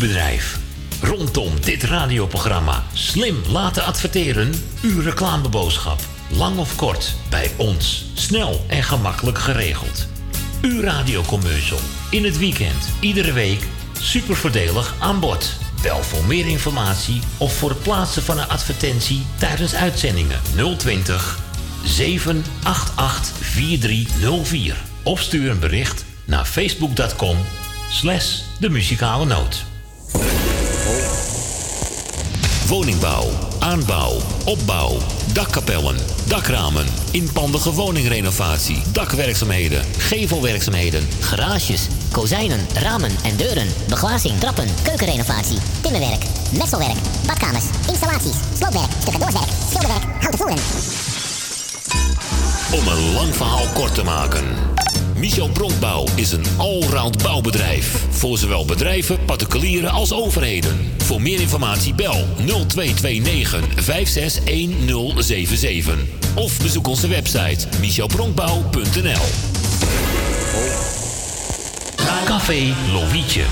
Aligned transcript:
bedrijf. 0.00 0.58
Rondom 1.02 1.52
dit 1.60 1.82
radioprogramma 1.82 2.84
slim 2.92 3.36
laten 3.48 3.84
adverteren, 3.84 4.52
uw 4.82 5.00
reclameboodschap. 5.00 6.00
Lang 6.28 6.58
of 6.58 6.76
kort, 6.76 7.14
bij 7.28 7.50
ons. 7.56 8.04
Snel 8.14 8.64
en 8.68 8.82
gemakkelijk 8.82 9.38
geregeld. 9.38 10.06
Uw 10.62 10.80
radiocommercial. 10.80 11.78
In 12.10 12.24
het 12.24 12.38
weekend, 12.38 12.88
iedere 13.00 13.32
week. 13.32 13.66
Super 14.00 14.36
voordelig 14.36 14.94
aan 14.98 15.20
bod. 15.20 15.52
Bel 15.82 16.02
voor 16.02 16.24
meer 16.24 16.46
informatie 16.46 17.20
of 17.38 17.56
voor 17.56 17.68
het 17.68 17.82
plaatsen 17.82 18.22
van 18.22 18.38
een 18.38 18.48
advertentie 18.48 19.26
tijdens 19.38 19.74
uitzendingen 19.74 20.40
020 20.76 21.38
788 21.84 23.36
4304. 23.40 24.76
Of 25.02 25.20
stuur 25.20 25.50
een 25.50 25.58
bericht 25.58 26.04
naar 26.24 26.44
facebook.com 26.44 27.36
slash 27.90 28.38
de 28.58 28.68
muzikale 28.68 29.26
noot. 29.26 29.69
Woningbouw, 32.68 33.28
aanbouw, 33.58 34.16
opbouw, 34.44 34.96
dakkapellen, 35.32 35.96
dakramen, 36.28 36.86
inpandige 37.10 37.72
woningrenovatie, 37.72 38.82
dakwerkzaamheden, 38.92 39.84
gevelwerkzaamheden, 39.98 41.08
garages, 41.20 41.86
kozijnen, 42.12 42.66
ramen 42.74 43.10
en 43.22 43.36
deuren, 43.36 43.68
beglazing, 43.88 44.40
trappen, 44.40 44.68
keukenrenovatie, 44.82 45.58
timmerwerk, 45.82 46.24
messelwerk, 46.58 46.98
badkamers, 47.26 47.64
installaties, 47.88 48.36
sloopwerk, 48.58 48.90
tussendoorwerk, 48.90 49.50
schilderwerk, 49.68 50.04
houten 50.20 50.38
voeren. 50.38 50.58
Om 52.72 52.88
een 52.88 53.12
lang 53.12 53.34
verhaal 53.34 53.66
kort 53.74 53.94
te 53.94 54.02
maken. 54.02 54.44
Michel 55.20 55.48
Bronkbouw 55.48 56.06
is 56.14 56.32
een 56.32 56.44
allround 56.56 57.22
bouwbedrijf. 57.22 58.04
Voor 58.10 58.38
zowel 58.38 58.64
bedrijven, 58.64 59.24
particulieren 59.24 59.90
als 59.90 60.12
overheden. 60.12 60.92
Voor 60.98 61.22
meer 61.22 61.40
informatie 61.40 61.94
bel 61.94 62.26
0229 62.36 63.84
561077. 63.84 65.98
Of 66.34 66.62
bezoek 66.62 66.86
onze 66.86 67.08
website 67.08 67.66
michelbronkbouw.nl 67.80 69.24
Café 72.24 72.74
Lovietje. 72.92 73.44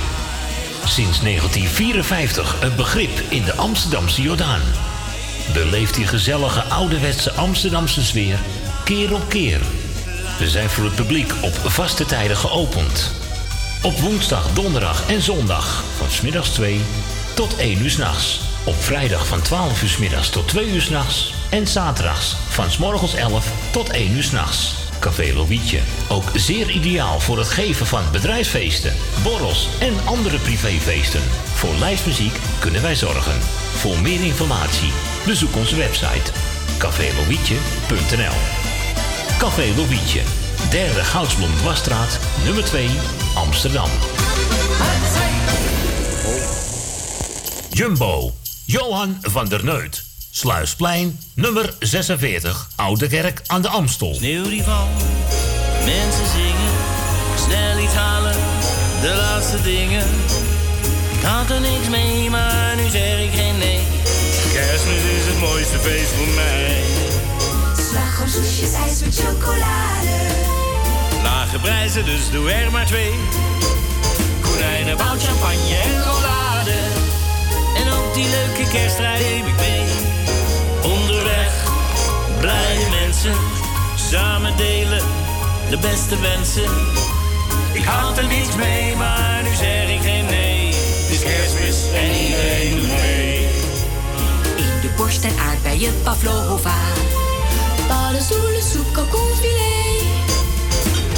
Sinds 0.84 1.20
1954 1.20 2.62
een 2.62 2.76
begrip 2.76 3.22
in 3.28 3.44
de 3.44 3.54
Amsterdamse 3.54 4.22
Jordaan. 4.22 4.60
Beleeft 5.52 5.94
die 5.94 6.06
gezellige 6.06 6.62
ouderwetse 6.62 7.32
Amsterdamse 7.32 8.04
sfeer 8.04 8.38
keer 8.84 9.14
op 9.14 9.28
keer 9.28 9.60
we 10.38 10.48
zijn 10.48 10.70
voor 10.70 10.84
het 10.84 10.94
publiek 10.94 11.32
op 11.42 11.54
vaste 11.54 12.04
tijden 12.04 12.36
geopend. 12.36 13.12
Op 13.82 13.98
woensdag, 13.98 14.52
donderdag 14.52 15.08
en 15.08 15.22
zondag 15.22 15.84
van 15.96 16.10
smiddags 16.10 16.48
2 16.48 16.80
tot 17.34 17.56
1 17.56 17.82
uur 17.82 17.90
s'nachts. 17.90 18.40
Op 18.64 18.82
vrijdag 18.82 19.26
van 19.26 19.42
12 19.42 19.82
uur 19.82 19.88
s 19.88 19.96
middags 19.96 20.30
tot 20.30 20.48
2 20.48 20.68
uur 20.68 20.80
s'nachts. 20.80 21.34
En 21.50 21.66
zaterdags 21.66 22.36
van 22.48 22.70
s 22.70 22.78
morgens 22.78 23.14
11 23.14 23.52
tot 23.70 23.90
1 23.90 24.12
uur 24.12 24.22
s'nachts. 24.22 24.74
Café 25.00 25.32
Lovietje. 25.34 25.80
Ook 26.08 26.30
zeer 26.34 26.70
ideaal 26.70 27.20
voor 27.20 27.38
het 27.38 27.48
geven 27.48 27.86
van 27.86 28.02
bedrijfsfeesten, 28.12 28.94
borrels 29.22 29.68
en 29.78 29.94
andere 30.04 30.38
privéfeesten. 30.38 31.22
Voor 31.54 31.74
lijstmuziek 31.78 32.38
kunnen 32.58 32.82
wij 32.82 32.94
zorgen. 32.94 33.40
Voor 33.74 33.98
meer 33.98 34.24
informatie 34.24 34.92
bezoek 35.26 35.56
onze 35.56 35.76
website 35.76 36.32
cafélovietje.nl 36.78 38.67
Café 39.38 39.72
Lobietje. 39.76 40.20
Derde 40.70 41.04
Goudsblom 41.04 41.56
Dwarsstraat, 41.56 42.18
nummer 42.44 42.64
2, 42.64 42.90
Amsterdam. 43.34 43.88
Jumbo. 47.70 48.32
Johan 48.64 49.18
van 49.20 49.48
der 49.48 49.64
Neut. 49.64 50.02
Sluisplein, 50.30 51.18
nummer 51.34 51.74
46, 51.78 52.68
Oude 52.76 53.06
Kerk 53.06 53.42
aan 53.46 53.62
de 53.62 53.68
Amstel. 53.68 54.14
Sneeuw 54.14 54.48
die 54.48 54.62
valt, 54.62 55.02
mensen 55.84 56.26
zingen, 56.26 56.72
snel 57.46 57.78
iets 57.78 57.94
halen, 57.94 58.36
de 59.00 59.14
laatste 59.16 59.62
dingen. 59.62 60.06
Ik 61.18 61.22
had 61.22 61.50
er 61.50 61.60
niks 61.60 61.88
mee, 61.88 62.30
maar 62.30 62.76
nu 62.76 62.88
zeg 62.88 63.20
ik 63.20 63.30
geen 63.34 63.58
nee. 63.58 63.80
Kerstmis 64.52 65.02
is 65.18 65.26
het 65.26 65.40
mooiste 65.40 65.78
feest 65.78 66.10
voor 66.10 66.34
mij 66.34 66.87
soesjes, 68.30 68.72
ijs 68.72 69.00
met 69.00 69.14
chocolade. 69.14 70.16
Lage 71.22 71.58
prijzen, 71.58 72.04
dus 72.04 72.30
doe 72.30 72.50
er 72.50 72.70
maar 72.70 72.86
twee. 72.86 73.14
Konijnen, 74.40 74.96
bout, 74.96 75.22
champagne 75.22 75.76
en 75.82 76.02
rollade. 76.04 76.76
En 77.76 77.92
ook 77.92 78.14
die 78.14 78.28
leuke 78.28 78.70
kerstrijden 78.70 79.26
neem 79.26 79.46
ik 79.46 79.56
mee. 79.56 79.84
Onderweg, 80.82 81.52
blije 82.40 82.88
mensen, 83.00 83.34
samen 84.10 84.56
delen 84.56 85.02
de 85.70 85.78
beste 85.78 86.20
wensen. 86.20 86.70
Ik 87.72 87.84
had 87.84 88.18
er 88.18 88.26
niets 88.26 88.56
mee, 88.56 88.96
maar 88.96 89.42
nu 89.42 89.54
zeg 89.54 89.88
ik 89.88 90.00
geen 90.00 90.26
nee. 90.26 90.66
Het 90.66 91.10
is 91.10 91.22
kerstmis 91.22 91.92
en 91.94 92.10
iedereen 92.10 92.76
doet 92.76 92.88
mee. 92.88 93.48
In 94.56 94.80
de 94.80 94.90
borst 94.96 95.24
en 95.24 95.38
aardbeien 95.38 96.02
pavlova 96.02 96.74
paddenstoelen, 97.88 98.62
soep, 98.62 98.92
kalkoenfilet. 98.92 99.88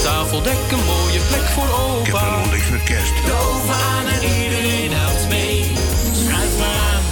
Tafeldek, 0.02 0.70
een 0.70 0.84
mooie 0.84 1.20
plek 1.28 1.46
voor 1.54 1.70
opa. 1.78 2.00
Ik 2.00 2.14
heb 2.14 2.38
nog 2.38 2.52
niks 2.52 2.68
met 2.68 2.82
kerst. 2.82 3.12
De 3.24 3.32
oven 3.32 3.74
aan 3.74 4.06
en 4.06 4.22
iedereen 4.42 4.92
helpt 4.92 5.28
mee. 5.28 5.72
Schuif 6.12 6.58
maar 6.58 6.78
aan, 6.90 7.02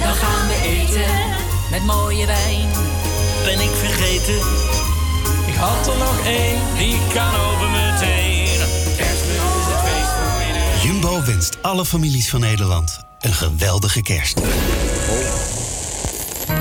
dan 0.00 0.14
gaan 0.14 0.46
we 0.48 0.58
eten. 0.64 1.14
Met 1.70 1.84
mooie 1.84 2.26
wijn. 2.26 2.68
Ben 3.44 3.60
ik 3.60 3.74
vergeten? 3.84 4.38
Ik 5.46 5.54
had 5.54 5.86
er 5.86 5.98
nog 5.98 6.26
één, 6.26 6.60
die 6.78 6.98
kan 7.14 7.34
over 7.34 7.68
meteen. 7.68 8.58
Kerstmis 8.96 9.52
is 9.60 9.66
het 9.72 9.80
feest 9.88 10.12
voor 10.16 10.46
iedereen. 10.46 10.80
Jumbo 10.82 11.24
wenst 11.24 11.62
alle 11.62 11.84
families 11.84 12.30
van 12.30 12.40
Nederland 12.40 13.00
een 13.20 13.32
geweldige 13.32 14.02
kerst. 14.02 14.40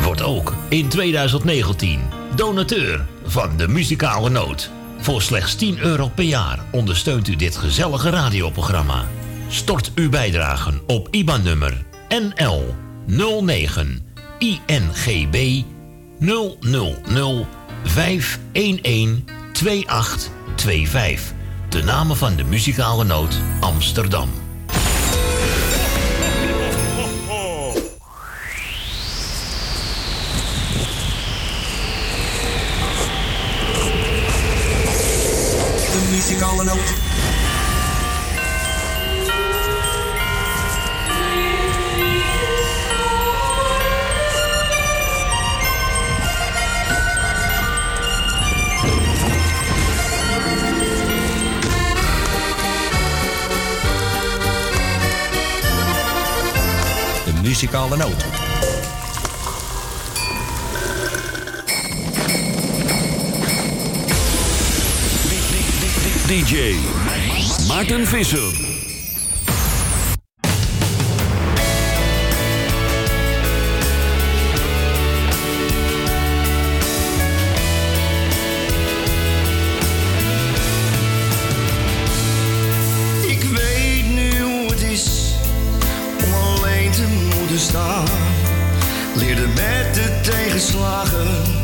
Wordt 0.02 0.22
ook 0.22 0.54
in 0.70 0.90
2019 0.90 2.24
donateur 2.36 3.06
van 3.26 3.58
de 3.58 3.68
muzikale 3.68 4.30
noot. 4.30 4.70
Voor 5.00 5.22
slechts 5.22 5.56
10 5.56 5.80
euro 5.80 6.08
per 6.08 6.24
jaar 6.24 6.60
ondersteunt 6.72 7.28
u 7.28 7.36
dit 7.36 7.56
gezellige 7.56 8.10
radioprogramma. 8.10 9.06
Stort 9.50 9.92
uw 9.96 10.10
bijdragen 10.10 10.82
op 10.88 11.08
IBAN-nummer 11.12 11.86
NL 12.10 12.76
09 13.06 14.06
INGB 14.40 15.64
000 16.20 17.48
511 17.84 19.20
2825. 19.52 21.34
De 21.70 21.84
namen 21.84 22.18
van 22.18 22.36
de 22.36 22.44
muzikale 22.44 23.04
noot 23.04 23.40
Amsterdam. 23.60 24.45
Muzikale 36.26 36.64
noot. 36.64 36.94
De 57.26 57.34
muzikale 57.42 57.98
noot. 57.98 58.45
DJ 66.28 66.76
Martin 67.68 68.06
Vissen. 68.08 68.52
Ik 83.28 83.44
weet 83.44 84.06
nu 84.14 84.42
hoe 84.42 84.70
het 84.70 84.82
is 84.82 85.34
om 86.26 86.34
alleen 86.34 86.92
te 86.92 87.08
moeten 87.36 87.60
staan, 87.60 88.06
leerde 89.16 89.48
met 89.48 89.94
de 89.94 90.20
tegenslagen. 90.24 91.55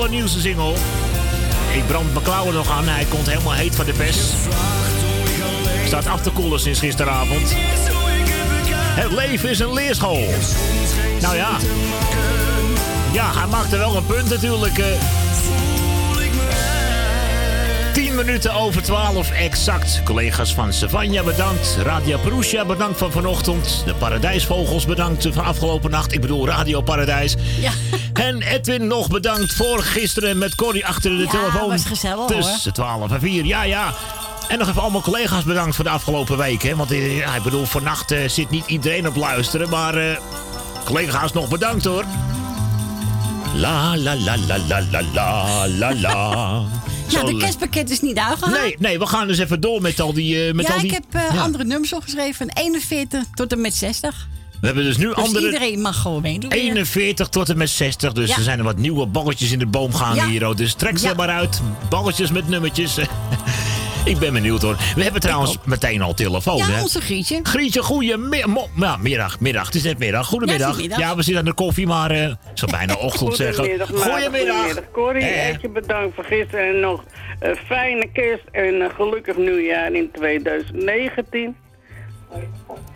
Allernieuwste 0.00 0.40
single. 0.40 0.74
Ik 1.74 1.86
brand 1.86 2.12
mijn 2.12 2.24
klauwen 2.24 2.54
nog 2.54 2.70
aan. 2.70 2.88
Hij 2.88 3.04
komt 3.04 3.26
helemaal 3.26 3.52
heet 3.52 3.74
van 3.74 3.84
de 3.84 3.92
pers. 3.92 4.18
Staat 5.86 6.06
af 6.06 6.20
te 6.20 6.30
koelen 6.30 6.60
sinds 6.60 6.78
gisteravond. 6.78 7.54
Het 9.00 9.12
leven 9.12 9.50
is 9.50 9.58
een 9.58 9.72
leerschool. 9.72 10.28
Nou 11.20 11.36
ja. 11.36 11.56
Ja, 13.12 13.32
hij 13.34 13.46
maakte 13.46 13.76
wel 13.76 13.96
een 13.96 14.06
punt 14.06 14.28
natuurlijk. 14.28 14.78
Eh. 17.90 18.04
10 18.04 18.14
minuten 18.14 18.54
over 18.54 18.82
12 18.82 19.30
exact. 19.30 20.00
Collega's 20.04 20.54
van 20.54 20.72
Savanja 20.72 21.22
bedankt. 21.22 21.76
Radio 21.82 22.18
Perusia 22.18 22.64
bedankt 22.64 22.98
van 22.98 23.10
vanochtend. 23.12 23.82
De 23.86 23.94
Paradijsvogels 23.94 24.86
bedankt 24.86 25.28
van 25.32 25.44
afgelopen 25.44 25.90
nacht. 25.90 26.12
Ik 26.12 26.20
bedoel 26.20 26.46
Radio 26.46 26.80
Paradijs. 26.80 27.34
Ja. 27.60 27.70
En 28.12 28.42
Edwin 28.42 28.86
nog 28.86 29.08
bedankt 29.08 29.52
voor 29.52 29.82
gisteren 29.82 30.38
met 30.38 30.54
Corrie 30.54 30.86
achter 30.86 31.10
de 31.10 31.22
Ja, 31.22 31.30
telefoon. 31.30 31.68
was 31.68 31.84
gezellig, 31.84 32.26
Tussen 32.26 32.72
12 32.72 33.10
en 33.12 33.20
4. 33.20 33.44
Ja, 33.44 33.62
ja. 33.62 33.94
En 34.48 34.58
nog 34.58 34.68
even 34.68 34.82
allemaal 34.82 35.00
collega's 35.02 35.44
bedankt 35.44 35.74
voor 35.76 35.84
de 35.84 35.90
afgelopen 35.90 36.36
week. 36.36 36.62
Hè? 36.62 36.76
Want 36.76 36.90
eh, 36.90 37.16
ja, 37.16 37.34
ik 37.34 37.42
bedoel, 37.42 37.64
vannacht 37.64 38.10
eh, 38.10 38.28
zit 38.28 38.50
niet 38.50 38.66
iedereen 38.66 39.08
op 39.08 39.16
luisteren. 39.16 39.68
Maar 39.68 39.94
eh, 39.94 40.16
collega's 40.84 41.32
nog 41.32 41.48
bedankt 41.48 41.84
hoor. 41.84 42.04
La 43.54 43.96
la 43.96 44.16
la 44.16 44.36
la 44.46 44.58
la 44.68 44.80
la 44.90 45.02
la 45.12 45.66
la 45.68 45.94
la. 45.94 46.62
Ja, 47.10 47.24
de 47.24 47.36
kerstpakket 47.36 47.90
is 47.90 48.00
niet 48.00 48.16
uitgehaald. 48.18 48.60
Nee, 48.62 48.76
nee, 48.78 48.98
we 48.98 49.06
gaan 49.06 49.26
dus 49.26 49.38
even 49.38 49.60
door 49.60 49.80
met 49.82 50.00
al 50.00 50.12
die... 50.12 50.46
eh, 50.46 50.54
met 50.54 50.66
ja, 50.66 50.72
al 50.74 50.78
die 50.80 50.86
ik 50.88 50.92
heb 50.92 51.04
eh, 51.24 51.34
Ja. 51.34 51.40
andere 51.42 51.64
nummers 51.64 51.92
opgeschreven. 51.94 52.34
Van 52.34 52.48
41 52.62 53.24
tot 53.34 53.52
en 53.52 53.60
met 53.60 53.74
60. 53.74 54.28
We 54.60 54.66
hebben 54.66 54.84
dus 54.84 54.96
nu 54.96 55.06
Dus 55.06 55.14
andere... 55.16 55.44
iedereen 55.46 55.80
mag 55.80 56.00
gewoon 56.00 56.22
meedoen. 56.22 56.50
weer. 56.50 56.58
41 56.60 57.28
tot 57.28 57.48
en 57.48 57.56
met 57.58 57.70
60. 57.70 58.12
Dus 58.12 58.28
Ja. 58.28 58.36
er 58.36 58.42
zijn 58.42 58.58
er 58.58 58.64
wat 58.64 58.76
nieuwe 58.76 59.06
balletjes 59.06 59.50
in 59.50 59.58
de 59.58 59.66
boom 59.66 59.94
gaan 59.94 60.28
hier. 60.28 60.54
Dus 60.56 60.74
trek 60.74 60.98
ze 60.98 61.12
maar 61.16 61.28
uit. 61.28 61.60
Balletjes 61.88 62.30
met 62.30 62.48
nummertjes. 62.48 62.94
ik 64.04 64.18
ben 64.18 64.32
benieuwd 64.32 64.62
hoor. 64.62 64.76
We 64.94 65.02
hebben 65.02 65.20
trouwens 65.20 65.56
meteen 65.64 66.02
al 66.02 66.14
telefoon. 66.14 66.56
Ja, 66.56 66.64
hè? 66.64 66.80
onze 66.80 67.00
Grietje. 67.00 67.40
Grietje, 67.42 67.82
goeiemiddag. 67.82 68.66
Ja, 68.76 68.96
middag, 68.96 69.40
middag. 69.40 69.66
Het 69.66 69.74
is 69.74 69.82
net 69.82 69.98
middag. 69.98 70.26
Goedemiddag. 70.26 70.82
Ja. 70.82 70.98
Ja, 70.98 71.16
we 71.16 71.22
zitten 71.22 71.38
aan 71.38 71.48
de 71.48 71.52
koffie, 71.54 71.86
maar 71.86 72.10
eh 72.10 72.32
zo 72.54 72.66
bijna 72.66 72.94
ochtend 73.08 73.36
zeggen. 73.36 73.64
Goedemiddag. 73.64 73.88
Goedemiddag. 73.88 74.56
Goedemiddag, 74.56 74.90
Corrie. 74.92 75.24
Eh. 75.24 75.58
Je 75.60 75.68
bedankt 75.68 76.14
voor 76.14 76.24
gisteren 76.24 76.68
en 76.68 76.80
nog 76.80 77.04
een 77.40 77.56
fijne 77.56 78.06
kerst 78.12 78.44
en 78.50 78.80
een 78.80 78.90
gelukkig 78.90 79.36
nieuwjaar 79.36 79.92
in 79.92 80.10
2019. 80.12 81.56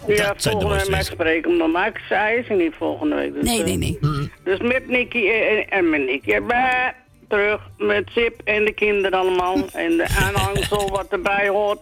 Ja, 0.07 0.35
volgende 0.37 0.75
week 0.75 0.87
wensen. 0.89 1.13
spreken 1.13 1.71
maak 1.71 1.97
ik 1.97 2.03
zij 2.09 2.37
is 2.37 2.49
er 2.49 2.57
niet 2.57 2.73
volgende 2.79 3.15
week. 3.15 3.35
Dus, 3.35 3.45
Nee, 3.45 3.59
eh, 3.59 3.65
nee, 3.65 3.77
nee. 3.77 3.99
Dus 4.45 4.59
met 4.59 4.89
Nicky 4.89 5.29
en, 5.29 5.69
en 5.69 5.91
met 5.91 6.01
Nicky 6.07 6.31
erbij, 6.31 6.95
terug 7.35 7.61
met 7.79 8.09
Sip 8.13 8.41
en 8.45 8.65
de 8.65 8.73
kinderen 8.73 9.19
allemaal. 9.19 9.57
en 9.85 9.97
de 9.97 10.09
aanhangsel 10.09 10.91
wat 10.91 11.07
erbij 11.11 11.49
hoort. 11.49 11.81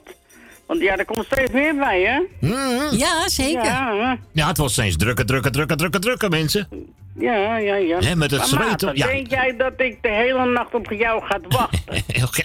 Want 0.66 0.80
ja, 0.80 0.96
er 0.96 1.04
komt 1.04 1.24
steeds 1.24 1.52
meer 1.52 1.74
bij, 1.76 2.00
hè? 2.02 2.46
Ja, 2.96 3.28
zeker. 3.28 3.64
Ja, 3.64 4.18
Ja, 4.32 4.46
het 4.46 4.56
was 4.56 4.72
steeds 4.72 4.96
drukker, 4.96 5.26
drukker, 5.26 5.52
drukker, 5.52 5.76
drukker, 5.76 6.00
drukker, 6.00 6.30
mensen. 6.30 6.68
Ja, 7.18 7.56
ja. 7.58 7.74
ja. 7.76 7.98
Hè, 7.98 8.16
met 8.16 8.30
het 8.30 8.46
zweet 8.46 8.82
op- 8.82 8.96
ja. 8.96 9.06
denk 9.06 9.30
jij 9.30 9.54
dat 9.56 9.72
ik 9.76 9.98
de 10.02 10.08
hele 10.08 10.44
nacht 10.46 10.74
op 10.74 10.90
jou 10.92 11.22
ga 11.24 11.38
wachten? 11.48 11.80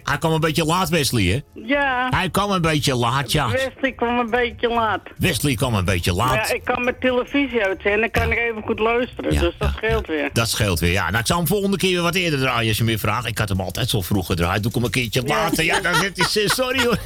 Hij 0.03 0.17
kwam 0.17 0.31
een 0.33 0.39
beetje 0.39 0.65
laat, 0.65 0.89
Wesley, 0.89 1.23
hè? 1.23 1.61
ja. 1.65 2.07
Hij 2.09 2.29
kwam 2.29 2.51
een 2.51 2.61
beetje 2.61 2.95
laat, 2.95 3.31
ja. 3.31 3.49
Wesley 3.49 3.91
kwam 3.91 4.19
een 4.19 4.29
beetje 4.29 4.69
laat. 4.69 5.01
Wesley 5.17 5.55
kwam 5.55 5.73
een 5.73 5.85
beetje 5.85 6.13
Maar 6.13 6.27
laat. 6.35 6.47
ja, 6.47 6.53
ik 6.55 6.63
kan 6.63 6.83
mijn 6.83 6.95
televisie 6.99 7.63
uitzenden, 7.63 7.99
dan 8.01 8.11
kan 8.11 8.31
ik 8.31 8.37
even 8.37 8.61
goed 8.65 8.79
luisteren. 8.79 9.33
Ja, 9.33 9.39
dus 9.39 9.53
dat 9.57 9.71
scheelt 9.75 10.07
weer. 10.07 10.29
Dat 10.33 10.49
scheelt 10.49 10.79
weer. 10.79 10.91
Ja, 10.91 11.05
nou, 11.07 11.17
ik 11.19 11.25
zou 11.27 11.39
hem 11.39 11.47
volgende 11.47 11.77
keer 11.77 11.91
weer 11.93 12.01
wat 12.01 12.15
eerder 12.15 12.39
draaien 12.39 12.67
als 12.67 12.77
je 12.77 12.83
me 12.83 12.97
vraagt. 12.97 13.25
Ik 13.27 13.37
had 13.37 13.49
hem 13.49 13.59
altijd 13.61 13.89
zo 13.89 14.01
vroeg 14.01 14.25
gedraaid. 14.25 14.61
Doe 14.61 14.69
ik 14.69 14.75
hem 14.75 14.85
een 14.85 14.91
keertje 14.91 15.23
later. 15.23 15.63
Ja, 15.63 15.79
dan 15.81 15.95
zit 15.95 16.17
hij... 16.33 16.47
Sorry 16.57 16.83
hoor. 16.83 16.97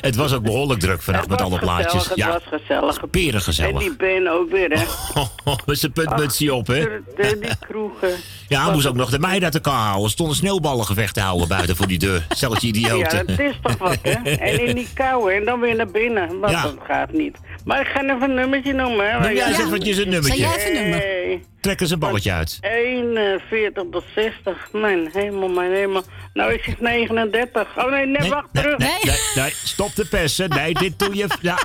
Het 0.00 0.16
was 0.16 0.32
ook 0.34 0.42
behoorlijk 0.42 0.80
druk 0.80 1.02
vannacht 1.02 1.28
met 1.28 1.40
alle 1.42 1.58
plaatjes. 1.58 2.08
het 2.08 2.16
Ja, 2.18 2.28
was 2.28 2.42
gezellig. 2.60 3.10
peren 3.10 3.34
En 3.34 3.40
gezellig. 3.40 3.78
die 3.80 3.96
Ben 3.96 4.26
ook 4.32 4.50
weer, 4.50 4.70
hè. 4.70 4.84
Met 5.66 5.78
zijn 5.78 5.92
puntmutsje 5.92 6.54
op, 6.54 6.66
hè? 6.66 6.87
De, 7.16 7.50
kroegen. 7.60 8.10
Ja, 8.48 8.64
hij 8.64 8.72
moest 8.72 8.86
ook 8.86 8.94
nog 8.94 9.10
de 9.10 9.18
meid 9.18 9.42
uit 9.44 9.54
elkaar 9.54 9.72
houden. 9.84 10.04
Er 10.04 10.10
stonden 10.10 10.36
sneeuwballengevechten 10.36 11.22
houden 11.22 11.48
buiten 11.48 11.76
voor 11.76 11.86
die 11.86 11.98
deur. 11.98 12.26
Ja, 12.38 12.48
idioten. 12.60 13.26
dat 13.26 13.38
is 13.38 13.54
toch 13.62 13.76
wat, 13.78 13.98
hè. 14.02 14.10
En 14.48 14.66
in 14.66 14.74
die 14.74 14.88
kou, 14.94 15.32
en 15.34 15.44
dan 15.44 15.60
weer 15.60 15.76
naar 15.76 15.90
binnen. 15.90 16.40
Want 16.40 16.52
Ja. 16.52 16.62
dat 16.62 16.76
gaat 16.86 17.12
niet. 17.12 17.36
Maar 17.64 17.80
ik 17.80 17.86
ga 17.86 18.02
even 18.02 18.22
een 18.22 18.34
nummertje 18.34 18.72
noemen, 18.72 19.10
hè. 19.10 19.12
Noem 19.20 19.32
jij 19.36 19.46
eens 19.48 19.56
Ja. 19.56 19.64
eventjes 19.66 19.96
een 19.96 20.02
Zeg 20.02 20.12
nummertje. 20.12 20.40
jij 20.40 20.56
even 20.56 20.68
een 20.76 20.82
nummer? 20.82 20.98
Hey. 20.98 21.42
Trek 21.60 21.80
eens 21.80 21.90
een 21.90 21.98
balletje 21.98 22.32
uit. 22.32 22.58
41 22.60 23.82
tot 23.90 24.04
60. 24.14 24.68
Mijn 24.72 25.08
hemel, 25.12 25.48
mijn 25.48 25.72
hemel. 25.72 26.02
Nou, 26.34 26.52
ik 26.52 26.62
zeg 26.62 26.78
39. 26.80 27.68
Oh 27.76 27.90
nee, 27.90 28.06
nee, 28.06 28.20
Nee, 28.20 28.30
wacht, 28.30 28.52
nee, 28.52 28.62
terug. 28.62 28.78
nee, 28.78 28.88
nee, 29.02 29.16
nee, 29.34 29.52
stop 29.64 29.94
de 29.94 30.04
persen. 30.06 30.48
Nee, 30.48 30.74
dit 30.74 30.98
doe 30.98 31.14
je... 31.16 31.26
Ja. 31.40 31.58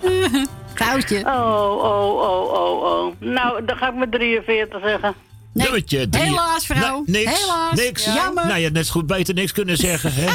Foutje. 0.74 1.18
Oh, 1.24 1.84
oh, 1.84 2.20
oh, 2.20 2.52
oh, 2.52 2.82
oh. 2.82 3.14
Nou, 3.20 3.64
dan 3.64 3.76
ga 3.76 3.88
ik 3.88 3.94
met 3.94 4.12
43 4.12 4.80
zeggen. 4.82 5.14
Nee. 5.52 5.64
Nummertje 5.64 6.08
drie. 6.08 6.24
Helaas, 6.24 6.66
vrouw. 6.66 7.02
Niks. 7.06 7.40
Helaas. 7.40 7.74
Niks. 7.74 8.04
Jammer. 8.04 8.46
Nou, 8.46 8.58
je 8.58 8.64
had 8.64 8.72
net 8.72 8.86
zo 8.86 8.92
goed 8.92 9.06
beter 9.06 9.34
niks 9.34 9.52
kunnen 9.52 9.76
zeggen, 9.76 10.12
hè? 10.14 10.32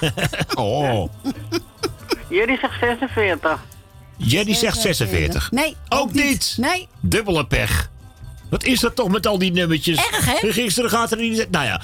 oh. 0.62 1.08
Jullie 2.28 2.58
zegt 2.58 2.78
46. 2.80 3.64
Jenny 4.16 4.54
zegt 4.54 4.80
46. 4.80 5.50
Nee, 5.50 5.76
Ook 5.88 6.12
niet. 6.12 6.54
Nee. 6.60 6.88
Dubbele 7.00 7.46
pech. 7.46 7.90
Wat 8.50 8.64
is 8.64 8.80
dat 8.80 8.96
toch 8.96 9.08
met 9.08 9.26
al 9.26 9.38
die 9.38 9.52
nummertjes? 9.52 9.98
Erg, 10.10 10.40
hè? 10.40 10.52
Gisteren 10.52 10.90
gaat 10.90 11.10
er 11.10 11.18
niet... 11.18 11.50
Nou 11.50 11.64
ja, 11.64 11.80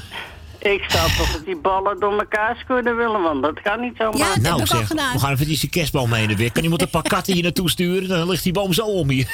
Ik 0.63 0.85
zou 0.89 1.11
toch 1.17 1.33
dat 1.33 1.45
die 1.45 1.57
ballen 1.57 2.01
door 2.01 2.19
elkaar 2.19 2.65
kunnen 2.67 2.97
willen, 2.97 3.23
want 3.23 3.43
dat 3.43 3.63
kan 3.63 3.81
niet 3.81 3.95
zomaar. 3.99 4.19
Ja, 4.19 4.27
dat 4.35 4.43
nou 4.43 4.59
heb 4.59 4.67
ik 4.67 4.73
al 4.73 4.79
zeg, 4.79 4.87
gedaan. 4.87 5.13
we 5.13 5.19
gaan 5.19 5.33
even 5.33 5.47
die 5.47 5.69
kerstboom 5.69 6.13
heen 6.13 6.31
en 6.31 6.37
weer. 6.37 6.53
Kan 6.53 6.63
iemand 6.63 6.83
een 6.83 6.91
paar 6.91 7.03
katten 7.15 7.35
hier 7.35 7.43
naartoe 7.43 7.71
sturen? 7.71 8.09
Dan 8.09 8.29
ligt 8.29 8.43
die 8.43 8.53
boom 8.53 8.73
zo 8.73 8.85
om 8.85 9.09
hier. 9.11 9.29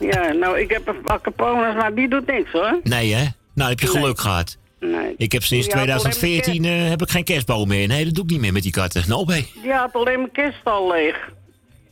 Ja, 0.00 0.32
nou, 0.32 0.58
ik 0.60 0.70
heb 0.70 0.88
een 0.88 1.00
pak 1.04 1.22
capones, 1.22 1.74
maar 1.74 1.94
die 1.94 2.08
doet 2.08 2.26
niks 2.26 2.50
hoor. 2.52 2.80
Nee, 2.82 3.14
hè? 3.14 3.26
Nou, 3.54 3.70
heb 3.70 3.80
je 3.80 3.86
geluk 3.86 4.20
gehad. 4.20 4.56
Nee. 4.80 5.14
Ik 5.16 5.32
heb 5.32 5.42
sinds 5.42 5.66
Die 5.66 5.76
had 5.76 5.88
alleen 5.88 5.98
2014 6.00 6.64
eh, 6.64 6.88
heb 6.88 7.02
ik 7.02 7.10
geen 7.10 7.24
kerstboom 7.24 7.68
meer. 7.68 7.88
Nee, 7.88 8.04
dat 8.04 8.14
doe 8.14 8.24
ik 8.24 8.30
niet 8.30 8.40
meer 8.40 8.52
met 8.52 8.62
die 8.62 8.72
katten. 8.72 9.04
Nou, 9.08 9.26
mijn- 9.26 9.46
Die 9.62 9.72
had 9.72 9.92
alleen 9.92 10.18
mijn 10.18 10.32
kist 10.32 10.64
al 10.64 10.90
leeg. 10.92 11.16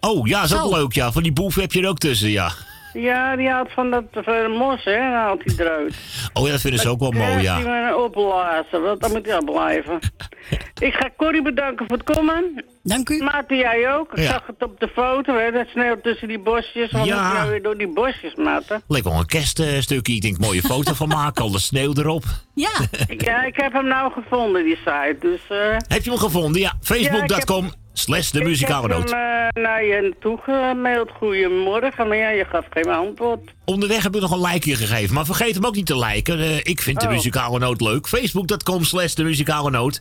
Oh, 0.01 0.27
ja, 0.27 0.43
is 0.43 0.55
ook 0.55 0.61
Zo. 0.61 0.77
leuk, 0.79 0.93
ja. 0.93 1.13
Van 1.13 1.23
die 1.23 1.33
boeven 1.33 1.63
heb 1.63 1.73
je 1.73 1.83
er 1.83 1.89
ook 1.89 1.99
tussen, 1.99 2.31
ja. 2.31 2.53
Ja, 2.97 3.37
die 3.37 3.51
had 3.51 3.73
van 3.73 3.91
dat 3.91 4.05
uh, 4.29 4.59
mos, 4.59 4.85
hè, 4.85 5.01
haalt 5.01 5.43
hij 5.45 5.67
eruit. 5.67 5.95
Oh, 6.33 6.45
ja, 6.45 6.51
dat 6.51 6.61
vinden 6.61 6.81
ze 6.81 6.89
ook 6.89 7.01
wel 7.01 7.11
mooi, 7.11 7.35
Die 7.35 7.43
ja. 7.43 7.59
me 7.59 7.97
opblazen, 7.97 8.83
want 8.83 9.01
dan 9.01 9.13
moet 9.13 9.27
hij 9.27 9.35
al 9.35 9.45
blijven. 9.45 9.99
ik 10.89 10.95
ga 10.95 11.11
Corrie 11.17 11.43
bedanken 11.43 11.87
voor 11.87 11.97
het 11.97 12.17
komen. 12.17 12.65
Dank 12.87 13.09
u. 13.09 13.23
Maarten, 13.23 13.57
jij 13.57 13.95
ook. 13.95 14.13
Ik 14.13 14.19
Ja. 14.19 14.31
zag 14.31 14.47
het 14.47 14.63
op 14.63 14.81
de 14.81 14.89
foto, 14.89 15.37
hè, 15.39 15.51
dat 15.51 15.67
sneeuw 15.69 16.01
tussen 16.03 16.29
die 16.29 16.39
bosjes. 16.39 16.91
Wat 16.93 17.05
Ja. 17.07 17.23
moet 17.23 17.33
je 17.33 17.39
nou 17.39 17.51
weer 17.51 17.63
door 17.63 17.77
die 17.79 17.89
bosjes, 17.93 18.35
Maarten? 18.35 18.83
Leek 18.89 19.05
wel 19.05 19.13
een 19.19 19.27
kerststukje. 19.27 20.15
Ik 20.15 20.21
denk, 20.23 20.39
mooie 20.39 20.63
foto 20.63 20.93
van 20.95 21.09
maken. 21.09 21.43
Al 21.43 21.51
de 21.51 21.59
sneeuw 21.61 21.93
erop. 21.95 22.25
Ja. 22.55 22.71
ja, 23.19 23.45
ik 23.45 23.57
heb 23.57 23.73
hem 23.73 23.87
nou 23.87 24.13
gevonden, 24.13 24.65
die 24.65 24.77
site, 24.77 25.17
dus... 25.21 25.41
eh 25.49 25.77
Heb 25.89 26.03
je 26.05 26.11
hem 26.11 26.19
gevonden? 26.19 26.61
Ja, 26.61 26.73
facebook.com 26.81 27.73
slash 27.93 28.31
de 28.31 28.43
muzikale 28.45 28.87
Ik 28.89 28.93
noot. 28.95 29.11
heb 29.11 29.19
hem 29.19 29.49
eh, 29.49 29.63
naar 29.63 29.85
je 29.85 30.15
toe 30.21 30.39
gemaild. 30.43 31.11
Goedemorgen, 31.19 32.09
maar 32.09 32.17
ja, 32.17 32.29
je 32.29 32.45
gaf 32.45 32.65
geen 32.71 32.89
antwoord. 32.89 33.51
Onderweg 33.65 34.03
heb 34.03 34.15
ik 34.15 34.21
nog 34.21 34.31
een 34.31 34.41
likeje 34.53 34.77
gegeven. 34.77 35.15
Maar 35.15 35.25
vergeet 35.25 35.55
hem 35.55 35.65
ook 35.67 35.75
niet 35.75 35.87
te 35.87 35.99
liken. 35.99 36.39
Eh, 36.41 36.57
ik 36.57 36.83
vind 36.83 37.01
de 37.01 37.07
Oh. 37.07 37.13
muzikale 37.13 37.59
noot 37.59 37.81
leuk. 37.81 38.09
Facebook.com 38.09 38.85
slash 38.85 39.13
de 39.13 39.25
muzikale 39.25 39.71
noot. 39.71 40.01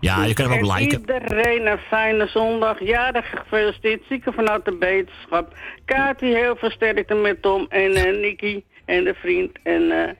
Ja, 0.00 0.24
je 0.24 0.34
kan 0.34 0.50
hem 0.50 0.54
ook 0.64 0.70
En 0.70 0.76
liken. 0.76 1.00
iedereen 1.00 1.66
een 1.66 1.78
fijne 1.88 2.26
zondag. 2.28 2.80
Jarig 2.84 3.26
gefeliciteerd. 3.30 4.02
Zieken 4.08 4.32
vanuit 4.32 4.64
de 4.64 4.72
beterschap. 4.76 5.54
Kati 5.84 6.26
heel 6.26 6.56
versterkt 6.56 7.22
met 7.22 7.42
Tom 7.42 7.66
en 7.68 7.94
eh 7.94 8.20
Nicky 8.20 8.62
en 8.84 9.04
de 9.04 9.14
vriend. 9.14 9.50
En 9.62 9.90
eh, 9.90 10.10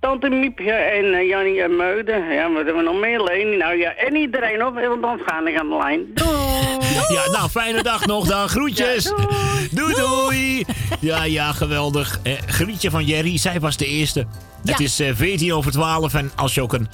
tante 0.00 0.28
Miepje 0.28 0.72
en 0.72 1.14
eh, 1.14 1.28
Jannie 1.28 1.62
en 1.62 1.76
Meuden. 1.76 2.32
Ja, 2.32 2.48
wat 2.48 2.56
hebben 2.64 2.76
we 2.76 2.82
nog 2.90 3.00
meer? 3.00 3.22
Leni. 3.22 3.56
Nou 3.56 3.78
ja, 3.78 3.94
en 3.94 4.16
iedereen 4.16 4.64
op. 4.66 4.74
Want 4.74 5.02
dan 5.02 5.20
ga 5.26 5.46
ik 5.46 5.58
aan 5.58 5.68
de 5.68 5.76
lijn. 5.76 6.04
Doei! 6.14 6.54
Ja, 7.08 7.30
nou, 7.30 7.48
fijne 7.50 7.82
dag 7.82 8.06
nog 8.06 8.26
dan. 8.26 8.48
Groetjes. 8.48 9.04
Ja, 9.04 9.26
doei. 9.70 9.94
doei, 9.94 10.64
Ja, 11.00 11.24
ja, 11.24 11.52
geweldig. 11.52 12.18
Eh, 12.22 12.32
Grietje 12.46 12.90
van 12.90 13.04
Jerry, 13.04 13.38
zij 13.38 13.60
was 13.60 13.76
de 13.76 13.86
eerste. 13.86 14.26
Het 14.64 14.80
is 14.80 15.00
eh, 15.00 15.10
14 15.14 15.52
over 15.54 15.72
12 15.72 16.14
en 16.14 16.30
als 16.36 16.54
je 16.54 16.62
ook 16.62 16.72
een 16.72 16.88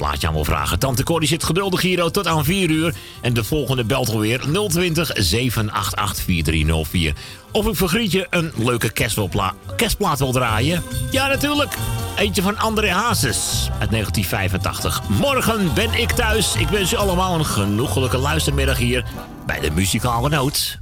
plaatje 0.00 0.26
aan 0.26 0.32
wil 0.32 0.44
vragen. 0.44 0.78
Tante 0.78 1.02
Corrie 1.02 1.28
zit 1.28 1.44
geduldig 1.44 1.80
hier 1.80 2.10
tot 2.10 2.26
aan 2.26 2.44
4 2.44 2.70
uur. 2.70 2.94
En 3.20 3.34
de 3.34 3.44
volgende 3.44 3.84
belt 3.84 4.08
alweer 4.08 4.40
020 4.68 5.10
788 5.14 6.24
4304. 6.24 7.14
Of 7.52 7.66
ik 7.66 7.76
voor 7.76 7.88
Grietje 7.88 8.26
een 8.30 8.52
leuke 8.56 8.90
kerstpla 8.90 9.54
kerstplaat 9.76 10.18
wil 10.18 10.32
draaien. 10.32 10.82
Ja, 11.10 11.26
natuurlijk. 11.26 11.74
Eentje 12.16 12.42
van 12.42 12.58
André 12.58 12.90
Hazes 12.90 13.68
uit 13.78 13.90
1985. 13.90 15.02
Morgen 15.08 15.74
ben 15.74 15.94
ik 15.94 16.10
thuis. 16.10 16.54
Ik 16.54 16.68
wens 16.68 16.92
u 16.92 16.96
allemaal 16.96 17.34
een 17.34 17.46
genoegelijke 17.46 18.18
luistermiddag 18.18 18.78
hier 18.78 19.04
bij 19.46 19.60
de 19.60 19.70
Muzikale 19.70 20.28
Noot. 20.28 20.78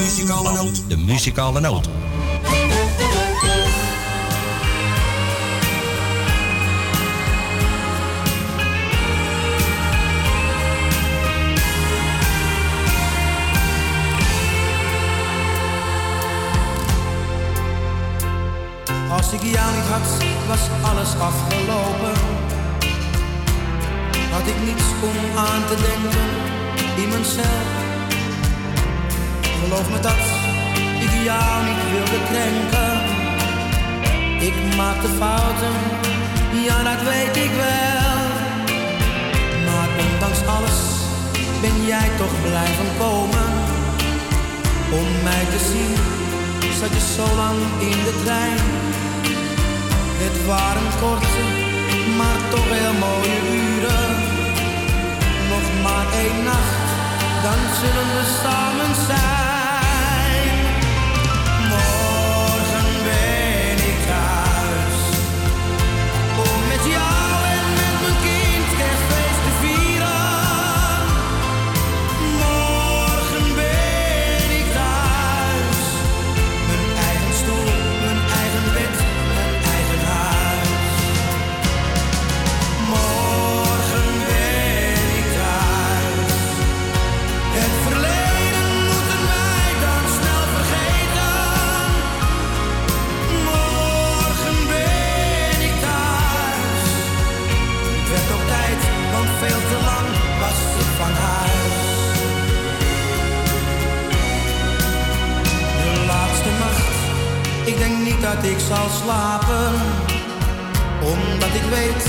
muzikale 0.00 0.52
noot. 0.52 0.88
De 0.88 0.96
muzikale 0.96 1.60
noot. 1.60 1.88
Als 19.20 19.32
ik 19.32 19.42
jou 19.42 19.74
niet 19.76 19.90
had, 19.94 20.08
was 20.48 20.64
alles 20.90 21.12
afgelopen. 21.28 22.16
Had 24.30 24.46
ik 24.52 24.58
niets 24.66 24.88
om 25.08 25.18
aan 25.36 25.62
te 25.70 25.76
denken 25.88 26.28
in 27.02 27.08
mezelf. 27.08 27.68
Geloof 29.62 29.90
me 29.90 30.00
dat 30.00 30.22
ik 31.04 31.12
jou 31.28 31.64
niet 31.68 31.82
wilde 31.92 32.20
krenken. 32.30 32.92
Ik 34.48 34.76
maakte 34.76 35.08
fouten, 35.08 35.76
ja 36.66 36.82
dat 36.82 37.02
weet 37.12 37.36
ik 37.46 37.52
wel. 37.64 38.20
Maar 39.66 39.88
ondanks 40.04 40.40
alles 40.56 40.78
ben 41.60 41.86
jij 41.86 42.08
toch 42.18 42.34
blijven 42.42 42.90
komen. 42.98 43.48
Om 44.98 45.08
mij 45.22 45.44
te 45.52 45.60
zien, 45.70 45.94
zat 46.80 46.92
je 46.98 47.14
zo 47.16 47.36
lang 47.36 47.58
in 47.80 47.98
de 48.04 48.20
trein. 48.24 48.80
Het 50.22 50.46
waren 50.46 50.90
korte, 51.00 51.44
maar 52.18 52.50
toch 52.50 52.68
heel 52.68 52.92
mooie 52.92 53.38
uren. 53.62 54.10
Nog 55.48 55.66
maar 55.82 56.12
één 56.12 56.42
nacht, 56.44 56.88
dan 57.42 57.60
zullen 57.80 58.08
we 58.16 58.38
samen 58.42 58.94
zijn. 59.06 59.49
Dat 108.20 108.44
ik 108.44 108.58
zal 108.58 108.88
slapen. 109.02 109.72
Omdat 111.02 111.52
ik 111.60 111.66
weet, 111.76 112.04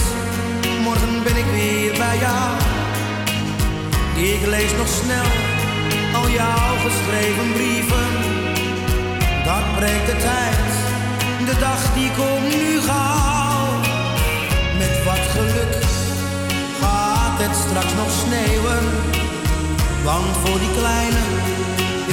morgen 0.83 1.23
ben 1.23 1.35
ik 1.35 1.45
weer 1.51 1.97
bij 1.97 2.17
jou. 2.17 2.51
Ik 4.15 4.45
lees 4.47 4.71
nog 4.77 4.87
snel 4.87 5.29
al 6.13 6.29
jouw 6.29 6.75
geschreven 6.85 7.51
brieven. 7.53 8.09
Dat 9.43 9.65
breekt 9.77 10.05
de 10.05 10.17
tijd, 10.29 10.71
de 11.45 11.59
dag 11.59 11.93
die 11.93 12.11
komt 12.11 12.55
nu 12.55 12.79
gauw. 12.79 13.67
Met 14.77 15.03
wat 15.05 15.25
geluk 15.35 15.83
gaat 16.81 17.37
het 17.43 17.55
straks 17.55 17.93
nog 17.93 18.11
sneeuwen. 18.23 18.85
Want 20.03 20.35
voor 20.43 20.59
die 20.59 20.73
kleine 20.79 21.23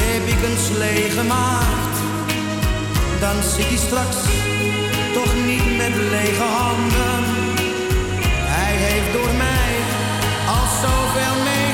heb 0.01 0.25
ik 0.35 0.41
een 0.49 0.59
slee 0.59 1.11
gemaakt. 1.11 1.88
Dan 3.21 3.43
zit 3.43 3.65
hij 3.65 3.77
straks 3.77 4.17
toch 5.15 5.35
niet 5.47 5.77
met 5.77 5.95
lege 6.11 6.43
handen. 6.43 7.25
Hij 8.57 8.75
heeft 8.77 9.13
door 9.13 9.35
mij 9.35 9.73
al 10.55 10.67
zoveel 10.83 11.43
meegemaakt. 11.45 11.68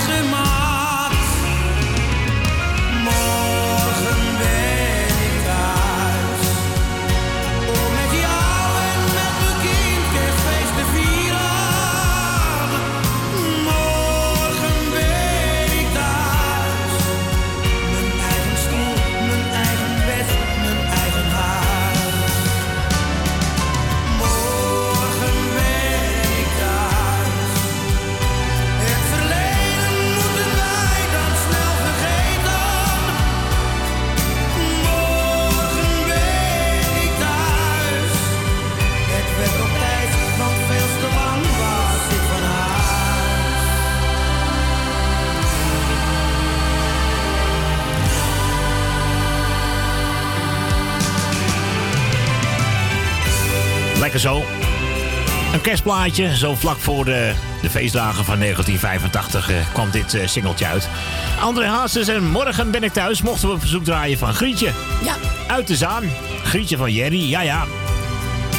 Lekker 54.15 54.33
zo. 54.33 54.45
Een 55.53 55.61
kerstplaatje, 55.61 56.37
zo 56.37 56.55
vlak 56.55 56.79
voor 56.79 57.05
de, 57.05 57.35
de 57.63 57.71
feestdagen 57.71 58.25
van 58.25 58.39
1985 58.39 59.51
eh, 59.51 59.57
kwam 59.73 59.91
dit 59.91 60.15
eh, 60.15 60.27
singeltje 60.27 60.67
uit. 60.67 60.89
André 61.41 61.67
Hazes 61.67 62.09
en 62.09 62.31
Morgen 62.31 62.71
ben 62.71 62.83
ik 62.83 62.93
thuis 62.93 63.23
mochten 63.23 63.49
we 63.49 63.55
op 63.55 63.61
verzoek 63.61 63.85
draaien 63.85 64.19
van 64.19 64.35
Grietje. 64.35 64.71
Ja. 65.03 65.15
Uit 65.47 65.67
de 65.67 65.77
Zaan. 65.77 66.05
Grietje 66.45 66.77
van 66.77 66.93
Jerry, 66.93 67.31
ja 67.31 67.41
ja. 67.41 67.65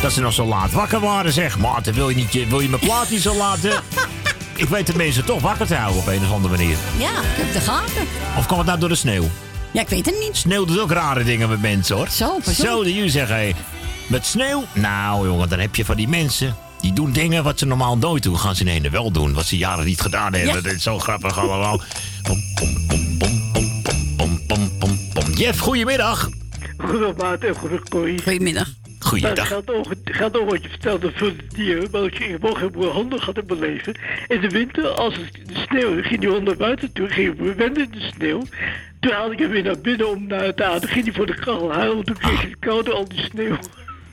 Dat 0.02 0.12
ze 0.12 0.22
nog 0.22 0.34
zo 0.34 0.46
laat 0.46 0.72
wakker 0.72 1.00
waren, 1.00 1.32
zeg. 1.32 1.58
Maarten, 1.58 1.94
wil 1.94 2.10
je, 2.10 2.16
niet, 2.16 2.48
wil 2.50 2.60
je 2.60 2.70
mijn 2.70 2.82
plaat 2.82 3.10
niet 3.10 3.22
zo 3.22 3.36
laten? 3.36 3.72
ik 4.56 4.70
weet 4.70 4.88
de 4.88 4.96
mensen 4.96 5.26
toch 5.26 5.42
wakker 5.42 5.68
te 5.68 5.76
houden 5.76 6.02
op 6.02 6.08
een 6.08 6.24
of 6.24 6.32
andere 6.32 6.58
manier. 6.58 6.78
Ja, 6.98 7.10
ik 7.10 7.38
heb 7.38 7.54
de 7.54 7.60
gaten. 7.60 8.08
Of 8.38 8.46
kwam 8.46 8.58
het 8.58 8.68
nou 8.68 8.80
door 8.80 8.90
de 8.90 8.96
sneeuw? 8.96 9.30
Ja, 9.72 9.82
ik 9.82 9.90
weet 9.90 10.06
het 10.06 10.20
niet. 10.20 10.38
Sneeuw 10.38 10.66
doet 10.66 10.80
ook 10.80 10.92
rare 10.92 11.24
dingen 11.24 11.50
met 11.50 11.62
mensen, 11.62 11.96
hoor. 11.96 12.08
Zo. 12.10 12.40
Zo, 12.54 12.84
dat 12.84 12.94
jullie 12.94 13.10
zeggen, 13.10 13.36
hé, 13.36 13.52
met 14.08 14.26
sneeuw? 14.26 14.64
Nou, 14.74 15.28
jongen, 15.28 15.50
dan 15.50 15.60
heb 15.60 15.76
je 15.76 15.86
van 15.86 15.96
die 15.96 16.08
mensen... 16.08 16.56
Die 16.82 16.94
doen 16.94 17.12
dingen 17.12 17.44
wat 17.44 17.60
ze 17.60 17.66
normaal 17.66 17.98
nooit 17.98 18.24
doen. 18.24 18.40
Gaan 18.40 18.56
ze 18.56 18.64
in 18.64 18.68
ene 18.68 18.90
wel 18.90 19.12
doen. 19.12 19.34
Wat 19.34 19.46
ze 19.46 19.58
jaren 19.58 19.86
niet 19.86 20.02
gedaan 20.02 20.34
hebben. 20.34 20.56
Ja. 20.56 20.62
Dat 20.62 20.72
is 20.72 20.84
zo 20.84 21.00
grappig 21.00 21.38
allemaal. 21.38 21.82
Pom, 22.24 22.38
pom, 22.56 22.88
pom, 22.88 23.18
pom, 23.18 23.52
pom, 23.54 23.82
pom, 23.84 24.48
pom, 24.48 24.78
pom, 24.80 25.00
pom. 25.14 25.34
Jeff, 25.34 25.60
goedemiddag. 25.60 26.30
Goedendag 26.78 27.16
Maarten, 27.16 27.56
goedendag 27.56 27.90
Corrie. 27.90 28.22
Goedemiddag. 28.24 28.68
Goeiedag. 29.00 29.38
Het 29.38 29.48
gaat 29.48 29.72
ook, 29.72 29.90
het 29.90 30.16
gaat 30.16 30.40
ook 30.40 30.50
wat 30.50 30.64
je 30.64 30.70
vertelde 30.70 31.12
voor 31.16 31.36
de 31.38 31.48
dieren, 31.56 31.88
maar 31.92 32.04
ik 32.04 32.16
ging 32.16 32.40
morgen 32.40 32.62
heb 32.62 32.76
ik 32.76 32.92
handig 32.92 33.20
gehad 33.20 33.38
in 33.38 33.44
mijn 33.48 33.60
leven. 33.60 34.00
In 34.28 34.42
de 34.42 34.50
winter, 34.50 34.88
als 34.88 35.14
het 35.16 35.40
de 35.48 35.60
sneeuw, 35.68 36.02
ging 36.02 36.20
die 36.20 36.30
hond 36.30 36.44
naar 36.44 36.58
buiten 36.58 36.94
toe, 36.94 37.08
ging 37.08 37.56
wennen 37.56 37.84
in 37.84 37.92
de 37.92 38.12
sneeuw. 38.16 38.44
Toen 39.00 39.12
haalde 39.12 39.34
ik 39.34 39.40
hem 39.40 39.50
weer 39.50 39.64
naar 39.64 39.80
binnen 39.80 40.10
om 40.10 40.28
naar 40.28 40.54
te 40.54 40.64
ademen. 40.64 40.90
ging 40.90 41.06
hij 41.06 41.14
voor 41.14 41.26
de 41.26 41.36
kachel 41.36 41.74
huilen, 41.74 42.06
toen 42.06 42.18
kreeg 42.18 42.42
hij 42.42 42.50
het 42.50 42.60
koude 42.60 42.94
al 42.94 43.08
die 43.08 43.22
sneeuw. 43.22 43.58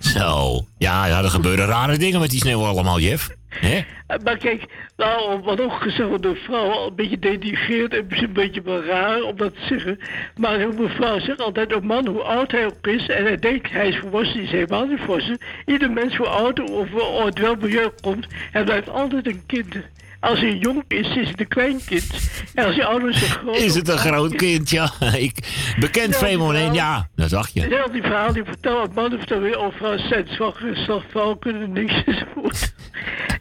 Zo. 0.03 0.61
Ja, 0.79 1.07
ja, 1.07 1.23
er 1.23 1.31
gebeuren 1.31 1.67
rare 1.67 1.97
dingen 1.97 2.21
met 2.21 2.31
die 2.31 2.41
sneeuw 2.41 2.65
allemaal, 2.65 3.01
Jeff. 3.01 3.31
Eh, 3.61 3.83
Maar 4.25 4.37
kijk, 4.37 4.65
nou, 4.97 5.41
wat 5.43 5.61
ook 5.61 5.73
gezegd 5.73 6.23
door 6.23 6.39
al 6.49 6.87
een 6.87 6.95
beetje 6.95 7.19
denigeerd 7.19 7.95
en 7.95 8.07
een 8.09 8.33
beetje 8.33 8.63
wel 8.63 8.85
raar 8.85 9.23
om 9.23 9.37
dat 9.37 9.55
te 9.55 9.67
zeggen. 9.67 9.99
Maar 10.37 10.59
heel 10.59 10.73
veel 10.73 10.89
vrouwen 10.89 11.23
zeggen 11.23 11.45
altijd, 11.45 11.73
een 11.73 11.87
man, 11.87 12.07
hoe 12.07 12.23
oud 12.23 12.51
hij 12.51 12.67
ook 12.67 12.87
is, 12.87 13.09
en 13.09 13.25
hij 13.25 13.37
denkt 13.37 13.71
hij 13.71 13.89
is 13.89 13.99
volwassen, 13.99 14.35
die 14.35 14.43
is 14.43 14.51
helemaal 14.51 14.87
niet 14.87 15.01
volwassen. 15.01 15.39
Ieder 15.67 15.91
mens, 15.91 16.17
hoe 16.17 16.27
oud 16.29 16.71
of 16.71 16.89
ooit 16.95 17.39
wel 17.39 17.55
milieu 17.55 17.91
komt, 18.01 18.27
hij 18.51 18.65
blijft 18.65 18.89
altijd 18.89 19.27
een 19.27 19.43
kind. 19.47 19.75
Als 20.23 20.41
hij 20.41 20.57
jong 20.57 20.85
is, 20.89 21.17
is 21.17 21.29
het 21.29 21.41
een 21.41 21.49
kleinkind. 21.49 22.31
En 22.55 22.65
als 22.65 22.77
hij 22.77 22.85
ouder 22.85 23.09
is, 23.09 23.23
groot 23.23 23.57
Is 23.57 23.75
het 23.75 23.89
een 23.89 23.99
groot 23.99 24.35
kind, 24.35 24.71
ja. 24.71 24.91
Ik, 25.17 25.35
bekend 25.81 26.17
fenomeen, 26.17 26.73
ja. 26.73 27.09
Dat 27.17 27.31
dacht 27.31 27.53
je. 27.53 27.61
Heel 27.61 27.91
die 27.93 28.03
verhaal 28.03 28.33
die 28.33 28.45
vertellen, 28.45 28.91
mannen 28.95 29.19
vertellen 29.19 29.43
weer 29.43 29.59
over 29.59 29.99
zijn 29.99 30.27
zwakker 30.29 30.69
en 30.69 30.77
slag, 30.77 31.03
vrouwen 31.11 31.39
kunnen 31.39 31.73
niks 31.73 31.93
enzovoort. 32.07 32.75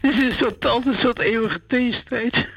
Dus 0.01 0.15
het 0.15 0.31
is 0.31 0.37
soort, 0.37 0.65
altijd 0.65 0.95
een 0.95 1.01
soort 1.01 1.19
eeuwige 1.19 1.61
tegenstrijd. 1.67 2.47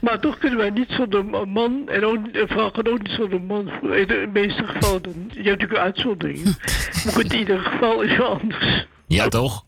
Maar 0.00 0.20
toch 0.20 0.38
kunnen 0.38 0.58
wij 0.58 0.70
niet 0.70 0.90
zonder 0.90 1.20
een 1.20 1.48
man 1.48 1.88
en 1.88 2.04
ook, 2.04 2.18
een 2.32 2.48
vrouw 2.48 2.70
kan 2.70 2.86
ook 2.86 3.02
niet 3.02 3.12
zonder 3.12 3.38
een 3.38 3.46
man. 3.46 3.68
In 3.82 4.06
de 4.06 4.28
meeste 4.32 4.66
gevallen, 4.66 5.02
dan, 5.02 5.14
je 5.28 5.42
hebt 5.42 5.60
natuurlijk 5.60 5.80
uitzonderingen. 5.80 6.56
Maar 7.04 7.20
in 7.20 7.34
ieder 7.34 7.58
geval 7.58 8.02
is 8.02 8.10
het 8.10 8.26
anders. 8.26 8.86
Ja, 9.06 9.28
toch? 9.28 9.64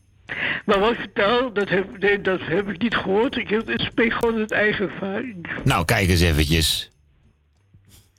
Maar 0.65 0.79
wat 0.79 0.91
ik 0.91 0.99
vertel, 0.99 1.53
dat 1.53 1.69
heb, 1.69 1.99
nee, 1.99 2.21
dat 2.21 2.41
heb 2.43 2.69
ik 2.69 2.83
niet 2.83 2.95
gehoord. 2.97 3.37
Ik, 3.37 3.49
heb- 3.49 3.71
ik 3.71 3.81
spreek 3.81 4.13
gewoon 4.13 4.39
uit 4.39 4.53
eigen 4.53 4.91
ervaring. 4.91 5.47
Nou, 5.65 5.85
kijk 5.85 6.09
eens 6.09 6.21
eventjes. 6.21 6.91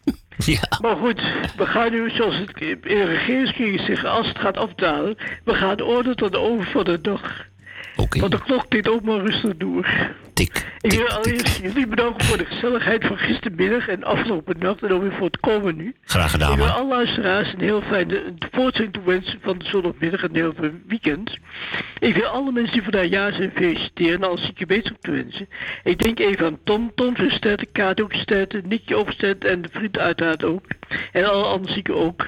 Ja. 0.45 0.60
Maar 0.82 0.95
goed, 0.95 1.21
we 1.58 1.65
gaan 1.65 1.91
nu, 1.91 2.10
zoals 2.10 2.38
het 2.38 2.62
in 2.62 2.80
de 2.82 3.04
regeringskringen 3.04 3.86
zeggen, 3.86 4.10
als 4.12 4.28
het 4.28 4.39
gaat 4.39 4.58
afdalen, 4.58 5.15
we 5.43 5.54
gaan 5.54 5.82
orde 5.82 6.15
tot 6.15 6.32
de 6.32 6.38
over 6.39 6.65
van 6.71 6.84
de 6.84 7.01
dag. 7.01 7.45
Oké. 7.95 8.19
Want 8.19 8.32
de 8.32 8.41
klok 8.41 8.65
tikt 8.69 8.88
ook 8.89 9.01
maar 9.01 9.19
rustig 9.19 9.58
door. 9.58 9.88
Tik. 10.35 10.73
Ik 10.81 10.91
wil 10.91 11.07
allereerst 11.07 11.57
jullie 11.61 11.87
bedanken 11.87 12.25
voor 12.25 12.37
de 12.37 12.45
gezelligheid 12.45 13.05
van 13.05 13.17
gistermiddag 13.17 13.87
en 13.87 14.03
afgelopen 14.03 14.55
nacht 14.59 14.83
en 14.83 14.91
ook 14.91 15.01
weer 15.01 15.11
voor 15.11 15.25
het 15.25 15.39
komen 15.39 15.75
nu. 15.75 15.95
Graag 16.01 16.31
gedaan, 16.31 16.51
Ik 16.51 16.57
wil 16.57 16.67
alle 16.67 16.87
luisteraars 16.87 17.53
een 17.53 17.59
heel 17.59 17.81
fijne 17.81 18.33
voortzetting 18.51 18.93
toewensen 18.93 19.39
van 19.41 19.57
de 19.57 19.65
zondagmiddag 19.65 20.23
en 20.23 20.35
heel 20.35 20.53
fijn 20.57 20.83
weekend. 20.87 21.37
Ik 21.99 22.15
wil 22.15 22.25
alle 22.25 22.51
mensen 22.51 22.73
die 22.73 22.83
vandaag 22.83 23.09
jaar 23.09 23.33
zijn 23.33 23.51
feliciteren 23.55 24.21
en 24.21 24.27
alle 24.27 24.37
zieke 24.37 24.65
wetenschap 24.65 25.01
toewensen. 25.01 25.47
Ik 25.83 25.99
denk 25.99 26.19
even 26.19 26.45
aan 26.45 26.59
Tom, 26.63 26.91
Tom 26.95 27.15
Verstetten, 27.15 27.71
Kaat 27.71 28.01
ook 28.01 28.11
Verstetten, 28.11 28.67
Nicky 28.67 28.93
Overstetten 28.93 29.49
en 29.49 29.61
de 29.61 29.69
vriend 29.71 29.97
uiteraard 29.97 30.43
ook. 30.43 30.65
En 31.11 31.25
alle 31.31 31.45
andere 31.45 31.73
zieken 31.73 31.95
ook. 31.95 32.27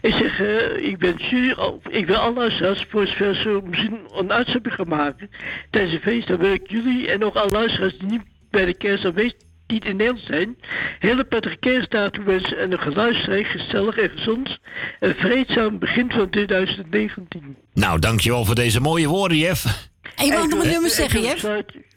Ik 0.00 0.12
zeg, 0.14 0.40
eh, 0.40 0.76
ik 0.88 0.98
ben 0.98 1.14
jullie, 1.16 1.54
al- 1.54 1.80
ik 1.88 2.06
wil 2.06 2.16
alle 2.16 2.34
luisteraars 2.34 2.86
voor 2.88 3.06
zover 3.06 3.34
ze 3.34 3.60
misschien 3.64 3.98
een 4.14 4.32
uitstapje 4.32 4.70
gaan 4.70 4.88
maken 4.88 5.30
tijdens 5.70 5.92
het 5.94 6.02
feest. 6.02 6.28
Dan 6.28 6.38
wil 6.38 6.52
ik 6.52 6.70
jullie 6.70 7.10
en 7.10 7.24
ook 7.24 7.34
alle 7.34 7.50
luisteraars 7.50 7.98
die 7.98 8.08
niet 8.10 8.22
bij 8.50 8.64
de 8.64 8.74
kerst 8.74 9.04
aanwezig 9.04 9.34
niet 9.66 9.84
in 9.84 9.96
Nederland 9.96 10.24
zijn, 10.26 10.56
hele 10.98 11.24
prettige 11.24 12.10
toewensen 12.10 12.58
en 12.58 12.72
een 12.72 12.78
geluidsrijk, 12.80 13.46
gezellig 13.46 13.96
en 13.98 14.10
gezond 14.10 14.58
en 15.00 15.14
vreedzaam 15.14 15.78
begin 15.78 16.10
van 16.10 16.30
2019. 16.30 17.56
Nou, 17.74 17.98
dankjewel 17.98 18.44
voor 18.44 18.54
deze 18.54 18.80
mooie 18.80 19.08
woorden, 19.08 19.38
Jeff. 19.38 19.88
En 20.16 20.26
je 20.26 20.32
mag 20.32 20.40
nog 20.48 20.52
een 20.58 20.64
En- 20.64 20.70
nummer 20.70 20.90
en- 20.90 20.96
zeggen, 20.96 21.18
en- 21.20 21.24
Jeff. 21.26 21.40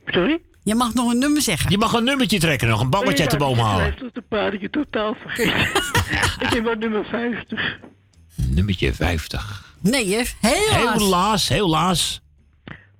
Sorry? 0.05 0.39
Je 0.69 0.75
mag 0.75 0.93
nog 0.93 1.12
een 1.12 1.19
nummer 1.19 1.41
zeggen. 1.41 1.71
Je 1.71 1.77
mag 1.77 1.93
een 1.93 2.03
nummertje 2.03 2.39
trekken, 2.39 2.67
nog 2.67 2.82
een 2.82 2.89
babbeltje 2.89 3.21
uit 3.23 3.32
de 3.32 3.38
boom 3.38 3.58
halen. 3.60 3.86
Ik 3.93 3.93
heb 3.99 4.15
het 4.15 4.27
paardje 4.27 4.69
totaal 4.69 5.15
vergeten. 5.21 5.60
ik 6.39 6.53
heb 6.53 6.63
maar 6.63 6.77
nummer 6.77 7.05
50. 7.05 7.77
Nummertje 8.36 8.93
50. 8.93 9.73
Nee, 9.82 10.08
Jeff. 10.10 10.36
Helaas. 10.41 10.93
Helaas, 11.01 11.47
helaas. 11.49 12.21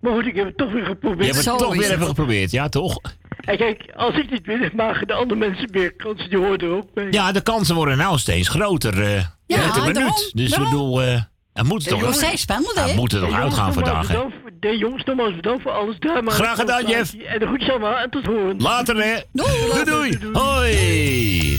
Maar 0.02 0.14
goed, 0.14 0.26
ik 0.26 0.36
heb 0.36 0.46
het 0.46 0.58
toch 0.58 0.72
weer 0.72 0.82
Je 0.82 0.86
geprobeerd. 0.88 1.24
hebt 1.26 1.36
het 1.36 1.44
Zo 1.46 1.56
toch 1.58 1.74
weer 1.74 1.84
het. 1.84 1.92
even 1.92 2.06
geprobeerd, 2.08 2.52
ja 2.52 2.70
toch? 2.70 3.00
En 3.40 3.58
kijk, 3.58 3.92
als 3.96 4.16
ik 4.18 4.32
niet 4.32 4.46
win, 4.46 4.72
maken 4.76 5.08
de 5.08 5.14
andere 5.14 5.40
mensen 5.40 5.70
meer 5.72 5.94
kans. 5.96 6.30
Die 6.30 6.38
horen 6.38 6.58
er 6.58 6.70
ook 6.72 6.94
bij. 6.94 7.08
Ja, 7.12 7.32
de 7.32 7.42
kansen 7.42 7.76
worden 7.76 7.98
nou 7.98 8.18
steeds 8.18 8.48
groter. 8.48 9.02
eh 9.04 9.24
Ja, 9.48 9.66
met 9.66 9.76
een 9.76 9.82
minuut. 9.82 9.96
daarom, 9.96 10.14
Dus 10.34 10.46
ik 10.46 10.50
daarom. 10.50 10.70
bedoel, 10.70 11.02
eh 11.04 11.22
het 11.54 11.68
moet 11.68 11.88
toch. 11.88 12.02
Nog 12.02 12.14
steeds 12.14 12.42
spannend, 12.42 12.76
hè? 12.80 12.96
moet 12.96 13.14
er 13.14 13.20
toch 13.20 13.34
uitgaan 13.34 13.74
vandaag, 13.74 14.08
hè? 14.08 14.18
Nee, 14.60 14.78
jongens, 14.78 15.04
nogmaals 15.04 15.36
bedankt 15.36 15.62
voor 15.62 15.72
alles. 15.72 16.00
Daar 16.00 16.24
maar 16.24 16.34
Graag 16.34 16.56
gedaan, 16.60 16.86
Jeff. 16.86 17.14
En 17.14 17.40
de 17.40 17.46
groetjes 17.46 17.70
allemaal 17.70 17.98
en 17.98 18.10
tot 18.10 18.26
horen. 18.26 18.62
Later, 18.62 18.96
hè? 19.04 19.16
Doei, 19.32 19.84
doei. 19.84 20.18
Hoi. 20.34 21.58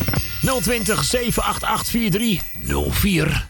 020 0.61 1.05
788 1.05 1.91
4304. 1.91 3.49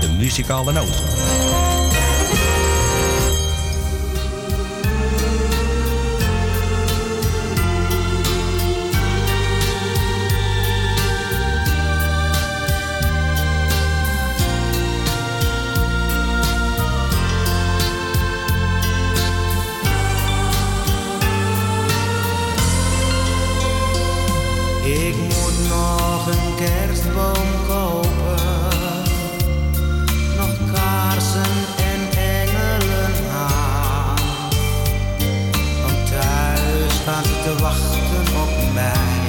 De 0.00 0.08
muzikale 0.18 0.72
noot. 0.72 1.21
Kerstboom 26.64 27.48
kopen, 27.68 29.02
nog 30.38 30.54
kaarsen 30.74 31.54
en 31.90 32.00
engelen 32.18 33.14
aan. 33.50 34.16
Want 35.82 36.10
thuis 36.10 36.94
staan 37.02 37.24
ze 37.24 37.36
te 37.44 37.62
wachten 37.62 38.26
op 38.42 38.72
mij, 38.74 39.20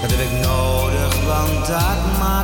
dat 0.00 0.10
heb 0.10 0.20
ik 0.20 0.46
nodig, 0.46 1.24
want 1.26 1.66
dat 1.66 2.18
maakt 2.18 2.43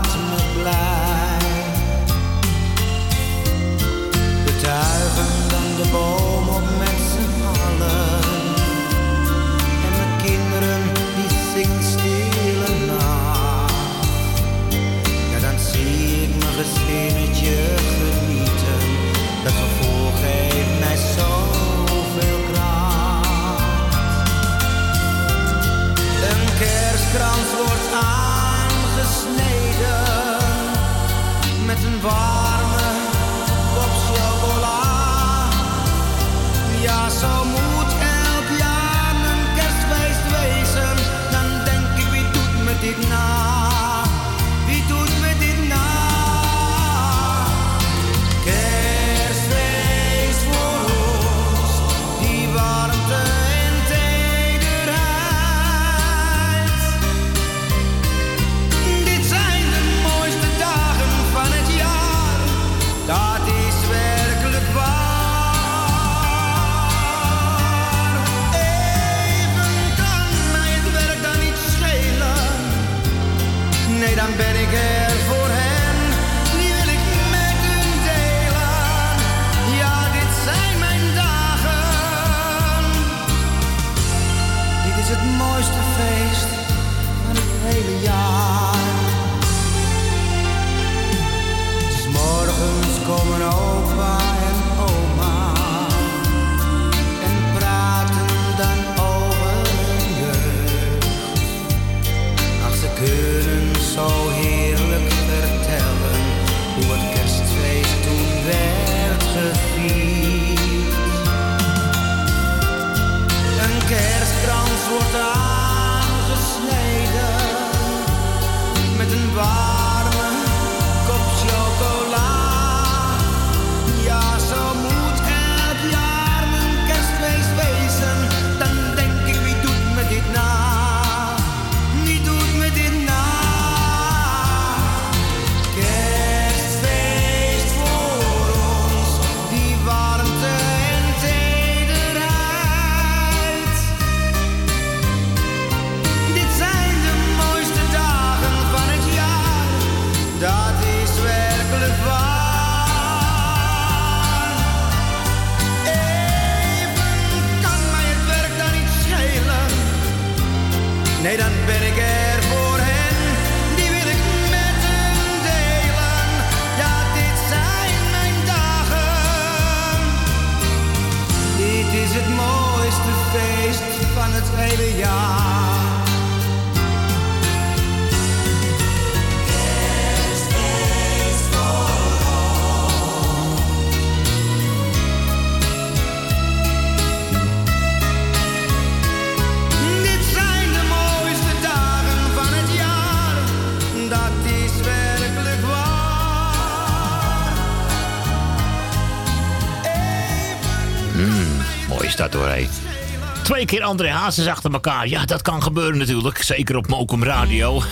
keer 203.81 203.88
André 203.88 204.11
Hazes 204.11 204.47
achter 204.47 204.73
elkaar. 204.73 205.09
Ja, 205.09 205.25
dat 205.25 205.43
kan 205.43 205.62
gebeuren 205.62 205.99
natuurlijk. 205.99 206.43
Zeker 206.43 206.77
op 206.77 206.87
Mokum 206.87 207.25
Radio. 207.25 207.83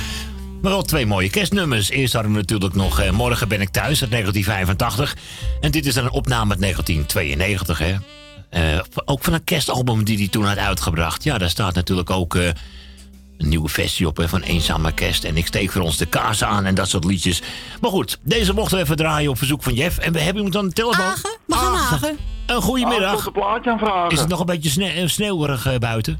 maar 0.62 0.72
wel 0.72 0.82
twee 0.82 1.06
mooie 1.06 1.30
kerstnummers. 1.30 1.90
Eerst 1.90 2.12
hadden 2.12 2.32
we 2.32 2.38
natuurlijk 2.38 2.74
nog 2.74 3.00
eh, 3.00 3.10
Morgen 3.10 3.48
ben 3.48 3.60
ik 3.60 3.68
thuis 3.68 4.02
uit 4.02 4.10
1985. 4.10 5.16
En 5.60 5.70
dit 5.70 5.86
is 5.86 5.94
dan 5.94 6.04
een 6.04 6.10
opname 6.10 6.50
uit 6.50 6.60
1992, 6.60 7.78
hè. 7.78 7.94
Eh, 8.50 8.80
ook 9.04 9.24
van 9.24 9.32
een 9.32 9.44
kerstalbum 9.44 10.04
die 10.04 10.18
hij 10.18 10.28
toen 10.28 10.44
had 10.44 10.56
uitgebracht. 10.56 11.24
Ja, 11.24 11.38
daar 11.38 11.50
staat 11.50 11.74
natuurlijk 11.74 12.10
ook 12.10 12.34
eh, 12.34 12.46
een 13.38 13.48
nieuwe 13.48 13.68
versie 13.68 14.06
op 14.06 14.16
hè, 14.16 14.28
van 14.28 14.42
Eenzame 14.42 14.92
Kerst. 14.92 15.24
En 15.24 15.36
ik 15.36 15.46
steek 15.46 15.70
voor 15.70 15.82
ons 15.82 15.96
de 15.96 16.06
kaas 16.06 16.44
aan 16.44 16.64
en 16.64 16.74
dat 16.74 16.88
soort 16.88 17.04
liedjes. 17.04 17.42
Maar 17.80 17.90
goed, 17.90 18.18
deze 18.22 18.52
mochten 18.52 18.76
we 18.76 18.82
even 18.82 18.96
draaien 18.96 19.30
op 19.30 19.38
verzoek 19.38 19.62
van 19.62 19.74
Jeff. 19.74 19.98
En 19.98 20.12
we 20.12 20.20
hebben 20.20 20.36
iemand 20.36 20.56
aan 20.56 20.68
de 20.68 20.74
telefoon. 20.74 21.04
Agen, 21.04 21.38
we 21.46 21.54
gaan 21.54 21.74
Agen. 21.74 22.31
Een 22.46 22.62
goedemiddag. 22.62 23.18
Ah, 23.18 23.26
een 23.26 23.32
plaatje 23.32 23.70
aanvragen. 23.70 24.10
Is 24.10 24.20
het 24.20 24.28
nog 24.28 24.40
een 24.40 24.46
beetje 24.46 24.68
sne 24.70 24.86
eh, 24.90 25.06
sneeuwig 25.06 25.66
eh, 25.66 25.78
buiten? 25.78 26.18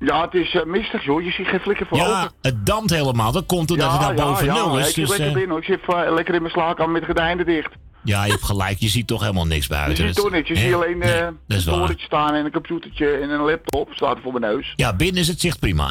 Ja, 0.00 0.20
het 0.24 0.34
is 0.34 0.54
eh, 0.54 0.64
mistig 0.64 1.04
joh. 1.04 1.22
Je 1.22 1.30
ziet 1.30 1.46
geen 1.46 1.60
flikker 1.60 1.86
voor 1.86 1.98
Ja, 1.98 2.30
het 2.42 2.66
dampt 2.66 2.90
helemaal. 2.90 3.32
Dat 3.32 3.46
komt 3.46 3.68
doordat 3.68 3.90
het 3.92 4.00
nou 4.00 4.14
boven 4.14 4.44
ja, 4.46 4.54
nul 4.54 4.74
ja. 4.78 4.80
is. 4.80 4.88
Ik 4.88 4.94
zit 4.94 5.06
Dus, 5.06 5.16
lekker 5.16 5.32
binnen 5.34 5.50
hoor. 5.50 5.58
Ik 5.58 5.64
zit 5.64 6.12
lekker 6.14 6.34
in 6.34 6.40
mijn 6.42 6.52
slaapkamer 6.52 6.92
met 6.92 7.00
de 7.00 7.06
gordijnen 7.06 7.46
dicht. 7.46 7.70
ja, 8.04 8.24
je 8.24 8.30
hebt 8.30 8.44
gelijk. 8.44 8.78
Je 8.78 8.88
ziet 8.88 9.06
toch 9.06 9.20
helemaal 9.20 9.46
niks 9.46 9.66
Je 9.66 9.72
buiten. 9.72 9.96
ziet 9.96 10.14
Dat- 10.14 10.24
toch 10.24 10.32
niks. 10.32 10.48
Je 10.48 10.56
ziet 10.56 10.74
alleen 10.74 10.98
Nee, 10.98 11.22
een 11.46 11.62
torentje 11.64 12.06
staan 12.06 12.34
en 12.34 12.44
een 12.44 12.52
computertje 12.52 13.10
en 13.16 13.30
een 13.30 13.40
laptop 13.40 13.88
staat 13.92 14.16
er 14.16 14.22
voor 14.22 14.32
mijn 14.40 14.52
neus. 14.54 14.72
Ja, 14.76 14.92
binnen 14.96 15.20
is 15.20 15.28
het 15.28 15.40
zicht 15.40 15.58
prima. 15.60 15.88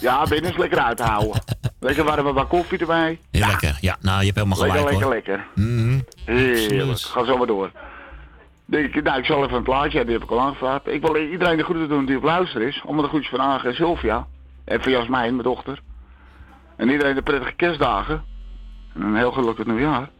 Ja, 0.00 0.22
binnen 0.26 0.50
is 0.50 0.56
lekker 0.56 0.78
uit 0.78 0.96
te 0.96 1.02
houden. 1.02 1.42
lekker 1.80 2.04
warme 2.04 2.32
wat 2.32 2.48
koffie 2.48 2.78
erbij. 2.78 3.18
Heel 3.30 3.46
lekker. 3.46 3.78
Ja, 3.80 3.96
nou, 4.00 4.18
je 4.18 4.24
hebt 4.24 4.36
helemaal 4.36 4.58
Lekker, 4.58 4.78
gelijk 4.88 5.14
lekker, 5.14 5.34
hoor. 5.36 5.44
lekker. 5.44 5.46
Mhm. 5.64 6.00
Heerlijk. 6.24 6.90
Absoluut. 6.90 7.04
Ga 7.04 7.24
zo 7.24 7.36
maar 7.36 7.46
door. 7.46 7.70
Ik, 8.80 9.02
nou, 9.02 9.18
ik 9.18 9.24
zal 9.24 9.44
even 9.44 9.56
een 9.56 9.62
plaatje 9.62 9.96
hebben, 9.96 10.06
die 10.06 10.14
heb 10.14 10.22
ik 10.24 10.30
al 10.30 10.40
aangevraagd. 10.40 10.86
Ik 10.88 11.02
wil 11.06 11.16
iedereen 11.16 11.56
de 11.56 11.64
groeten 11.64 11.88
doen 11.88 12.04
die 12.06 12.16
op 12.16 12.22
luister 12.22 12.62
is. 12.62 12.82
Onder 12.86 13.02
de 13.04 13.08
groetjes 13.10 13.30
van 13.30 13.40
Agen 13.40 13.68
en 13.68 13.74
Sylvia. 13.74 14.26
En 14.64 14.82
van 14.82 14.92
Jasmijn, 14.92 15.30
mijn 15.36 15.42
dochter. 15.48 15.80
En 16.76 16.90
iedereen 16.90 17.14
de 17.14 17.22
prettige 17.22 17.52
kerstdagen. 17.52 18.24
En 18.94 19.02
een 19.02 19.16
heel 19.16 19.32
gelukkig 19.32 19.66
nieuwjaar. 19.66 20.10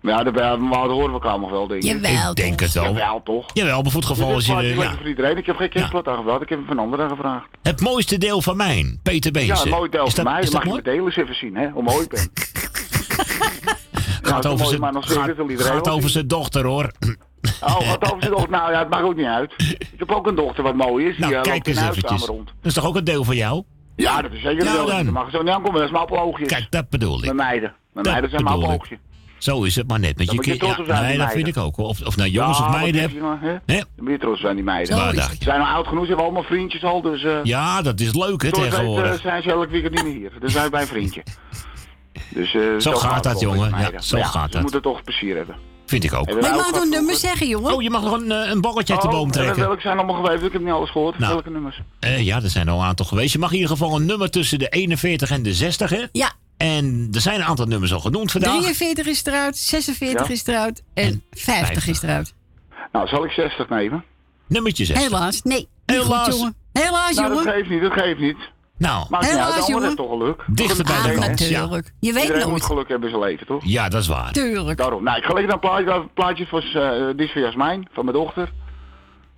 Maar 0.00 0.12
ja, 0.14 0.22
daarbij 0.22 0.56
we 0.58 0.64
horen 0.76 1.06
we 1.06 1.12
elkaar 1.12 1.40
nog 1.40 1.50
wel, 1.50 1.66
denk 1.66 1.82
ik. 1.82 1.92
Ik 1.92 2.34
denk 2.36 2.60
het 2.60 2.72
wel. 2.72 2.84
Jawel, 2.84 3.22
toch? 3.22 3.46
Jawel, 3.52 3.82
maar 3.82 3.90
voor 3.90 4.00
het 4.00 4.10
geval 4.10 4.30
je... 4.30 4.36
is 4.36 4.48
eh, 4.48 4.54
lekker 4.56 4.82
Ja, 4.82 4.94
voor 4.96 5.08
iedereen. 5.08 5.36
Ik 5.36 5.46
heb 5.46 5.56
geen 5.56 5.68
kerstplaat 5.68 6.08
aangevraagd. 6.08 6.42
Ik 6.42 6.48
heb 6.48 6.58
hem 6.58 6.66
van 6.66 6.78
anderen 6.78 7.08
gevraagd. 7.08 7.46
het 7.62 7.80
mooiste 7.80 8.18
deel 8.18 8.42
van 8.42 8.56
mijn, 8.56 9.00
Peter 9.02 9.32
Ja, 9.34 9.46
Beense. 9.46 9.64
een 9.64 9.70
mooi 9.70 9.90
deel 9.90 10.06
Is 10.06 10.14
van 10.14 10.24
dat- 10.24 10.32
mij. 10.32 10.42
Dat 10.42 10.52
dat 10.52 10.52
mag 10.52 10.62
je 10.62 10.68
mooi? 10.68 10.82
met 10.84 10.92
delen 10.92 11.04
eens 11.06 11.16
even 11.16 11.34
zien, 11.34 11.56
hè? 11.56 11.68
Hoe 11.70 11.82
mooi 11.82 12.02
ik 12.04 12.08
ben. 12.08 12.30
Gaat 14.22 14.42
Nou, 14.42 14.54
over 14.54 14.66
zijn 14.66 14.80
maar 14.80 14.92
gaat- 15.02 15.88
over 15.88 16.10
zijn 16.10 16.26
dochter 16.28 16.64
hoor. 16.64 16.90
Oh, 17.60 17.88
wat 17.90 18.04
over 18.04 18.20
zijn 18.22 18.30
dochter. 18.32 18.50
Nou 18.50 18.72
ja, 18.72 18.78
het 18.78 18.88
maakt 18.88 19.02
ook 19.04 19.16
niet 19.16 19.26
uit. 19.26 19.52
Ik 19.92 19.98
heb 19.98 20.10
ook 20.10 20.26
een 20.26 20.34
dochter 20.34 20.62
wat 20.62 20.74
mooi 20.74 21.06
is. 21.06 21.16
Die 21.16 21.26
Nou, 21.26 21.40
kijk 21.42 21.66
eens 21.66 21.80
eventjes. 21.80 22.24
rond. 22.26 22.46
Dat 22.46 22.54
is 22.62 22.74
toch 22.74 22.86
ook 22.86 22.96
een 22.96 23.04
deel 23.04 23.24
van 23.24 23.36
jou? 23.36 23.62
Ja, 23.96 24.22
dat 24.22 24.32
is 24.32 24.40
zeker 24.42 24.64
Nou 24.64 24.76
wel. 24.76 24.86
dan. 24.86 25.04
Dat 25.04 25.14
mag 25.14 25.30
zo 25.30 25.42
niet 25.42 25.52
aankomen. 25.54 25.72
Dat 25.74 25.82
is 25.84 25.90
mijn 25.90 26.02
appelhoogjes. 26.02 26.48
Kijk, 26.48 26.66
dat 26.70 26.88
bedoel 26.88 27.18
ik. 27.18 27.24
Mijn 27.24 27.36
meiden. 27.36 27.74
Mijn 27.92 28.04
Dat 28.04 28.04
meiden 28.04 28.30
zijn 28.30 28.42
mijn 28.44 28.54
appelhoogje. 28.56 28.98
Zo 29.38 29.62
is 29.62 29.74
het 29.76 29.88
maar 29.88 29.98
net. 30.00 30.18
Met 30.18 30.44
je 30.44 30.56
trots 30.56 30.76
Ja, 30.76 30.84
zijn, 30.84 31.02
nee, 31.04 31.18
dat 31.18 31.30
vind 31.32 31.46
ik 31.46 31.56
ook. 31.56 31.76
hoor. 31.76 31.86
Of, 31.86 32.00
of 32.06 32.16
nou 32.16 32.28
jongens 32.28 32.58
Ja, 32.58 32.64
of 32.66 32.70
meiden 32.70 33.00
hebt. 33.00 33.20
nou? 33.20 33.38
Hè? 33.40 33.58
Dan 33.66 33.84
moet 33.96 34.10
je 34.10 34.18
trots 34.18 34.40
zijn, 34.40 34.54
die 34.54 34.64
meiden. 34.64 34.96
Ze 34.96 35.36
zijn 35.40 35.58
nou 35.58 35.70
oud 35.74 35.86
genoeg, 35.86 36.02
ze 36.02 36.08
hebben 36.08 36.24
allemaal 36.24 36.42
vriendjes 36.42 36.84
al, 36.84 37.02
dus... 37.02 37.22
eh 37.24 37.38
Ja, 37.42 37.82
dat 37.82 38.00
is 38.00 38.14
leuk 38.14 38.42
hè 38.42 38.50
weet, 38.50 38.54
tegenwoordig. 38.54 39.12
eh, 39.16 39.20
zijn 39.20 39.42
ze 39.42 39.50
elk 39.50 39.70
weekend 39.70 39.94
niet 39.94 40.04
meer 40.04 40.12
hier. 40.14 40.32
Dan 40.40 40.50
zijn 40.50 40.64
we 40.64 40.70
bij 40.70 40.80
een 40.80 40.86
vriendje. 40.86 41.22
Dus, 42.34 42.56
Zo 42.78 42.92
gaat 42.94 43.22
dat, 43.24 43.40
jongen. 43.40 43.70
Ja, 43.70 44.00
zo 44.00 44.18
gaat 44.22 44.44
Ze 44.46 44.52
dat. 44.52 44.62
moeten 44.62 44.82
toch 44.82 45.02
plezier 45.02 45.36
hebben. 45.36 45.56
Vind 45.90 46.04
ik 46.04 46.12
ook. 46.14 46.26
Maar 46.40 46.54
ook 46.54 46.56
mag 46.56 46.72
nummers 46.72 46.90
vroeger? 46.98 47.16
zeggen, 47.16 47.46
jongen. 47.48 47.74
Oh, 47.74 47.82
je 47.82 47.90
mag 47.90 48.02
nog 48.02 48.12
een, 48.12 48.30
eh, 48.32 48.50
een 48.50 48.60
borreltje 48.60 48.92
uit 48.92 49.02
de 49.02 49.08
Oh, 49.08 49.14
boom 49.14 49.26
en 49.26 49.32
trekken. 49.32 49.58
welke 49.58 49.80
zijn 49.80 49.98
allemaal 49.98 50.24
geweest? 50.24 50.42
Ik 50.44 50.52
heb 50.52 50.62
niet 50.62 50.72
alles 50.72 50.90
gehoord. 50.90 51.18
Nou. 51.18 51.32
Welke 51.32 51.50
nummers? 51.50 51.80
Eh, 52.00 52.24
ja, 52.24 52.42
er 52.42 52.50
zijn 52.50 52.68
al 52.68 52.78
een 52.80 52.84
aantal 52.86 53.06
geweest. 53.06 53.32
Je 53.32 53.38
mag 53.38 53.48
in 53.50 53.54
ieder 53.56 53.70
geval 53.70 53.96
een 53.96 54.06
nummer 54.06 54.30
tussen 54.30 54.58
de 54.58 54.68
41 54.68 55.30
en 55.30 55.42
de 55.42 55.54
60, 55.54 55.90
hè? 55.90 56.04
Ja, 56.12 56.32
En 56.56 57.08
er 57.12 57.20
zijn 57.20 57.40
een 57.40 57.46
aantal 57.46 57.66
nummers 57.66 57.92
al 57.92 58.00
genoemd 58.00 58.30
vandaag. 58.32 58.60
43 58.60 59.06
is 59.06 59.24
eruit, 59.24 59.56
46 59.58 60.26
Ja. 60.26 60.32
is 60.32 60.46
eruit 60.46 60.82
en 60.94 61.22
50 61.30 61.86
is 61.86 62.02
eruit. 62.02 62.34
Nou, 62.92 63.08
zal 63.08 63.24
ik 63.24 63.30
60 63.30 63.68
nemen? 63.68 64.04
Nummertje 64.48 64.84
60. 64.84 65.06
Helaas, 65.06 65.42
nee. 65.42 65.68
Helaas. 65.86 66.24
goed, 66.24 66.34
jongen. 66.36 66.54
Helaas, 66.72 67.14
Nou, 67.16 67.28
dat 67.28 67.38
jongen. 67.38 67.52
geeft 67.52 67.68
niet, 67.68 67.82
dat 67.82 67.92
geeft 67.92 68.20
niet. 68.20 68.36
Nou, 68.80 69.06
uit, 69.10 69.26
Helaas, 69.30 69.66
jongen. 69.66 69.84
heeft 69.84 69.96
toch 69.96 70.08
geluk. 70.10 70.44
dichter 70.46 70.84
bij 70.84 70.96
Ah, 70.96 71.04
de 71.04 71.12
kans. 71.14 71.48
Ja. 71.48 71.60
natuurlijk. 71.60 71.92
Je 72.00 72.12
weet 72.12 72.22
Iedereen 72.22 72.42
moet 72.42 72.50
nooit. 72.50 72.64
geluk 72.64 72.88
hebben 72.88 73.08
in 73.08 73.14
zijn 73.18 73.28
leven, 73.30 73.46
toch? 73.46 73.62
ja, 73.64 73.88
dat 73.88 74.00
is 74.00 74.06
waar. 74.08 74.32
Tuurlijk. 74.32 74.78
Daarom. 74.78 75.02
Nou, 75.04 75.16
ik 75.18 75.24
ga 75.24 75.32
lekker 75.32 75.58
plaatje, 75.58 75.90
een 75.90 76.10
plaatje 76.14 76.46
van, 76.46 76.60
eh, 76.62 77.06
die 77.16 77.26
is 77.26 77.32
van 77.32 77.42
Jasmijn, 77.42 77.88
van 77.92 78.04
mijn 78.04 78.16
dochter. 78.16 78.52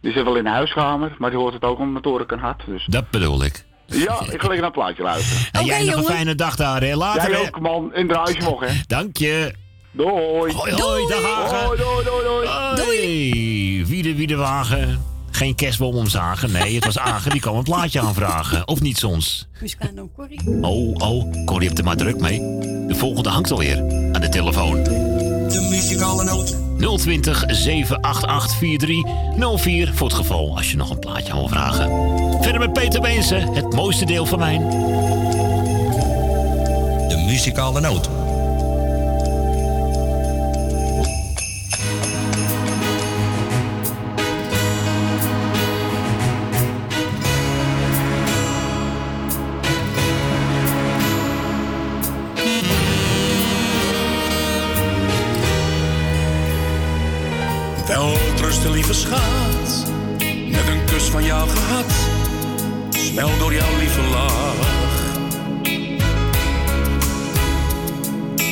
Die 0.01 0.13
zit 0.13 0.25
wel 0.25 0.37
in 0.37 0.45
de 0.45 0.51
huiskamer, 0.51 1.15
maar 1.19 1.31
die 1.31 1.39
hoort 1.39 1.55
het 1.55 1.63
ook 1.65 1.79
om 1.79 1.91
mijn 1.91 2.03
toren 2.03 2.27
kan 2.27 2.39
hard. 2.39 2.63
Dus 2.67 2.87
Dat 2.87 3.11
bedoel 3.11 3.45
ik. 3.45 3.65
ja, 3.87 3.99
ik 4.03 4.09
ga 4.11 4.27
lekker 4.31 4.49
naar 4.57 4.65
een 4.65 4.73
plaatje 4.73 5.03
luisteren. 5.03 5.47
En 5.53 5.61
Oké, 5.61 5.69
jij 5.69 5.79
nog 5.79 5.89
een 5.89 6.01
jongen. 6.01 6.15
fijne 6.15 6.35
dag 6.35 6.57
daar, 6.57 6.81
hè? 6.83 6.95
Later, 6.97 7.31
Jij 7.31 7.41
ook, 7.41 7.61
man. 7.61 7.95
In 7.95 8.09
de 8.09 8.15
huisje 8.15 8.43
mogen, 8.43 8.69
hè. 8.69 8.81
Dank 8.87 9.17
je. 9.17 9.55
Doei. 9.91 10.13
Hoi, 10.53 10.73
hoi, 10.73 11.07
dag 11.09 11.23
Hagen. 11.23 11.67
Hoi, 11.67 11.79
doei, 11.79 12.05
doei, 12.05 12.25
doei. 12.25 12.47
Hoi. 12.49 13.87
Wie 13.87 14.03
de, 14.03 14.15
wie 14.15 14.27
de 14.27 14.37
wagen. 14.37 15.12
Geen 15.35 15.55
kerstboom 15.55 15.95
omzagen. 15.95 16.53
Nee, 16.53 16.75
het 16.75 16.85
was 16.85 16.99
Agen 16.99 17.31
die 17.31 17.41
kwam 17.41 17.57
een 17.57 17.63
plaatje 17.63 18.01
aanvragen. 18.01 18.69
Of 18.69 18.81
niet 18.81 18.99
soms. 18.99 19.49
Muscano 19.61 20.11
Corrie. 20.17 20.41
Oh, 20.61 20.95
oh, 20.95 21.45
Corrie 21.45 21.67
hebt 21.67 21.79
er 21.79 21.85
maar 21.85 21.97
druk 21.97 22.21
mee. 22.21 22.39
De 22.87 22.95
volgende 22.95 23.29
hangt 23.29 23.51
alweer 23.51 23.79
aan 24.13 24.21
de 24.21 24.29
telefoon. 24.29 24.83
De 24.83 25.67
muzikale 25.71 26.25
noot. 26.25 26.57
020 26.99 27.45
788 27.47 28.59
4304 28.59 29.95
voor 29.95 30.07
het 30.07 30.17
geval 30.17 30.57
als 30.57 30.71
je 30.71 30.77
nog 30.77 30.91
een 30.91 30.99
plaatje 30.99 31.33
wil 31.33 31.49
vragen. 31.49 31.91
Verder 32.43 32.61
met 32.61 32.73
Peter 32.73 33.01
Beense, 33.01 33.35
het 33.35 33.75
mooiste 33.75 34.05
deel 34.05 34.27
van 34.27 34.39
mijn. 34.39 34.61
De 37.09 37.25
muzikale 37.27 37.81
noot. 37.81 38.22
Schat, 58.95 59.87
met 60.49 60.69
een 60.69 60.85
kus 60.85 61.05
van 61.05 61.25
jou 61.25 61.49
gehad. 61.49 61.93
Smel 62.91 63.39
door 63.39 63.53
jouw 63.53 63.77
lieve 63.79 64.01
lach. 64.01 64.55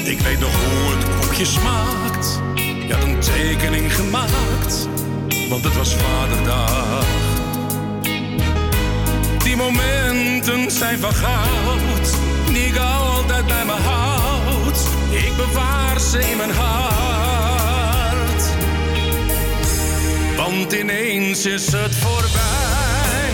Ik 0.05 0.20
weet 0.20 0.40
nog 0.40 0.55
hoe 0.55 0.94
het 0.94 1.20
koekje 1.20 1.44
smaakt. 1.44 2.40
Je 2.87 2.94
had 2.94 3.03
een 3.03 3.18
tekening 3.20 3.94
gemaakt, 3.94 4.88
want 5.48 5.64
het 5.64 5.76
was 5.76 5.94
vaderdag. 5.94 7.05
Die 9.42 9.57
momenten 9.57 10.70
zijn 10.70 10.98
van 10.98 11.14
goud, 11.14 12.14
die 12.46 12.66
ik 12.66 12.76
altijd 12.76 13.46
bij 13.46 13.64
me 13.64 13.72
houd. 13.72 14.79
Ik 15.11 15.37
bewaar 15.37 16.00
ze 16.00 16.31
in 16.31 16.37
mijn 16.37 16.50
hart. 16.50 17.30
Want 20.51 20.73
ineens 20.73 21.47
is 21.47 21.73
het 21.73 21.97
voorbij, 21.97 23.33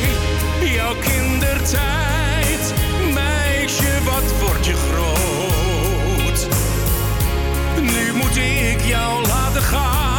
jouw 0.75 0.95
kindertijd. 0.95 2.75
Meisje, 3.15 4.03
wat 4.05 4.39
word 4.41 4.67
je 4.67 4.75
groot. 4.75 6.49
Nu 7.81 8.13
moet 8.13 8.37
ik 8.37 8.81
jou 8.81 9.27
laten 9.27 9.63
gaan, 9.63 10.16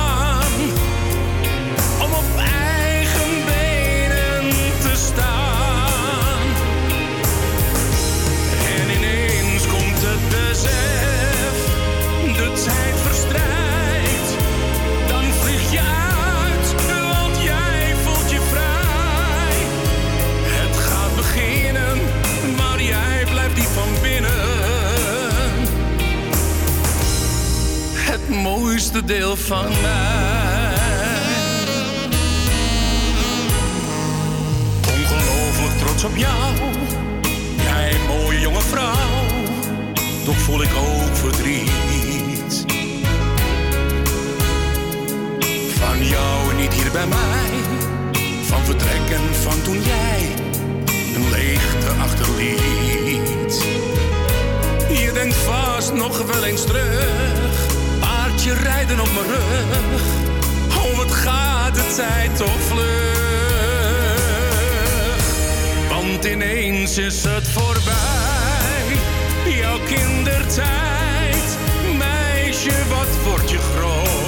mooiste 28.48 29.06
deel 29.06 29.36
van 29.36 29.68
mij. 29.82 30.76
Ongelooflijk 34.94 35.78
trots 35.78 36.04
op 36.04 36.16
jou, 36.16 36.54
jij 37.64 37.96
mooie 38.08 38.40
jonge 38.40 38.62
vrouw. 38.62 39.26
Toch 40.26 40.38
voel 40.38 40.62
ik 40.62 40.70
ook 40.76 41.16
verdriet. 41.16 42.66
Van 45.80 46.08
jou 46.08 46.54
niet 46.56 46.74
hier 46.74 46.92
bij 46.92 47.08
mij, 47.08 47.50
vertrekken 48.68 49.36
van 49.42 49.62
toen 49.62 49.82
jij 49.82 50.34
een 51.16 51.30
leegte 51.30 51.90
achterliet. 52.02 53.66
Je 54.90 55.12
denkt 55.14 55.36
vast 55.36 55.94
nog 55.94 56.26
wel 56.26 56.44
eens 56.44 56.66
terug, 56.66 57.77
paardje 58.48 58.64
rijden 58.64 59.00
op 59.00 59.10
mijn 59.14 59.26
rug. 59.26 60.02
Oh, 60.78 60.98
wat 60.98 61.12
gaat 61.12 61.76
de 61.76 61.94
tijd 61.96 62.36
toch 62.36 62.60
vlug. 62.68 63.06
Want 65.90 66.26
ineens 66.26 66.98
is 66.98 67.24
het 67.24 67.48
voorbij, 67.48 68.98
jouw 69.60 69.80
kindertijd. 69.80 71.58
Meisje, 71.98 72.88
wat 72.90 73.24
word 73.24 73.50
je 73.50 73.58
groot. 73.58 74.27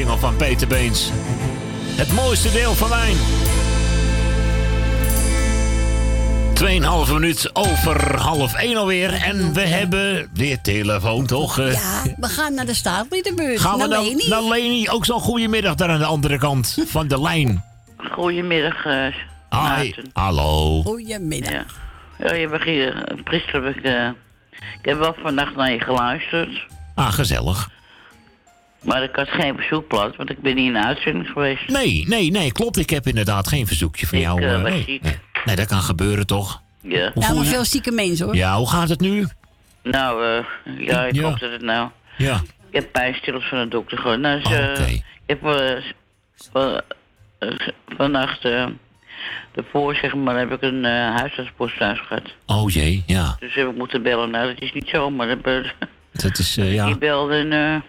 Single 0.00 0.18
van 0.18 0.36
Peter 0.36 0.68
Beens. 0.68 1.10
Het 1.96 2.12
mooiste 2.12 2.52
deel 2.52 2.74
van 2.74 2.88
mijn. 2.88 3.16
2,5 7.06 7.12
minuut 7.12 7.50
over 7.52 8.16
half 8.16 8.54
1 8.54 8.76
alweer. 8.76 9.12
En 9.14 9.52
we 9.52 9.60
hebben 9.60 10.28
weer 10.32 10.60
telefoon, 10.60 11.26
toch? 11.26 11.58
Eh, 11.58 11.72
Ja, 11.72 12.02
we 12.16 12.28
gaan 12.28 12.54
naar 12.54 12.66
de 12.66 12.74
staatliedenbeurt. 12.74 13.60
Gaan 13.60 13.78
we 13.78 13.86
naar 13.86 14.02
Leni. 14.02 14.28
naar 14.28 14.42
Leni? 14.42 14.88
Ook 14.88 15.04
zo'n 15.04 15.20
goedemiddag 15.20 15.74
daar 15.74 15.88
aan 15.88 15.98
de 15.98 16.04
andere 16.04 16.38
kant 16.38 16.78
van 16.86 17.08
de 17.08 17.20
lijn. 17.20 17.64
Goedemiddag, 18.12 18.84
eh 18.84 19.06
Hi, 19.78 19.94
hallo. 20.12 20.82
Goedemiddag. 20.82 21.52
Ja. 21.52 21.64
Ja, 22.18 22.34
je 22.34 22.48
mag 22.48 22.64
hier, 22.64 22.94
eh, 22.94 23.16
heb 23.52 23.64
ik, 23.76 23.82
eh, 23.82 24.08
ik 24.50 24.84
heb 24.88 24.98
wel 24.98 25.14
vannacht 25.22 25.56
naar 25.56 25.72
je 25.72 25.80
geluisterd. 25.80 26.66
Ah, 26.94 27.12
gezellig. 27.12 27.68
Maar 28.80 29.02
ik 29.02 29.16
had 29.16 29.28
geen 29.28 29.56
bezoekblad, 29.56 30.16
want 30.16 30.30
ik 30.30 30.40
ben 30.40 30.54
niet 30.54 30.66
in 30.66 30.72
de 30.72 30.84
uitzending 30.84 31.28
geweest. 31.28 31.68
Nee, 31.68 32.04
nee, 32.08 32.30
nee, 32.30 32.52
klopt. 32.52 32.76
Ik 32.76 32.90
heb 32.90 33.06
inderdaad 33.06 33.48
geen 33.48 33.66
verzoekje 33.66 34.06
van 34.06 34.18
Ik, 34.18 34.24
jou. 34.24 34.40
was 34.62 34.62
nee. 34.70 34.82
ziek. 34.86 35.02
Nee. 35.02 35.16
nee, 35.44 35.56
dat 35.56 35.66
kan 35.66 35.80
gebeuren 35.80 36.26
toch? 36.26 36.62
Ja. 36.80 37.10
Hoe 37.14 37.22
voel 37.24 37.36
maar 37.36 37.44
veel 37.44 37.64
zieke 37.64 37.90
mensen 37.90 38.26
hoor. 38.26 38.34
Ja, 38.36 38.56
hoe 38.56 38.68
gaat 38.70 38.88
het 38.88 39.00
nu? 39.00 39.26
Nou, 39.82 40.24
eh, 40.24 40.44
ja, 40.86 41.04
ik 41.04 41.14
Ja. 41.14 41.22
hoop 41.22 41.38
dat 41.38 41.50
het 41.52 41.62
nou... 41.62 41.88
Ja. 42.16 42.40
Ik 42.70 42.76
heb 42.76 42.92
pijnstillers 42.92 43.48
van 43.48 43.58
de 43.58 43.68
dokter 43.68 43.98
gehad. 43.98 44.18
Nou, 44.18 44.42
dus, 44.42 44.52
eh, 44.52 44.92
Ik 44.92 45.02
heb 45.26 45.44
eh, 45.44 45.82
van- 46.52 46.80
eh, 47.38 47.48
vannacht, 47.96 48.42
daarvoor 49.52 49.94
zeg 49.94 50.14
maar, 50.14 50.38
heb 50.38 50.52
ik 50.52 50.62
een 50.62 50.84
eh 50.84 51.14
huisartspost 51.16 51.76
thuis 51.78 52.00
gehad. 52.00 52.22
Oh 52.46 52.70
jee, 52.70 53.02
ja. 53.06 53.36
Dus 53.40 53.54
heb 53.54 53.68
ik 53.68 53.76
moeten 53.76 54.02
bellen. 54.02 54.30
Nou, 54.30 54.46
dat 54.54 54.62
is 54.62 54.72
niet 54.72 54.88
zo, 54.88 55.10
maar 55.10 55.26
dat, 55.42 55.42
Dat 56.22 56.38
is, 56.38 56.54
ja. 56.54 56.86
Die 56.86 56.98
belde 56.98 57.34
en 57.34 57.52
eh, 57.52 57.80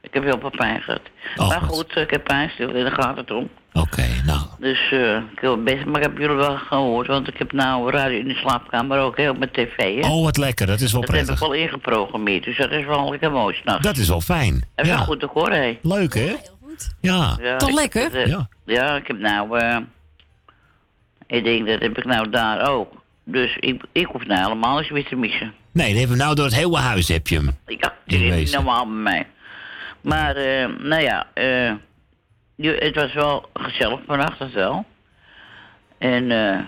ik 0.00 0.14
heb 0.14 0.22
heel 0.24 0.38
veel 0.40 0.50
pijn 0.50 0.80
gehad. 0.82 1.00
Oh, 1.36 1.48
maar 1.48 1.60
goed, 1.60 1.96
ik 1.96 2.10
heb 2.10 2.24
pijnstil 2.24 2.68
en 2.74 2.82
daar 2.82 2.92
gaat 2.92 3.16
het 3.16 3.30
om. 3.30 3.48
Oké, 3.72 4.06
nou. 4.26 4.40
Dus 4.58 4.90
eh, 4.92 5.16
ik 5.32 5.40
wil 5.40 5.62
best, 5.62 5.84
maar 5.84 5.96
ik 6.00 6.06
heb 6.06 6.18
jullie 6.18 6.36
wel 6.36 6.56
gehoord, 6.56 7.06
want 7.06 7.28
ik 7.28 7.38
heb 7.38 7.52
nou 7.52 7.90
radio 7.90 8.18
in 8.18 8.28
de 8.28 8.34
slaapkamer 8.34 8.98
ook 8.98 9.16
heel 9.16 9.34
met 9.34 9.52
tv. 9.52 9.76
Hè? 9.76 10.08
Oh, 10.10 10.24
wat 10.24 10.36
lekker. 10.36 10.66
Dat 10.66 10.80
is 10.80 10.92
wel 10.92 11.00
dat 11.00 11.10
heb 11.10 11.18
ik 11.20 11.26
prettig. 11.26 11.48
wel 11.48 11.56
ingeprogrammeerd, 11.58 12.44
dus 12.44 12.56
dat 12.56 12.70
is 12.70 12.84
wel 12.84 13.10
lekker 13.10 13.30
mooi 13.30 13.54
s'nachts. 13.56 13.82
Dat 13.86 13.96
is 13.96 14.08
wel 14.08 14.20
fijn. 14.20 14.54
Dat 14.74 14.84
is 14.84 14.90
wel 14.90 15.00
Ja. 15.00 15.04
goed 15.04 15.20
te 15.20 15.28
horen, 15.32 15.62
hè? 15.62 15.78
Leuk, 15.82 16.14
hè? 16.14 16.34
Ja. 17.00 17.36
Toch 17.56 17.68
ik- 17.68 17.74
lekker? 17.74 18.14
eh, 18.16 18.26
Ja. 18.26 18.48
Ja, 18.64 18.96
ik 18.96 19.06
heb 19.06 19.18
nou, 19.18 19.58
eh, 19.58 19.76
ik 21.26 21.44
denk 21.44 21.66
dat 21.66 21.80
heb 21.80 21.98
ik 21.98 22.04
nou 22.04 22.30
daar 22.30 22.68
ook. 22.68 22.92
Dus 23.24 23.56
ik, 23.56 23.82
ik 23.92 24.06
hoef 24.06 24.26
nou 24.26 24.42
helemaal 24.42 24.78
eens 24.78 24.90
weer 24.90 25.06
te 25.08 25.16
missen. 25.16 25.52
Nee, 25.72 25.88
dan 25.88 25.98
hebben 25.98 26.16
we 26.16 26.22
nou 26.22 26.34
door 26.34 26.44
het 26.44 26.54
hele 26.54 26.76
huis 26.78 27.08
heb 27.08 27.28
je 27.28 27.36
hem. 27.36 27.56
Ja, 27.66 27.94
In 28.06 28.20
is 28.22 28.34
niet 28.34 28.52
normaal 28.52 28.84
bij 28.84 28.94
mij. 28.94 29.26
Maar, 30.00 30.36
eh, 30.36 30.66
nou 30.78 31.02
ja, 31.02 31.26
eh, 31.34 31.72
je- 32.54 32.76
het 32.78 32.94
was 32.94 33.12
wel 33.12 33.48
gezellig 33.54 34.00
vannacht, 34.06 34.38
dat 34.38 34.52
wel. 34.52 34.84
En, 35.98 36.30
eh, 36.30 36.58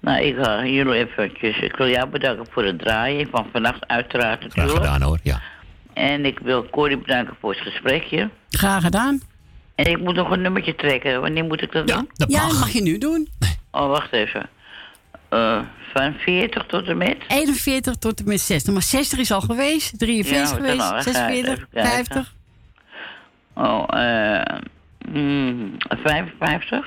nou, 0.00 0.22
ik 0.24 0.36
ga 0.36 0.64
jullie 0.66 0.94
eventjes, 0.94 1.58
ik 1.58 1.76
wil 1.76 1.88
jou 1.88 2.08
bedanken 2.08 2.46
voor 2.50 2.64
het 2.64 2.78
draaien 2.78 3.28
van 3.30 3.46
vannacht, 3.52 3.86
uiteraard 3.86 4.38
Graag 4.38 4.54
natuurlijk. 4.56 4.84
gedaan 4.84 5.02
hoor, 5.02 5.18
ja. 5.22 5.40
En 5.92 6.24
ik 6.24 6.38
wil 6.38 6.68
Corrie 6.70 6.98
bedanken 6.98 7.36
voor 7.40 7.50
het 7.50 7.60
gesprekje. 7.60 8.30
Graag 8.50 8.82
gedaan. 8.82 9.20
En 9.74 9.84
ik 9.84 9.98
moet 10.00 10.14
nog 10.14 10.30
een 10.30 10.40
nummertje 10.42 10.74
trekken. 10.74 11.20
Wanneer 11.20 11.44
moet 11.44 11.62
ik 11.62 11.72
dat 11.72 11.86
doen? 11.86 12.08
ja, 12.26 12.46
dat 12.48 12.52
mag 12.58 12.70
je 12.70 12.82
nu 12.82 12.98
doen. 12.98 13.28
Oh, 13.70 13.88
wacht 13.88 14.12
even. 14.12 14.48
Eh, 15.28 15.60
van 15.92 16.14
40 16.18 16.64
tot 16.66 16.86
en 16.88 16.96
met? 16.96 17.16
41 17.28 17.94
tot 17.96 18.18
en 18.20 18.26
met 18.28 18.40
60. 18.40 18.72
Maar 18.72 18.82
60 18.82 19.18
is 19.18 19.32
al 19.32 19.40
geweest. 19.40 19.98
43 19.98 20.50
Ja, 20.50 20.56
geweest. 20.56 20.78
dan 20.78 20.88
al, 20.90 20.94
hè. 20.96 21.02
46, 21.02 21.52
Even 21.54 21.68
kijken. 21.72 21.90
50. 21.92 22.34
Oh, 23.54 23.84
eh... 23.88 24.56
mm, 25.08 25.76
55? 26.02 26.86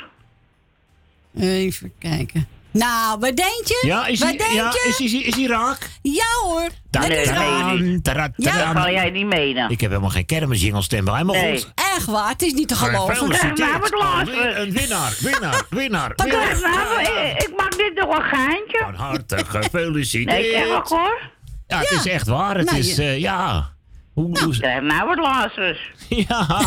Even 1.40 1.92
kijken. 2.00 2.48
Nou, 2.72 3.20
wat 3.20 3.36
denk 3.36 3.62
je? 3.66 3.84
Ja, 3.86 4.06
is 4.08 4.20
hij, 4.24 4.34
ja, 4.54 4.68
is, 4.88 4.98
hij, 5.12 5.22
is 5.22 5.36
hij 5.36 5.46
raak? 5.46 5.90
Ja 6.02 6.26
hoor. 6.44 6.70
Da- 6.90 7.08
Nee, 7.08 7.26
tadaan, 7.26 7.76
nee, 7.80 7.80
niet. 7.92 8.04
tada- 8.04 8.30
Ja, 8.36 8.52
tadaan. 8.52 8.74
dat 8.76 8.84
ga 8.84 8.92
jij 8.92 9.10
niet 9.10 9.26
mee 9.26 9.54
dan. 9.54 9.70
Ik 9.72 9.82
heb 9.82 9.90
helemaal 9.90 10.10
geen 10.12 10.26
kermisjingelstem 10.26 11.06
bij 11.06 11.14
mij, 11.14 11.24
maar 11.24 11.36
Nee. 11.36 11.52
goed. 11.58 11.72
Echt 11.76 12.06
waar, 12.06 12.30
het 12.30 12.42
is 12.42 12.54
niet 12.54 12.68
te 12.68 12.76
geloven. 12.76 13.16
Gefeliciteerd. 13.16 13.80
Wat 13.80 14.00
later. 14.00 14.58
Een 14.60 14.72
winnaar, 14.72 15.18
winnaar, 15.22 15.66
winnaar. 15.70 16.14
Winnaar. 16.16 16.60
nou? 16.62 17.02
Ik, 17.02 17.42
ik 17.44 17.54
maak 17.58 17.78
dit 17.78 17.92
nog 17.96 18.16
een 18.18 18.24
geintje. 18.24 18.78
Van 18.84 18.96
harte 18.96 19.46
gefeliciteerd. 19.48 20.38
Nee, 20.38 20.50
ik 20.52 20.58
zeg 20.64 20.76
ook 20.78 20.88
hoor. 20.88 21.22
Ja, 21.68 21.80
het 21.80 21.92
is 21.92 22.06
echt 22.08 22.28
waar. 22.28 22.58
Het 22.58 22.66
Nou, 22.66 22.78
is, 22.78 22.98
eh, 22.98 23.18
ja. 23.20 23.70
Hoe, 24.18 24.40
hoe- 24.44 24.54
Zeg 24.56 24.82
nou 24.82 25.08
wat 25.08 25.18
Lazarus. 25.18 25.80
ja. 26.28 26.62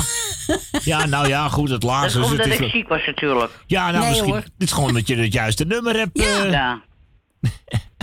ja, 0.82 1.06
nou 1.06 1.28
ja, 1.28 1.48
goed, 1.48 1.70
het 1.70 1.80
Dat 1.80 1.90
laatste 1.90 2.18
is 2.18 2.24
is 2.24 2.30
omdat 2.30 2.46
het. 2.46 2.60
ik 2.60 2.70
ziek 2.70 2.88
was 2.88 3.06
natuurlijk. 3.06 3.52
Ja, 3.66 3.86
nou 3.90 3.98
Nee, 3.98 4.08
misschien. 4.08 4.28
hoor. 4.30 4.36
Het 4.42 4.52
is 4.58 4.72
gewoon 4.72 4.94
dat 4.94 5.08
je 5.08 5.16
het 5.16 5.32
juiste 5.32 5.64
nummer 5.64 5.94
hebt. 5.96 6.18
eh. 6.18 6.50
Ja. 6.50 6.80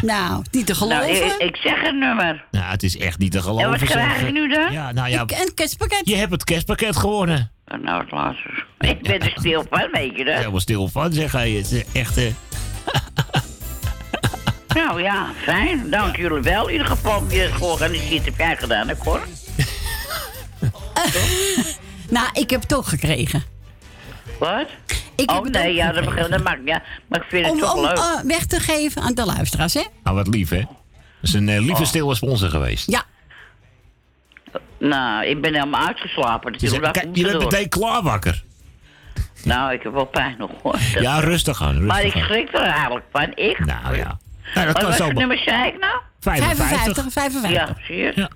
Nou, 0.01 0.43
niet 0.51 0.65
te 0.65 0.75
geloven. 0.75 0.97
Nou, 1.07 1.25
ik, 1.25 1.35
ik 1.37 1.55
zeg 1.55 1.83
een 1.87 1.97
nummer. 1.99 2.45
Nou, 2.51 2.65
het 2.65 2.83
is 2.83 2.97
echt 2.97 3.17
niet 3.19 3.31
te 3.31 3.41
geloven. 3.41 3.63
En 3.63 3.69
wat 3.69 3.83
krijg 3.89 4.21
ik 4.21 4.31
nu 4.33 4.47
dan? 4.49 4.71
Ja, 4.71 4.91
nou 4.91 5.09
ja. 5.09 5.21
Een 5.21 5.53
kerstpakket. 5.53 6.01
Je 6.03 6.15
hebt 6.15 6.31
het 6.31 6.43
kerstpakket 6.43 6.95
gewonnen. 6.97 7.51
Nou, 7.81 8.01
het 8.01 8.11
Lazarus. 8.11 8.63
Ik 8.79 9.01
ben 9.01 9.19
er 9.19 9.33
stil 9.35 9.65
van, 9.69 9.87
weet 9.91 10.17
je 10.17 10.25
dat? 10.25 10.35
Helemaal 10.35 10.59
stil 10.59 10.87
van, 10.87 11.13
zeg 11.13 11.31
hij. 11.31 11.51
Het 11.51 11.71
is 11.71 11.83
echt. 11.93 12.17
eh, 12.17 12.25
Nou 14.77 15.01
ja, 15.01 15.27
fijn. 15.43 15.89
Dank 15.89 16.15
jullie 16.15 16.41
wel. 16.41 16.65
In 16.67 16.71
ieder 16.71 16.87
geval, 16.87 17.23
je 17.29 17.51
georganiseerd 17.51 18.25
heb 18.25 18.37
jij 18.37 18.55
gedaan, 18.57 18.87
hè, 18.87 18.97
Cor? 18.97 19.21
Nou, 22.09 22.27
ik 22.33 22.49
heb 22.49 22.61
het 22.61 22.75
ook 22.75 22.85
gekregen. 22.85 23.43
Wat? 24.39 24.67
Ik 25.15 25.29
heb 25.29 25.39
oh 25.39 25.45
nee, 25.45 25.73
ja, 25.73 25.91
dat, 25.91 26.29
dat 26.29 26.43
maakt 26.43 26.59
ja, 26.65 26.81
maar 27.07 27.19
ik 27.19 27.25
vind 27.29 27.45
het 27.45 27.53
Om, 27.53 27.59
toch 27.59 27.73
om 27.75 27.81
leuk. 27.81 27.97
eh, 27.97 28.19
weg 28.23 28.45
te 28.45 28.59
geven 28.59 29.01
aan 29.01 29.13
de 29.13 29.25
luisteraars, 29.25 29.73
hè? 29.73 29.83
Nou, 30.03 30.15
wat 30.15 30.27
lief, 30.27 30.49
hè? 30.49 30.59
Dat 30.61 30.67
is 31.21 31.33
een 31.33 31.49
eh, 31.49 31.59
lieve 31.59 31.81
Oh. 31.81 31.87
stille 31.87 32.15
sponsor 32.15 32.49
geweest. 32.49 32.91
Ja. 32.91 33.03
Nou, 34.79 35.25
ik 35.25 35.41
ben 35.41 35.53
helemaal 35.53 35.87
uitgeslapen. 35.87 36.51
Je, 36.53 36.59
natuurlijk. 36.59 36.83
zegt, 36.83 36.93
Daar 36.95 37.03
kijk, 37.03 37.15
je 37.15 37.27
het 37.27 37.37
bent 37.37 37.51
meteen 37.51 37.69
klaar 37.69 38.01
wakker. 38.01 38.43
Nou, 39.43 39.73
ik 39.73 39.83
heb 39.83 39.93
wel 39.93 40.05
pijn 40.05 40.35
nog 40.37 40.51
hoor. 40.63 40.79
Ja, 40.99 41.19
rustig 41.19 41.61
aan. 41.61 41.71
Rustig 41.71 41.87
maar 41.87 42.03
ik 42.03 42.11
schrik 42.11 42.53
er 42.53 42.61
eigenlijk 42.61 43.05
van. 43.11 43.31
Ik. 43.35 43.65
Nou 43.65 43.97
ja. 43.97 44.17
Nou, 44.53 44.65
dat 44.67 44.77
kan 44.77 44.87
wat 44.87 44.97
zo. 44.97 45.11
nummer 45.11 45.37
zei 45.37 45.67
ik 45.67 45.79
nou? 45.79 46.01
55. 46.19 47.11
55. 47.13 47.51
Ja, 47.51 47.75
zie 47.87 47.95
je? 47.95 48.29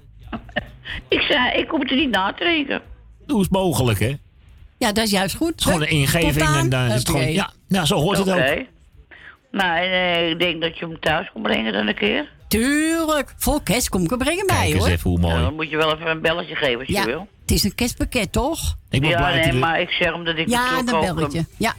ik 1.15 1.21
zei, 1.21 1.51
ik 1.57 1.69
hoef 1.69 1.89
er 1.89 1.95
niet 1.95 2.09
na 2.09 2.33
te 2.33 2.43
denken. 2.43 2.81
Doe 3.25 3.37
eens 3.37 3.49
mogelijk, 3.49 3.99
hè? 3.99 4.15
Ja, 4.77 4.91
dat 4.91 5.03
is 5.05 5.11
juist 5.11 5.35
goed. 5.35 5.49
Het 5.49 5.59
is 5.59 5.65
gewoon 5.65 5.81
een 5.81 5.89
ingeving 5.89 6.55
en 6.55 6.69
dan 6.69 6.85
is 6.85 6.93
het 6.93 7.09
gewoon... 7.09 7.31
Ja, 7.31 7.49
nou, 7.67 7.85
zo 7.85 7.95
hoort 7.95 8.17
het 8.17 8.27
Oké. 8.27 8.55
ook. 8.59 8.65
Nou, 9.51 9.77
en, 9.77 9.91
eh, 9.91 10.29
ik 10.29 10.39
denk 10.39 10.61
dat 10.61 10.77
je 10.77 10.85
hem 10.85 10.99
thuis 10.99 11.29
kon 11.33 11.41
brengen 11.41 11.73
dan 11.73 11.87
een 11.87 11.95
keer. 11.95 12.29
Tuurlijk. 12.47 13.33
Vol 13.37 13.61
kerst 13.61 13.89
kom 13.89 14.03
ik 14.03 14.11
er 14.11 14.17
brengen 14.17 14.47
bij, 14.47 14.55
Kijk 14.55 14.69
eens 14.69 14.77
hoor. 14.83 14.87
even 14.87 15.09
hoe 15.09 15.19
mooi. 15.19 15.33
Nou, 15.33 15.45
dan 15.45 15.55
moet 15.55 15.69
je 15.69 15.77
wel 15.77 15.93
even 15.95 16.07
een 16.07 16.21
belletje 16.21 16.55
geven 16.55 16.79
als 16.79 16.87
Ja, 16.87 17.01
je 17.01 17.05
wil. 17.07 17.27
het 17.41 17.51
is 17.51 17.63
een 17.63 17.75
kerstpakket, 17.75 18.31
toch? 18.31 18.75
Ik 18.89 19.01
ben 19.01 19.09
ja, 19.09 19.17
blij 19.17 19.33
dat 19.33 19.43
nee, 19.43 19.53
je... 19.53 19.59
maar 19.59 19.81
ik 19.81 19.89
zeg 19.89 20.13
omdat 20.13 20.37
ik 20.37 20.49
Ja, 20.49 20.77
eh, 20.85 21.13
belletje. 21.13 21.45
Ja. 21.57 21.73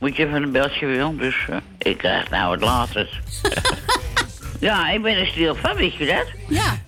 Moet 0.00 0.16
je 0.16 0.26
even 0.26 0.42
een 0.42 0.52
beltje 0.52 0.86
wil, 0.86 1.16
dus 1.16 1.36
eh, 1.48 1.56
ik 1.78 1.98
krijg 1.98 2.30
nou 2.30 2.52
het 2.52 2.60
later. 2.60 3.20
ja, 4.60 4.90
ik 4.90 5.02
ben 5.02 5.16
er 5.16 5.26
stil 5.26 5.54
van, 5.54 5.76
weet 5.76 5.94
je 5.94 6.06
dat? 6.06 6.26
Ja. 6.48 6.78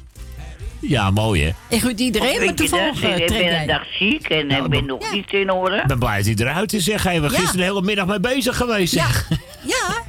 Ja, 0.81 1.11
mooi, 1.11 1.43
hè? 1.45 1.51
Ik 1.77 1.85
Of 1.85 1.91
iedereen 1.91 2.47
met 2.47 2.59
de 2.59 2.69
volgende 2.69 3.25
Ik 3.25 3.29
ben 3.29 3.61
een 3.61 3.67
dag 3.67 3.85
ziek 3.99 4.29
en 4.29 4.51
ik 4.51 4.69
ben 4.69 4.87
nog 4.87 5.13
niet 5.13 5.33
in 5.33 5.51
orde. 5.51 5.77
Ik 5.77 5.87
ben 5.87 5.99
blij 5.99 6.17
dat 6.23 6.25
hij 6.39 6.47
eruit 6.47 6.73
is, 6.73 6.85
zeg. 6.85 7.03
Hij 7.03 7.21
was 7.21 7.31
Ja. 7.33 7.39
gisteren 7.39 7.61
de 7.61 7.73
hele 7.73 7.83
middag 7.83 8.07
mee 8.07 8.21
bezig 8.21 8.57
geweest, 8.57 8.93
zeg. 8.93 9.29
Ja. 9.65 10.03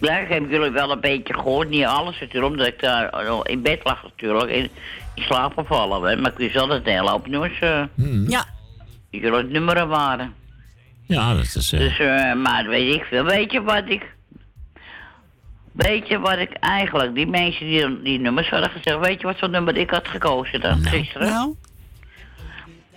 Ja, 0.00 0.18
ik 0.18 0.28
heb 0.28 0.50
jullie 0.50 0.70
wel 0.70 0.90
een 0.90 1.00
beetje 1.00 1.34
gehoord, 1.34 1.68
niet 1.68 1.84
alles 1.84 2.20
natuurlijk, 2.20 2.52
omdat 2.52 2.66
ik 2.66 2.80
daar 2.80 3.10
al 3.10 3.42
in 3.46 3.62
bed 3.62 3.80
lag 3.84 4.02
natuurlijk. 4.02 4.50
In, 4.50 4.68
in 5.14 5.22
slaap 5.22 5.52
gevallen 5.56 6.00
ben, 6.00 6.20
maar 6.20 6.30
ik 6.30 6.38
wist 6.38 6.54
wel 6.54 6.66
dat 6.66 6.84
de 6.84 6.90
hele 6.90 7.10
hoop 7.10 7.26
nummers, 7.26 7.58
eh 7.60 7.82
Ja. 8.28 8.44
die 9.10 9.20
jullie 9.20 9.44
nummeren 9.44 9.88
waren. 9.88 10.34
Ja, 11.08 11.34
dat 11.34 11.44
is... 11.54 11.72
eh, 11.72 11.80
Dus, 11.80 11.98
eh, 11.98 12.34
maar 12.34 12.62
dat 12.62 12.72
weet 12.72 12.94
ik 12.94 13.04
veel. 13.04 13.24
Weet 13.24 13.52
je 13.52 13.62
wat 13.62 13.82
ik... 13.88 14.14
Weet 15.72 16.08
je 16.08 16.18
wat 16.18 16.38
ik 16.38 16.52
eigenlijk... 16.52 17.14
Die 17.14 17.26
mensen 17.26 17.66
die 17.66 18.02
die 18.02 18.18
nummers 18.20 18.48
hadden 18.48 18.70
gezegd... 18.70 18.98
Weet 18.98 19.20
je 19.20 19.26
wat 19.26 19.38
voor 19.38 19.48
nummer 19.50 19.76
ik 19.76 19.90
had 19.90 20.08
gekozen 20.08 20.60
dan 20.60 20.84
gisteren? 20.84 21.28
Nou. 21.28 21.54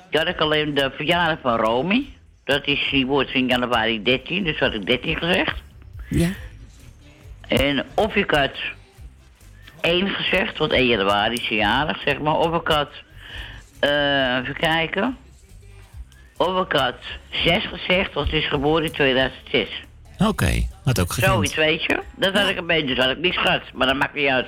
Die 0.09 0.19
had 0.19 0.27
ik 0.29 0.39
alleen 0.39 0.73
de 0.73 0.91
verjaardag 0.95 1.39
van 1.41 1.55
Romy. 1.55 2.05
Dat 2.43 2.67
is, 2.67 2.87
die 2.91 3.05
wordt 3.05 3.31
in 3.33 3.47
januari 3.47 4.03
13, 4.03 4.43
dus 4.43 4.59
had 4.59 4.73
ik 4.73 4.85
13 4.85 5.17
gezegd. 5.17 5.61
Ja. 6.09 6.29
En 7.47 7.85
of 7.95 8.15
ik 8.15 8.31
had 8.31 8.55
1 9.81 10.09
gezegd, 10.09 10.57
want 10.57 10.71
1 10.71 10.87
januari 10.87 11.33
is 11.33 11.45
zijn 11.45 11.59
jarig, 11.59 12.01
zeg 12.01 12.19
maar. 12.19 12.35
Of 12.37 12.61
ik 12.61 12.67
had, 12.67 12.89
eh, 13.79 14.37
even 14.37 14.55
kijken. 14.55 15.17
Ik 16.41 16.71
had 16.71 16.95
6 17.31 17.65
gezegd, 17.67 18.13
want 18.13 18.31
het 18.31 18.35
is 18.41 18.47
geboren 18.49 18.85
in 18.85 18.91
2006. 18.91 19.69
Oké, 20.17 20.67
had 20.83 20.99
ook 20.99 21.11
gekund. 21.13 21.31
Zoiets, 21.33 21.55
weet 21.55 21.83
je. 21.83 21.99
Dat 22.15 22.33
had 22.33 22.49
ik 22.49 22.57
een 22.57 22.67
beetje, 22.67 22.95
dus 22.95 22.97
had 23.05 23.09
ik 23.15 23.17
niks 23.21 23.37
gehad. 23.37 23.61
Maar 23.73 23.87
dat 23.87 23.95
maakt 23.95 24.13
niet 24.15 24.27
uit. 24.27 24.47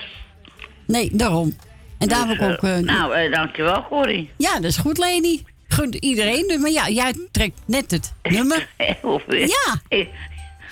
Nee, 0.87 1.09
daarom. 1.13 1.57
En 1.99 2.07
daar 2.07 2.27
Dus, 2.27 2.37
heb 2.37 2.49
ik 2.49 2.53
ook... 2.55 2.63
eh, 2.63 2.77
eh, 2.77 2.83
nou, 2.83 3.13
eh, 3.13 3.31
dankjewel, 3.31 3.83
Corrie. 3.87 4.29
Ja, 4.37 4.53
dat 4.53 4.63
is 4.63 4.77
goed, 4.77 4.97
Leni. 4.97 5.43
Goed, 5.69 5.95
iedereen. 5.95 6.47
dus- 6.47 6.57
Maar 6.57 6.69
ja, 6.71 6.89
jij 6.89 7.13
trekt 7.31 7.59
net 7.65 7.91
het 7.91 8.13
nummer. 8.23 8.67
Ja. 9.27 9.75
Ik, 9.87 10.09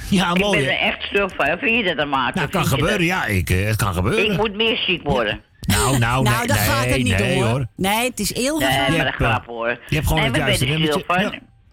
Ja, 0.09 0.32
ik 0.34 0.38
mooi, 0.41 0.57
ben 0.59 0.67
hè? 0.67 0.72
er 0.76 0.80
echt 0.88 1.03
stil 1.03 1.30
van. 1.30 1.57
Vind 1.59 1.78
je 1.78 1.84
dat 1.84 1.97
dan 1.97 2.09
maken? 2.09 2.36
Nou, 2.39 2.49
kan 2.49 2.65
gebeuren, 2.65 2.97
dat? 2.97 3.07
ja. 3.07 3.26
Ik, 3.26 3.47
het 3.47 3.76
kan 3.76 3.93
gebeuren. 3.93 4.32
Ik 4.32 4.38
moet 4.38 4.53
meer 4.55 4.78
ziek 4.78 5.03
worden. 5.03 5.41
Nou, 5.68 5.97
nou, 5.97 6.24
nee, 6.24 6.34
nou, 6.34 6.47
dat 6.47 6.55
nee, 6.57 6.66
gaat 6.66 6.86
het 6.86 7.03
niet 7.03 7.20
nee, 7.20 7.39
door. 7.39 7.47
hoor. 7.47 7.66
Nee, 7.76 8.09
het 8.09 8.20
is 8.20 8.34
heel 8.36 8.59
Nee, 8.59 8.68
gezellig. 8.68 8.89
maar 8.89 9.05
dat 9.05 9.14
eh, 9.14 9.28
grap 9.30 9.45
hoor. 9.45 9.68
Je 9.88 9.95
hebt 9.95 10.07
gewoon 10.07 10.22
nee, 10.22 10.32
het 10.32 10.39
juiste 10.39 10.66
er 10.66 10.72
nummertje. 10.72 11.03
Ja, 11.07 11.20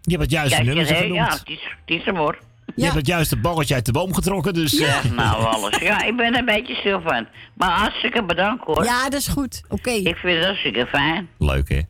je 0.03 0.11
hebt 0.11 0.23
het 0.23 0.31
juiste 0.31 0.63
nummertje 0.63 0.95
hè, 0.95 1.01
genoemd. 1.01 1.19
Ja, 1.19 1.31
het 1.39 1.49
is, 1.49 1.63
het 1.85 1.99
is 1.99 2.05
hem 2.05 2.17
hoor. 2.17 2.39
Je 2.75 2.85
hebt 2.85 2.97
het 2.97 3.07
juiste 3.07 3.37
balletje 3.37 3.75
uit 3.75 3.87
de 3.87 3.93
boom 3.93 4.15
getrokken, 4.15 4.55
dus... 4.55 4.79
Ja, 4.79 4.87
eh, 4.87 5.11
nou 5.11 5.45
alles. 5.45 5.79
Ja, 5.79 6.03
ik 6.03 6.17
ben 6.17 6.33
er 6.33 6.39
een 6.39 6.45
beetje 6.45 6.75
stil 6.75 7.01
van. 7.01 7.27
Maar 7.55 7.71
hartstikke 7.71 8.23
bedankt 8.25 8.65
hoor. 8.65 8.85
Ja, 8.85 9.09
dat 9.09 9.21
is 9.21 9.29
goed. 9.29 9.63
Oké. 9.69 9.91
Ik 9.91 10.17
vind 10.17 10.37
het 10.37 10.45
hartstikke 10.45 10.87
fijn. 10.87 11.29
Leuk, 11.39 11.69
hè? 11.69 11.81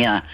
Ja. 0.00 0.24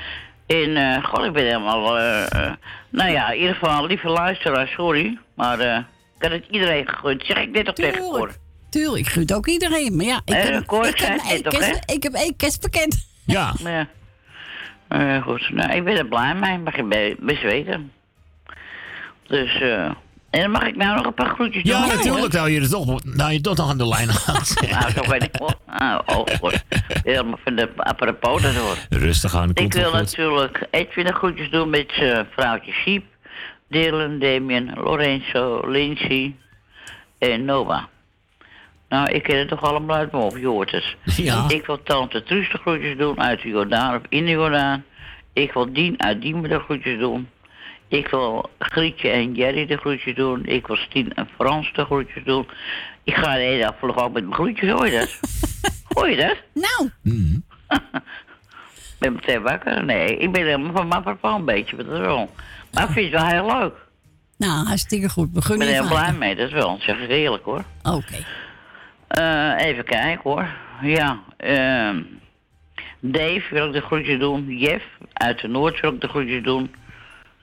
En, 0.46 0.76
eh 0.76 1.04
god, 1.04 1.24
ik 1.24 1.32
ben 1.32 1.44
helemaal, 1.44 1.98
eh, 1.98 2.32
eh, 2.32 2.52
nou 2.90 3.10
ja, 3.10 3.30
in 3.30 3.40
ieder 3.40 3.54
geval, 3.54 3.86
lieve 3.86 4.08
luisteraar, 4.08 4.68
sorry. 4.68 5.18
Maar, 5.34 5.58
eh, 5.58 5.76
ik 6.16 6.22
had 6.22 6.30
het 6.30 6.44
iedereen 6.50 6.88
gegund. 6.88 7.24
Zeg 7.26 7.36
ik 7.38 7.54
dit 7.54 7.64
toch 7.64 7.74
tegen 7.74 8.00
Cor? 8.00 8.30
Tuurlijk. 8.70 9.06
Ik 9.06 9.08
groet 9.12 9.34
ook 9.34 9.46
iedereen. 9.46 9.96
Maar 9.96 10.06
ja, 10.06 10.20
ik 10.24 10.34
Eh, 10.34 10.42
heb, 10.44 10.60
ik, 10.60 11.00
heb 11.00 11.82
ik 11.86 12.02
heb 12.02 12.12
één 12.12 12.36
kerstpakket. 12.36 13.06
Ja. 13.26 13.54
Ja. 13.64 13.88
Eh, 14.88 15.22
goed, 15.22 15.50
nou, 15.52 15.72
ik 15.72 15.84
ben 15.84 15.96
er 15.96 16.06
blij 16.06 16.34
mee, 16.34 16.58
mag 16.58 16.76
je 16.76 16.84
be- 16.84 17.16
best 17.20 17.42
weten. 17.42 17.92
Dus, 19.26 19.60
eh, 19.60 19.84
en 20.30 20.40
dan 20.40 20.50
mag 20.50 20.62
ik 20.66 20.76
nou 20.76 20.96
nog 20.96 21.06
een 21.06 21.14
paar 21.14 21.34
groetjes 21.34 21.62
doen. 21.62 21.72
Ja, 21.72 21.86
natuurlijk. 21.86 22.32
Nou, 22.32 22.50
je, 22.50 22.60
er 22.60 22.68
toch, 22.70 23.04
nou, 23.04 23.32
je 23.32 23.40
toch 23.40 23.56
nog 23.56 23.68
aan 23.70 23.78
de 23.78 23.88
lijn 23.88 24.08
gaat. 24.24 24.54
Nou, 24.70 24.90
zo 24.90 25.10
weet 25.10 25.22
ik 25.22 25.36
wel. 25.38 25.54
Ah, 25.66 25.98
oh, 26.06 26.26
goed. 26.40 26.64
Helemaal 27.02 27.38
van 27.44 27.54
de 27.56 27.68
apropos 27.76 28.42
dat 28.42 28.54
hoor. 28.54 28.76
Rustig 28.88 29.34
aan, 29.34 29.50
Ik 29.54 29.72
wil 29.72 29.92
natuurlijk 29.92 30.66
Edwin 30.70 31.04
de 31.06 31.12
groetjes 31.12 31.50
doen 31.50 31.70
met 31.70 31.92
zijn 31.96 32.26
vrouwtje 32.36 32.72
Siep, 32.72 33.04
Dylan, 33.68 34.18
Damien, 34.18 34.72
Lorenzo, 34.74 35.60
Lindsay 35.70 36.34
en 37.18 37.44
Noah. 37.44 37.82
Nou, 38.90 39.10
ik 39.10 39.22
ken 39.22 39.38
het 39.38 39.48
toch 39.48 39.62
allemaal 39.62 39.96
uit 39.96 40.12
mijn 40.12 40.22
hoofd, 40.22 40.40
je 40.40 40.46
hoort 40.46 40.70
het. 40.70 40.96
Ja. 41.04 41.44
Ik 41.48 41.66
wil 41.66 41.82
tante 41.82 42.22
Truus 42.22 42.50
de 42.50 42.58
groetjes 42.58 42.96
doen 42.96 43.20
uit 43.20 43.42
de 43.42 43.48
Jordaan 43.48 43.94
of 43.96 44.02
in 44.08 44.24
de 44.24 44.30
Jordaan. 44.30 44.84
Ik 45.32 45.52
wil 45.52 45.72
Dien 45.72 46.02
uit 46.02 46.22
Diemen 46.22 46.50
de 46.50 46.58
groetjes 46.58 46.98
doen. 46.98 47.28
Ik 47.88 48.08
wil 48.08 48.50
Grietje 48.58 49.08
en 49.08 49.34
Jerry 49.34 49.66
de 49.66 49.76
groetjes 49.76 50.14
doen. 50.14 50.46
Ik 50.46 50.66
wil 50.66 50.76
Stien 50.76 51.14
en 51.14 51.28
Frans 51.34 51.72
de 51.72 51.84
groetjes 51.84 52.24
doen. 52.24 52.46
Ik 53.04 53.14
ga 53.14 53.34
de 53.34 53.40
hele 53.40 53.62
dag 53.62 53.96
ook 53.96 54.12
met 54.12 54.22
mijn 54.22 54.34
groetjes, 54.34 54.70
hoor 54.70 54.86
je 54.86 54.98
dat? 54.98 55.20
hoor 55.94 56.10
je 56.10 56.16
dat? 56.16 56.36
Nou, 56.52 56.90
Ik 58.72 59.06
ben 59.06 59.12
meteen 59.12 59.42
wakker. 59.42 59.84
Nee, 59.84 60.16
ik 60.16 60.32
ben 60.32 60.42
helemaal 60.42 60.72
van 60.72 60.88
mijn 60.88 61.02
papa 61.02 61.34
een 61.34 61.44
beetje, 61.44 61.76
maar 61.76 61.84
dat 61.84 61.94
is 61.94 62.00
wel. 62.00 62.30
Maar 62.72 62.84
ik 62.84 62.90
vind 62.90 63.12
het 63.12 63.22
wel 63.22 63.30
heel 63.30 63.58
leuk. 63.58 63.74
nou, 64.36 64.66
hartstikke 64.66 65.08
goed. 65.08 65.26
Ik 65.26 65.32
Begun 65.32 65.58
ben 65.58 65.66
je 65.66 65.72
er 65.72 65.80
heel 65.80 65.88
blij 65.88 66.12
mee, 66.12 66.36
dat 66.36 66.46
is 66.46 66.52
wel. 66.52 66.68
Dat 66.68 66.80
zeg 66.82 66.98
ik 66.98 67.08
eerlijk 67.08 67.44
hoor. 67.44 67.64
Oké. 67.82 68.24
Eh, 69.10 69.52
even 69.66 69.84
kijken 69.84 70.20
hoor. 70.22 70.48
Ja, 70.82 71.20
ehm 71.36 72.02
Dave 73.00 73.42
wil 73.50 73.66
ik 73.66 73.72
de 73.72 73.80
groetjes 73.80 74.18
doen. 74.18 74.58
Jeff 74.58 74.84
uit 75.12 75.40
de 75.40 75.48
Noord 75.48 75.80
wil 75.80 75.92
ik 75.92 76.00
de 76.00 76.08
groetjes 76.08 76.42
doen. 76.42 76.74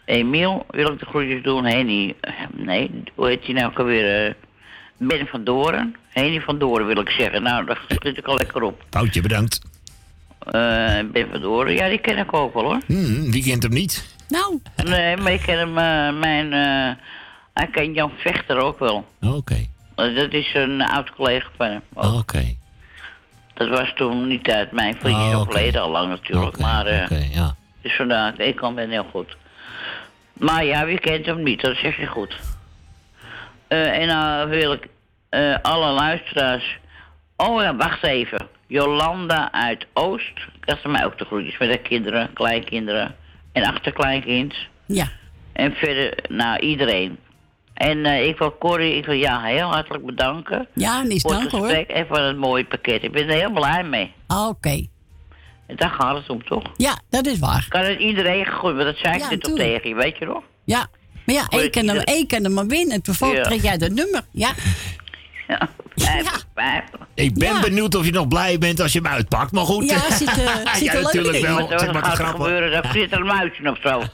Emiel 0.05 0.65
wil 0.69 0.91
ik 0.93 0.99
de 0.99 1.05
groetjes 1.05 1.43
doen. 1.43 1.65
Henny, 1.65 2.15
eh, 2.21 2.33
nee, 2.53 3.03
hoe 3.15 3.27
heet 3.27 3.45
die 3.45 3.53
nou 3.55 3.67
ook 3.67 3.79
alweer? 3.79 4.25
eh, 4.27 4.33
ben 4.97 5.27
van 5.27 5.43
Doren. 5.43 5.95
Henny 6.07 6.41
van 6.41 6.57
Doren 6.59 6.85
wil 6.87 6.99
ik 6.99 7.09
zeggen. 7.09 7.43
Nou, 7.43 7.65
daar 7.65 7.81
schiet 7.87 8.17
ik 8.17 8.25
al 8.25 8.35
lekker 8.35 8.61
op. 8.61 8.83
Foutje, 8.89 9.21
bedankt. 9.21 9.61
Eh, 10.39 10.99
ben 11.11 11.27
van 11.31 11.41
Doren, 11.41 11.73
ja, 11.73 11.87
die 11.89 11.99
ken 11.99 12.17
ik 12.17 12.33
ook 12.33 12.53
wel 12.53 12.63
hoor. 12.63 12.79
Hmm, 12.85 13.31
wie 13.31 13.43
kent 13.43 13.63
hem 13.63 13.71
niet? 13.71 14.15
Nou, 14.29 14.59
Nee, 14.83 15.17
maar 15.17 15.31
ik 15.33 15.41
ken 15.41 15.57
hem, 15.57 15.73
mijn, 16.19 16.53
eh 16.53 17.03
hij 17.53 17.67
kent 17.71 17.95
Jan 17.95 18.11
Vechter 18.17 18.57
ook 18.57 18.79
wel. 18.79 19.05
Oké, 19.21 19.65
dat 19.97 20.33
is 20.33 20.53
een 20.53 20.81
oud 20.81 21.09
collega 21.09 21.49
van 21.57 21.67
hem. 21.67 21.81
ook. 21.93 22.13
oké. 22.13 22.55
Dat 23.53 23.69
was 23.69 23.93
toen 23.95 24.27
niet 24.27 24.49
uit 24.49 24.71
mijn 24.71 24.95
vriendje 24.99 25.23
Oh, 25.23 25.29
oh, 25.29 25.39
overleden 25.39 25.81
al 25.81 25.89
lang 25.89 26.09
natuurlijk. 26.09 26.47
Oké, 26.47 26.61
maar 26.61 26.85
eh, 26.85 27.03
oké, 27.03 27.27
ja. 27.31 27.55
dus 27.81 27.95
vandaar, 27.95 28.39
ik 28.39 28.55
kan 28.55 28.75
ben 28.75 28.89
heel 28.89 29.07
goed. 29.11 29.37
Maar 30.33 30.65
ja, 30.65 30.85
wie 30.85 30.99
kent 30.99 31.25
hem 31.25 31.43
niet, 31.43 31.61
dat 31.61 31.75
zeg 31.75 31.97
je 31.97 32.05
goed. 32.05 32.39
Eh, 33.67 33.99
en 33.99 34.07
dan 34.07 34.49
wil 34.49 34.71
ik 34.71 34.87
eh, 35.29 35.55
alle 35.61 35.91
luisteraars... 35.91 36.77
Oh 37.35 37.61
ja, 37.61 37.75
wacht 37.75 38.03
even. 38.03 38.47
Jolanda 38.67 39.51
uit 39.51 39.85
Oost. 39.93 40.39
Dat 40.59 40.79
zijn 40.81 40.93
mij 40.93 41.05
ook 41.05 41.17
de 41.17 41.25
groetjes 41.25 41.57
met 41.57 41.71
de 41.71 41.77
kinderen, 41.77 42.33
kleinkinderen 42.33 43.15
en 43.51 43.63
achterkleinkind. 43.63 44.55
ja. 44.85 45.07
En 45.53 45.73
verder, 45.73 46.13
nou, 46.29 46.59
iedereen. 46.59 47.17
En 47.77 48.05
eh, 48.05 48.27
ik 48.27 48.37
wil 48.37 48.57
Corrie, 48.57 48.95
ik 48.95 49.05
wil 49.05 49.15
jou 49.15 49.45
heel 49.47 49.67
hartelijk 49.71 50.05
bedanken. 50.05 50.67
Ja, 50.73 51.01
niets 51.03 51.21
voor 51.21 51.31
het 51.33 51.49
dank 51.51 51.63
hoor. 51.63 51.69
en 51.71 52.07
voor 52.07 52.17
het 52.19 52.37
mooie 52.37 52.65
pakket. 52.65 53.03
Ik 53.03 53.11
ben 53.11 53.27
er 53.29 53.33
heel 53.35 53.51
blij 53.51 53.83
mee. 53.83 54.13
Oké. 54.27 54.87
En 55.67 55.75
daar 55.75 55.89
gaat 55.89 56.15
het 56.17 56.29
om, 56.29 56.43
toch? 56.45 56.63
Ja, 56.77 56.99
dat 57.09 57.25
is 57.25 57.39
waar. 57.39 57.65
Kan 57.69 57.81
het 57.81 57.99
iedereen 57.99 58.45
gegooid, 58.45 58.75
maar 58.75 58.85
dat 58.85 58.97
zei 58.97 59.13
ik 59.15 59.21
Ja, 59.21 59.29
net 59.29 59.49
op 59.49 59.55
tegen 59.55 59.89
je, 59.89 59.95
weet 59.95 60.17
je 60.17 60.25
nog? 60.25 60.43
Ja. 60.63 60.87
Maar 61.25 61.35
ja, 61.35 61.59
ik 61.63 61.71
kan, 61.71 61.87
hem, 61.87 62.27
kan 62.27 62.43
hem 62.43 62.53
maar 62.53 62.67
winnen. 62.67 63.01
Toevallig 63.01 63.35
Ja. 63.35 63.43
trek 63.43 63.61
jij 63.61 63.77
dat 63.77 63.91
nummer. 63.91 64.21
Ja. 64.31 64.49
Ja. 65.47 65.69
Ik 67.13 67.33
ben 67.33 67.53
Ja. 67.53 67.59
benieuwd 67.59 67.95
of 67.95 68.05
je 68.05 68.11
nog 68.11 68.27
blij 68.27 68.57
bent 68.57 68.79
als 68.79 68.93
je 68.93 68.99
hem 69.01 69.11
uitpakt, 69.11 69.51
maar 69.51 69.65
goed. 69.65 69.89
Ja, 69.89 69.99
zit, 69.99 70.17
zit 70.19 70.83
ja, 70.83 70.93
er 70.93 71.01
natuurlijk 71.01 71.35
in. 71.35 71.41
wel. 71.41 71.67
Zeg 71.67 71.93
maar 71.93 72.03
gaat 72.03 72.11
er 72.11 72.23
grappen. 72.25 72.43
gebeuren, 72.45 72.71
dan 72.81 72.91
zit 72.91 73.11
er 73.11 73.19
een 73.19 73.25
muisje 73.25 73.69
of 73.71 73.77
zo. 73.81 74.01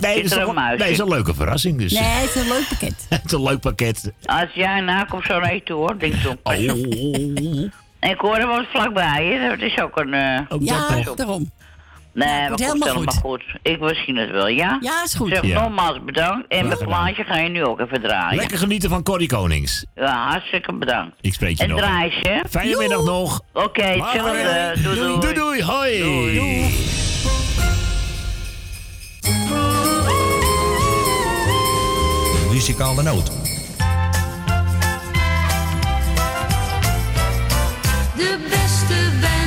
Nee, 0.00 0.14
dat 0.22 0.24
is, 0.24 0.32
er 0.32 0.48
een 0.48 0.54
muisje? 0.54 0.82
nee, 0.82 0.92
is 0.92 0.98
een 0.98 1.08
leuke 1.08 1.34
verrassing 1.34 1.78
dus. 1.78 1.92
Nee, 1.92 2.02
het 2.02 2.34
is 2.34 2.42
een 2.42 2.48
leuk 2.48 2.66
pakket. 2.68 3.06
Het 3.08 3.22
is 3.24 3.32
een 3.32 3.42
leuk 3.42 3.60
pakket. 3.60 4.12
Als 4.24 4.48
jij 4.54 4.80
na 4.80 5.04
komt 5.04 5.24
zo 5.24 5.38
naar 5.40 5.54
je 5.54 5.62
toe, 5.62 5.76
hoor, 5.76 5.98
denk 5.98 6.12
ik 6.14 6.20
zo. 6.20 6.34
Oh, 6.42 6.52
En 8.00 8.16
Cor 8.16 8.46
woont 8.46 8.66
vlakbij, 8.72 9.24
hè? 9.26 9.48
Dat 9.48 9.58
is 9.60 9.80
ook 9.80 9.96
een... 9.96 10.14
eh, 10.14 10.40
ja, 10.60 11.02
daarom. 11.16 11.50
Nee, 12.12 12.28
Ja, 12.28 12.38
maar 12.40 12.50
goed, 12.50 12.60
helemaal 12.60 12.88
helemaal 12.88 13.14
goed. 13.14 13.42
Ik 13.62 13.80
misschien 13.80 14.16
het 14.16 14.30
wel, 14.30 14.48
ja? 14.48 14.78
Ja, 14.80 15.02
is 15.04 15.14
goed. 15.14 15.28
Zeg, 15.28 15.42
Ja. 15.46 15.60
nogmaals 15.60 15.98
bedankt. 16.04 16.48
En 16.48 16.66
mijn 16.66 16.78
plaatje 16.78 17.24
ga 17.24 17.36
je 17.36 17.48
nu 17.48 17.64
ook 17.64 17.80
even 17.80 18.02
draaien. 18.02 18.36
Lekker 18.38 18.58
genieten 18.58 18.90
van 18.90 19.02
Corrie 19.02 19.28
Konings. 19.28 19.84
Ja, 19.94 20.28
hartstikke 20.28 20.72
bedankt. 20.72 21.16
Ik 21.20 21.34
spreek 21.34 21.56
je 21.58 21.62
En 21.62 21.68
nog. 21.70 21.78
draai 21.78 22.10
ze. 22.22 22.42
Fijne 22.50 22.76
middag 22.78 23.04
nog. 23.04 23.40
Oké, 23.52 23.82
hetzelfde. 23.82 24.72
Doei, 24.82 24.96
doei. 24.98 25.20
Doei, 25.20 25.34
doei. 25.34 25.62
Hoi. 25.62 26.80
Muzikale 32.60 33.02
noot. 33.02 33.30
De 38.16 38.38
beste 38.50 39.39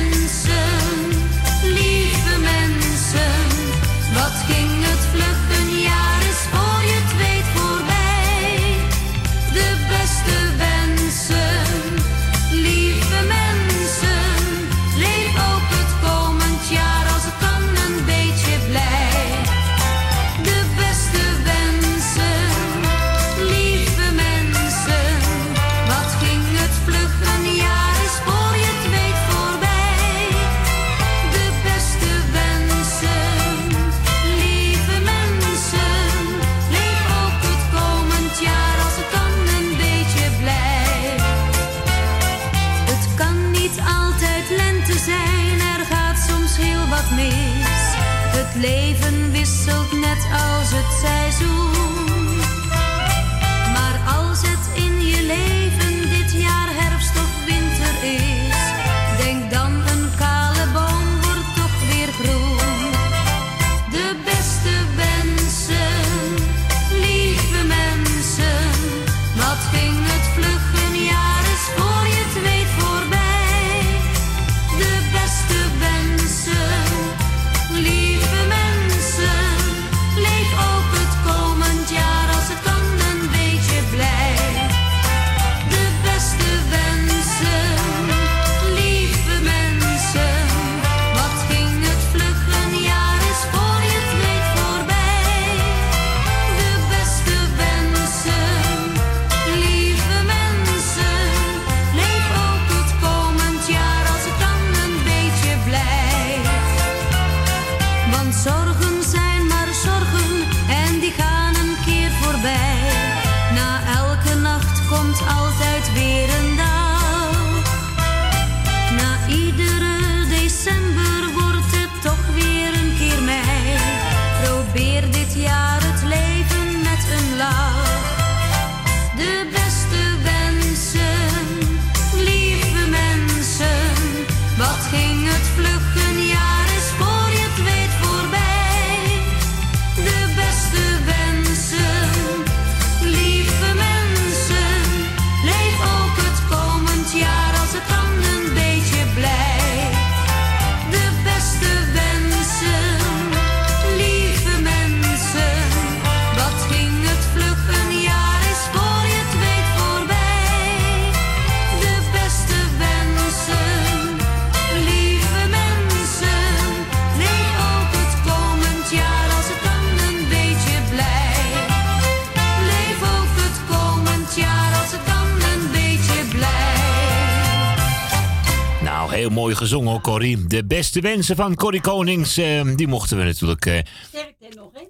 mooi 179.44 179.56
gezongen 179.56 179.90
hoor, 179.90 180.00
Corrie. 180.00 180.46
De 180.46 180.64
beste 180.64 181.00
wensen 181.00 181.36
van 181.36 181.54
Corrie 181.54 181.80
Konings, 181.80 182.36
eh, 182.36 182.76
die 182.76 182.88
mochten 182.88 183.16
we 183.18 183.24
natuurlijk... 183.24 183.66
eh, 183.66 183.78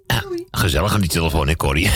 ah, 0.07 0.22
gezellig 0.50 0.94
aan 0.94 1.00
die 1.00 1.11
telefoon, 1.11 1.48
hè, 1.48 1.57
Corrie? 1.57 1.90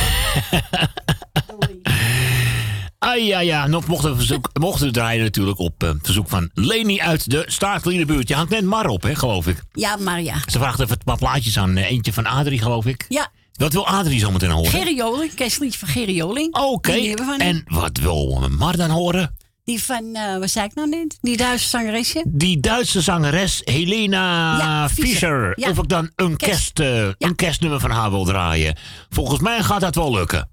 Ah 2.98 3.24
ja, 3.24 3.40
ja, 3.40 3.66
nog 3.66 3.86
mochten 3.86 4.10
we, 4.10 4.16
verzoek, 4.16 4.50
mochten 4.52 4.86
we 4.86 4.92
draaien 4.92 5.22
natuurlijk 5.22 5.58
op 5.58 5.82
eh, 5.82 5.90
verzoek 6.02 6.28
van 6.28 6.50
Leni 6.54 7.00
uit 7.00 7.30
de 7.30 7.44
Staatsliedenbuurt. 7.46 8.28
Je 8.28 8.34
hangt 8.34 8.50
net 8.50 8.64
Mar 8.64 8.86
op, 8.86 9.02
hè, 9.02 9.14
geloof 9.14 9.46
ik. 9.46 9.62
Ja, 9.72 9.96
Maria. 9.96 10.34
Ze 10.46 10.58
vraagt 10.58 10.80
even 10.80 10.98
wat 11.04 11.18
plaatjes 11.18 11.58
aan 11.58 11.76
eentje 11.76 12.12
van 12.12 12.26
Adrie, 12.26 12.58
geloof 12.58 12.86
ik. 12.86 13.04
Ja. 13.08 13.30
Wat 13.52 13.72
wil 13.72 13.86
Adrie 13.86 14.18
zo 14.18 14.30
meteen 14.30 14.50
horen? 14.50 14.70
Gerry 14.70 14.96
Joling, 14.96 15.34
kerstliedje 15.34 15.78
van 15.78 15.88
Gerry 15.88 16.14
Joling. 16.14 16.54
Oké, 16.54 17.14
en 17.38 17.62
wat 17.66 17.98
wil 17.98 18.48
Mar 18.48 18.76
dan 18.76 18.90
horen? 18.90 19.36
Die 19.68 19.82
van, 19.84 20.14
eh 20.14 20.38
wat 20.38 20.50
zei 20.50 20.66
ik 20.66 20.74
nou 20.74 20.88
net? 20.88 21.18
Die 21.20 21.36
Duitse 21.36 21.68
zangeresje. 21.68 22.22
Die 22.26 22.60
Duitse 22.60 23.00
zangeres 23.00 23.60
Helena 23.64 24.56
Ja, 24.58 24.88
Fischer. 24.88 25.04
Fischer. 25.04 25.52
Ja. 25.54 25.70
Of 25.70 25.78
ik 25.78 25.88
dan 25.88 26.10
een, 26.16 26.36
kerst, 26.36 26.80
eh, 26.80 27.06
een 27.18 27.34
kerstnummer 27.34 27.80
van 27.80 27.90
haar 27.90 28.10
wil 28.10 28.24
draaien. 28.24 28.76
Volgens 29.10 29.40
mij 29.40 29.62
gaat 29.62 29.80
dat 29.80 29.94
wel 29.94 30.12
lukken. 30.12 30.48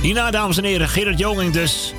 Hierna, 0.00 0.30
dames 0.30 0.56
en 0.56 0.64
heren, 0.64 0.88
Gerard 0.88 1.18
Joling 1.18 1.52
dus. 1.52 1.92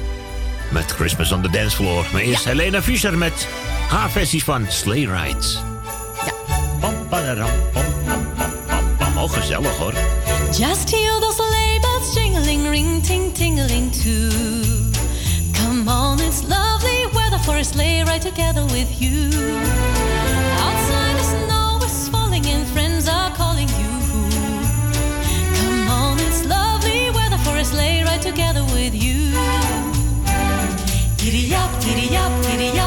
Met 0.71 0.91
Christmas 0.91 1.31
on 1.31 1.41
the 1.41 1.49
Dance 1.49 1.75
Floor. 1.75 2.05
Maar 2.11 2.21
eerst 2.21 2.43
Helena 2.43 2.81
Fischer 2.81 3.17
met 3.17 3.47
haar 3.89 4.11
versies 4.11 4.43
van 4.43 4.65
Sleigh 4.69 5.23
Rides. 5.23 5.59
Ja. 6.25 6.33
Pam, 6.79 7.07
pam, 7.09 7.35
pam. 7.73 9.17
Oh, 9.17 9.31
gezellig 9.31 9.77
hoor. 9.77 9.93
Just 10.57 10.91
hear 10.91 11.19
those 11.19 11.35
sleigh 11.35 11.81
bells 11.81 12.13
jingling, 12.13 12.69
ring, 12.69 13.03
ting, 13.03 13.33
tingling 13.35 13.91
too. 13.91 15.00
Come 15.81 15.89
on, 15.89 16.19
it's 16.19 16.47
lovely 16.47 17.07
weather 17.07 17.39
for 17.39 17.55
a 17.55 17.63
sleigh 17.63 18.03
ride 18.03 18.21
together 18.21 18.63
with 18.65 19.01
you. 19.01 19.31
Outside 20.61 21.15
the 21.17 21.23
snow 21.23 21.79
is 21.83 22.07
falling 22.07 22.45
and 22.45 22.67
friends 22.67 23.07
are 23.07 23.31
calling 23.31 23.67
you. 23.67 23.89
Come 25.57 25.89
on, 25.89 26.19
it's 26.19 26.45
lovely 26.45 27.09
weather 27.09 27.39
for 27.39 27.57
a 27.57 27.65
sleigh 27.65 28.03
ride 28.03 28.21
together 28.21 28.63
with 28.65 28.93
you. 28.93 29.31
Giddy 31.17 31.55
up, 31.55 31.71
giddy 31.81 32.15
up, 32.15 32.31
giddy 32.43 32.77
up, 32.77 32.80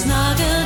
snuggle. 0.00 0.59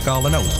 muzikale 0.00 0.30
noot. 0.30 0.59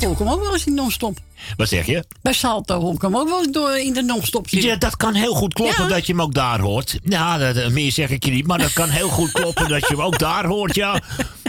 Salto 0.00 0.24
kom 0.24 0.32
ook 0.32 0.42
wel 0.42 0.52
eens 0.52 0.66
in 0.66 0.74
de 0.74 0.80
non-stop. 0.80 1.18
Wat 1.56 1.68
zeg 1.68 1.86
je? 1.86 2.04
Bij 2.22 2.32
Salto 2.32 2.94
kom 2.98 3.16
ook 3.16 3.28
wel 3.28 3.38
eens 3.38 3.52
door 3.52 3.78
in 3.78 3.92
de 3.92 4.02
non-stop 4.02 4.48
zitten. 4.48 4.70
Ja, 4.70 4.76
dat 4.76 4.96
kan 4.96 5.14
heel 5.14 5.34
goed 5.34 5.54
kloppen 5.54 5.88
dat 5.88 6.06
je 6.06 6.12
hem 6.12 6.22
ook 6.22 6.34
daar 6.34 6.60
hoort. 6.60 6.98
Nou, 7.02 7.40
ja, 7.40 7.52
dat, 7.52 7.64
eh, 7.64 7.70
meer 7.70 7.92
zeg 7.92 8.10
ik 8.10 8.24
je 8.24 8.30
niet, 8.30 8.46
maar 8.46 8.58
dat 8.58 8.72
kan 8.72 8.88
heel 8.88 9.08
goed 9.08 9.32
kloppen 9.32 9.68
dat 9.68 9.80
je 9.80 9.94
hem 9.94 10.02
ook 10.02 10.18
daar 10.18 10.46
hoort, 10.46 10.74
ja. 10.74 11.00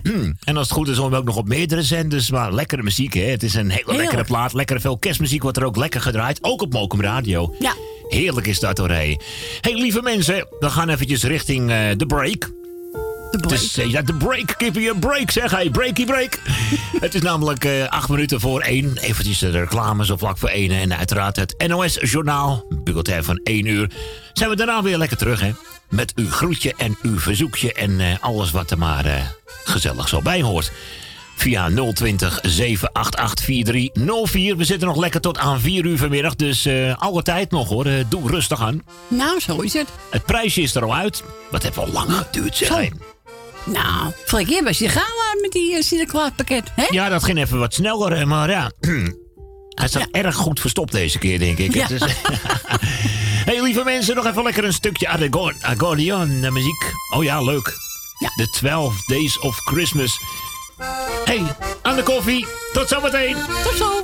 Hmm. 0.03 0.37
en 0.43 0.57
als 0.57 0.67
het 0.67 0.77
goed 0.77 0.87
is, 0.87 0.97
horen 0.97 1.11
we 1.11 1.17
ook 1.17 1.25
nog 1.25 1.35
op 1.35 1.47
meerdere 1.47 1.83
zenders. 1.83 2.31
Maar 2.31 2.53
lekkere 2.53 2.83
muziek, 2.83 3.13
hè. 3.13 3.21
Het 3.21 3.43
is 3.43 3.53
een 3.53 3.69
hele 3.69 3.95
lekkere 3.95 4.23
plaat. 4.23 4.53
lekkere 4.53 4.79
veel 4.79 4.97
kerstmuziek 4.97 5.41
wordt 5.41 5.57
er 5.57 5.65
ook 5.65 5.77
lekker 5.77 6.01
gedraaid. 6.01 6.43
Ook 6.43 6.61
op 6.61 6.73
Mokum 6.73 7.01
Radio. 7.01 7.55
Ja. 7.59 7.73
Heerlijk 8.07 8.47
is 8.47 8.59
dat 8.59 8.77
hoor, 8.77 8.89
hé. 8.89 9.17
Hey, 9.61 9.73
lieve 9.73 10.01
mensen, 10.01 10.47
we 10.59 10.69
gaan 10.69 10.89
eventjes 10.89 11.23
richting 11.23 11.71
eh, 11.71 11.77
de 11.97 12.05
break. 12.05 12.49
De 13.31 13.37
break? 13.37 13.59
Dus, 13.59 13.77
eh, 13.77 13.89
ja, 13.89 14.01
de 14.01 14.13
break. 14.13 14.53
Give 14.57 14.81
je 14.81 14.89
een 14.89 14.99
break, 14.99 15.31
zeg. 15.31 15.51
Hey, 15.51 15.69
breaky 15.69 16.05
break. 16.05 16.39
het 17.05 17.15
is 17.15 17.21
namelijk 17.21 17.65
eh, 17.65 17.87
acht 17.87 18.09
minuten 18.09 18.39
voor 18.39 18.61
één. 18.61 18.97
Eventjes 18.97 19.39
de 19.39 19.49
reclame 19.49 20.05
zo 20.05 20.17
vlak 20.17 20.37
voor 20.37 20.49
één. 20.49 20.71
En 20.71 20.97
uiteraard 20.97 21.35
het 21.35 21.63
NOS-journaal. 21.67 22.65
Bulletin 22.83 23.23
van 23.23 23.39
één 23.43 23.65
uur. 23.65 23.91
Zijn 24.33 24.49
we 24.49 24.55
daarna 24.55 24.81
weer 24.83 24.97
lekker 24.97 25.17
terug, 25.17 25.41
hè. 25.41 25.51
Met 25.89 26.13
uw 26.15 26.29
groetje 26.29 26.73
en 26.77 26.97
uw 27.01 27.19
verzoekje. 27.19 27.73
En 27.73 27.99
eh, 27.99 28.07
alles 28.19 28.51
wat 28.51 28.71
er 28.71 28.77
maar 28.77 29.35
gezellig 29.63 30.07
zo 30.07 30.21
bij 30.21 30.41
hoort. 30.41 30.71
Via 31.35 31.69
020 31.93 32.39
788 32.41 33.45
4304. 33.45 34.57
We 34.57 34.63
zitten 34.63 34.87
nog 34.87 34.97
lekker 34.97 35.21
tot 35.21 35.37
aan 35.37 35.59
4 35.59 35.85
uur 35.85 35.97
vanmiddag. 35.97 36.35
Dus 36.35 36.67
alle 36.95 37.23
tijd 37.23 37.51
nog 37.51 37.69
hoor. 37.69 37.87
Doe 38.09 38.29
rustig 38.29 38.61
aan. 38.61 38.83
Nou, 39.07 39.39
zo 39.39 39.59
is 39.59 39.73
het. 39.73 39.87
Het 40.09 40.25
prijsje 40.25 40.61
is 40.61 40.75
er 40.75 40.83
al 40.83 40.95
uit. 40.95 41.23
Wat 41.51 41.63
heeft 41.63 41.75
wel 41.75 41.87
lang 41.87 42.11
geduurd, 42.11 42.55
zeg. 42.55 42.89
Nou, 43.63 44.11
vorige 44.25 44.51
keer 44.51 44.63
was 44.63 44.77
je 44.77 44.89
gauw 44.89 45.39
met 45.41 45.51
die 45.51 45.75
uh, 45.75 45.81
Sinterklaaspakket, 45.81 46.71
hè? 46.75 46.85
Ja, 46.89 47.09
dat 47.09 47.23
ging 47.23 47.37
even 47.37 47.59
wat 47.59 47.73
sneller, 47.73 48.27
maar 48.27 48.49
ja. 48.49 48.71
Hij 49.79 49.87
zat 49.87 50.07
erg 50.11 50.35
goed 50.35 50.59
verstopt 50.59 50.91
deze 50.91 51.17
keer, 51.17 51.39
denk 51.39 51.57
ik. 51.57 51.73
Ja. 51.73 51.87
Hey, 53.45 53.61
lieve 53.61 53.83
mensen, 53.83 54.15
nog 54.15 54.25
even 54.25 54.43
lekker 54.43 54.63
een 54.63 54.73
stukje 54.73 55.09
accordeon, 55.61 56.43
eh, 56.43 56.51
muziek. 56.51 56.93
Oh 57.15 57.23
ja, 57.23 57.41
leuk. 57.41 57.77
The 58.35 58.47
12 58.51 59.05
Days 59.05 59.39
of 59.39 59.57
Christmas. 59.57 60.19
Hey, 61.25 61.55
aan 61.81 61.95
de 61.95 62.03
koffie. 62.03 62.47
Tot 62.73 62.87
zometeen. 62.87 63.35
Tot 63.63 63.77
zo. 63.77 64.01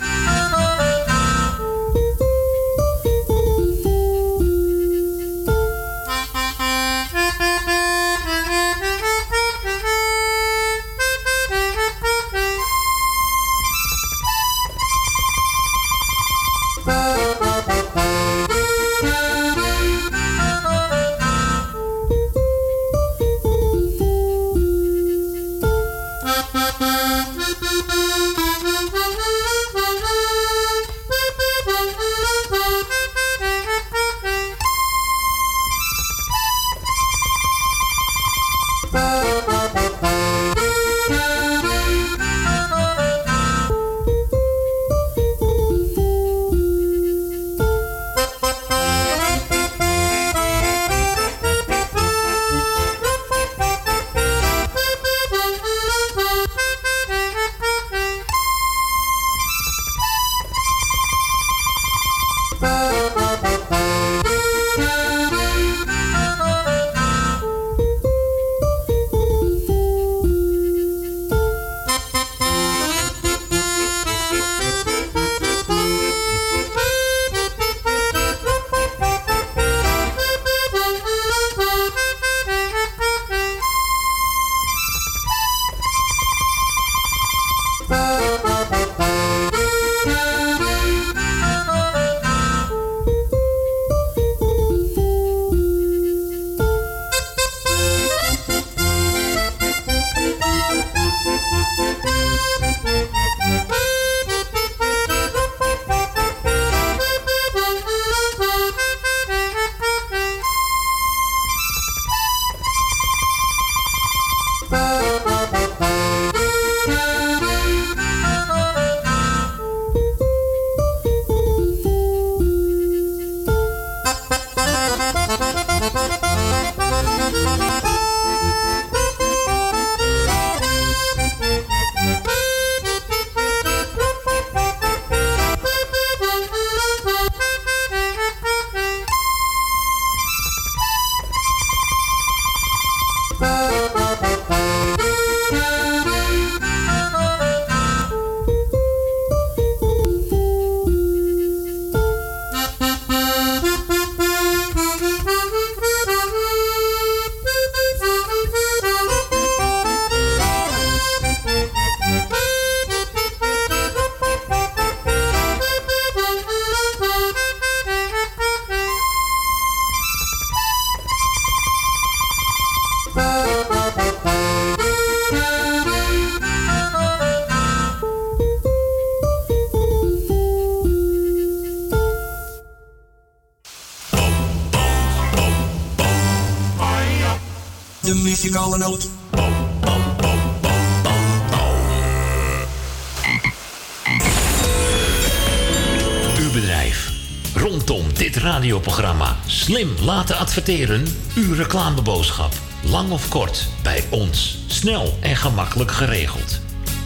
Slim 199.66 199.90
laten 200.02 200.38
adverteren. 200.38 201.06
Uw 201.36 201.54
reclameboodschap. 201.54 202.54
Lang 202.84 203.12
of 203.12 203.30
kort. 203.30 203.68
Bij 203.84 204.04
ons. 204.10 204.58
Snel 204.68 205.18
en 205.22 205.36
gemakkelijk 205.36 205.92
geregeld. 205.92 206.60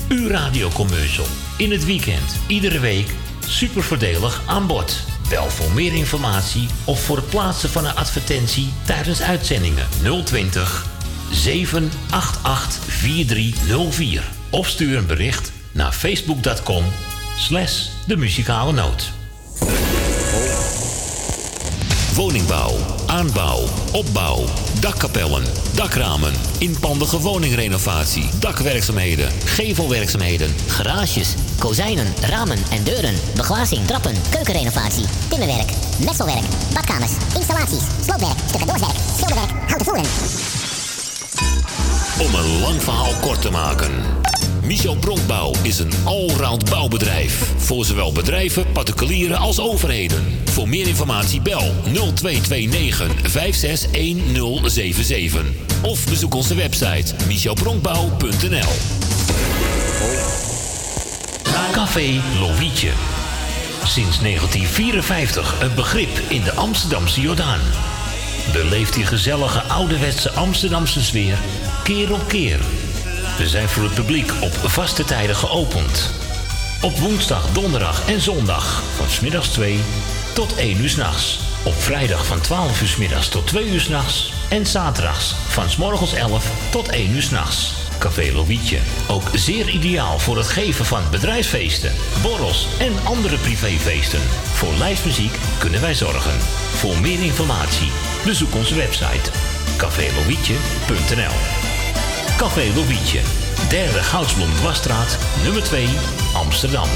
Uw 0.10 0.28
radiocommercial. 0.28 1.26
In 1.58 1.72
het 1.72 1.86
weekend. 1.86 2.36
Iedere 2.48 2.80
week. 2.80 3.14
Super 3.48 3.84
voordelig 3.84 4.42
aan 4.46 4.68
bod. 4.68 5.04
Bel 5.30 5.50
voor 5.50 5.72
meer 5.72 5.94
informatie 5.94 6.68
of 6.86 7.04
voor 7.04 7.18
het 7.18 7.30
plaatsen 7.30 7.70
van 7.70 7.86
een 7.86 7.96
advertentie 7.96 8.74
tijdens 8.86 9.22
uitzendingen 9.22 9.88
020 10.24 10.86
788 11.32 12.84
4304. 12.94 14.24
Of 14.50 14.68
stuur 14.68 14.98
een 14.98 15.08
bericht 15.08 15.52
naar 15.72 15.92
facebook.com 15.92 16.84
slash 17.38 17.88
de 18.08 18.18
muzikale 18.18 18.72
noot. 18.72 19.19
Woningbouw, 22.16 22.76
aanbouw, 23.08 23.64
opbouw, 23.92 24.46
dakkapellen, 24.80 25.44
dakramen, 25.76 26.34
inpandige 26.58 27.20
woningrenovatie, 27.20 28.30
dakwerkzaamheden, 28.40 29.32
gevelwerkzaamheden, 29.46 30.56
Garages, 30.68 31.34
kozijnen, 31.60 32.14
ramen 32.22 32.58
en 32.72 32.84
deuren, 32.84 33.16
beglazing, 33.36 33.88
trappen, 33.88 34.16
keukenrenovatie, 34.30 35.06
timmerwerk, 35.30 35.70
messelwerk, 36.06 36.46
badkamers, 36.74 37.12
installaties, 37.36 37.84
sloopwerk, 38.06 38.38
stucadoorswerk, 38.48 38.98
schilderwerk, 39.16 39.52
houten 39.68 39.86
voeren. 39.86 40.06
Om 42.20 42.36
een 42.36 42.62
lang 42.62 42.82
verhaal 42.82 43.14
kort 43.22 43.42
te 43.42 43.52
maken. 43.52 43.92
Michel 44.64 44.96
Bronkbouw 44.96 45.54
is 45.62 45.80
een 45.80 45.92
allround 46.04 46.70
bouwbedrijf. 46.70 47.54
Voor 47.58 47.86
zowel 47.86 48.12
bedrijven, 48.12 48.72
particulieren 48.72 49.38
als 49.38 49.60
overheden. 49.60 50.49
Voor 50.60 50.70
meer 50.70 50.88
informatie 50.88 51.42
bel 51.42 51.74
0229 51.84 53.32
561077. 53.32 55.46
Of 55.82 56.06
bezoek 56.06 56.34
onze 56.34 56.56
website 56.56 57.14
michelbronkbouw.nl 57.28 58.72
Café 61.72 62.22
Lovietje. 62.40 62.92
Sinds 63.84 64.20
1954 64.20 65.62
een 65.62 65.76
begrip 65.76 66.20
in 66.28 66.44
de 66.44 66.54
Amsterdamse 66.54 67.22
Jordaan. 67.22 67.60
Beleeft 68.54 68.94
die 68.94 69.06
gezellige 69.06 69.62
ouderwetse 69.62 70.32
Amsterdamse 70.32 71.04
sfeer 71.04 71.38
keer 71.84 72.14
op 72.14 72.28
keer. 72.28 72.60
We 73.38 73.48
zijn 73.48 73.70
voor 73.70 73.84
het 73.84 73.94
publiek 73.94 74.32
op 74.42 74.54
vaste 74.54 75.04
tijden 75.04 75.36
geopend. 75.36 76.12
Op 76.82 76.98
woensdag, 76.98 77.52
donderdag 77.54 78.10
en 78.10 78.22
zondag 78.22 78.84
van 78.96 79.10
smiddags 79.10 79.48
2 79.48 79.80
tot 80.40 80.56
1 80.56 80.82
uur 80.82 80.90
s'nachts. 80.90 81.40
Op 81.64 81.82
vrijdag 81.82 82.26
van 82.26 82.42
12 82.42 82.82
uur 82.82 82.88
's 82.88 82.96
middags 82.96 83.28
tot 83.28 83.48
2 83.48 83.70
uur 83.70 83.80
s'nachts. 83.80 84.34
En 84.50 84.66
zaterdags 84.66 85.36
van 85.48 85.70
's 85.70 85.76
morgens 85.76 86.14
11 86.14 86.46
tot 86.72 86.90
1 86.90 87.12
uur 87.12 87.22
s'nachts. 87.22 87.74
Café 87.98 88.32
Lovietje. 88.34 88.80
Ook 89.08 89.30
zeer 89.34 89.70
ideaal 89.70 90.20
voor 90.20 90.38
het 90.38 90.48
geven 90.48 90.86
van 90.86 91.04
bedrijfsfeesten, 91.12 91.92
borrels 92.22 92.68
en 92.78 92.94
andere 93.04 93.38
privéfeesten. 93.38 94.22
Voor 94.54 94.74
lijstmuziek 94.74 95.38
kunnen 95.58 95.82
wij 95.82 95.94
zorgen. 95.94 96.40
Voor 96.76 97.00
meer 97.00 97.24
informatie 97.24 97.92
bezoek 98.26 98.56
onze 98.56 98.76
website 98.76 99.32
cafélovietje.nl 99.78 101.36
Café 102.38 102.74
Lovietje, 102.76 103.20
derde 103.70 104.04
Goudsblom 104.04 104.56
Dwarsstraat, 104.56 105.18
nummer 105.44 105.64
2, 105.64 105.88
Amsterdam. 106.34 106.90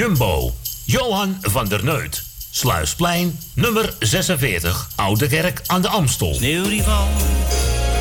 Jumbo, 0.00 0.54
Johan 0.84 1.38
van 1.40 1.68
der 1.68 1.84
Neut. 1.84 2.22
Sluisplein, 2.50 3.38
nummer 3.54 3.94
46, 3.98 4.88
Oude 4.94 5.26
Kerk 5.26 5.60
aan 5.66 5.82
de 5.82 5.88
Amstel. 5.88 6.34
Sneeuw 6.34 6.62
die 6.62 6.82
valt, 6.82 7.22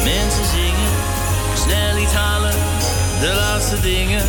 mensen 0.04 0.46
zingen, 0.54 0.92
snel 1.64 1.98
iets 1.98 2.12
halen, 2.12 2.56
de 3.20 3.34
laatste 3.36 3.80
dingen. 3.82 4.26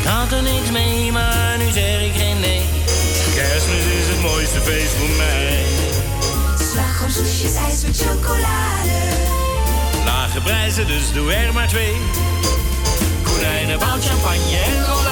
Ik 0.00 0.04
had 0.04 0.32
er 0.32 0.42
niks 0.42 0.70
mee, 0.70 1.12
maar 1.12 1.58
nu 1.58 1.70
zeg 1.70 2.02
ik 2.02 2.12
geen 2.16 2.40
nee. 2.40 2.62
Kerstmis 3.34 3.84
is 4.00 4.08
het 4.08 4.20
mooiste 4.20 4.60
feest 4.60 4.92
voor 4.92 5.16
mij. 5.16 5.64
Slagroom, 6.72 7.10
soesjes, 7.10 7.54
ijs 7.54 7.82
met 7.82 7.96
chocolade. 7.96 8.98
Lage 10.04 10.40
prijzen, 10.40 10.86
dus 10.86 11.12
doe 11.12 11.32
er 11.32 11.52
maar 11.52 11.68
twee. 11.68 11.96
Konijnen, 13.22 13.78
bout, 13.78 14.04
champagne 14.04 14.56
en 14.56 14.84
rollade. 14.84 15.11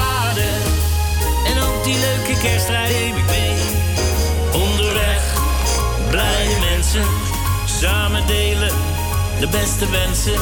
Die 1.90 1.98
leuke 1.98 2.40
kerstrijden 2.42 2.96
neem 2.96 3.16
ik 3.16 3.26
mee. 3.26 3.54
Onderweg, 4.52 5.22
blije 6.10 6.58
mensen, 6.70 7.04
samen 7.64 8.26
delen 8.26 8.74
de 9.40 9.48
beste 9.48 9.90
wensen. 9.90 10.40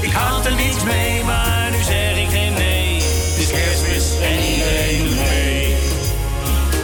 Ik 0.00 0.12
had 0.12 0.46
er 0.46 0.54
niets 0.54 0.82
mee, 0.84 1.24
maar 1.24 1.70
nu 1.70 1.82
zeg 1.82 2.16
ik 2.16 2.28
geen 2.28 2.52
nee. 2.52 2.94
Het 2.94 3.38
is 3.38 3.50
kerstmis 3.50 4.20
en 4.22 4.38
iedereen 4.52 5.04
doet 5.04 5.16
mee. 5.16 5.76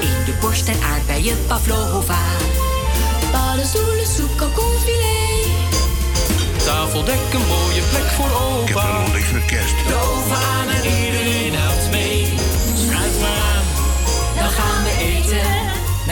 In 0.01 0.25
de 0.25 0.35
borst 0.41 0.69
en 0.69 0.83
aardbeien 0.83 1.47
pavlova. 1.47 2.23
Paddenstoelen, 3.33 4.07
soep, 4.17 4.37
kalkoenfilet. 4.37 5.49
Tafeldek, 6.65 7.33
een 7.33 7.47
mooie 7.47 7.83
plek 7.91 8.09
voor 8.17 8.31
opa. 8.41 8.65
Ik 8.65 9.05
heb 9.05 9.15
niks 9.15 9.29
voor 9.29 9.47
kerst. 9.47 9.75
De 9.87 9.95
oven 9.95 10.37
aan 10.37 10.69
en 10.69 10.85
iedereen 11.05 11.57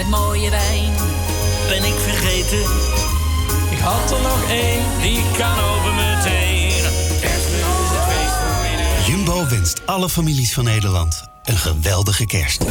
met 0.02 0.20
mooie 0.20 0.50
wijn. 0.50 0.92
ben 1.68 1.84
ik 1.84 1.94
vergeten. 1.98 2.60
Ik 3.70 3.78
had 3.78 4.10
er 4.10 4.22
nog 4.22 4.50
één, 4.50 4.82
die 5.00 5.22
kan 5.38 5.58
over 5.58 5.94
meteen. 5.94 6.82
Kerstmis 7.20 7.60
is 7.60 7.90
het 7.90 8.12
feest 8.12 8.34
voor 8.34 8.64
iedereen. 8.70 9.04
Jumbo 9.06 9.48
wenst 9.48 9.86
alle 9.86 10.08
families 10.08 10.54
van 10.54 10.64
Nederland 10.64 11.22
een 11.44 11.56
geweldige 11.56 12.26
kerst. 12.26 12.64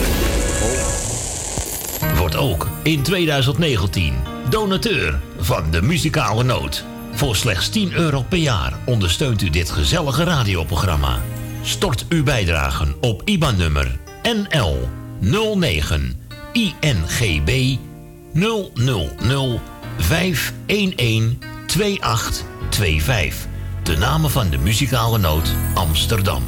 Wordt 2.16 2.36
ook 2.36 2.68
in 2.84 3.02
2019 3.02 4.14
donateur 4.50 5.20
van 5.40 5.72
de 5.72 5.82
muzikale 5.82 6.44
noot. 6.44 6.84
Voor 7.14 7.36
slechts 7.36 7.70
10 7.70 7.94
euro 7.94 8.22
per 8.22 8.38
jaar 8.38 8.74
ondersteunt 8.86 9.42
u 9.42 9.50
dit 9.50 9.70
gezellige 9.70 10.24
radioprogramma. 10.24 11.20
Stort 11.62 12.06
uw 12.10 12.24
bijdragen 12.24 12.96
op 13.02 13.22
IBAN-nummer 13.26 14.00
NL 14.24 14.90
09 15.20 16.21
INGB 16.54 17.78
000 18.34 19.60
511 19.98 21.38
2825. 21.66 23.48
De 23.84 23.98
namen 23.98 24.32
van 24.32 24.50
de 24.50 24.58
muzikale 24.58 25.18
noot 25.18 25.54
Amsterdam. 25.74 26.44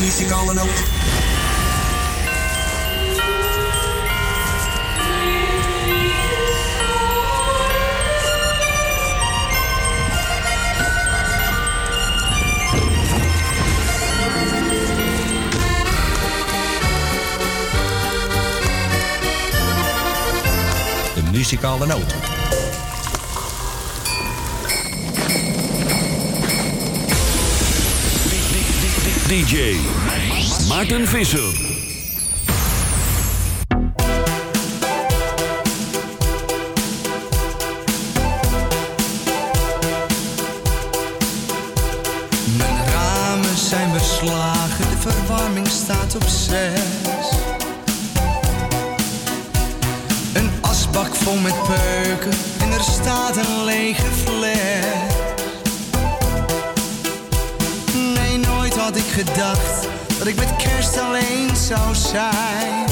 Muzikale 0.00 0.54
noot. 0.54 0.93
Muzikale 21.54 21.86
noot. 21.86 22.14
DJ 29.28 29.76
Maarten 30.68 31.08
Visser. 31.08 31.52
Mijn 42.56 42.86
ramen 42.86 43.56
zijn 43.56 43.92
beslagen, 43.92 44.88
de 44.90 44.96
verwarming 44.98 45.66
staat 45.68 46.14
op 46.14 46.24
zes. 46.26 46.93
Met 51.42 51.62
peuken 51.62 52.32
en 52.60 52.72
er 52.72 52.82
staat 52.82 53.36
een 53.36 53.64
lege 53.64 54.06
fles. 54.24 54.84
Nee, 58.14 58.38
nooit 58.38 58.76
had 58.76 58.96
ik 58.96 59.06
gedacht 59.12 59.88
dat 60.18 60.26
ik 60.26 60.36
met 60.36 60.56
kerst 60.56 60.98
alleen 60.98 61.56
zou 61.56 61.94
zijn. 61.94 62.84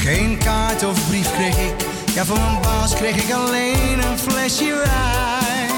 Geen 0.00 0.38
kaart 0.38 0.84
of 0.84 1.08
brief 1.08 1.32
kreeg 1.32 1.56
ik, 1.56 1.74
ja 2.14 2.24
van 2.24 2.40
mijn 2.40 2.62
baas 2.62 2.94
kreeg 2.94 3.16
ik 3.16 3.32
alleen 3.32 3.98
een 4.10 4.18
flesje 4.18 4.82
wijn. 4.84 5.72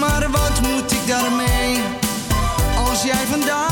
Maar 0.00 0.30
wat 0.30 0.60
moet 0.60 0.92
ik 0.92 1.06
daarmee 1.06 1.78
als 2.88 3.02
jij 3.02 3.26
vandaag 3.30 3.69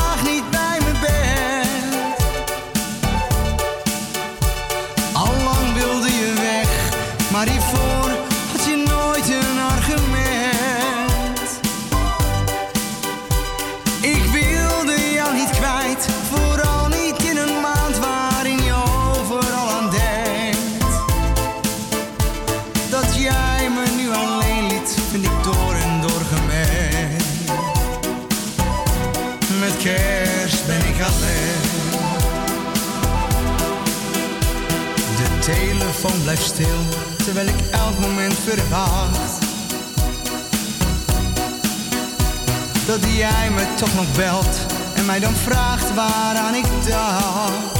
telefoon 36.19 36.23
blijft 36.23 36.43
stil, 36.43 37.25
terwijl 37.25 37.47
ik 37.47 37.71
elk 37.71 37.99
moment 37.99 38.35
verwacht. 38.45 39.47
Dat 42.87 43.01
jij 43.17 43.51
me 43.51 43.75
toch 43.77 43.95
nog 43.95 44.13
belt 44.17 44.59
en 44.95 45.07
mij 45.07 45.21
dan 45.21 45.35
vraagt 45.35 45.95
waaraan 45.95 46.55
ik 46.55 46.67
dacht. 46.89 47.77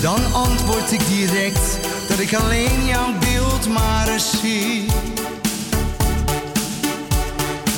Dan 0.00 0.32
antwoord 0.32 0.92
ik 0.92 1.06
direct 1.08 1.78
dat 2.08 2.18
ik 2.18 2.34
alleen 2.34 2.86
jouw 2.86 3.12
beeld 3.18 3.68
maar 3.68 4.08
eens 4.08 4.30
zie. 4.40 4.86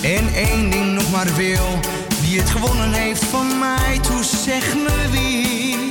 En 0.03 0.35
één 0.35 0.71
ding 0.71 0.93
nog 0.93 1.11
maar 1.11 1.35
wil, 1.35 1.79
wie 2.21 2.39
het 2.41 2.51
gewonnen 2.51 2.93
heeft 2.93 3.25
van 3.25 3.59
mij, 3.59 3.99
toe 4.03 4.25
zeg 4.25 4.75
me 4.75 5.09
wie. 5.11 5.86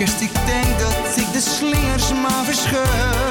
Kerst, 0.00 0.20
ik 0.20 0.32
denk 0.46 0.78
dat 0.78 1.16
ik 1.16 1.32
de 1.32 1.40
slingers 1.40 2.12
maar 2.12 2.44
verscheur. 2.44 3.29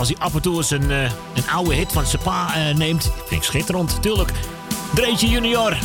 Als 0.00 0.08
hij 0.08 0.18
af 0.18 0.34
en 0.34 0.42
toe 0.42 0.56
eens 0.56 0.70
een, 0.70 0.90
eh, 0.90 1.02
een 1.34 1.50
oude 1.52 1.74
hit 1.74 1.92
van 1.92 2.06
zijn 2.06 2.22
pa 2.22 2.54
eh, 2.54 2.74
neemt. 2.74 3.02
Vind 3.02 3.30
ik 3.30 3.42
schitterend, 3.42 4.02
tuurlijk. 4.02 4.32
Dreetje 4.94 5.28
Junior. 5.28 5.76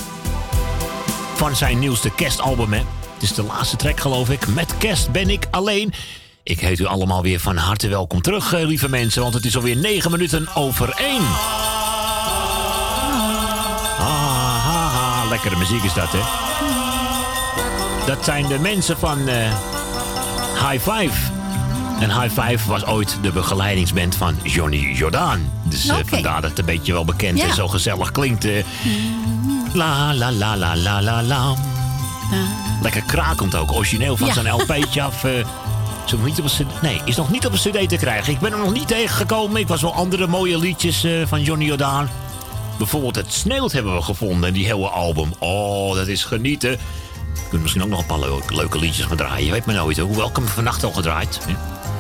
Van 1.36 1.56
zijn 1.56 1.80
nieuwste 1.80 2.10
kerstalbum 2.10 2.74
hè. 2.74 2.82
Het 3.14 3.24
is 3.24 3.34
de 3.34 3.44
laatste 3.44 3.76
track 3.76 4.00
geloof 4.00 4.30
ik. 4.30 4.48
Met 4.48 4.78
kerst 4.78 5.12
ben 5.12 5.30
ik 5.30 5.48
alleen. 5.52 5.94
Ik 6.44 6.60
heet 6.60 6.80
u 6.80 6.86
allemaal 6.86 7.22
weer 7.22 7.40
van 7.40 7.58
harte 7.58 7.88
welkom 7.88 8.22
terug, 8.22 8.54
eh, 8.54 8.66
lieve 8.66 8.90
mensen. 8.90 9.22
Want 9.22 9.34
het 9.34 9.46
is 9.46 9.56
alweer 9.56 9.76
9 9.76 10.12
minuten 10.12 10.56
over 10.56 10.94
1. 10.98 11.22
Ah, 13.98 14.66
ha, 14.66 14.88
ha. 14.90 15.28
Lekkere 15.30 15.56
muziek 15.56 15.84
is 15.84 15.94
dat 15.94 16.10
hè. 16.12 16.22
Dat 18.06 18.26
zijn 18.26 18.48
de 18.48 18.60
mensen 18.60 18.98
van 18.98 19.30
High 20.70 20.92
Five. 20.92 21.35
En 22.00 22.22
High 22.22 22.42
Five 22.42 22.70
was 22.70 22.86
ooit 22.86 23.18
de 23.22 23.32
begeleidingsband 23.32 24.16
van 24.16 24.36
Johnny 24.44 24.78
Jordaan. 24.94 25.52
Dus 25.64 25.88
eh, 25.88 25.96
vandaar 26.06 26.42
dat 26.42 26.50
het 26.50 26.60
een 26.60 26.66
beetje 26.66 26.94
wel 26.94 27.06
bekend 27.06 27.38
Ja. 27.40 27.48
en 27.48 27.54
zo 27.54 27.68
gezellig 27.68 28.12
klinkt. 28.12 28.46
eh. 28.46 28.64
La 29.74 30.14
la 30.14 30.32
la 30.32 30.58
la 30.58 30.76
la 30.76 31.02
la 31.02 31.24
la. 31.24 31.54
Lekker 32.82 33.02
krakend 33.04 33.56
ook. 33.56 33.72
Origineel 33.74 34.18
van 34.18 34.28
Ja. 34.28 34.34
zijn 34.34 34.52
LP'tje 34.52 35.02
af. 35.02 35.24
eh. 35.24 35.32
Is 36.06 36.12
nog 36.12 36.26
niet 36.26 36.40
op 36.40 36.46
een 36.46 36.52
CD 36.66 36.82
nee, 36.82 37.02
is 37.06 37.16
nog 37.16 37.32
niet 37.32 37.46
op 37.46 37.52
een 37.52 37.58
cd 37.72 37.90
te 37.90 37.96
krijgen. 37.96 38.34
Ik 38.34 38.40
ben 38.40 38.52
er 38.52 38.58
nog 38.60 38.74
niet 38.74 38.88
tegengekomen. 38.88 39.62
Ik 39.62 39.68
was 39.68 39.82
wel 39.82 39.94
andere 39.94 40.28
mooie 40.28 40.58
liedjes 40.60 41.06
van 41.26 41.42
Johnny 41.42 41.66
Jordaan. 41.66 42.10
Bijvoorbeeld 42.78 43.16
Het 43.16 43.34
Sneeuwt 43.34 43.72
hebben 43.72 43.96
we 43.96 44.02
gevonden. 44.02 44.54
Die 44.54 44.66
hele 44.66 44.88
album. 44.88 45.34
Oh, 45.40 45.96
dat 45.96 46.08
is 46.08 46.24
genieten. 46.24 46.78
Kunt 47.50 47.62
misschien 47.62 47.84
ook 47.84 47.90
nog 47.90 48.00
een 48.00 48.06
paar 48.06 48.20
leuke, 48.20 48.56
leuke 48.56 48.80
liedjes 48.80 49.06
gaan 49.06 49.18
draaien. 49.18 49.46
Je 49.46 49.52
weet 49.52 49.66
maar 49.66 49.76
nooit. 49.76 49.98
Hoewel 49.98 50.30
ik 50.30 50.36
hem 50.36 50.48
vannacht 50.48 50.84
al 50.84 50.92
gedraaid. 50.92 51.40
hè. 51.48 51.54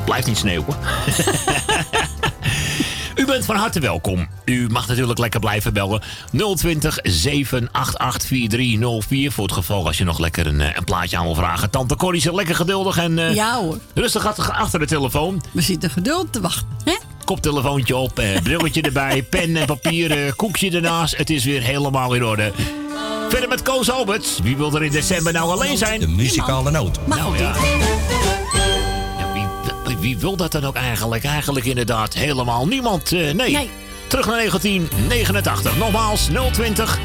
Blijft 0.06 0.28
niet 0.28 0.38
sneeuwen. 0.38 0.76
U 3.16 3.26
bent 3.26 3.46
van 3.46 3.56
harte 3.56 3.80
welkom. 3.80 4.28
U 4.46 4.68
mag 4.70 4.88
natuurlijk 4.88 5.20
lekker 5.20 5.40
blijven 5.40 5.74
bellen. 5.74 6.02
020 6.56 6.98
788 7.04 8.28
4304. 8.28 9.32
Voor 9.32 9.44
het 9.44 9.54
geval 9.54 9.86
als 9.86 9.98
je 9.98 10.04
nog 10.04 10.20
lekker 10.20 10.48
een, 10.48 10.62
eh, 10.62 10.70
een 10.76 10.84
plaatje 10.84 11.18
aan 11.18 11.24
wil 11.26 11.36
vragen. 11.36 11.70
Tante 11.70 11.96
Corrie 11.96 12.22
zit 12.22 12.34
lekker 12.34 12.56
geduldig 12.56 12.98
en 12.98 13.20
eh, 13.20 13.34
Ja 13.36 13.58
hoor. 13.62 13.80
rustig 13.94 14.26
achter- 14.28 14.52
achter 14.52 14.80
de 14.80 14.86
telefoon. 14.86 15.42
We 15.52 15.62
zitten 15.62 15.90
geduld 15.90 16.34
te 16.34 16.42
wachten. 16.42 16.68
Hè? 16.84 16.96
Koptelefoontje 17.26 17.96
op, 17.96 18.20
eh, 18.20 18.42
brilletje 18.42 18.82
erbij, 18.92 19.24
pen 19.24 19.56
en 19.56 19.66
papier, 19.66 20.26
eh, 20.26 20.32
koekje 20.36 20.72
ernaast. 20.72 21.18
Het 21.18 21.30
is 21.30 21.44
weer 21.46 21.62
helemaal 21.62 22.14
in 22.14 22.26
orde. 22.26 22.52
Verder 23.30 23.50
met 23.50 23.62
Koos 23.62 23.92
Alberts. 23.92 24.40
Wie 24.44 24.58
wil 24.58 24.76
er 24.76 24.84
in 24.84 24.92
december 24.92 25.34
nou 25.34 25.52
alleen 25.52 25.78
zijn? 25.78 26.00
De 26.00 26.08
muzikale 26.08 26.72
noot. 26.72 27.00
Nou 27.08 27.38
ja. 27.38 27.42
Ja, 27.42 27.54
wie, 30.06 30.18
wil 30.18 30.36
dat 30.36 30.52
dan 30.52 30.64
ook 30.64 30.76
eigenlijk? 30.76 31.24
Eigenlijk 31.24 31.66
inderdaad 31.66 32.14
helemaal 32.14 32.68
niemand. 32.68 33.12
eh, 33.12 33.20
nee. 33.20 33.52
Nee. 33.52 33.70
Terug 34.08 34.26
naar 34.26 34.36
1989. 34.36 35.78
Nogmaals 35.78 36.30
020 36.52 37.00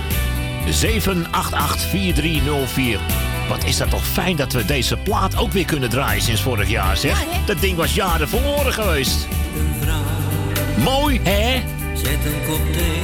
788 0.69 1.81
4304. 1.89 3.01
Wat 3.49 3.65
is 3.65 3.77
dat 3.77 3.91
toch 3.91 4.07
fijn 4.07 4.37
dat 4.37 4.53
we 4.53 4.65
deze 4.65 4.97
plaat 4.97 5.37
ook 5.37 5.53
weer 5.53 5.65
kunnen 5.65 5.91
draaien 5.91 6.23
sinds 6.23 6.41
vorig 6.43 6.69
jaar, 6.69 6.97
zeg. 6.97 7.25
dat 7.47 7.61
ding 7.61 7.77
was 7.77 7.95
jaren 7.95 8.29
verloren 8.29 8.73
geweest. 8.73 9.27
Mooi, 10.85 11.21
hè? 11.23 11.63
Zet 11.95 12.25
een 12.25 12.45
kop 12.47 12.73
thee 12.73 13.03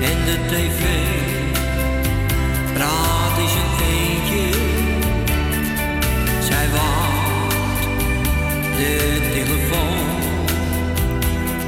en 0.00 0.24
de 0.24 0.38
tv. 0.48 0.82
Praat 2.74 3.13
de 8.76 9.20
telefoon. 9.32 10.06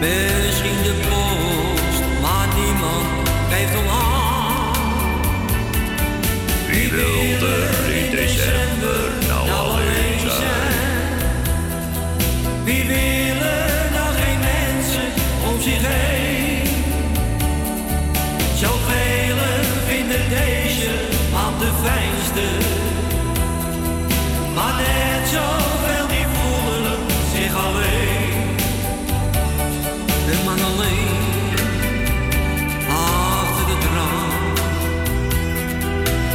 Misschien 0.01 0.83
de 0.83 0.95
post, 1.09 2.03
maar 2.23 2.49
niemand 2.55 3.29
geeft 3.51 3.77
om 3.77 3.89
aan. 3.89 4.73
Wie 6.71 6.91
wil 6.91 7.49
er 7.49 7.95
in 7.95 8.11
december 8.11 9.11
nou 9.29 9.51
alleen 9.51 10.21
zijn? 10.21 11.19
Wie 12.65 12.85
willen 12.87 13.93
nog 13.93 14.15
geen 14.23 14.39
mensen 14.39 15.09
om 15.49 15.61
zich 15.61 15.87
heen? 15.87 16.16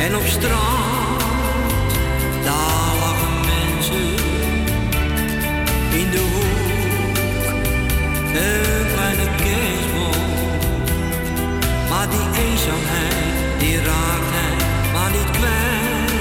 En 0.02 0.16
op 0.16 0.26
straat, 0.26 1.20
daar 2.44 2.94
lachen 3.00 3.40
mensen 3.40 4.10
in 6.00 6.12
de 6.12 6.24
hoek 6.34 7.48
een 8.34 8.86
kleine 8.94 9.28
kerstboom. 9.36 10.30
Maar 11.90 12.10
die 12.10 12.44
eenzaamheid, 12.44 13.60
die 13.60 13.76
raakt 13.76 14.32
hij 14.36 14.56
maar 14.94 15.12
niet 15.12 15.32
kwijt. 15.38 16.12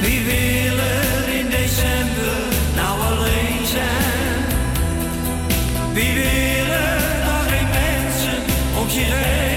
Wie 0.00 0.24
wil 0.24 0.78
er 0.78 1.38
in 1.38 1.48
december 1.50 2.38
nou 2.74 3.00
alleen 3.00 3.66
zijn? 3.66 4.44
Wie 5.92 6.14
wil 6.14 6.72
er 6.74 7.66
mensen 7.72 8.42
om 8.80 8.88
zich 8.90 9.08
heen? 9.08 9.47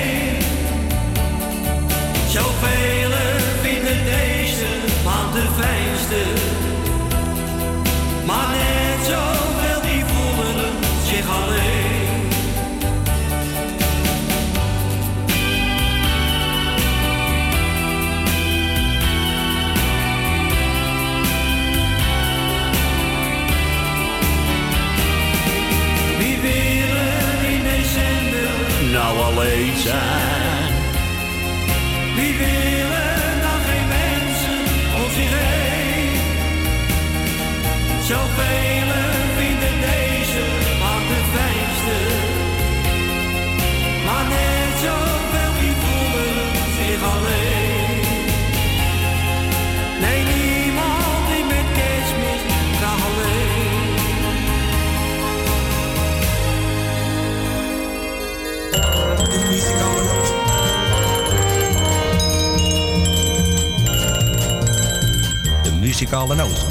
Zoveel 38.41 39.35
vinden 39.37 39.79
deze 39.79 40.43
maand 40.79 41.07
de 41.07 41.21
fijnste. 41.33 41.97
Maar 44.05 44.25
net 44.27 44.73
zoveel 44.83 45.53
die 45.59 45.75
voelen 45.81 46.51
zich 46.77 47.03
alleen. 47.13 47.99
Nee, 50.01 50.23
niemand 50.23 51.27
die 51.29 51.43
met 51.45 51.67
kerstmis 51.77 52.41
graag 52.77 53.01
alleen. 53.05 53.59
De 65.63 65.71
muzikale 65.79 66.35
noot. 66.35 66.70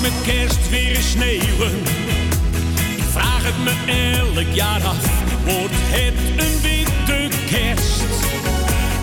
Met 0.00 0.12
kerst 0.24 0.70
weer 0.70 0.96
sneeuwen? 0.96 1.78
Ik 2.96 3.04
vraag 3.10 3.42
het 3.42 3.58
me 3.64 3.72
elk 4.18 4.54
jaar 4.54 4.82
af. 4.84 5.22
Wordt 5.44 5.74
het 5.74 6.44
een 6.44 6.60
witte 6.60 7.36
kerst? 7.46 8.02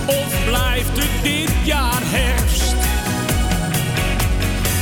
Of 0.05 0.45
blijft 0.45 0.97
het 0.97 1.23
dit 1.23 1.51
jaar 1.63 2.01
herfst? 2.01 2.75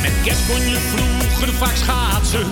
Met 0.02 0.12
kerst 0.24 0.46
kon 0.46 0.68
je 0.68 0.78
vroeger 0.94 1.54
vaak 1.54 1.76
schaatsen. 1.76 2.46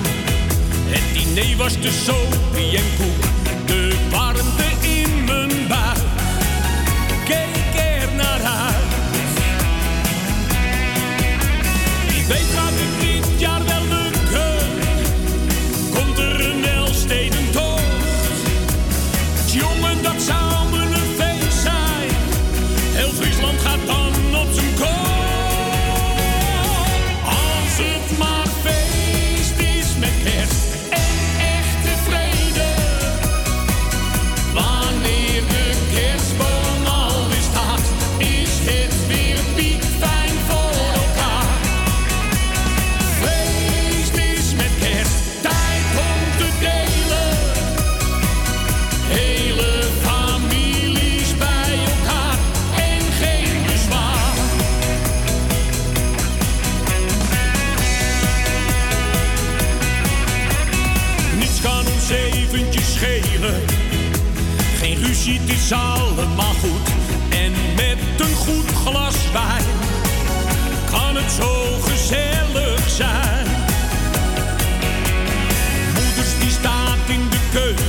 Het 0.87 1.15
diner 1.15 1.57
was 1.57 1.81
de 1.81 1.91
sopie 1.91 2.77
en 2.77 2.89
koek. 2.97 3.23
De 3.67 3.97
warmte 4.11 4.84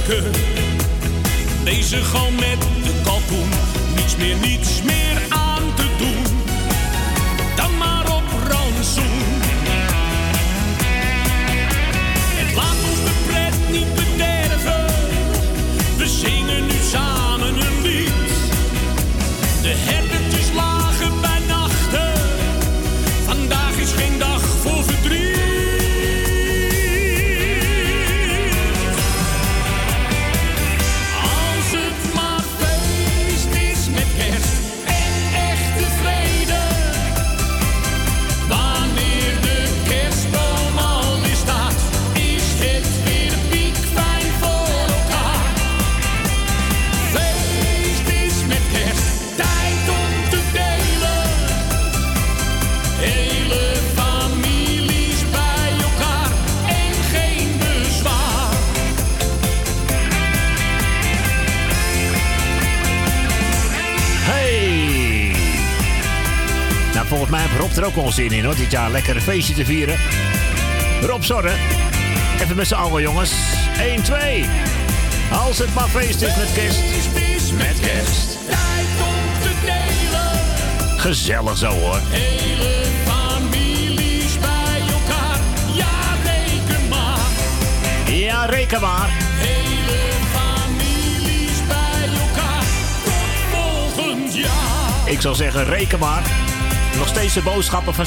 Moeders 0.08 0.24
die 0.24 0.34
staat 0.34 0.46
in 0.46 0.56
de 0.56 1.02
keuken, 1.02 1.64
bezig 1.64 2.16
al 2.16 2.32
met 2.32 2.75
heeft 67.76 67.88
er 67.88 67.94
ook 67.98 68.04
wel 68.04 68.14
zin 68.14 68.32
in 68.32 68.46
hoor, 68.46 68.56
dit 68.56 68.72
jaar 68.72 68.92
lekker 68.92 69.16
een 69.16 69.22
feestje 69.22 69.54
te 69.54 69.66
vieren. 69.66 69.98
Rob 71.02 71.22
Zorre, 71.22 71.52
even 72.42 72.56
met 72.56 72.68
z'n 72.68 72.74
allen 72.74 73.02
jongens. 73.02 73.32
1, 73.80 74.04
2. 74.04 74.46
Als 75.32 75.58
het 75.58 75.74
maar 75.74 75.88
feest 75.88 76.22
is 76.22 76.36
met 76.36 76.54
kerst. 76.54 76.80
met 77.58 77.80
kerst, 77.80 78.38
tijd 78.48 78.88
om 79.00 79.42
te 79.42 79.52
delen. 79.66 81.00
Gezellig 81.00 81.58
zo 81.58 81.68
hoor. 81.68 82.00
Hele 82.10 82.86
families 83.06 84.40
bij 84.40 84.82
elkaar, 84.94 85.40
ja 85.74 86.16
reken 86.24 86.88
maar. 86.90 87.20
Ja, 88.06 88.46
reken 88.46 88.82
maar. 88.82 89.10
Hele 89.12 90.12
families 90.34 91.68
bij 91.68 92.10
elkaar, 92.20 92.64
tot 93.04 93.60
volgend 93.60 94.36
jaar. 94.36 95.06
Ik 95.06 95.22
zou 95.22 95.36
zeggen, 95.36 95.66
reken 95.66 96.00
maar. 96.00 96.45
Nog 96.98 97.08
steeds 97.08 97.34
de 97.34 97.42
boodschappen 97.42 97.94
van 97.94 98.06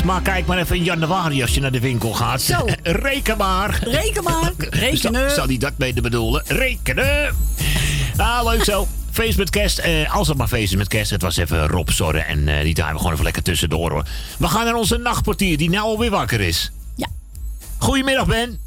6%. 0.00 0.04
Maar 0.04 0.22
kijk 0.22 0.46
maar 0.46 0.58
even 0.58 0.76
in 0.76 0.84
januari 0.84 1.42
als 1.42 1.54
je 1.54 1.60
naar 1.60 1.72
de 1.72 1.80
winkel 1.80 2.12
gaat. 2.12 2.42
Zo. 2.42 2.64
Reken 2.82 3.36
maar. 3.36 3.78
Reken 3.82 4.22
maar. 4.22 4.52
Rekenen. 4.70 5.30
Zal, 5.30 5.46
hij 5.46 5.58
dat 5.58 5.72
mede 5.76 6.00
bedoelen? 6.00 6.42
Rekenen. 6.46 7.34
Ah, 8.16 8.44
leuk 8.44 8.64
zo. 8.64 8.88
Feest 9.10 9.38
met 9.38 9.50
kerst. 9.50 9.78
Eh, 9.78 10.14
als 10.14 10.28
het 10.28 10.36
maar 10.36 10.48
feest 10.48 10.72
is 10.72 10.78
met 10.78 10.88
kerst. 10.88 11.10
Het 11.10 11.22
was 11.22 11.36
even 11.36 11.66
Rob 11.66 11.88
Zorre. 11.88 12.18
En 12.18 12.48
eh, 12.48 12.62
die 12.62 12.74
draaien 12.74 12.92
we 12.92 12.98
gewoon 12.98 13.12
even 13.12 13.24
lekker 13.24 13.42
tussendoor 13.42 13.90
hoor. 13.90 14.04
We 14.38 14.48
gaan 14.48 14.64
naar 14.64 14.74
onze 14.74 14.96
nachtportier 14.96 15.56
die 15.56 15.70
nou 15.70 15.84
alweer 15.84 16.10
wakker 16.10 16.40
is. 16.40 16.72
Ja. 16.94 17.06
Goedemiddag 17.78 18.26
Ben. 18.26 18.58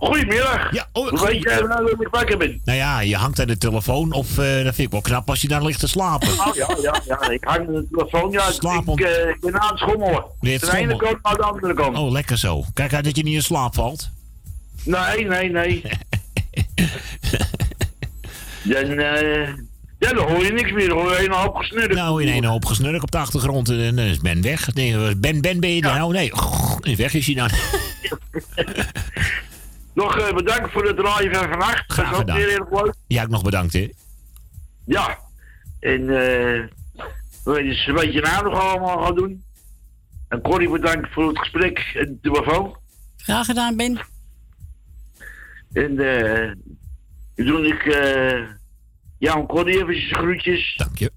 Goedemiddag. 0.00 0.72
Ja, 0.72 0.86
oh, 0.92 1.08
Hoe 1.08 1.26
weet 1.26 1.42
jij 1.42 1.60
nou 1.60 1.90
dat 1.90 2.00
ik 2.00 2.08
wakker 2.08 2.38
ben? 2.38 2.60
Nou 2.64 2.78
ja, 2.78 3.00
je 3.00 3.16
hangt 3.16 3.40
aan 3.40 3.46
de 3.46 3.58
telefoon. 3.58 4.12
Of 4.12 4.38
eh, 4.38 4.64
dat 4.64 4.74
vind 4.74 4.78
ik 4.78 4.90
wel 4.90 5.00
knap 5.00 5.28
als 5.28 5.40
je 5.40 5.48
daar 5.48 5.62
ligt 5.62 5.80
te 5.80 5.88
slapen. 5.88 6.28
Oh 6.28 6.54
ja, 6.54 6.76
ja, 6.82 7.00
ja. 7.06 7.28
Ik 7.30 7.44
hang 7.44 7.66
aan 7.66 7.74
de 7.74 7.86
telefoon. 7.90 8.30
Ja, 8.30 8.50
Slaap 8.50 8.88
ik, 8.88 9.00
eh, 9.00 9.28
ik 9.28 9.40
ben 9.40 9.60
aan 9.60 9.70
het 9.70 9.78
schommelen. 9.78 10.24
De 10.40 10.76
ene 10.76 10.96
kant 10.96 11.22
naar 11.22 11.36
de 11.36 11.42
andere 11.42 11.74
kant. 11.74 11.98
Oh, 11.98 12.10
lekker 12.10 12.38
zo. 12.38 12.64
Kijk 12.74 12.94
uit 12.94 13.04
dat 13.04 13.16
je 13.16 13.22
niet 13.22 13.34
in 13.34 13.42
slaap 13.42 13.74
valt. 13.74 14.10
Nee, 14.84 15.26
nee, 15.26 15.50
nee. 15.50 15.82
dan, 18.62 18.98
eh, 18.98 19.48
ja, 19.98 20.12
dan 20.12 20.28
hoor 20.28 20.44
je 20.44 20.52
niks 20.52 20.72
meer. 20.72 20.88
Dan 20.88 20.98
hoor 20.98 21.20
je 21.20 21.26
een 21.26 21.32
hoop 21.32 21.56
gesnurkt. 21.56 21.94
Nou, 21.94 22.22
in 22.22 22.36
een 22.36 22.44
hoop 22.44 22.64
gesnurk 22.64 23.02
op 23.02 23.10
de 23.10 23.18
achtergrond. 23.18 23.68
En 23.68 23.96
dan 23.96 24.04
is 24.04 24.18
Ben 24.18 24.42
weg. 24.42 24.72
Ben, 24.72 25.40
Ben, 25.40 25.60
ben 25.60 25.74
je 25.74 25.82
er 25.82 25.94
nou? 25.94 26.12
Nee, 26.12 26.32
weg 26.96 27.14
is 27.14 27.26
hij 27.26 27.34
dan. 27.34 27.50
Nog 29.94 30.18
eh, 30.18 30.34
bedankt 30.34 30.72
voor 30.72 30.84
het 30.86 30.96
draaien 30.96 31.34
van 31.34 31.48
vannacht. 31.48 31.92
Graag 31.92 31.96
dat 31.96 32.06
is 32.06 32.12
ook 32.12 32.18
gedaan. 32.18 32.36
weer 32.36 32.48
heel 32.48 32.82
leuk. 32.84 32.94
Jij 33.06 33.22
ook 33.22 33.28
nog 33.28 33.42
bedankt, 33.42 33.72
hè? 33.72 33.92
Ja. 34.84 35.18
En 35.80 36.00
eh 36.00 36.64
we 37.44 37.62
dus 37.62 37.86
een 37.86 37.94
beetje 37.94 38.20
nou 38.20 38.44
nog 38.44 38.60
allemaal 38.60 39.02
gaan 39.02 39.14
doen. 39.14 39.44
En 40.28 40.40
Corrie 40.40 40.70
bedankt 40.70 41.12
voor 41.12 41.28
het 41.28 41.38
gesprek 41.38 41.78
en 41.94 42.04
de 42.06 42.18
telefoon. 42.30 42.76
Graag 43.16 43.46
gedaan, 43.46 43.76
Ben. 43.76 43.98
En 45.72 45.98
eh 45.98 46.52
dan 47.34 47.46
doe 47.46 47.66
ik 47.66 47.84
eh 47.86 48.48
jou 49.18 49.40
en 49.40 49.46
Corrie 49.46 49.82
eventjes 49.82 50.12
groetjes. 50.18 50.74
Dank 50.76 50.98
je. 50.98 51.10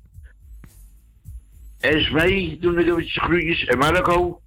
En 1.80 2.02
Smee 2.04 2.58
doe 2.60 2.80
ik 2.80 2.88
eventjes 2.88 3.24
groetjes. 3.24 3.66
En 3.66 3.78
Marco. 3.78 4.42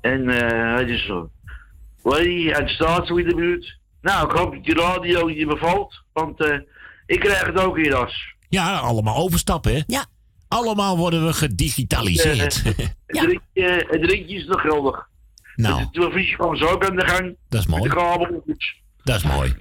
En 0.00 0.28
eh 0.28 0.76
het 0.78 0.88
is 0.88 1.06
zo. 1.06 1.30
Lady 2.02 2.52
uit 2.52 2.68
Staatsgebied 2.70 3.28
de 3.28 3.34
buurt. 3.34 3.78
Nou, 4.00 4.30
ik 4.30 4.36
hoop 4.38 4.52
dat 4.54 4.66
je 4.66 4.74
radio 4.74 5.30
je 5.30 5.46
bevalt. 5.46 6.02
Want 6.12 6.40
eh 6.44 6.58
ik 7.06 7.20
krijg 7.20 7.46
het 7.46 7.58
ook 7.60 7.76
hier 7.76 7.94
als. 7.94 8.34
Ja, 8.48 8.76
allemaal 8.78 9.16
overstappen, 9.16 9.74
hè? 9.74 9.80
Ja. 9.86 10.04
Allemaal 10.48 10.96
worden 10.96 11.26
we 11.26 11.32
gedigitaliseerd. 11.32 12.62
Het, 13.06 13.22
drinkje, 13.22 13.86
het 13.90 14.02
drinkje 14.02 14.36
is 14.36 14.46
nog 14.46 14.60
geldig. 14.60 15.08
nou, 15.56 15.80
De 15.80 15.88
televisie 15.90 16.36
kwam 16.36 16.56
zo 16.56 16.64
ook 16.66 16.84
aan 16.88 16.96
de 16.96 17.06
gang. 17.06 17.36
dat 17.48 17.60
is 17.60 17.66
Met 17.66 17.76
mooi. 17.78 17.90
de 17.90 17.96
kabeltjes. 17.96 18.82
Dat 19.02 19.16
is 19.16 19.22
mooi. 19.22 19.54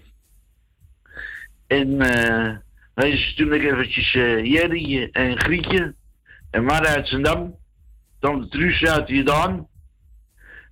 En 1.67 2.01
eh 2.01 2.55
hij 2.95 3.09
is 3.09 3.35
toen 3.35 3.53
ik 3.53 3.63
eventjes 3.63 4.13
eh 4.15 4.45
Jerry 4.45 5.09
en 5.11 5.39
Grietje 5.39 5.95
en 6.51 6.63
Mara 6.63 6.85
uit 6.87 7.07
Zandam. 7.07 7.55
Dan 8.19 8.41
de 8.41 8.47
Truus 8.47 8.83
uit 8.83 9.07
Jordaan. 9.07 9.67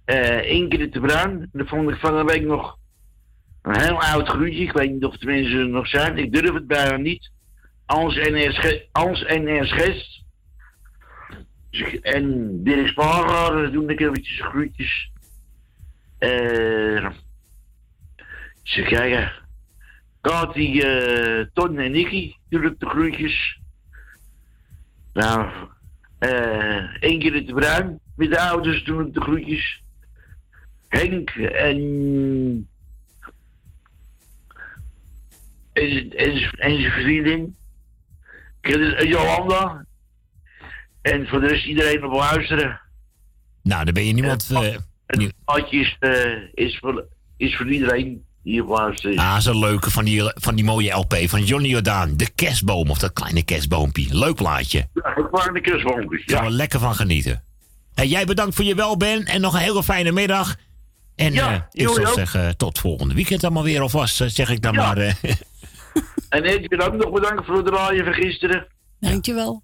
Eh 0.09 0.51
Ingrid 0.51 0.93
de 0.93 0.99
Bruin. 0.99 1.31
En 1.41 1.49
dat 1.51 1.67
vond 1.67 1.89
ik 1.89 1.95
van 1.95 2.17
de 2.17 2.23
week 2.23 2.43
nog 2.45 2.77
een 3.61 3.79
heel 3.79 4.01
oud 4.01 4.27
groetje. 4.27 4.63
Ik 4.63 4.71
weet 4.71 4.91
niet 4.91 5.05
of 5.05 5.17
de 5.17 5.25
mensen 5.25 5.59
er 5.59 5.69
nog 5.69 5.87
zijn. 5.87 6.17
Ik 6.17 6.33
durf 6.33 6.53
het 6.53 6.67
bijna 6.67 6.97
niet. 6.97 7.31
Ans 7.85 8.15
NS, 8.15 8.57
Ge- 8.59 8.87
Ans 8.91 9.23
NS 9.27 9.71
Gest. 9.71 10.23
Dus 11.69 11.81
ik- 11.81 11.93
En 12.03 12.49
Dirk 12.63 12.87
Spaargaard, 12.87 13.73
toen 13.73 13.89
ik 13.89 13.99
eventjes 13.99 14.41
groetjes. 14.41 15.11
Eh 16.17 17.09
ze 18.63 18.81
kijken. 18.81 19.31
Kati, 20.21 20.81
eh 20.81 21.45
Ton 21.53 21.77
en 21.79 21.91
Nicky, 21.91 22.33
natuurlijk 22.43 22.79
de 22.79 22.85
groetjes. 22.89 23.59
Nou, 25.13 25.49
één 26.99 27.19
keer 27.19 27.45
de 27.45 27.53
Bruin 27.53 27.99
met 28.15 28.29
de 28.29 28.39
ouders 28.39 28.83
doen 28.83 29.07
ik 29.07 29.13
de 29.13 29.21
groetjes. 29.21 29.83
Henk 30.89 31.29
en. 31.29 32.67
En, 35.73 36.11
en, 36.15 36.31
en 36.57 36.81
zijn 36.81 36.91
vriendin. 36.91 37.55
Het- 38.61 39.07
Jolanda. 39.07 39.85
En 41.01 41.27
voor 41.27 41.39
de 41.41 41.47
rest 41.47 41.65
iedereen 41.65 42.03
op 42.05 42.11
luisteren. 42.13 42.81
Nou, 43.63 43.85
dan 43.85 43.93
ben 43.93 44.05
je 44.05 44.13
niemand... 44.13 44.49
eh, 44.51 44.75
Het 45.05 45.33
plaatje 45.45 45.79
is, 45.79 45.95
eh, 45.99 46.65
is, 46.65 46.77
voor, 46.77 47.05
is 47.37 47.55
voor 47.55 47.71
iedereen 47.71 48.25
die 48.43 48.63
op 48.63 48.69
luistert. 48.69 49.17
Ah, 49.17 49.37
zo'n 49.39 49.59
leuke 49.59 49.91
van 49.91 50.05
die, 50.05 50.21
van 50.33 50.55
die 50.55 50.63
mooie 50.65 50.91
LP 50.91 51.15
van 51.27 51.43
Johnny 51.43 51.67
Jordaan. 51.69 52.17
De 52.17 52.29
kerstboom, 52.35 52.89
of 52.89 52.97
dat 52.99 53.13
kleine 53.13 53.43
kerstboompje. 53.43 54.17
Leuk 54.17 54.35
plaatje. 54.35 54.87
Ja, 54.93 55.15
ik 55.17 55.31
maak 55.31 55.53
de 55.53 55.61
kerstboompjes. 55.61 56.23
Gaan 56.25 56.45
we 56.45 56.51
lekker 56.51 56.79
van 56.79 56.95
genieten. 56.95 57.43
Hey, 57.93 58.07
jij 58.07 58.25
bedankt 58.25 58.55
voor 58.55 58.65
je 58.65 58.75
welben 58.75 59.25
en 59.25 59.41
nog 59.41 59.53
een 59.53 59.59
hele 59.59 59.83
fijne 59.83 60.11
middag. 60.11 60.55
En 61.19 61.33
Ja, 61.33 61.53
eh, 61.53 61.61
ik 61.71 61.87
zou 61.87 62.05
ook. 62.07 62.13
zeggen, 62.13 62.57
tot 62.57 62.79
volgende 62.79 63.13
weekend 63.13 63.41
dan 63.41 63.53
maar 63.53 63.63
weer 63.63 63.81
alvast, 63.81 64.21
eh, 64.21 64.27
zeg 64.27 64.49
ik 64.49 64.61
dan 64.61 64.73
Ja. 64.73 64.85
maar. 64.85 64.97
eh. 64.97 65.13
En 66.29 66.43
ik 66.45 66.69
wil 66.69 66.79
ook 66.79 66.95
nog 66.95 67.11
bedankt 67.11 67.45
voor 67.45 67.55
het 67.57 67.65
draaien 67.65 68.03
van 68.03 68.13
gisteren. 68.13 68.67
Dankjewel. 68.99 69.61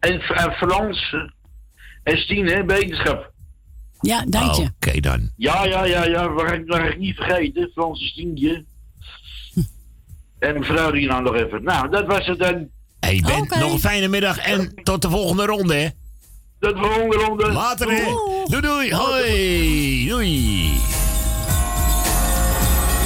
En, 0.00 0.20
en 0.20 0.52
Frans 0.52 1.14
en 2.02 2.18
Stine, 2.18 2.64
beterschap. 2.64 3.32
Ja, 4.00 4.24
dank 4.28 4.54
je. 4.54 4.70
Oké 4.80 5.00
dan. 5.00 5.30
Ja, 5.36 5.64
ja, 5.64 5.84
ja, 5.84 6.04
ja, 6.04 6.32
ga 6.36 6.52
ik, 6.82 6.98
niet 6.98 7.16
vergeten. 7.16 7.70
Frans 7.74 8.00
en 8.00 8.06
Stientje. 8.06 8.64
En 10.38 10.58
mevrouw 10.58 10.90
die 10.90 11.06
nou 11.08 11.22
nog 11.22 11.34
even. 11.34 11.62
Nou, 11.62 11.90
dat 11.90 12.06
was 12.06 12.26
het 12.26 12.38
dan. 12.38 12.68
Hey 13.00 13.22
Ben, 13.26 13.60
nog 13.60 13.72
een 13.72 13.78
fijne 13.78 14.08
middag 14.08 14.38
en 14.38 14.74
tot 14.82 15.02
de 15.02 15.10
volgende 15.10 15.46
ronde, 15.46 15.74
hè? 15.74 15.88
De 16.60 16.72
volgende 16.76 17.16
ronde. 17.16 17.52
Later, 17.52 17.90
hè? 17.90 18.02
Doei, 18.46 18.60
doei. 18.60 18.94
Hoi. 18.94 20.08
Doei. 20.08 20.80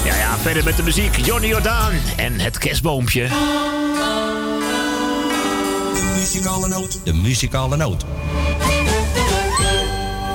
Ja, 0.04 0.14
ja, 0.16 0.36
verder 0.38 0.64
met 0.64 0.76
de 0.76 0.82
muziek. 0.82 1.16
Johnny 1.16 1.48
Jordaan 1.48 1.92
en 2.16 2.40
het 2.40 2.58
kerstboompje. 2.58 3.28
muzikale 6.14 6.68
noot. 6.68 7.00
De 7.04 7.12
muzikale 7.14 7.76
noot. 7.76 8.04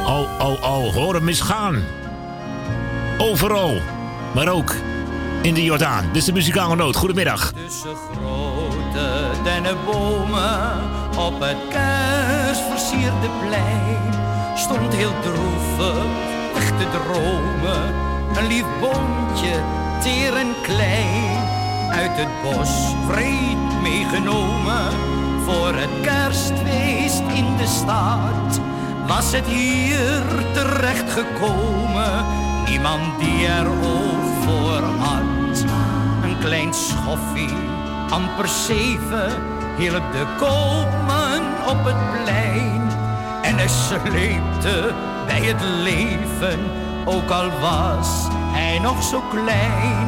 Oh, 0.06 0.39
oh, 0.39 0.64
oh, 0.64 0.94
hoor 0.94 1.14
hem 1.14 1.27
eens 1.27 1.41
gaan. 1.41 1.84
Overal, 3.18 3.81
maar 4.34 4.48
ook 4.48 4.76
in 5.41 5.53
de 5.53 5.64
Jordaan. 5.64 6.06
Dit 6.07 6.15
is 6.15 6.26
de 6.26 6.34
muzikale 6.34 6.76
noot. 6.76 6.95
Goedemiddag. 6.95 7.52
Tussen 7.52 7.95
grote 7.95 8.66
dennenbomen 9.48 10.82
op 11.18 11.40
het 11.40 11.57
kerstversierde 11.69 13.30
plein 13.41 14.14
stond 14.56 14.94
heel 14.94 15.14
droevig 15.22 16.06
weg 16.53 16.68
te 16.68 16.88
dromen. 16.98 17.84
Een 18.38 18.48
lief 18.48 18.65
boontje, 18.82 19.53
teer 20.02 20.36
en 20.36 20.53
klein, 20.61 21.40
uit 21.90 22.11
het 22.14 22.34
bos 22.44 22.72
vreed 23.10 23.82
meegenomen. 23.82 24.91
Voor 25.45 25.74
het 25.74 25.95
kerstfeest 26.02 27.24
in 27.34 27.57
de 27.57 27.68
stad 27.68 28.60
was 29.07 29.32
het 29.32 29.45
hier 29.45 30.24
terecht 30.53 31.11
gekomen. 31.11 32.26
Niemand 32.69 33.19
die 33.19 33.48
er 33.48 33.68
oog 33.68 34.26
voor 34.44 34.84
had. 35.06 35.65
Een 36.24 36.40
klein 36.40 36.74
schoffie, 36.74 37.66
amper 38.10 38.48
zeven, 38.48 39.32
hielp 39.78 40.12
de 40.12 40.26
koopman 40.38 41.42
op 41.68 41.86
het 41.86 42.12
plein. 42.12 42.82
En 43.42 43.56
hij 43.56 43.68
sleepte 43.68 44.94
bij 45.26 45.42
het 45.42 45.62
leven, 45.84 46.60
ook 47.06 47.30
al 47.30 47.50
was 47.60 48.28
hij 48.32 48.80
nog 48.80 49.04
zo 49.04 49.22
klein. 49.30 50.08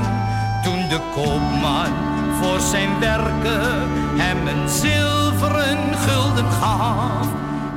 Toen 0.64 0.88
de 0.88 1.00
koopman 1.14 1.94
voor 2.42 2.60
zijn 2.60 3.00
werken 3.00 3.90
hem 4.18 4.48
een 4.48 4.70
zilveren 4.70 5.78
gulden 5.98 6.52
gaf, 6.52 7.28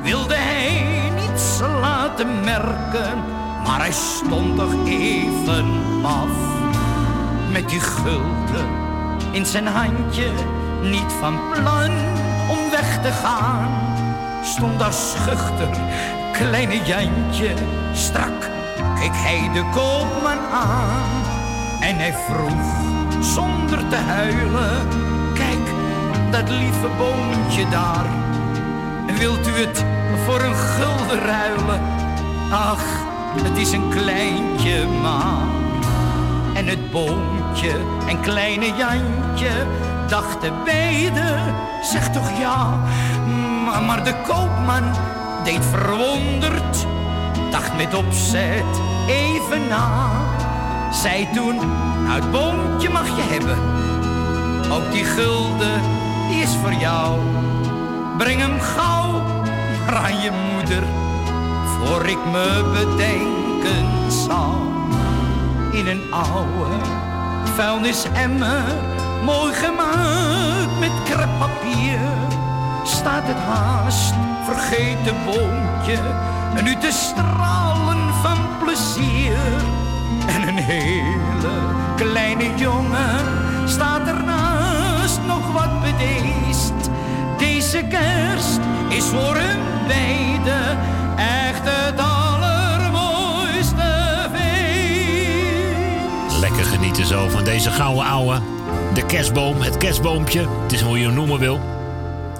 wilde 0.02 0.34
hij 0.34 1.10
niets 1.20 1.60
laten 1.80 2.40
merken, 2.44 3.24
maar 3.64 3.78
hij 3.78 3.92
stond 3.92 4.56
toch 4.56 4.86
even 4.86 5.66
af. 6.02 6.30
Met 7.52 7.68
die 7.68 7.80
gulden 7.80 8.81
in 9.30 9.46
zijn 9.46 9.66
handje, 9.66 10.30
niet 10.82 11.12
van 11.20 11.40
plan 11.52 11.90
om 12.50 12.70
weg 12.70 13.02
te 13.02 13.10
gaan, 13.10 13.70
stond 14.44 14.78
daar 14.78 14.92
schuchter, 14.92 15.68
kleine 16.32 16.84
Jantje, 16.84 17.54
strak 17.92 18.50
keek 19.02 19.14
hij 19.14 19.50
de 19.52 19.64
koopman 19.70 20.38
aan. 20.52 21.10
En 21.80 21.96
hij 21.96 22.12
vroeg, 22.12 23.24
zonder 23.34 23.88
te 23.88 23.96
huilen, 23.96 24.88
kijk, 25.34 25.66
dat 26.30 26.48
lieve 26.50 26.88
boontje 26.98 27.68
daar. 27.68 28.06
Wilt 29.18 29.46
u 29.48 29.50
het 29.50 29.84
voor 30.24 30.40
een 30.40 30.54
gulden 30.54 31.20
ruilen? 31.24 31.80
Ach, 32.50 32.84
het 33.42 33.56
is 33.56 33.72
een 33.72 33.88
kleintje 33.88 34.86
maar. 35.02 35.46
En 36.54 36.66
het 36.66 36.90
en 38.08 38.20
kleine 38.20 38.66
Jantje 38.66 39.66
dachten 40.08 40.52
beide, 40.64 41.36
zeg 41.82 42.10
toch 42.10 42.38
ja. 42.38 42.78
Maar, 43.64 43.82
maar 43.82 44.04
de 44.04 44.14
koopman 44.26 44.82
deed 45.44 45.64
verwonderd, 45.70 46.86
dacht 47.50 47.76
met 47.76 47.94
opzet 47.94 48.80
even 49.08 49.68
na. 49.68 50.10
Zei 50.92 51.28
toen, 51.34 51.56
nou 52.04 52.20
het 52.20 52.30
boontje 52.30 52.90
mag 52.90 53.06
je 53.06 53.22
hebben. 53.30 53.58
Ook 54.72 54.92
die 54.92 55.04
gulden, 55.04 55.80
die 56.28 56.42
is 56.42 56.56
voor 56.62 56.72
jou. 56.72 57.18
Breng 58.18 58.40
hem 58.40 58.60
gauw 58.60 59.22
maar 59.92 60.04
aan 60.04 60.20
je 60.20 60.30
moeder, 60.52 60.82
voor 61.64 62.06
ik 62.06 62.18
me 62.32 62.70
bedenken 62.72 64.12
zal. 64.12 64.60
In 65.72 65.86
een 65.86 66.02
oude 66.10 67.01
vuilnisemmer, 67.48 68.64
mooi 69.24 69.52
gemaakt 69.52 70.78
met 70.80 70.92
kreppapier, 71.04 72.00
staat 72.84 73.22
het 73.24 73.36
haast 73.36 74.14
vergeten 74.44 75.16
boontje, 75.24 75.98
nu 76.62 76.76
te 76.76 76.90
stralen 76.90 78.14
van 78.22 78.38
plezier. 78.64 79.36
En 80.26 80.48
een 80.48 80.56
hele 80.56 81.50
kleine 81.96 82.54
jongen 82.56 83.24
staat 83.64 84.06
ernaast 84.06 85.20
nog 85.26 85.52
wat 85.52 85.80
bedeesd. 85.80 86.90
Deze 87.38 87.84
kerst 87.88 88.60
is 88.88 89.04
voor 89.04 89.36
hun 89.36 89.86
beiden 89.86 90.78
echt 91.16 91.62
het 91.64 92.11
Lekker 96.42 96.64
genieten 96.64 97.06
zo 97.06 97.28
van 97.28 97.44
deze 97.44 97.70
gouden 97.70 98.04
ouwe. 98.04 98.40
De 98.94 99.06
kerstboom, 99.06 99.60
het 99.60 99.76
kerstboompje. 99.76 100.48
Het 100.62 100.72
is 100.72 100.80
hoe 100.80 100.98
je 100.98 101.04
hem 101.04 101.14
noemen 101.14 101.38
wil. 101.38 101.60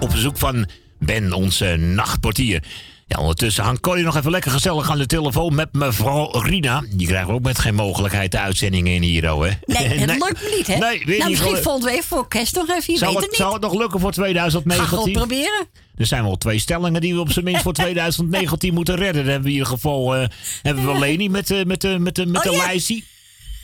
Op 0.01 0.11
bezoek 0.11 0.39
van 0.39 0.67
Ben, 0.99 1.33
onze 1.33 1.77
nachtportier. 1.77 2.63
Ja, 3.07 3.19
ondertussen 3.19 3.65
hangt 3.65 3.81
Corrie 3.81 4.05
nog 4.05 4.17
even 4.17 4.31
lekker 4.31 4.51
gezellig 4.51 4.91
aan 4.91 4.99
de 4.99 5.07
telefoon 5.07 5.55
met 5.55 5.73
mevrouw 5.73 6.31
Rina. 6.39 6.83
Die 6.91 7.07
krijgen 7.07 7.29
we 7.29 7.35
ook 7.35 7.43
met 7.43 7.59
geen 7.59 7.75
mogelijkheid 7.75 8.31
de 8.31 8.39
uitzendingen 8.39 8.93
in 8.93 9.03
hier, 9.03 9.23
hè? 9.29 9.51
Nee, 9.67 10.07
dat 10.07 10.17
lukt 10.17 10.43
me 10.43 10.55
niet, 10.57 10.67
hè? 10.67 10.77
Nee, 10.79 11.03
weer 11.05 11.19
nou, 11.19 11.31
misschien 11.31 11.49
gelukt. 11.49 11.63
volgende 11.63 11.91
week 11.91 12.03
voor 12.03 12.29
kerst 12.29 12.55
nog 12.55 12.69
even, 12.69 12.93
je 12.93 12.99
Zou 12.99 13.13
weet 13.13 13.21
het, 13.21 13.21
het 13.21 13.31
niet. 13.31 13.37
zou 13.41 13.53
het 13.53 13.63
nog 13.63 13.75
lukken 13.75 14.01
voor 14.01 14.13
2019? 14.13 14.87
Ga 14.89 14.97
gewoon 14.97 15.13
proberen. 15.13 15.67
Er 15.97 16.07
zijn 16.07 16.23
wel 16.23 16.37
twee 16.37 16.59
stellingen 16.59 17.01
die 17.01 17.15
we 17.15 17.21
op 17.21 17.33
zijn 17.33 17.45
minst 17.45 17.63
voor 17.63 17.73
2019 17.83 18.75
moeten 18.75 18.95
redden. 18.97 19.23
Dan 19.23 19.33
hebben 19.33 19.43
we 19.43 19.49
in 19.49 19.55
ieder 19.59 19.73
geval 19.73 20.17
eh, 20.17 20.29
hebben 20.63 20.93
we 20.93 20.99
Leni 20.99 21.29
met, 21.29 21.51
eh, 21.51 21.65
met, 21.65 21.85
eh, 21.85 21.97
met, 21.97 22.17
met 22.27 22.37
Oh, 22.37 22.43
de 22.43 22.51
ja. 22.51 22.67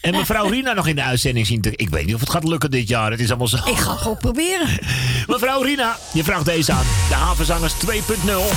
En 0.00 0.14
mevrouw 0.14 0.48
Rina 0.48 0.72
nog 0.72 0.86
in 0.86 0.94
de 0.96 1.02
uitzending 1.02 1.46
zien. 1.46 1.60
te- 1.60 1.72
Ik 1.76 1.88
weet 1.88 2.06
niet 2.06 2.14
of 2.14 2.20
het 2.20 2.30
gaat 2.30 2.44
lukken 2.44 2.70
dit 2.70 2.88
jaar. 2.88 3.10
Het 3.10 3.20
is 3.20 3.28
allemaal 3.28 3.46
zo. 3.48 3.56
Ik 3.64 3.76
ga 3.76 3.94
gewoon 3.96 4.16
proberen. 4.16 4.68
Mevrouw 5.26 5.62
Rina, 5.62 5.96
je 6.12 6.24
vraagt 6.24 6.44
deze 6.44 6.72
aan. 6.72 6.84
De 7.08 7.14
Havenzangers 7.14 7.72
2.0. 7.72 8.50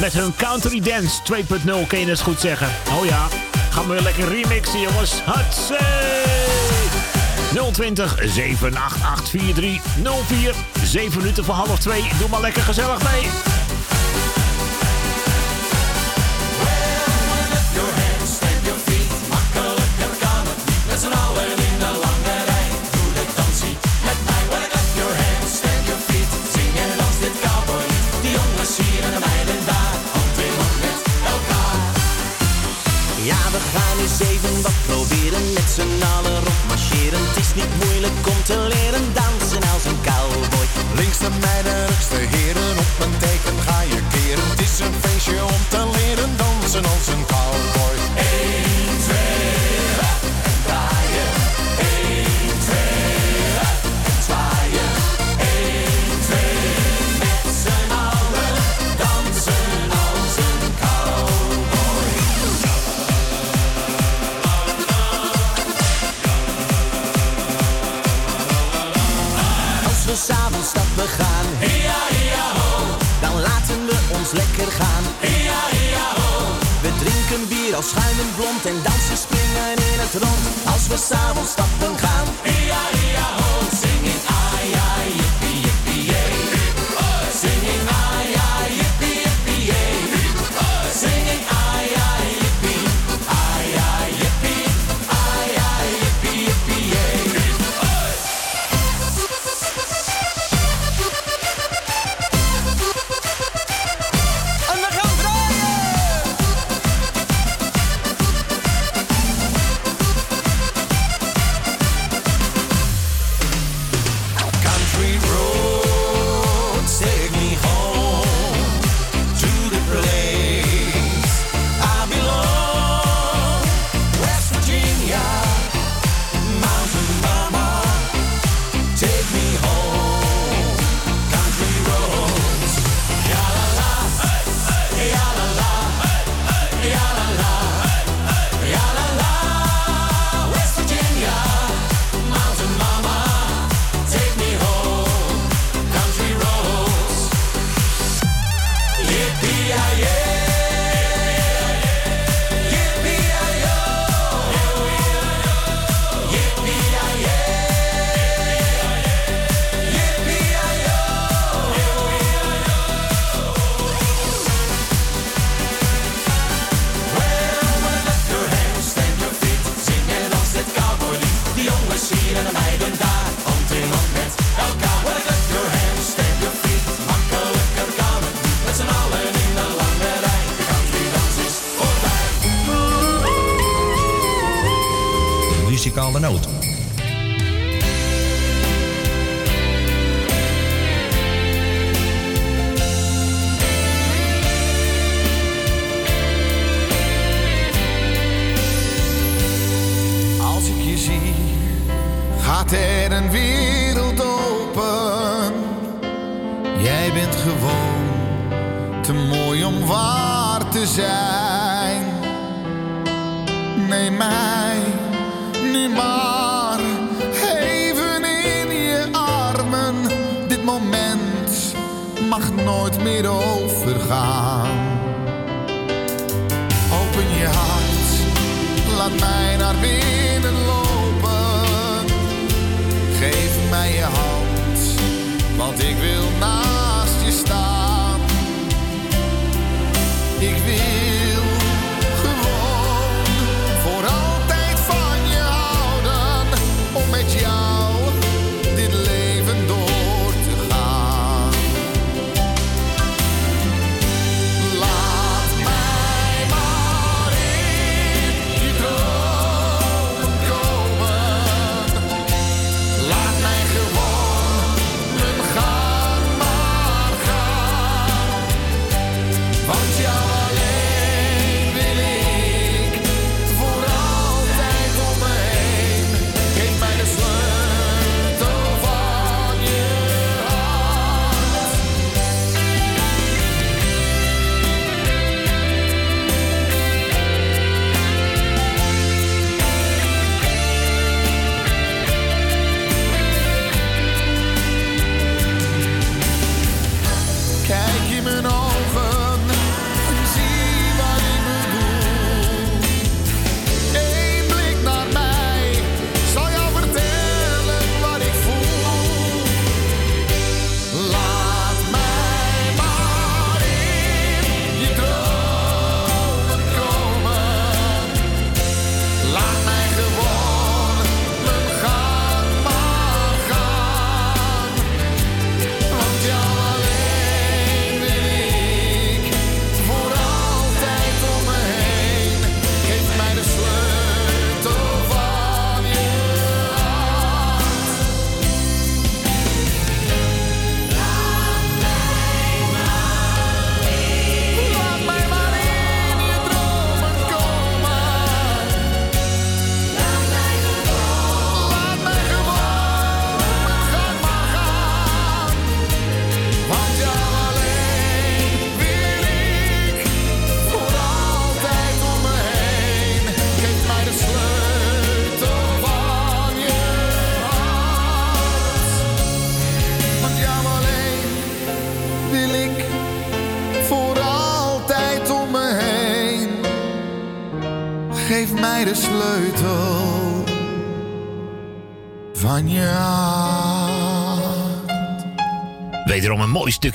Met 0.00 0.12
hun 0.12 0.34
Country 0.36 0.80
Dance 0.80 1.20
2.0, 1.22 1.86
kun 1.86 1.98
je 1.98 2.06
het 2.06 2.20
goed 2.20 2.40
zeggen. 2.40 2.68
Oh 2.98 3.04
ja, 3.06 3.26
gaan 3.70 3.86
we 3.86 3.92
weer 3.92 4.02
lekker 4.02 4.28
remixen, 4.28 4.80
jongens. 4.80 5.12
Hatsé! 5.24 5.84
020 7.72 8.18
788 8.24 9.28
4304. 9.30 10.54
7 10.84 11.18
minuten 11.18 11.44
voor 11.44 11.54
half 11.54 11.78
2. 11.78 12.02
Doe 12.18 12.28
maar 12.28 12.40
lekker 12.40 12.62
gezellig 12.62 13.02
mee. 13.12 13.22
Rondmarcheren. 35.82 37.20
Het 37.28 37.36
is 37.36 37.54
niet 37.54 37.84
moeilijk 37.84 38.26
om 38.26 38.42
te 38.44 38.58
leren 38.58 39.12
dansen 39.12 39.62
als 39.72 39.84
een 39.84 40.00
cowboy. 40.02 40.66
Links 40.94 41.18
de 41.18 41.30
meiden, 41.40 41.86
rechts 41.86 42.08
heren, 42.08 42.78
op 42.78 43.04
een 43.04 43.18
teken 43.18 43.58
ga 43.66 43.80
je 43.82 44.00
keren. 44.12 44.48
Het 44.50 44.60
is 44.60 44.78
een 44.78 44.94
feestje 45.00 45.44
om 45.44 45.62
te 45.68 45.90
leren 45.96 46.36
dansen 46.36 46.84
als 46.84 47.06
een 47.06 47.24
cowboy. 47.26 47.53
Als 77.74 77.88
schuimend 77.88 78.36
blond 78.36 78.66
en 78.66 78.82
dansen 78.82 79.16
springen 79.16 79.72
in 79.92 79.98
het 80.00 80.14
rond. 80.22 80.72
Als 80.72 80.86
we 80.86 80.96
s'avonds 80.96 81.50
stappen 81.50 81.98
gaan, 81.98 82.26
Ia, 82.44 82.80
ia, 83.10 83.36
ho. 83.36 83.43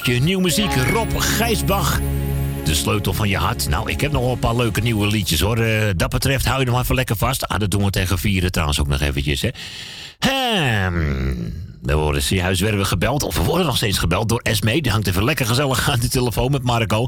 Stukje 0.10 0.27
nieuwe 0.27 0.44
muziek. 0.44 0.76
Rob 0.76 1.11
Gijsbach. 1.18 1.99
De 2.64 2.76
sleutel 2.76 3.14
van 3.14 3.30
je 3.30 3.38
hart. 3.38 3.69
Nou, 3.69 3.90
ik 3.91 4.02
heb 4.02 4.11
nog 4.11 4.22
wel 4.22 4.31
een 4.31 4.40
paar 4.40 4.56
leuke 4.56 4.81
nieuwe 4.81 5.07
liedjes 5.07 5.40
hoor. 5.40 5.57
Eh, 5.57 5.90
dat 5.95 6.10
betreft 6.10 6.45
hou 6.45 6.60
je 6.60 6.65
nog 6.65 6.81
even 6.81 6.95
lekker 6.95 7.15
vast. 7.15 7.48
Ah, 7.48 7.60
dat 7.60 7.72
doen 7.72 7.84
we 7.84 7.90
tegen 7.90 8.18
vieren 8.18 8.52
trouwens 8.52 8.80
ook 8.80 8.88
nog 8.88 9.02
eventjes. 9.02 9.41
Hè. 9.41 9.49
We 11.81 11.94
worden 11.94 12.22
zojuist 12.22 12.61
werden 12.61 12.80
we 12.80 12.86
gebeld, 12.86 13.23
of 13.23 13.36
we 13.36 13.44
worden 13.44 13.65
nog 13.65 13.77
steeds 13.77 13.98
gebeld 13.98 14.30
door 14.30 14.40
Esme. 14.40 14.81
Die 14.81 14.91
hangt 14.91 15.07
even 15.07 15.23
lekker 15.23 15.45
gezellig 15.45 15.90
aan 15.90 15.99
de 15.99 16.10
telefoon 16.10 16.52
met 16.52 16.64
Marco. 16.64 17.07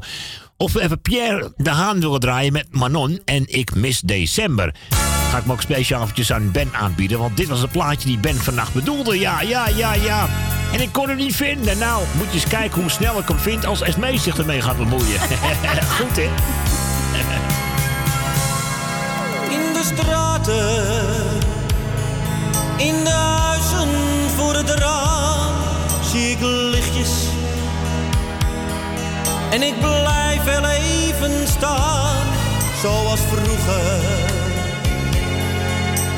Of 0.57 0.73
we 0.73 0.81
even 0.81 1.01
Pierre 1.01 1.53
de 1.57 1.69
Haan 1.69 1.99
willen 1.99 2.19
draaien 2.19 2.53
met 2.53 2.67
Manon 2.69 3.19
en 3.25 3.43
Ik 3.47 3.75
mis 3.75 3.99
december. 3.99 4.75
Ga 5.29 5.37
ik 5.37 5.45
me 5.45 5.51
ook 5.51 5.61
speciaal 5.61 6.01
eventjes 6.01 6.31
aan 6.31 6.51
Ben 6.51 6.69
aanbieden, 6.73 7.19
want 7.19 7.37
dit 7.37 7.47
was 7.47 7.61
het 7.61 7.71
plaatje 7.71 8.07
die 8.07 8.19
Ben 8.19 8.35
vannacht 8.35 8.73
bedoelde. 8.73 9.19
Ja, 9.19 9.41
ja, 9.41 9.67
ja, 9.67 9.93
ja. 9.93 10.29
En 10.73 10.81
ik 10.81 10.91
kon 10.91 11.07
hem 11.07 11.17
niet 11.17 11.35
vinden. 11.35 11.77
Nou, 11.77 12.03
moet 12.17 12.27
je 12.27 12.33
eens 12.33 12.47
kijken 12.47 12.81
hoe 12.81 12.91
snel 12.91 13.19
ik 13.19 13.27
hem 13.27 13.39
vind 13.39 13.65
als 13.65 13.81
Esme 13.81 14.17
zich 14.17 14.37
ermee 14.37 14.61
gaat 14.61 14.77
bemoeien. 14.77 15.19
Goed, 15.99 16.15
hè? 16.15 16.29
In 19.49 19.73
de 19.73 19.91
straten, 19.93 20.83
in 22.77 23.03
de 23.03 23.09
huizen 23.09 23.89
voor 24.35 24.53
het 24.53 24.69
raam 24.69 25.53
zie 26.11 26.31
ik 26.31 26.41
lichtjes. 26.41 27.09
En 29.51 29.61
ik 29.61 29.79
blijf 29.79 30.43
wel 30.43 30.65
even 30.65 31.47
staan, 31.47 32.25
zoals 32.81 33.19
vroeger. 33.19 34.39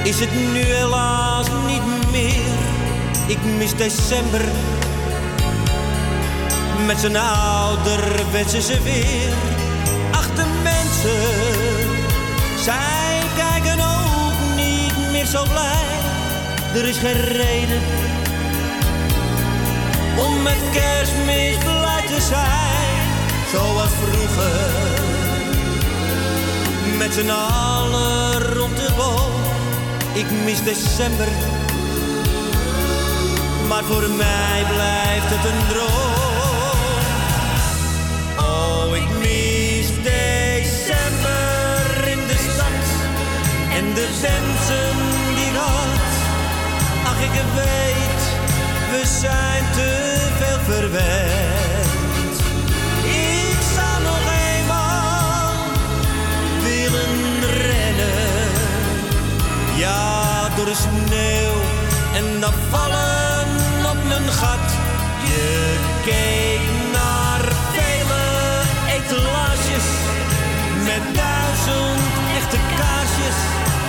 Is 0.03 0.19
het 0.19 0.34
nu 0.53 0.59
helaas 0.59 1.47
niet 1.67 2.11
meer, 2.11 2.73
ik 3.28 3.44
mis 3.58 3.76
december. 3.76 4.41
Met 6.86 7.00
zijn 7.00 7.18
ouderwetse 7.18 8.62
sfeer. 8.62 9.34
Achter 10.12 10.45
mensen 10.64 11.22
zij 12.64 13.22
kijken 13.36 13.80
ook 13.80 14.56
niet 14.56 15.12
meer 15.12 15.26
zo 15.26 15.44
blij. 15.44 15.98
Er 16.76 16.86
is 16.86 16.98
geen 16.98 17.22
reden 17.22 17.82
om 20.18 20.41
met 20.41 20.58
kerstmis 20.72 21.58
blij 21.58 22.04
te 22.08 22.22
zijn. 22.22 23.08
Zoals 23.52 23.91
vroeger. 24.02 24.72
Met 26.98 27.14
z'n 27.14 27.30
allen 27.30 28.41
rond 28.54 28.78
de 28.78 28.90
boom. 28.98 29.32
Ik 30.14 30.32
mis 30.45 30.64
december 30.64 31.28
maar 33.68 33.84
voor 33.84 34.10
mij 34.10 34.64
blijft 34.73 35.30
het 35.30 35.45
een 35.52 35.68
droom. 35.68 35.91
Oh, 38.38 38.95
ik 38.95 39.10
mis 39.19 39.88
december 40.03 42.07
in 42.07 42.27
de 42.27 42.38
stad 42.49 42.85
en 43.77 43.94
de 43.94 44.07
mensen 44.22 44.95
die 45.35 45.57
had. 45.57 46.11
Ach, 47.06 47.22
ik 47.22 47.41
weet, 47.56 48.22
we 48.91 49.02
zijn 49.19 49.64
te 49.73 50.18
veel 50.38 50.60
verwend. 50.73 51.52
Keek 66.03 66.61
naar 66.91 67.41
vele 67.71 68.25
etalages 68.97 69.88
met 70.85 71.15
duizend 71.15 72.13
echte 72.38 72.57
kaarsjes. 72.77 73.39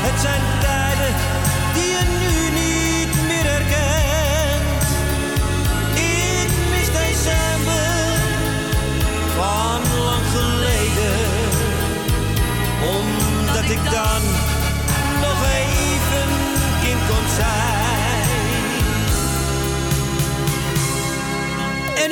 Het 0.07 0.21
zijn 0.21 0.41
tijden 0.61 0.84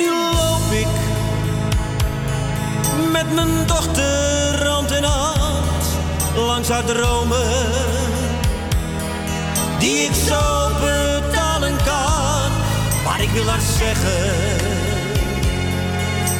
loop 0.09 0.71
ik 0.71 0.87
met 3.11 3.33
mijn 3.33 3.67
dochter 3.67 4.67
hand 4.67 4.91
in 4.91 5.03
hand 5.03 5.85
langs 6.35 6.69
haar 6.69 6.85
dromen, 6.85 7.67
die 9.79 9.97
ik 9.97 10.13
zo 10.27 10.69
betalen 10.79 11.75
kan. 11.85 12.51
Maar 13.05 13.21
ik 13.21 13.29
wil 13.29 13.45
haar 13.45 13.61
zeggen 13.77 14.33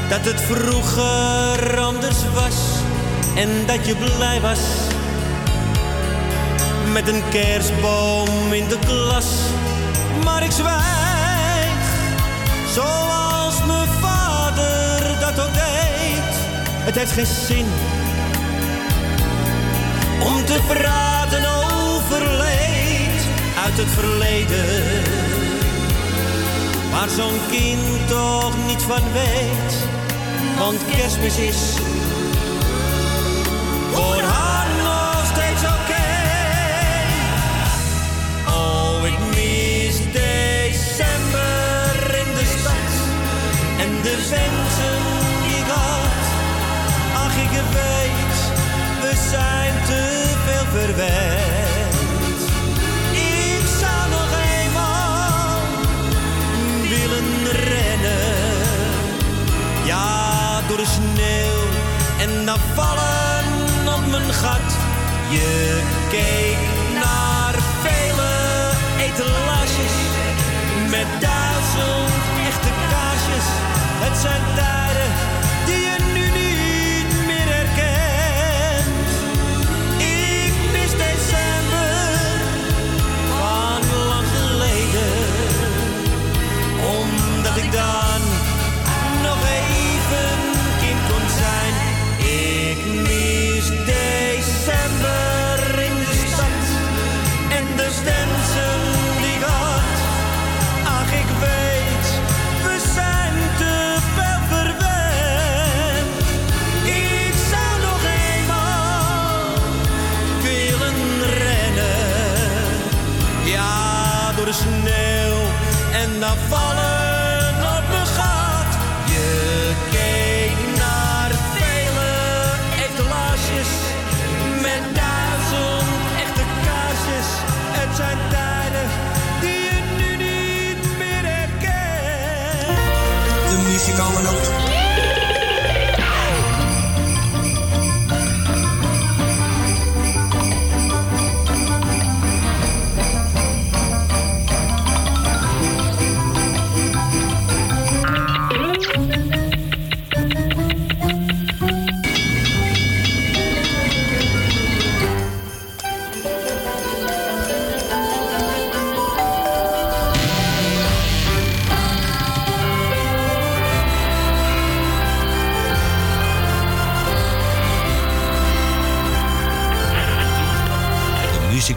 dat 0.09 0.25
het 0.25 0.41
vroeger 0.41 1.79
anders 1.79 2.17
was 2.33 2.55
en 3.35 3.49
dat 3.65 3.85
je 3.85 3.95
blij 3.95 4.41
was 4.41 4.59
met 6.93 7.07
een 7.07 7.23
kerstboom 7.29 8.53
in 8.53 8.67
de 8.67 8.77
klas. 8.85 9.25
Maar 10.23 10.43
ik 10.43 10.51
zwijg, 10.51 11.77
mijn 12.73 13.22
Het 16.85 16.95
heeft 16.95 17.11
geen 17.11 17.25
zin 17.25 17.65
om 20.19 20.45
te 20.45 20.59
praten 20.67 21.45
over 21.45 22.37
leed 22.37 23.27
uit 23.63 23.77
het 23.77 23.89
verleden. 23.89 25.01
Waar 26.91 27.09
zo'n 27.09 27.39
kind 27.51 28.07
toch 28.07 28.65
niet 28.67 28.81
van 28.81 29.01
weet, 29.13 29.87
want 30.57 30.85
kerstmis 30.95 31.37
is 31.37 31.73
Ik 53.11 53.65
zou 53.79 54.09
nog 54.09 54.29
eenmaal 54.59 55.61
willen 56.89 57.51
rennen. 57.51 58.65
Ja, 59.85 60.61
door 60.67 60.77
de 60.77 60.85
sneeuw 60.85 61.61
en 62.19 62.45
dan 62.45 62.57
vallen 62.73 63.45
op 63.95 64.05
mijn 64.11 64.33
gat. 64.33 64.77
Je 65.29 65.81
keek 66.09 66.57
naar 66.93 67.55
vele 67.81 68.31
etalages 68.97 69.95
met 70.89 71.07
duizend 71.21 72.13
echte 72.47 72.69
kaarsjes. 72.89 73.47
Het 74.03 74.17
zijn 74.17 74.41
tijden 74.55 74.72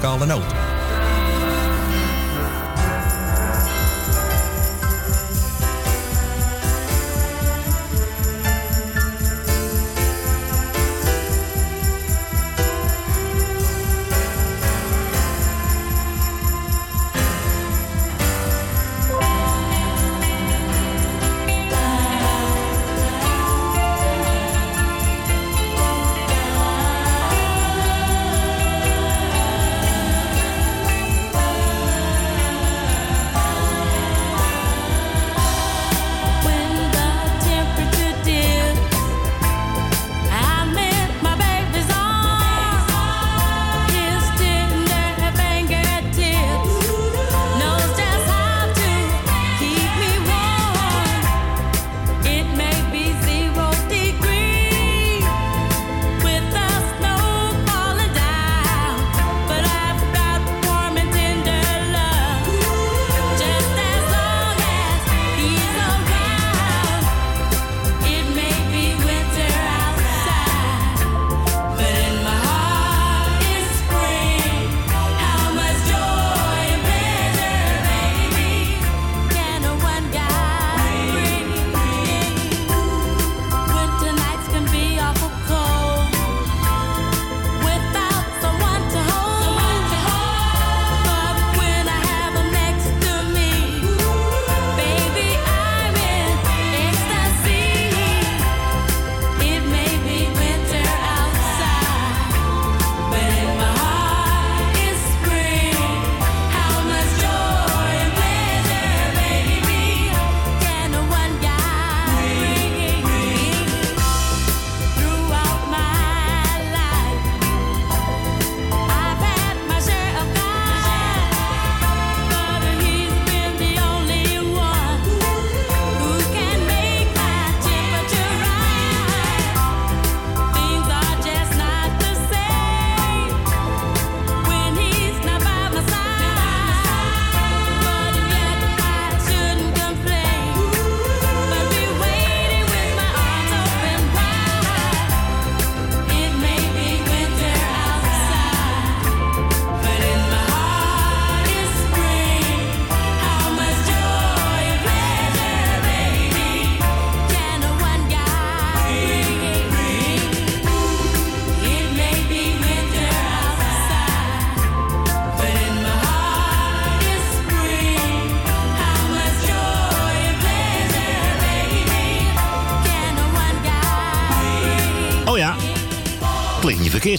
De 0.07 0.12
muzikale 0.12 0.27
noot. 0.27 0.56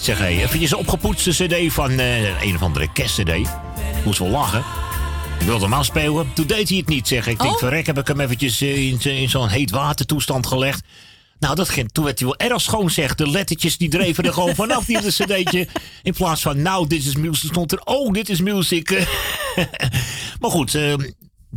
Zeg 0.08 0.18
hé. 0.18 0.26
Even 0.26 0.62
een 0.62 0.76
opgepoetste 0.76 1.30
cd 1.30 1.72
van 1.72 1.90
eh, 1.90 2.42
een 2.42 2.54
of 2.54 2.62
andere 2.62 2.92
kerstcd. 2.92 3.48
Moest 4.04 4.18
wel 4.18 4.28
lachen. 4.28 4.64
Ik 5.40 5.46
wilde 5.46 5.64
hem 5.64 5.72
afspelen. 5.72 6.32
Toen 6.34 6.46
deed 6.46 6.68
hij 6.68 6.78
het 6.78 6.88
niet, 6.88 7.08
zeg. 7.08 7.26
Ik 7.26 7.38
denk, 7.38 7.52
Oh. 7.52 7.58
verrek, 7.58 7.86
heb 7.86 7.98
ik 7.98 8.06
hem 8.06 8.20
eventjes 8.20 8.60
eh, 8.60 8.88
in, 8.88 9.00
in 9.00 9.28
zo'n 9.28 9.48
heet 9.48 9.70
watertoestand 9.70 10.46
gelegd. 10.46 10.84
Nou, 11.38 11.54
dat 11.54 11.68
ging, 11.68 11.92
toen 11.92 12.04
werd 12.04 12.18
hij 12.18 12.28
wel 12.28 12.50
erg 12.50 12.60
schoon, 12.60 12.90
zeg. 12.90 13.14
De 13.14 13.30
lettertjes 13.30 13.76
die 13.76 13.88
dreven 13.88 14.24
er 14.24 14.32
gewoon 14.32 14.54
vanaf, 14.54 14.84
die 14.84 14.96
hele 14.98 15.10
cd'tje. 15.10 15.68
In 16.02 16.12
plaats 16.12 16.42
van, 16.42 16.62
nou, 16.62 16.86
dit 16.86 17.06
is 17.06 17.16
music, 17.16 17.50
stond 17.50 17.72
er, 17.72 17.80
oh, 17.84 18.12
dit 18.12 18.28
is 18.28 18.40
music. 18.40 18.90
maar 20.40 20.50
goed, 20.50 20.74
eh 20.74 20.94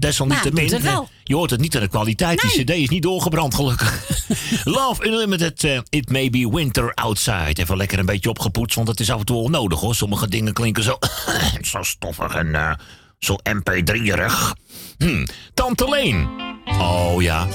desalniettemin. 0.01 0.53
Nou, 0.53 0.67
doet 0.67 0.77
het 0.83 0.91
wel. 0.93 1.09
je 1.23 1.35
hoort 1.35 1.49
het 1.49 1.59
niet 1.59 1.75
aan 1.75 1.81
de 1.81 1.87
kwaliteit. 1.87 2.41
Die 2.41 2.63
cd 2.63 2.69
is 2.69 2.89
niet 2.89 3.01
doorgebrand, 3.03 3.55
gelukkig. 3.55 4.05
Love 4.63 5.07
Unlimited, 5.07 5.63
eh, 5.63 5.79
It 5.89 6.09
May 6.09 6.29
Be 6.29 6.49
Winter 6.49 6.93
Outside. 6.93 7.53
Even 7.53 7.77
lekker 7.77 7.99
een 7.99 8.05
beetje 8.05 8.29
opgepoetst, 8.29 8.75
want 8.75 8.87
het 8.87 8.99
is 8.99 9.11
af 9.11 9.19
en 9.19 9.25
toe 9.25 9.39
wel 9.41 9.49
nodig, 9.49 9.79
hoor. 9.79 9.95
Sommige 9.95 10.27
dingen 10.27 10.53
klinken 10.53 10.83
zo, 10.83 10.97
zo 11.61 11.83
stoffig 11.83 12.33
en 12.33 12.55
eh, 12.55 12.73
zo 13.19 13.35
mp3-erig. 13.49 14.55
Hm, 14.97 15.25
Tante 15.53 15.89
Leen. 15.89 16.29
Oh 16.65 17.21
ja, 17.21 17.47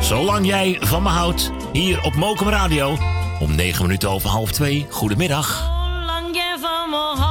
zolang 0.00 0.46
jij 0.46 0.76
van 0.80 1.02
me 1.02 1.08
houdt, 1.08 1.50
hier 1.72 2.02
op 2.02 2.14
Mokum 2.14 2.48
Radio. 2.48 2.98
Om 3.40 3.54
negen 3.54 3.82
minuten 3.82 4.10
over 4.10 4.28
half 4.30 4.52
twee. 4.52 4.86
Goedemiddag. 4.90 5.56
Zolang 5.56 6.34
jij 6.34 6.56
van 6.60 6.90
me 6.90 6.96
houdt, 6.96 7.27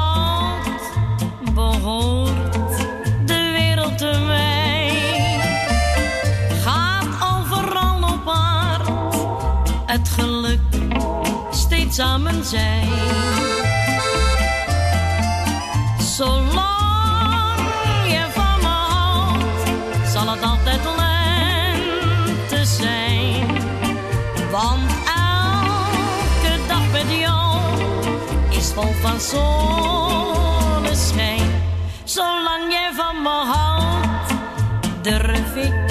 het 9.98 10.10
geluk 10.10 10.60
steeds 11.52 12.00
aan 12.00 12.22
mijn 12.22 12.44
zij. 12.44 12.88
Zolang 16.00 16.56
je 18.08 18.26
van 18.34 18.60
me 18.60 18.68
houdt, 18.68 20.10
zal 20.14 20.28
het 20.30 20.42
altijd 20.42 20.82
lente 20.84 22.66
zijn. 22.66 23.48
Want 24.52 24.92
elke 25.06 26.58
dag 26.68 26.92
met 26.92 27.10
jou 27.20 27.60
is 28.50 28.72
vol 28.74 28.94
van 29.02 29.20
zonneschijn. 30.80 31.52
Zolang 32.04 32.72
jij 32.72 32.92
van 32.96 33.22
me 33.22 33.30
houdt, 33.30 34.34
durf 35.02 35.56
ik 35.56 35.87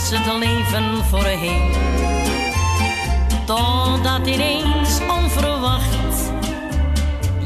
was 0.00 0.10
het 0.10 0.38
leven 0.38 1.04
voorheen. 1.04 1.72
Totdat 3.46 4.26
ineens 4.26 5.00
onverwacht, 5.08 6.32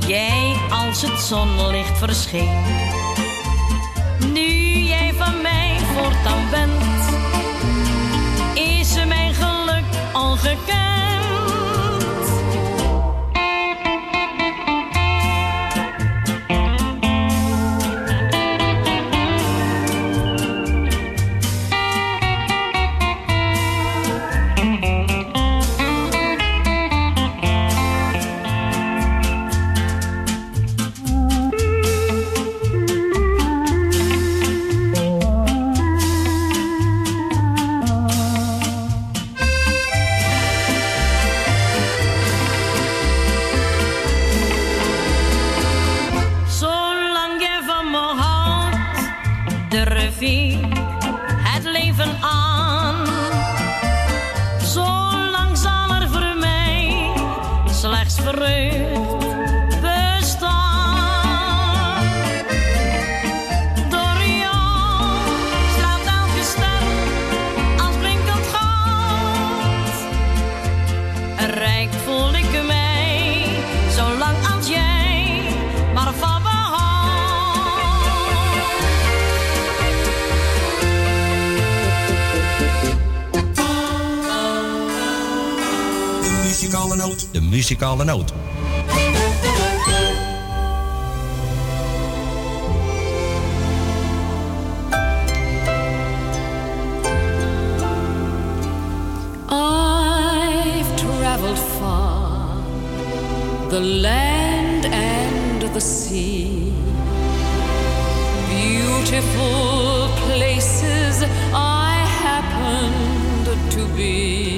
jij 0.07 0.57
als 0.71 1.03
het 1.03 1.21
zonlicht 1.21 1.99
verscheen. 1.99 2.63
Nu 4.33 4.49
jij 4.87 5.15
van 5.19 5.43
mij 5.43 5.77
voortaan 5.95 6.51
bent, 6.51 6.83
is 8.55 9.05
mijn 9.07 9.35
geluk 9.35 9.85
ongekend. 10.13 11.04
Muzikale 87.65 88.05
noot. 88.05 88.33
I've 99.49 100.97
traveled 100.97 101.59
far, 101.59 102.63
the 103.71 103.81
land 103.81 104.85
and 104.85 105.63
the 105.63 105.81
sea. 105.81 106.71
Beautiful 108.51 110.09
places 110.27 111.23
I 111.55 112.05
happened 112.25 113.47
to 113.73 113.87
be. 113.97 114.54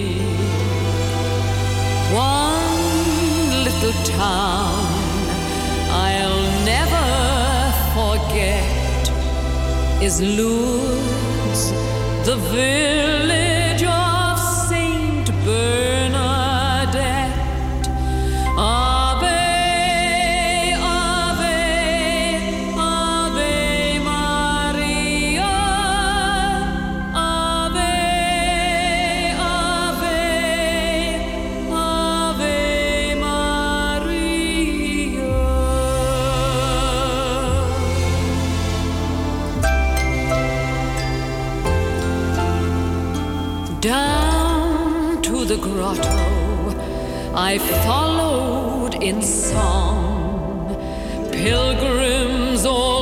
Town. 4.16 4.84
I'll 5.90 6.44
never 6.64 7.06
forget 7.96 8.76
is 10.02 10.20
Lourdes, 10.20 11.62
the 12.26 12.36
village 12.52 13.45
I 47.48 47.58
followed 47.58 49.00
in 49.00 49.22
song. 49.22 50.74
Pilgrims 51.30 52.66
all 52.66 52.95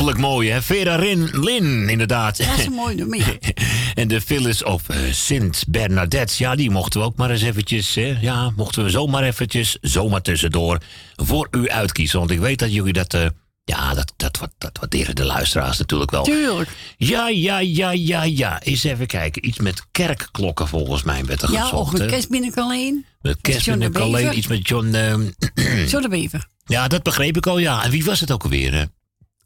ongelooflijk 0.00 0.32
mooi, 0.32 0.50
hè? 0.50 0.62
Vera 0.62 0.96
Rin, 0.96 1.28
Lin, 1.32 1.88
inderdaad. 1.88 2.36
Dat 2.36 2.58
is 2.58 2.64
een 2.66 2.72
mooi 2.72 2.94
nummer, 2.94 3.18
ja. 3.18 3.52
En 3.94 4.08
de 4.08 4.20
Phyllis 4.20 4.62
of 4.64 4.88
eh, 4.88 4.96
Sint 5.12 5.64
Bernadette, 5.68 6.34
ja, 6.38 6.54
die 6.54 6.70
mochten 6.70 7.00
we 7.00 7.06
ook 7.06 7.16
maar 7.16 7.30
eens 7.30 7.42
eventjes, 7.42 7.94
hè? 7.94 8.16
ja, 8.20 8.52
mochten 8.56 8.84
we 8.84 8.90
zomaar 8.90 9.22
eventjes, 9.22 9.78
zomaar 9.80 10.22
tussendoor, 10.22 10.78
voor 11.16 11.48
u 11.50 11.68
uitkiezen. 11.70 12.18
Want 12.18 12.30
ik 12.30 12.38
weet 12.38 12.58
dat 12.58 12.72
jullie 12.72 12.92
dat, 12.92 13.14
eh, 13.14 13.26
ja, 13.64 13.94
dat, 13.94 14.12
dat, 14.16 14.38
wat- 14.38 14.54
dat 14.58 14.78
waarderen 14.80 15.14
de 15.14 15.24
luisteraars 15.24 15.78
natuurlijk 15.78 16.10
wel. 16.10 16.22
Tuurlijk. 16.22 16.70
Ja, 16.96 17.28
ja, 17.28 17.58
ja, 17.58 17.90
ja, 17.90 18.22
ja. 18.22 18.60
Eens 18.62 18.84
even 18.84 19.06
kijken. 19.06 19.46
Iets 19.46 19.58
met 19.58 19.82
kerkklokken 19.90 20.68
volgens 20.68 21.02
mij 21.02 21.24
werd 21.24 21.42
er 21.42 21.52
Ja, 21.52 21.62
gezocht. 21.62 22.00
of 22.00 22.06
kerstbinnen 22.06 22.54
alleen. 22.54 23.04
Met 23.20 23.38
John 23.64 23.82
alleen 23.96 24.12
Bever. 24.12 24.32
iets 24.32 24.46
met 24.46 24.68
John... 24.68 24.94
ehm, 24.94 25.22
Zo 25.88 26.00
de 26.00 26.08
Bever. 26.08 26.46
ja, 26.64 26.88
dat 26.88 27.02
begreep 27.02 27.36
ik 27.36 27.46
al, 27.46 27.58
ja. 27.58 27.84
En 27.84 27.90
wie 27.90 28.04
was 28.04 28.20
het 28.20 28.30
ook 28.30 28.42
alweer? 28.42 28.88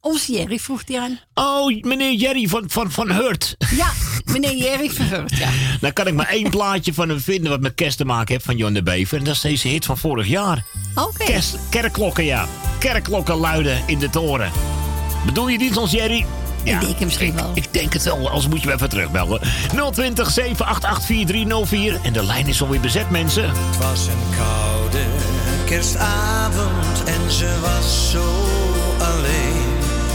Onze 0.05 0.33
Jerry 0.33 0.59
vroeg 0.59 0.83
hij 0.87 1.01
aan. 1.01 1.21
Oh, 1.35 1.83
meneer 1.83 2.13
Jerry 2.15 2.49
van, 2.49 2.65
van, 2.67 2.91
van 2.91 3.11
Hurt. 3.11 3.57
Ja, 3.77 3.91
meneer 4.25 4.57
Jerry 4.57 4.91
verheurd, 4.91 5.37
ja. 5.37 5.49
Dan 5.81 5.93
kan 5.93 6.07
ik 6.07 6.15
maar 6.15 6.29
één 6.29 6.51
plaatje 6.51 6.95
van 6.95 7.09
hem 7.09 7.21
vinden 7.21 7.51
wat 7.51 7.61
met 7.61 7.75
kerst 7.75 7.97
te 7.97 8.05
maken 8.05 8.33
heeft 8.33 8.45
van 8.45 8.57
John 8.57 8.73
de 8.73 8.83
Bever. 8.83 9.19
En 9.19 9.25
dat 9.25 9.35
is 9.35 9.41
deze 9.41 9.69
hit 9.69 9.85
van 9.85 9.99
vorig 9.99 10.27
jaar. 10.27 10.65
Oké. 10.95 11.25
Kerst, 11.25 11.59
kerkklokken, 11.71 12.25
ja. 12.25 12.47
Kerkklokken 12.79 13.35
luiden 13.35 13.83
in 13.87 13.99
de 13.99 14.11
toren. 14.11 14.53
Bedoel 15.27 15.49
je 15.49 15.59
dit 15.59 15.77
ons, 15.77 15.91
Jerry? 15.91 16.27
Ja, 16.65 16.81
ik 16.81 16.87
denk 16.87 17.01
misschien 17.01 17.35
wel. 17.35 17.51
Ik 17.55 17.73
denk 17.73 17.93
het 17.93 18.03
wel, 18.03 18.29
anders 18.29 18.49
moet 18.49 18.61
je 18.61 18.67
me 18.67 18.73
even 18.73 18.89
terugbellen. 18.89 19.41
020 19.93 20.31
788 20.31 21.05
4304. 21.05 21.99
En 22.03 22.13
de 22.13 22.25
lijn 22.25 22.47
is 22.47 22.63
alweer 22.63 22.81
bezet, 22.81 23.11
mensen. 23.11 23.49
Het 23.49 23.79
was 23.79 24.07
een 24.07 24.37
koude 24.37 25.05
kerstavond 25.65 27.05
en 27.05 27.31
ze 27.31 27.59
was 27.61 28.11
zo 28.11 28.25
alleen. 28.99 29.62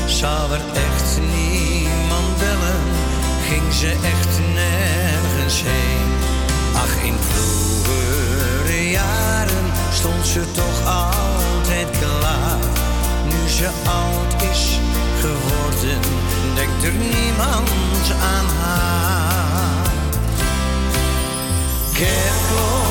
Zou 0.07 0.51
er 0.51 0.61
echt 0.73 1.19
niemand 1.19 2.37
bellen, 2.37 2.81
ging 3.49 3.73
ze 3.73 3.87
echt 3.87 4.39
nergens 4.53 5.61
heen. 5.65 6.09
Ach, 6.75 7.03
in 7.03 7.15
vroegere 7.29 8.89
jaren 8.89 9.71
stond 9.93 10.27
ze 10.27 10.51
toch 10.51 10.79
altijd 10.85 11.87
klaar. 11.99 12.59
Nu 13.23 13.49
ze 13.49 13.69
oud 13.85 14.51
is 14.51 14.79
geworden, 15.19 16.01
denkt 16.55 16.83
er 16.83 16.93
niemand 16.93 18.11
aan 18.21 18.45
haar. 18.61 19.91
Kerkklokken 21.93 22.86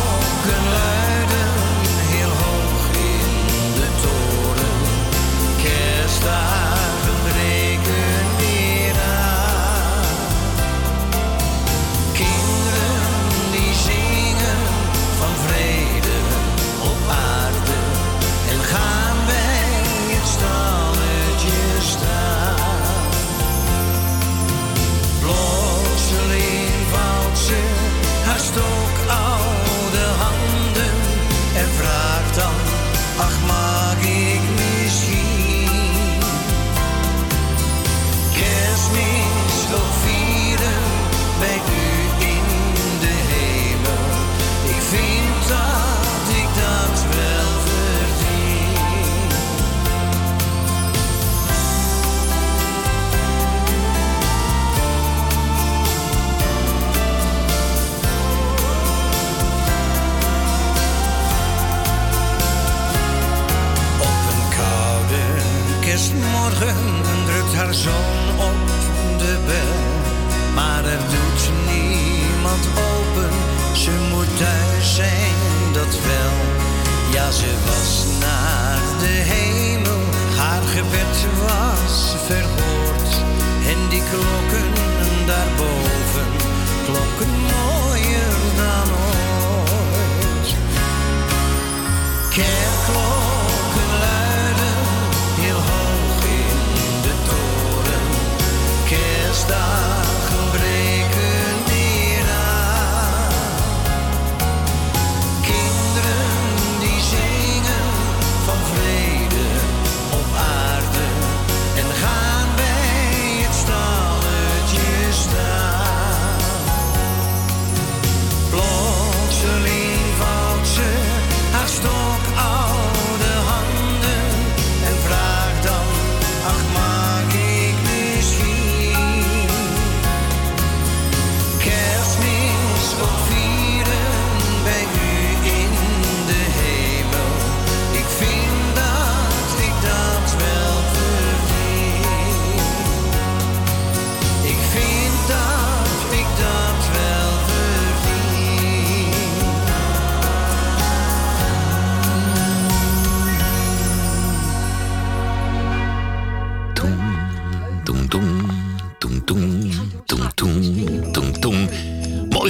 kerstmorgen 65.97 66.77
drukt 67.27 67.55
haar 67.55 67.75
zoon 67.75 68.29
op 68.39 68.67
de 69.19 69.39
bel. 69.47 69.77
Maar 70.55 70.85
er 70.85 71.01
doet 71.15 71.51
niemand 71.73 72.65
open, 72.91 73.31
ze 73.73 73.91
moet 74.11 74.39
thuis 74.39 74.95
zijn, 74.95 75.37
dat 75.73 75.99
wel. 76.09 76.37
Ja, 77.13 77.31
ze 77.31 77.53
was 77.67 78.05
naar 78.21 78.79
de 78.99 79.15
hemel, 79.33 80.03
haar 80.37 80.63
gebed 80.63 81.19
was 81.47 82.15
verhoord. 82.27 83.13
En 83.71 83.89
die 83.89 84.03
klokken 84.11 84.69
daarboven 85.27 86.29
klonken 86.85 87.35
mooier 87.53 88.37
dan 88.57 88.89
ooit. 89.09 90.55
Kerkklokken 92.31 93.26
Kerstdagen 99.47 99.76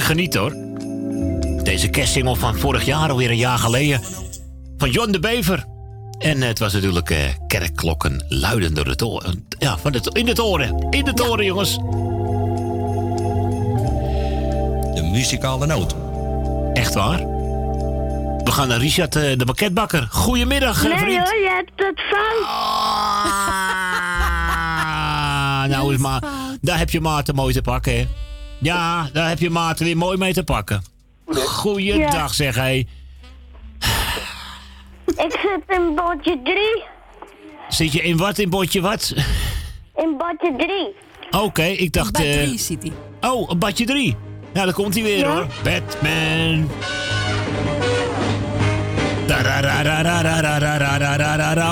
genieten 0.07 0.39
hoor. 0.41 0.55
Deze 1.63 1.87
kerstsingel 1.89 2.35
van 2.35 2.57
vorig 2.57 2.85
jaar, 2.85 3.09
alweer 3.09 3.29
een 3.29 3.37
jaar 3.37 3.57
geleden. 3.57 4.01
Van 4.77 4.89
John 4.89 5.11
de 5.11 5.19
Bever. 5.19 5.65
En 6.17 6.41
het 6.41 6.59
was 6.59 6.73
natuurlijk 6.73 7.09
eh, 7.09 7.19
kerkklokken 7.47 8.25
luiden 8.29 8.73
door 8.73 8.85
de 8.85 8.95
toren. 8.95 9.47
Ja, 9.59 9.77
van 9.77 9.91
de, 9.91 10.09
in 10.11 10.25
de 10.25 10.33
toren. 10.33 10.87
In 10.89 11.05
de 11.05 11.13
toren, 11.13 11.45
jongens. 11.45 11.75
De 14.95 15.09
muzikale 15.11 15.65
noot. 15.65 15.95
Echt 16.73 16.93
waar? 16.93 17.17
We 18.43 18.51
gaan 18.51 18.67
naar 18.67 18.79
Richard 18.79 19.15
eh, 19.15 19.37
de 19.37 19.45
pakketbakker. 19.45 20.07
Goedemiddag, 20.11 20.83
eh, 20.83 20.89
Nee 20.89 20.97
vriend. 20.97 21.29
hoor, 21.29 21.39
je 21.39 21.49
hebt 21.49 21.71
het 21.75 22.01
fout. 22.01 22.43
Ah, 22.43 23.23
nou 25.77 25.93
is 25.93 25.99
maar... 25.99 26.23
Daar 26.61 26.77
heb 26.77 26.89
je 26.89 27.01
Maarten 27.01 27.35
mooi 27.35 27.53
te 27.53 27.61
pakken, 27.61 27.97
hè? 27.97 28.07
Ja, 28.57 29.09
daar 29.13 29.29
heb 29.29 29.39
je 29.39 29.49
Maarten 29.49 29.85
weer 29.85 29.97
mooi 29.97 30.17
mee 30.17 30.33
te 30.33 30.43
pakken. 30.43 30.83
Goeiedag, 31.35 32.13
ja. 32.13 32.27
zeg 32.27 32.55
hij. 32.55 32.87
Ik 35.05 35.39
zit 35.41 35.77
in 35.77 35.95
bordje 35.95 36.39
3. 36.43 36.83
Zit 37.67 37.91
je 37.93 38.01
in 38.01 38.17
wat? 38.17 38.37
In 38.37 38.49
bordje 38.49 38.81
wat? 38.81 39.13
In 39.95 40.17
badje 40.17 40.53
3. 40.57 40.95
Oké, 41.27 41.43
okay, 41.43 41.71
ik 41.71 41.93
dacht... 41.93 42.11
Badje 42.11 42.27
eh, 42.27 42.43
3 42.43 42.59
zit 42.59 42.83
hij. 42.83 42.91
Oh, 43.31 43.51
badje 43.57 43.85
3. 43.85 44.15
Nou, 44.53 44.65
daar 44.65 44.75
komt 44.75 44.93
hij 44.93 45.03
weer 45.03 45.17
ja? 45.17 45.33
hoor. 45.33 45.47
Batman. 45.63 46.69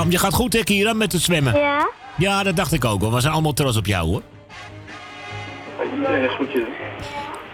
Je 0.08 0.18
gaat 0.18 0.34
goed 0.34 0.52
hè, 0.52 0.62
Kira, 0.62 0.92
met 0.92 1.12
het 1.12 1.22
zwemmen. 1.22 1.58
Ja. 1.58 1.90
Ja, 2.16 2.42
dat 2.42 2.56
dacht 2.56 2.72
ik 2.72 2.84
ook 2.84 3.00
hoor. 3.00 3.12
We 3.12 3.20
zijn 3.20 3.32
allemaal 3.32 3.52
trots 3.52 3.76
op 3.76 3.86
jou 3.86 4.06
hoor. 4.06 4.22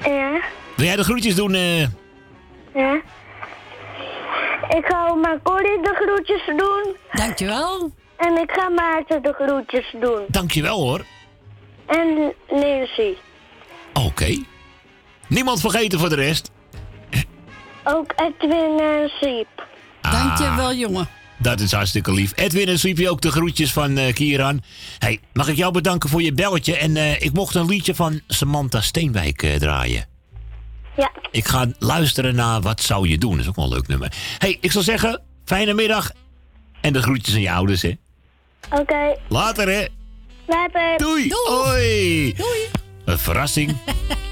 Ja? 0.04 0.40
Wil 0.76 0.86
jij 0.86 0.96
de 0.96 1.04
groetjes 1.04 1.34
doen? 1.34 1.54
eh? 1.54 1.80
Ja? 2.74 3.00
Ik 4.68 4.84
ga 4.86 5.14
mijn 5.14 5.42
Corrie 5.42 5.82
de 5.82 5.94
groetjes 5.94 6.46
doen. 6.46 6.96
Dankjewel. 7.12 7.90
En 8.16 8.36
ik 8.36 8.50
ga 8.50 8.68
Maarten 8.68 9.22
de 9.22 9.32
groetjes 9.32 9.94
doen. 10.00 10.24
Dankjewel, 10.28 10.80
hoor. 10.80 11.04
En 11.86 12.32
Nancy. 12.50 13.14
Oké. 13.92 14.44
Niemand 15.28 15.60
vergeten 15.60 15.98
voor 15.98 16.08
de 16.08 16.14
rest. 16.14 16.50
Ook 17.84 18.12
Edwin 18.16 18.78
en 18.80 19.08
Siep. 19.08 19.66
Dankjewel, 20.00 20.72
jongen. 20.72 21.08
Dat 21.43 21.60
is 21.60 21.73
hartstikke 21.73 22.12
lief. 22.12 22.32
Edwin 22.35 22.69
en 22.69 22.78
Sweepie 22.78 23.10
ook 23.10 23.20
de 23.20 23.31
groetjes 23.31 23.73
van 23.73 23.98
eh 23.98 24.14
Kieran. 24.14 24.62
Hey, 24.98 25.20
mag 25.32 25.48
ik 25.48 25.56
jou 25.56 25.73
bedanken 25.73 26.09
voor 26.10 26.23
je 26.23 26.32
belletje? 26.32 26.77
En 26.77 26.97
eh, 26.97 27.20
ik 27.20 27.32
mocht 27.32 27.55
een 27.55 27.66
liedje 27.66 27.94
van 27.94 28.20
Samantha 28.28 28.81
Steenwijk 28.81 29.43
eh, 29.43 29.55
draaien. 29.55 30.06
Ja. 30.97 31.10
Ik 31.31 31.48
ga 31.48 31.66
luisteren 31.78 32.35
naar 32.35 32.60
Wat 32.60 32.82
zou 32.82 33.09
je 33.09 33.19
doen? 33.19 33.31
Dat 33.32 33.40
is 33.40 33.48
ook 33.48 33.56
wel 33.56 33.64
een 33.64 33.70
leuk 33.73 33.89
nummer. 33.89 34.12
Hey, 34.39 34.59
ik 34.60 34.73
zou 34.73 34.85
zeggen, 34.85 35.20
fijne 35.44 35.73
middag. 35.74 36.10
En 36.81 36.93
de 36.93 37.02
groetjes 37.02 37.35
aan 37.35 37.40
je 37.40 37.51
ouders, 37.52 37.82
hè. 37.82 37.93
Oké. 38.70 39.16
Later, 39.28 39.69
hè. 39.69 39.85
Later. 40.47 40.97
Doei. 40.97 41.32
Hoi. 41.44 42.32
Doei. 42.36 42.59
Een 43.05 43.19
verrassing. 43.19 43.77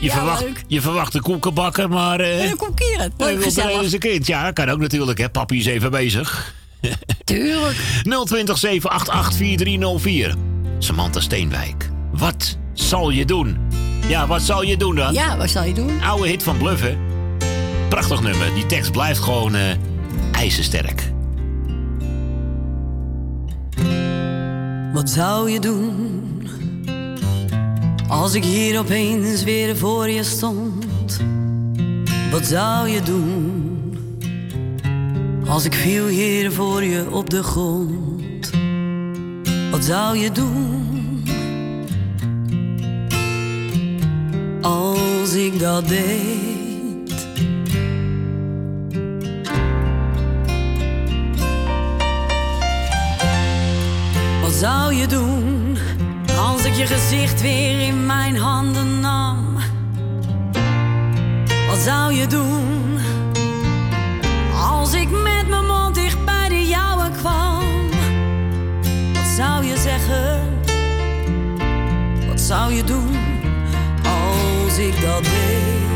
Je, 0.01 0.07
Ja, 0.07 0.13
verwacht, 0.13 0.41
leuk. 0.43 0.65
je 0.67 0.81
verwacht 0.81 1.15
een 1.15 1.21
koekenbakker, 1.23 1.89
maar... 1.89 2.21
eh 2.21 2.41
En 2.43 2.49
dan 2.49 2.57
komt 2.57 2.75
Keren. 2.75 2.99
hij 2.99 3.11
Leuk, 3.27 3.35
wil 3.35 3.43
gezellig. 3.43 3.93
een 3.93 3.99
kind. 3.99 4.27
Ja, 4.27 4.51
kan 4.51 4.69
ook 4.69 4.79
natuurlijk, 4.81 5.19
hè. 5.19 5.31
Papi 5.31 5.59
is 5.59 5.67
even 5.67 5.91
bezig. 5.91 6.55
Tuurlijk. 7.25 7.77
020 8.25 8.59
788 8.59 9.37
4304. 9.37 10.35
Samantha 10.79 11.21
Steenwijk. 11.21 11.91
Wat 12.13 12.59
zal 12.73 13.11
je 13.11 13.25
doen? 13.25 13.59
Ja, 14.09 14.27
wat 14.27 14.43
zal 14.43 14.63
je 14.63 14.77
doen 14.77 14.95
dan? 14.95 15.13
Ja, 15.13 15.37
wat 15.37 15.51
zal 15.51 15.65
je 15.65 15.75
doen? 15.75 16.03
Oude 16.03 16.29
hit 16.29 16.43
van 16.43 16.57
Bluff, 16.59 16.83
hè? 16.83 16.97
Prachtig 17.89 18.21
nummer. 18.23 18.55
Die 18.55 18.67
tekst 18.67 18.93
blijft 18.93 19.21
gewoon 19.21 19.55
eh 19.55 19.63
ijzersterk. 20.33 21.13
Wat 24.93 25.11
zou 25.11 25.51
je 25.51 25.61
doen 25.61 26.49
als 28.09 28.35
ik 28.35 28.45
hier 28.45 28.79
opeens 28.79 29.45
weer 29.45 29.77
voor 29.77 30.09
je 30.09 30.23
stond? 30.23 31.21
Wat 32.31 32.47
zou 32.47 32.89
je 32.89 33.03
doen 33.03 33.70
als 35.51 35.65
ik 35.65 35.75
viel 35.75 36.07
hier 36.07 36.53
voor 36.53 36.85
je 36.85 37.11
op 37.11 37.31
de 37.31 37.43
grond? 37.43 38.51
Wat 39.71 39.85
zou 39.85 40.17
je 40.17 40.33
doen 40.33 41.23
als 44.61 45.35
ik 45.35 45.59
dat 45.59 45.89
deed? 45.89 47.29
Wat 54.43 54.53
zou 54.53 54.95
je 54.95 55.07
doen 55.07 55.77
als 56.39 56.65
ik 56.65 56.75
je 56.75 56.87
gezicht 56.87 57.41
weer 57.41 57.81
in 57.81 58.07
mijn 58.07 58.37
handen 58.37 59.01
nam? 59.01 59.57
Wat 61.69 61.79
zou 61.79 62.13
je 62.13 62.27
doen 62.27 62.99
ik 65.11 65.23
met 65.23 65.49
mijn 65.49 65.67
mond 65.67 65.95
dicht 65.95 66.25
bij 66.25 66.49
de 66.49 66.67
jouwe 66.67 67.11
kwam? 67.11 67.89
Wat 69.15 69.27
zou 69.37 69.65
je 69.65 69.77
zeggen? 69.77 70.59
Wat 72.29 72.41
zou 72.41 72.73
je 72.73 72.85
doen 72.85 73.17
als 74.05 74.79
ik 74.79 75.01
dat 75.01 75.25
deed? 75.25 75.90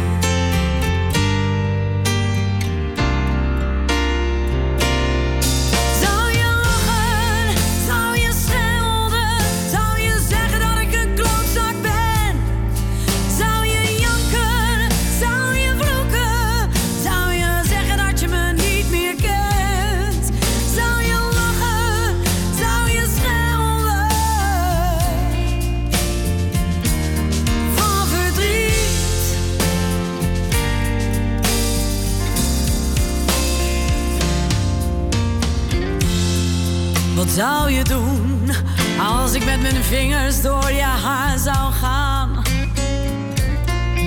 Zou 37.34 37.70
je 37.70 37.84
doen 37.84 38.50
als 38.98 39.32
ik 39.32 39.44
met 39.44 39.62
mijn 39.62 39.84
vingers 39.84 40.42
door 40.42 40.72
je 40.72 40.82
haar 40.82 41.38
zou 41.38 41.72
gaan? 41.72 42.42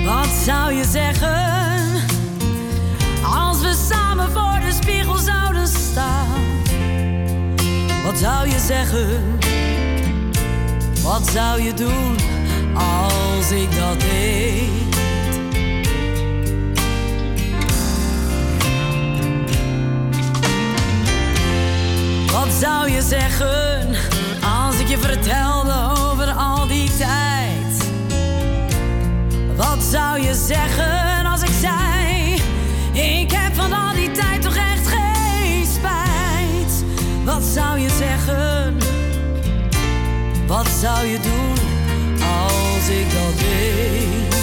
Wat 0.04 0.28
zou 0.44 0.72
je 0.72 0.84
zeggen 0.84 1.46
als 3.22 3.60
we 3.60 3.86
samen 3.90 4.30
voor 4.30 4.60
de 4.66 4.72
spiegel 4.82 5.16
zouden 5.16 5.68
staan? 5.68 6.42
Wat 8.04 8.18
zou 8.18 8.48
je 8.48 8.58
zeggen? 8.58 9.38
Wat 11.02 11.28
zou 11.28 11.62
je 11.62 11.74
doen 11.74 12.16
als 12.74 13.50
ik 13.50 13.76
dat 13.76 14.00
deed? 14.00 14.87
Wat 22.48 22.56
zou 22.56 22.90
je 22.90 23.02
zeggen 23.02 23.88
als 24.64 24.78
ik 24.78 24.88
je 24.88 24.98
vertelde 24.98 25.72
over 25.72 26.30
al 26.30 26.66
die 26.66 26.90
tijd? 26.96 27.90
Wat 29.56 29.82
zou 29.82 30.20
je 30.20 30.34
zeggen 30.34 31.26
als 31.26 31.42
ik 31.42 31.50
zei: 31.60 32.34
Ik 33.20 33.30
heb 33.30 33.54
van 33.54 33.72
al 33.72 33.94
die 33.94 34.10
tijd 34.10 34.42
toch 34.42 34.56
echt 34.56 34.86
geen 34.86 35.66
spijt? 35.66 36.84
Wat 37.24 37.42
zou 37.42 37.78
je 37.78 37.90
zeggen? 37.98 38.76
Wat 40.46 40.68
zou 40.80 41.06
je 41.06 41.18
doen 41.20 41.58
als 42.22 42.88
ik 42.88 43.12
dat 43.12 43.38
deed? 43.38 44.37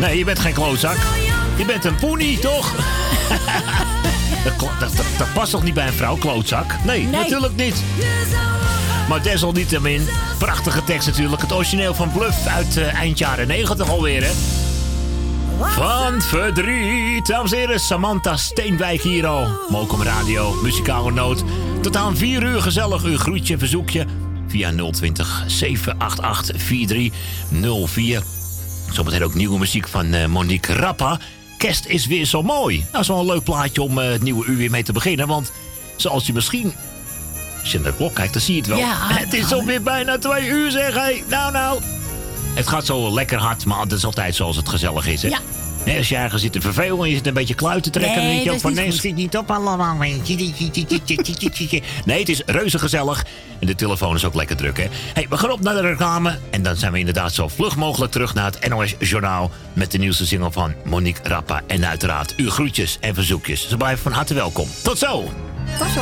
Nee, 0.00 0.18
je 0.18 0.24
bent 0.24 0.38
geen 0.38 0.52
klootzak. 0.52 0.96
Je 1.56 1.64
bent 1.64 1.84
een 1.84 1.94
poenie, 1.94 2.38
toch? 2.38 2.74
dat, 4.80 4.90
dat, 5.18 5.32
past 5.34 5.50
toch 5.50 5.62
niet 5.62 5.74
bij 5.74 5.86
een 5.86 5.92
vrouw, 5.92 6.16
klootzak? 6.16 6.74
Nee, 6.84 7.02
Nee. 7.02 7.10
natuurlijk 7.10 7.56
niet. 7.56 7.82
Maar 9.08 9.22
desalniettemin, 9.22 10.08
prachtige 10.38 10.84
tekst 10.84 11.06
natuurlijk. 11.06 11.42
Het 11.42 11.52
origineel 11.52 11.94
van 11.94 12.12
Bluff 12.12 12.46
uit 12.46 12.76
eh, 12.76 12.94
eind 12.94 13.18
jaren 13.18 13.46
90 13.46 13.88
alweer, 13.90 14.22
hè? 14.24 14.30
Van 15.60 16.22
verdriet. 16.22 17.26
Dames 17.26 17.52
en 17.52 17.58
heren, 17.58 17.80
Samantha 17.80 18.36
Steenwijk 18.36 19.02
hier 19.02 19.26
al. 19.26 19.48
Mokum 19.68 20.02
Radio, 20.02 20.52
muzikale 20.62 21.10
noot. 21.12 21.44
Tot 21.82 21.96
aan 21.96 22.16
4 22.16 22.42
uur 22.42 22.62
gezellig 22.62 23.02
uw 23.02 23.16
groetje, 23.18 23.58
verzoekje. 23.58 24.06
Via 24.48 24.72
020 24.90 25.44
788 25.46 26.62
4304. 26.62 28.22
Zometeen 28.92 29.24
ook 29.24 29.34
nieuwe 29.34 29.58
muziek 29.58 29.88
van 29.88 30.12
eh, 30.12 30.26
Monique 30.26 30.74
Rappa. 30.74 31.18
Kerst 31.58 31.86
is 31.86 32.06
weer 32.06 32.24
zo 32.24 32.42
mooi. 32.42 32.86
Nou, 32.92 33.12
een 33.12 33.26
leuk 33.26 33.44
plaatje 33.44 33.82
om 33.82 33.98
eh, 33.98 34.10
het 34.10 34.22
nieuwe 34.22 34.46
uur 34.46 34.56
weer 34.56 34.70
mee 34.70 34.82
te 34.82 34.92
beginnen. 34.92 35.26
Want 35.26 35.52
zoals 35.96 36.26
je 36.26 36.32
misschien... 36.32 36.74
Als 37.60 37.72
je 37.72 37.80
naar 37.80 37.90
de 37.90 37.96
klok 37.96 38.14
kijkt, 38.14 38.32
dan 38.32 38.42
zie 38.42 38.54
je 38.54 38.60
het 38.60 38.68
wel. 38.68 38.78
Ja, 38.78 38.96
het 39.24 39.32
is 39.32 39.52
alweer 39.52 39.82
bijna 39.82 40.18
twee 40.18 40.48
uur, 40.48 40.70
zeg 40.70 40.94
hé. 40.94 41.22
Nou, 41.28 41.52
nou. 41.52 41.80
Het 42.54 42.68
gaat 42.68 42.86
zo 42.86 43.14
lekker 43.14 43.38
hard, 43.38 43.64
maar 43.64 43.88
dat 43.88 43.98
is 43.98 44.04
altijd 44.04 44.34
zoals 44.34 44.56
het 44.56 44.68
gezellig 44.68 45.06
is, 45.06 45.22
hè? 45.22 45.28
Ja. 45.28 45.38
Nee, 45.88 45.98
als 45.98 46.08
je 46.08 46.16
ergens 46.16 46.42
zit 46.42 46.52
te 46.52 46.60
vervelen 46.60 46.98
en 46.98 47.08
je 47.08 47.14
zit 47.16 47.26
een 47.26 47.34
beetje 47.34 47.54
kluit 47.54 47.82
te 47.82 47.90
trekken... 47.90 48.16
Nee, 48.16 48.24
dan 48.24 48.34
denk 48.34 48.44
je 48.44 48.52
ook 48.52 48.60
van... 48.60 48.70
niet 48.70 48.80
Nee, 48.80 48.92
schiet 48.92 49.14
niet 49.14 49.36
op 49.36 49.50
allemaal. 49.50 49.96
Nee, 52.04 52.18
het 52.18 52.28
is 52.28 52.42
reuze 52.46 52.78
gezellig. 52.78 53.24
En 53.58 53.66
de 53.66 53.74
telefoon 53.74 54.14
is 54.14 54.24
ook 54.24 54.34
lekker 54.34 54.56
druk, 54.56 54.76
hè? 54.76 54.86
hey, 55.14 55.26
we 55.28 55.36
gaan 55.36 55.50
op 55.50 55.60
naar 55.60 55.74
de 55.74 55.80
reclame. 55.80 56.38
En 56.50 56.62
dan 56.62 56.76
zijn 56.76 56.92
we 56.92 56.98
inderdaad 56.98 57.32
zo 57.32 57.48
vlug 57.48 57.76
mogelijk 57.76 58.12
terug 58.12 58.34
naar 58.34 58.50
het 58.50 58.68
NOS 58.68 58.94
Journaal... 58.98 59.50
met 59.72 59.90
de 59.90 59.98
nieuwste 59.98 60.26
single 60.26 60.52
van 60.52 60.74
Monique 60.84 61.28
Rappa. 61.28 61.62
En 61.66 61.86
uiteraard 61.86 62.34
uw 62.36 62.50
groetjes 62.50 62.96
en 63.00 63.14
verzoekjes. 63.14 63.68
Ze 63.68 63.76
blijven 63.76 64.02
van 64.02 64.12
harte 64.12 64.34
welkom. 64.34 64.68
Tot 64.82 64.98
zo! 64.98 65.24
Tot 65.78 65.88
zo. 65.88 66.00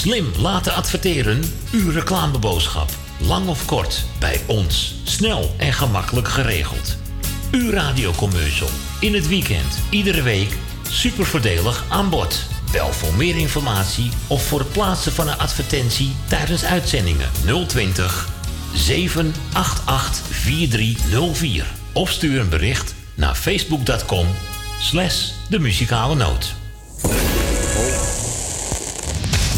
Slim 0.00 0.32
laten 0.38 0.74
adverteren. 0.74 1.42
Uw 1.72 1.90
reclameboodschap. 1.90 2.90
Lang 3.18 3.48
of 3.48 3.64
kort, 3.64 4.04
bij 4.18 4.40
ons. 4.46 4.94
Snel 5.04 5.54
en 5.58 5.72
gemakkelijk 5.72 6.28
geregeld. 6.28 6.96
Uw 7.50 7.70
radiocommercial. 7.70 8.68
In 9.00 9.14
het 9.14 9.28
weekend, 9.28 9.78
iedere 9.90 10.22
week. 10.22 10.56
Super 10.90 11.26
voordelig 11.26 11.84
aan 11.88 12.10
bod. 12.10 12.46
Bel 12.72 12.92
voor 12.92 13.14
meer 13.14 13.36
informatie 13.36 14.10
of 14.26 14.46
voor 14.46 14.58
het 14.58 14.72
plaatsen 14.72 15.12
van 15.12 15.28
een 15.28 15.38
advertentie 15.38 16.12
tijdens 16.28 16.64
uitzendingen 16.64 17.28
020 17.66 18.28
788 18.74 20.26
4304. 20.30 21.66
Of 21.92 22.10
stuur 22.10 22.40
een 22.40 22.48
bericht 22.48 22.94
naar 23.14 23.34
facebook.com 23.34 24.26
slash 24.80 25.28
de 25.48 25.58
muzikale 25.58 26.14
noot. 26.14 26.59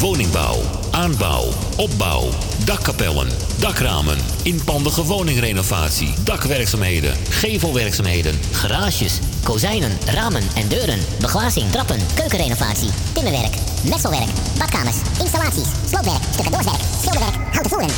Woningbouw, 0.02 0.60
aanbouw, 0.90 1.48
opbouw, 1.76 2.28
dakkapellen, 2.64 3.28
dakramen, 3.58 4.18
inpandige 4.42 5.04
woningrenovatie, 5.04 6.14
dakwerkzaamheden, 6.24 7.16
gevelwerkzaamheden, 7.28 8.40
Garages, 8.52 9.18
kozijnen, 9.42 9.98
ramen 10.06 10.42
en 10.54 10.68
deuren, 10.68 10.98
beglazing, 11.20 11.70
trappen, 11.70 11.98
keukenrenovatie, 12.14 12.90
timmerwerk, 13.12 13.54
messelwerk, 13.84 14.30
badkamers, 14.58 14.96
installaties, 15.20 15.68
sloopwerk, 15.88 16.22
stucadoorswerk, 16.32 16.82
schilderwerk, 17.00 17.36
houten 17.52 17.70
voeren. 17.70 17.90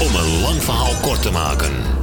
Om 0.00 0.14
een 0.14 0.40
lang 0.40 0.62
verhaal 0.62 0.94
kort 1.00 1.22
te 1.22 1.30
maken. 1.30 1.97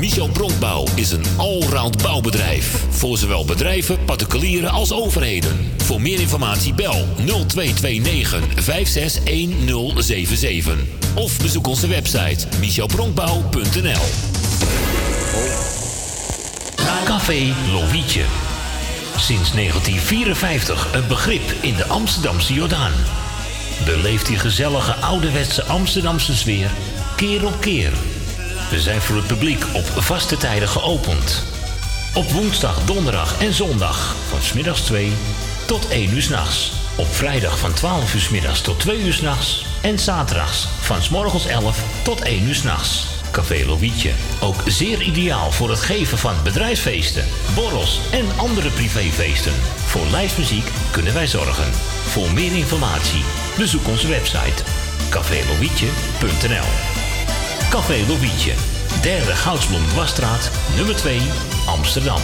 Michel 0.00 0.28
Bronkbouw 0.28 0.86
is 0.94 1.12
een 1.12 1.24
allround 1.36 2.02
bouwbedrijf. 2.02 2.84
Voor 2.90 3.18
zowel 3.18 3.44
bedrijven, 3.44 4.04
particulieren 4.04 4.70
als 4.70 4.92
overheden. 4.92 5.72
Voor 5.76 6.00
meer 6.00 6.20
informatie 6.20 6.74
bel 6.74 7.06
0229 7.16 8.42
561077. 8.54 10.78
Of 11.14 11.38
bezoek 11.38 11.66
onze 11.66 11.86
website 11.86 12.46
michelbronkbouw.nl 12.60 14.02
Café 17.04 17.54
Lovietje. 17.72 18.24
Sinds 19.16 19.52
1954 19.52 20.94
een 20.94 21.06
begrip 21.08 21.54
in 21.60 21.74
de 21.74 21.86
Amsterdamse 21.86 22.54
Jordaan. 22.54 22.92
Beleeft 23.84 24.26
die 24.26 24.38
gezellige 24.38 24.94
ouderwetse 24.94 25.64
Amsterdamse 25.64 26.36
sfeer 26.36 26.70
keer 27.16 27.46
op 27.46 27.60
keer. 27.60 27.92
We 28.70 28.80
zijn 28.80 29.00
voor 29.00 29.16
het 29.16 29.26
publiek 29.26 29.64
op 29.72 29.84
vaste 30.02 30.36
tijden 30.36 30.68
geopend. 30.68 31.42
Op 32.14 32.30
woensdag, 32.30 32.84
donderdag 32.84 33.40
en 33.40 33.52
zondag 33.52 34.14
van 34.28 34.42
smiddags 34.42 34.80
2 34.80 35.12
tot 35.66 35.88
1 35.88 36.14
uur 36.14 36.22
s'nachts. 36.22 36.72
Op 36.96 37.14
vrijdag 37.14 37.58
van 37.58 37.72
12 37.72 38.14
uur 38.14 38.20
's 38.20 38.28
middags 38.28 38.60
tot 38.60 38.80
2 38.80 39.00
uur 39.00 39.12
s'nachts. 39.12 39.66
En 39.82 39.98
zaterdags 39.98 40.68
van 40.80 41.02
's 41.02 41.08
morgens 41.08 41.46
11 41.46 41.78
tot 42.02 42.20
1 42.20 42.42
uur 42.42 42.54
s'nachts. 42.54 43.06
Café 43.30 43.64
Lovietje. 43.66 44.12
Ook 44.40 44.62
zeer 44.66 45.02
ideaal 45.02 45.52
voor 45.52 45.70
het 45.70 45.80
geven 45.80 46.18
van 46.18 46.34
bedrijfsfeesten, 46.42 47.24
borrels 47.54 48.00
en 48.10 48.26
andere 48.36 48.70
privéfeesten. 48.70 49.54
Voor 49.86 50.06
lijstmuziek 50.10 50.70
kunnen 50.90 51.14
wij 51.14 51.26
zorgen. 51.26 51.72
Voor 52.06 52.32
meer 52.32 52.52
informatie 52.56 53.24
bezoek 53.56 53.88
onze 53.88 54.08
website 54.08 54.62
cafélovietje.nl 55.08 56.99
Café 57.70 58.04
Lovietje, 58.08 58.52
derde 59.02 59.36
Goudsblom 59.36 59.88
Dwarsstraat, 59.88 60.50
nummer 60.76 60.96
2, 60.96 61.20
Amsterdam. 61.66 62.20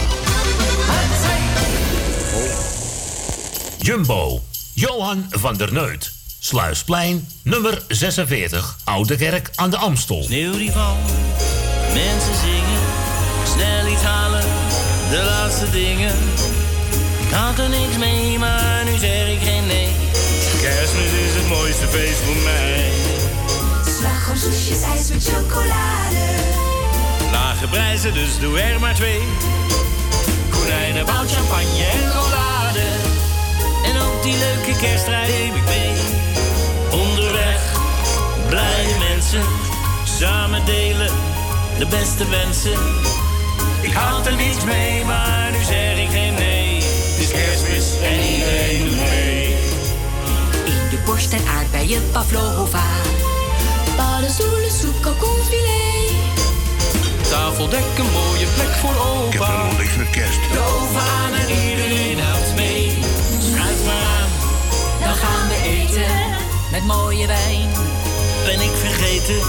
Jumbo, 3.77 4.41
Johan 4.73 5.25
van 5.29 5.57
der 5.57 5.73
Neut. 5.73 6.11
Sluisplein, 6.39 7.27
nummer 7.41 7.81
46, 7.87 8.77
Oude 8.83 9.15
Kerk 9.15 9.49
aan 9.55 9.69
de 9.69 9.77
Amstel. 9.77 10.23
Sneeuw 10.23 10.57
die 10.57 10.71
valt, 10.71 11.11
mensen 11.93 12.35
zingen, 12.35 12.81
snel 13.53 13.87
iets 13.87 14.03
halen, 14.03 14.45
de 15.09 15.23
laatste 15.25 15.69
dingen. 15.69 16.15
Ik 17.27 17.33
had 17.33 17.59
er 17.59 17.69
niks 17.69 17.97
mee, 17.97 18.39
maar 18.39 18.83
nu 18.85 18.97
zeg 18.97 19.27
ik 19.29 19.39
geen 19.41 19.67
nee. 19.67 19.89
Kerstmis 20.61 21.11
is 21.27 21.35
het 21.35 21.47
mooiste 21.47 21.87
feest 21.87 22.19
voor 22.19 22.35
mij. 22.35 23.06
Slagroom, 23.97 24.37
soesjes, 24.37 24.81
ijs 24.81 25.09
met 25.09 25.23
chocolade. 25.23 26.25
Lage 27.31 27.67
prijzen, 27.67 28.13
dus 28.13 28.39
doe 28.39 28.59
er 28.59 28.79
maar 28.79 28.95
twee. 28.95 29.21
Konijnen, 30.49 31.05
bout, 31.05 31.31
champagne 31.31 31.83
en 31.83 32.11
rollade. 32.11 32.85
En 33.85 34.01
ook 34.01 34.23
die 34.23 34.37
leuke 34.37 34.79
kerstrijden 34.79 35.35
neem 35.35 35.55
ik 35.55 35.65
mee. 35.65 35.93
Onderweg, 36.91 37.61
blije 38.47 38.97
mensen, 39.09 39.43
samen 40.19 40.65
delen 40.65 41.11
de 41.77 41.85
beste 41.85 42.29
wensen. 42.29 42.79
Ik 43.81 43.93
had 43.93 44.25
er 44.25 44.35
niets 44.35 44.63
mee, 44.63 45.05
maar 45.05 45.51
nu 45.51 45.63
zeg 45.63 45.97
ik 45.97 46.09
geen 46.09 46.33
nee. 46.33 46.75
Het 46.75 47.19
is 47.19 47.31
kerstmis 47.31 48.01
en 48.03 48.19
iedereen 48.19 48.85
doet 48.85 48.97
mee. 48.97 49.55
In 50.65 50.89
de 50.89 50.99
borst 51.05 51.33
en 51.33 51.47
aardbeien 51.47 52.11
pavlova. 52.11 52.83
Paddenstoelen, 53.97 54.71
soep, 54.71 55.01
kalkoenfilet. 55.01 55.97
Tafeldek, 57.29 57.97
een 57.97 58.11
mooie 58.11 58.47
plek 58.55 58.73
voor 58.81 58.95
opa. 59.05 59.25
Ik 59.25 59.33
heb 59.33 59.41
een 59.41 59.97
rode 59.97 60.09
kerst. 60.11 60.39
De 60.51 60.59
oven 60.59 61.01
aan 61.01 61.33
en 61.33 61.49
iedereen 61.69 62.19
helpt 62.19 62.55
mee. 62.55 62.97
Schuif 63.39 63.85
maar 63.85 64.03
aan, 64.17 64.29
dan 64.99 65.15
gaan 65.15 65.47
we 65.47 65.57
eten. 65.63 66.11
Met 66.71 66.83
mooie 66.83 67.27
wijn, 67.27 67.69
ben 68.45 68.59
ik 68.61 68.75
vergeten. 68.75 69.41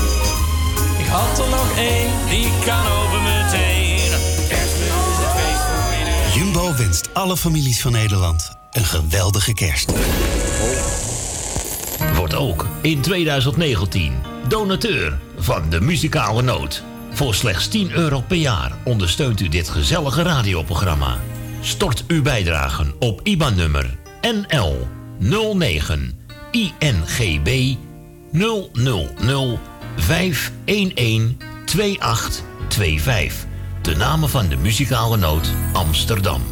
Ik 0.98 1.06
had 1.06 1.38
er 1.38 1.50
nog 1.50 1.76
één, 1.76 2.10
die 2.28 2.50
kan 2.64 2.86
over 2.86 3.20
meteen. 3.20 3.96
Is 3.96 4.12
het 4.12 5.32
feest 5.36 5.64
voor. 5.68 6.40
Jumbo 6.40 6.74
wenst 6.76 7.14
alle 7.14 7.36
families 7.36 7.80
van 7.80 7.92
Nederland 7.92 8.50
een 8.72 8.84
geweldige 8.84 9.52
kerst. 9.52 9.92
Wordt 12.14 12.34
ook 12.34 12.66
in 12.82 13.00
2019 13.00 14.27
donateur 14.48 15.18
van 15.38 15.70
de 15.70 15.80
muzikale 15.80 16.42
noot. 16.42 16.82
Voor 17.12 17.34
slechts 17.34 17.68
10 17.68 17.90
euro 17.92 18.20
per 18.20 18.36
jaar 18.36 18.72
ondersteunt 18.84 19.40
u 19.40 19.48
dit 19.48 19.68
gezellige 19.68 20.22
radioprogramma. 20.22 21.16
Stort 21.60 22.04
uw 22.06 22.22
bijdragen 22.22 22.94
op 22.98 23.20
IBAN-nummer 23.22 23.96
NL 24.20 24.88
09 25.18 26.18
INGB 26.50 27.76
0005112825, 28.32 28.40
511 29.96 31.28
2825. 31.64 33.46
De 33.82 33.96
namen 33.96 34.28
van 34.28 34.48
de 34.48 34.56
muzikale 34.56 35.16
noot 35.16 35.50
Amsterdam. 35.72 36.42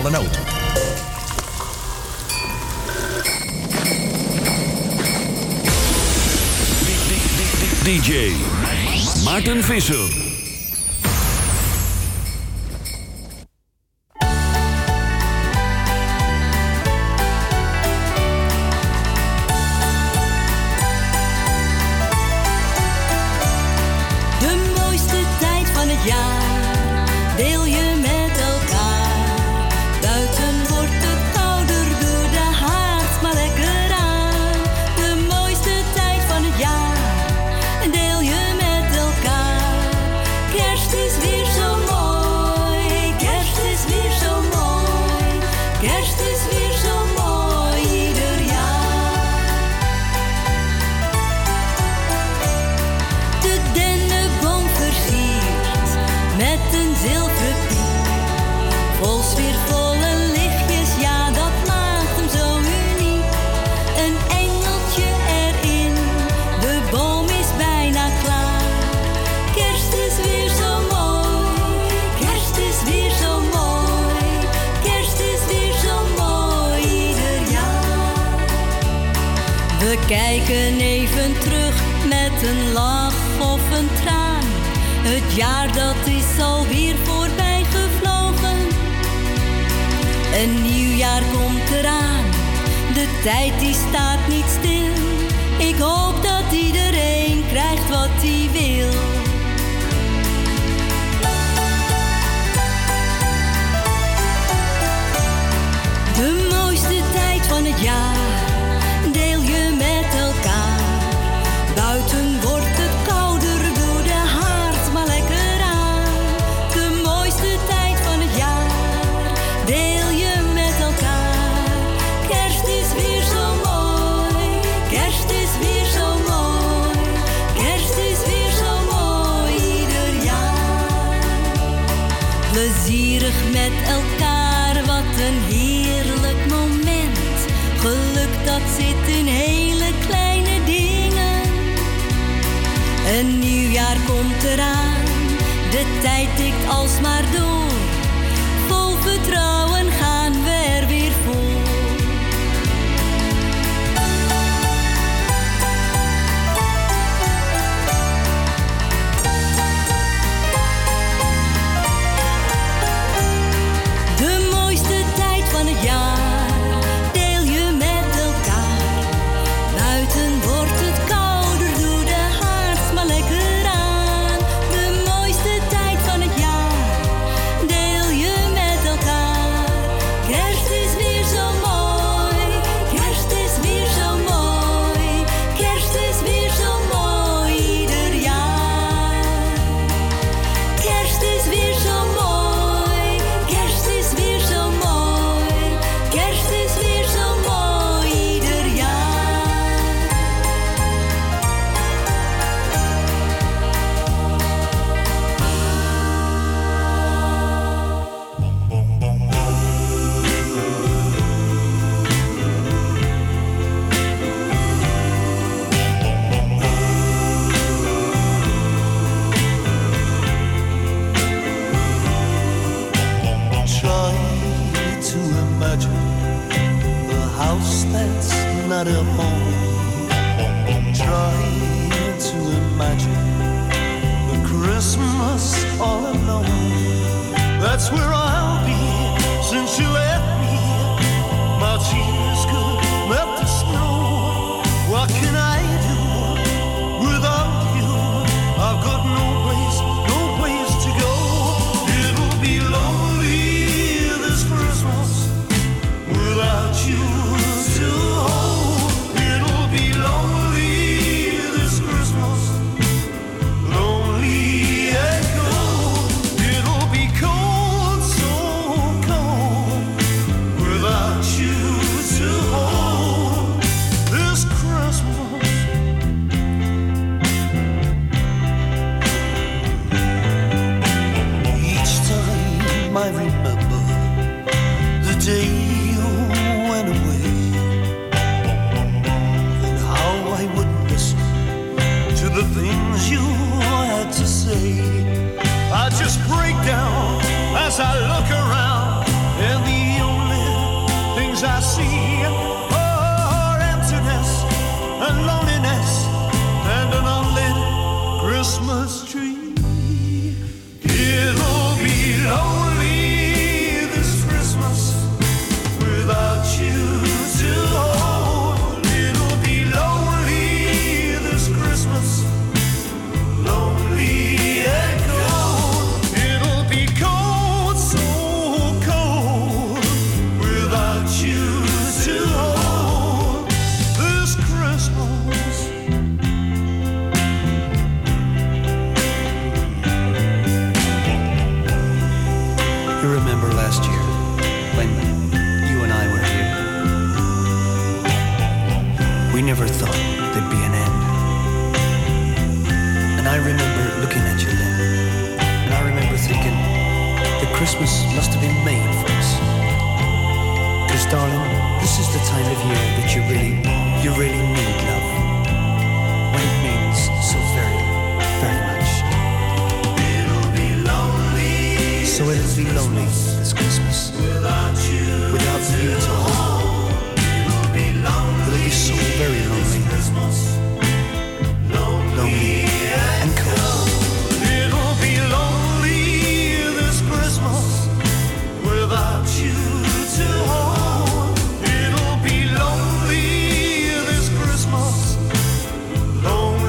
normale 0.00 0.16
auto. 0.16 0.38
DJ 7.82 8.32
Maarten 9.24 9.62
Visser. 9.62 10.27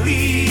be. 0.10 0.49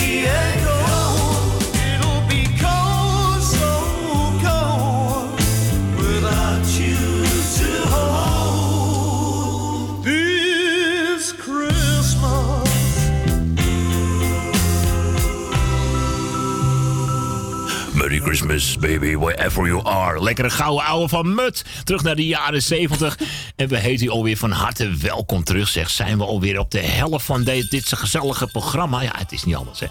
Christmas, 18.49 18.77
baby, 18.89 19.15
wherever 19.15 19.67
you 19.67 19.85
are. 19.85 20.23
Lekkere 20.23 20.49
gouden 20.49 20.85
ouwe 20.85 21.07
van 21.07 21.35
Mut. 21.35 21.65
Terug 21.83 22.03
naar 22.03 22.15
de 22.15 22.25
jaren 22.25 22.63
70. 22.63 23.17
En 23.55 23.67
we 23.67 23.77
heten 23.77 24.05
u 24.05 24.09
alweer 24.09 24.37
van 24.37 24.51
harte 24.51 24.89
welkom 25.01 25.43
terug. 25.43 25.67
Zeg, 25.67 25.89
zijn 25.89 26.17
we 26.17 26.23
alweer 26.23 26.59
op 26.59 26.71
de 26.71 26.79
helft 26.79 27.25
van 27.25 27.43
dit 27.43 27.93
gezellige 27.95 28.47
programma. 28.47 29.01
Ja, 29.01 29.11
het 29.17 29.31
is 29.31 29.43
niet 29.43 29.55
alles, 29.55 29.79
hè. 29.79 29.87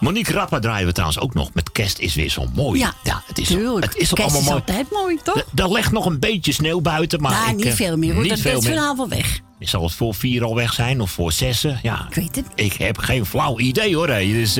Monique 0.00 0.32
Rappa 0.32 0.58
draaien 0.58 0.86
we 0.86 0.92
trouwens 0.92 1.20
ook 1.20 1.34
nog. 1.34 1.50
Met 1.54 1.72
kerst 1.72 1.98
is 1.98 2.14
weer 2.14 2.30
zo 2.30 2.46
mooi. 2.54 2.78
Ja, 2.80 3.22
het 3.26 3.38
is, 3.38 3.48
het 3.48 3.96
is 3.96 4.12
Kerst 4.12 4.34
allemaal 4.34 4.40
is 4.40 4.48
altijd 4.48 4.90
mooi, 4.90 5.18
toch? 5.22 5.44
Er- 5.54 5.72
ligt 5.72 5.92
nog 5.92 6.06
een 6.06 6.18
beetje 6.20 6.52
sneeuw 6.52 6.80
buiten, 6.80 7.20
maar... 7.20 7.32
nou, 7.32 7.50
ik, 7.50 7.56
niet 7.56 7.66
eh, 7.66 7.72
veel 7.72 7.96
meer, 7.96 8.12
hoor. 8.12 8.22
Niet 8.22 8.30
Dat 8.30 8.40
veel 8.40 8.58
is 8.58 8.66
vanavond 8.66 9.14
weg. 9.14 9.40
Zal 9.58 9.82
het 9.82 9.92
voor 9.92 10.14
vier 10.14 10.44
al 10.44 10.54
weg 10.54 10.72
zijn 10.72 11.00
of 11.00 11.10
voor 11.10 11.32
zessen? 11.32 11.78
Ja, 11.82 12.06
Ik 12.08 12.14
weet 12.14 12.36
het. 12.36 12.46
ik 12.54 12.72
heb 12.72 12.98
geen 12.98 13.26
flauw 13.26 13.58
idee 13.58 13.96
hoor. 13.96 14.06
Dus, 14.06 14.56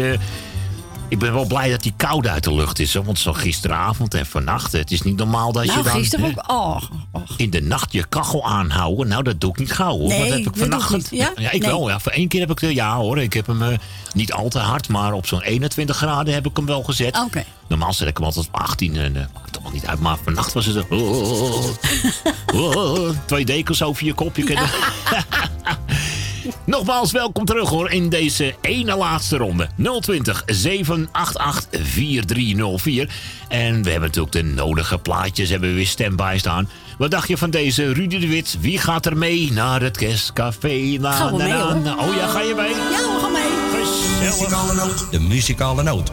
ik 1.13 1.19
ben 1.19 1.33
wel 1.33 1.47
blij 1.47 1.71
dat 1.71 1.83
die 1.83 1.93
koude 1.97 2.31
uit 2.31 2.45
de 2.45 2.55
lucht 2.55 2.79
is. 2.79 2.95
Hoor. 2.95 3.05
Want 3.05 3.19
zo 3.19 3.33
gisteravond 3.33 4.15
en 4.15 4.27
vannacht. 4.27 4.73
Het 4.73 4.91
is 4.91 5.03
niet 5.03 5.17
normaal 5.17 5.53
dat 5.53 5.65
nou, 5.65 5.79
je 5.79 5.85
dan 5.85 5.93
gisteren 5.93 6.35
ook. 6.47 6.51
Oh, 6.51 6.83
in 7.37 7.51
de 7.51 7.63
nacht 7.63 7.93
je 7.93 8.05
kachel 8.09 8.47
aanhouden. 8.47 9.09
Nou, 9.09 9.23
dat 9.23 9.41
doe 9.41 9.51
ik 9.51 9.59
niet 9.59 9.73
gauw 9.73 9.99
hoor. 9.99 10.09
Nee, 10.09 10.19
dat 10.19 10.29
heb 10.29 10.39
ik 10.39 10.47
ik 10.47 10.57
vannacht. 10.57 10.93
niet. 10.93 11.09
Ja? 11.11 11.31
ik 11.37 11.51
Nee. 11.51 11.61
wel. 11.61 11.89
Ja, 11.89 12.01
voor 12.01 12.13
één 12.13 12.29
keer 12.29 12.41
heb 12.41 12.51
ik 12.51 12.61
ja 12.61 12.97
hoor. 12.97 13.19
Ik 13.19 13.33
heb 13.33 13.47
hem 13.47 13.63
eh, 13.63 13.79
niet 14.15 14.33
al 14.33 14.49
te 14.49 14.59
hard, 14.59 14.89
maar 14.89 15.13
op 15.13 15.27
zo'n 15.27 15.43
21 15.43 15.97
graden 15.97 16.35
heb 16.35 16.47
ik 16.47 16.57
hem 16.57 16.67
wel 16.67 16.83
gezet. 16.83 17.19
Oké. 17.19 17.45
Normaal 17.69 17.93
zet 17.93 18.09
ik 18.09 18.17
hem 18.17 18.27
altijd 18.27 18.47
op 18.47 18.55
18 18.55 18.97
en 18.97 19.13
maakt 19.13 19.53
toch 19.53 19.63
wel 19.63 19.73
niet 19.73 19.87
uit. 19.87 20.01
Maar 20.01 20.17
vannacht 20.25 20.53
was 20.53 20.67
het. 20.67 20.89
oh, 20.91 21.65
oh, 22.55 22.77
oh, 22.77 23.11
twee 23.27 23.45
dekens 23.45 23.83
over 23.83 24.05
je 24.05 24.13
kop. 24.13 24.37
Je 24.37 24.45
kunt 24.45 24.61
Nogmaals, 26.65 27.13
welkom 27.13 27.45
terug 27.45 27.69
hoor 27.69 27.91
in 27.91 28.09
deze 28.09 28.55
ene 28.61 28.97
laatste 28.97 29.37
ronde. 29.37 29.69
020 30.01 30.43
788 30.47 31.67
4304. 31.83 33.09
En 33.49 33.83
we 33.83 33.91
hebben 33.91 34.09
natuurlijk 34.09 34.33
de 34.35 34.43
nodige 34.43 34.99
plaatjes 34.99 35.49
hebben 35.51 35.69
we 35.69 35.75
weer 35.75 35.87
standby 35.87 36.35
staan. 36.39 36.69
Wat 36.99 37.11
dacht 37.11 37.29
je 37.29 37.37
van 37.37 37.51
deze 37.51 37.93
Rudy 37.93 38.19
de 38.19 38.29
Wit? 38.29 38.57
Wie 38.61 38.79
gaat 38.79 39.07
er 39.07 39.17
mee 39.17 39.53
naar 39.53 39.81
het 39.83 39.97
kerstcafé? 39.97 40.97
Na, 41.01 41.13
Gaan 41.13 41.33
we 41.37 41.39
na, 41.39 41.45
mee, 41.45 41.53
na, 41.53 41.73
hoor. 41.73 41.81
na. 41.83 41.97
Oh 42.09 42.15
ja, 42.17 42.27
ga 42.27 42.41
je 42.41 42.55
mee? 42.55 42.69
Ja, 42.71 42.75
we 42.77 43.19
gaan 43.21 43.33
mee. 43.33 44.31
Muzikale 44.31 44.75
noot. 44.75 45.07
De 45.11 45.21
muzikale 45.21 45.83
noot. 45.83 46.11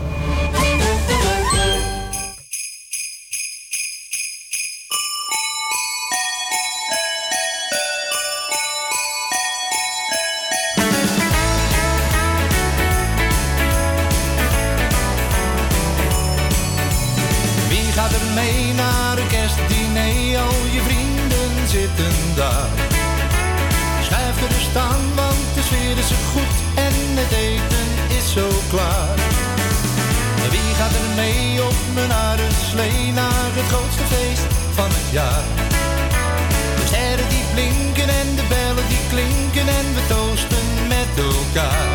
De 36.75 36.85
sterren 36.85 37.29
die 37.29 37.43
blinken 37.53 38.09
en 38.09 38.35
de 38.35 38.43
bellen 38.49 38.87
die 38.87 38.99
klinken 39.09 39.67
en 39.67 39.93
we 39.93 40.01
toosten 40.07 40.87
met 40.87 41.25
elkaar. 41.25 41.88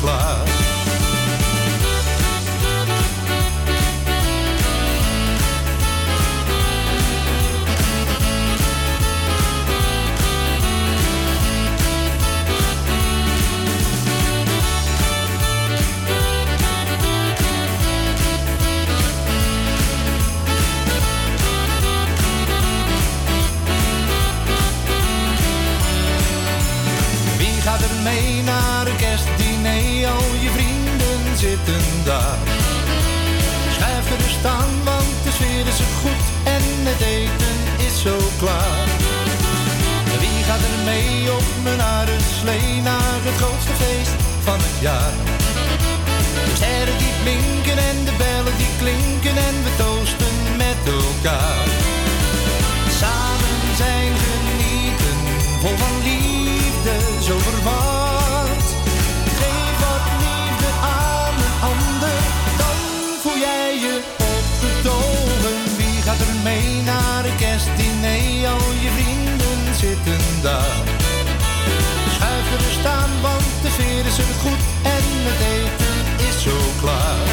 Klaar. 0.00 0.47
Op 41.72 41.76
mijn 41.76 42.20
slee 42.40 42.82
naar 42.82 43.18
het 43.28 43.36
grootste 43.40 43.74
feest 43.82 44.16
van 44.46 44.58
het 44.66 44.78
jaar? 44.80 45.14
De 46.48 46.54
sterren 46.54 46.98
die 47.02 47.14
blinken 47.22 47.78
en 47.90 47.98
de 48.08 48.14
bellen 48.22 48.56
die 48.62 48.72
klinken 48.82 49.36
en 49.48 49.56
we 49.64 49.72
toosten 49.82 50.36
met 50.62 50.80
elkaar. 51.00 51.66
Samen 53.00 53.60
zijn 53.82 54.12
genieten, 54.26 55.18
vol 55.62 55.76
van 55.84 55.96
liefde, 56.08 56.94
zo 57.26 57.34
verward. 57.48 58.68
Geef 59.40 59.76
wat 59.84 60.04
liefde 60.24 60.70
aan 61.00 61.36
een 61.46 61.58
ander, 61.72 62.18
dan 62.60 62.78
voel 63.22 63.38
jij 63.48 63.70
je 63.84 63.94
opgetogen. 64.34 65.58
Wie 65.78 65.98
gaat 66.06 66.20
er 66.26 66.34
mee 66.48 66.70
naar 66.90 67.22
een 67.28 67.38
kerstdiner? 67.44 68.26
Al 68.54 68.66
je 68.84 68.90
vrienden 68.96 69.60
zitten 69.82 70.22
daar. 70.42 70.77
cloud. 76.78 77.27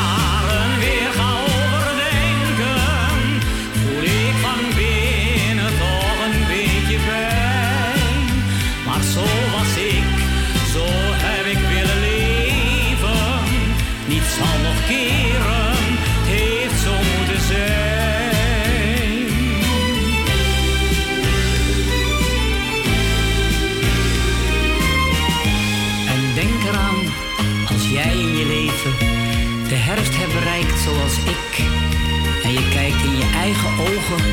ogen, 33.79 34.23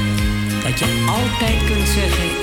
dat 0.63 0.79
je 0.79 1.05
altijd 1.09 1.65
kunt 1.65 1.89
zeggen: 1.89 2.34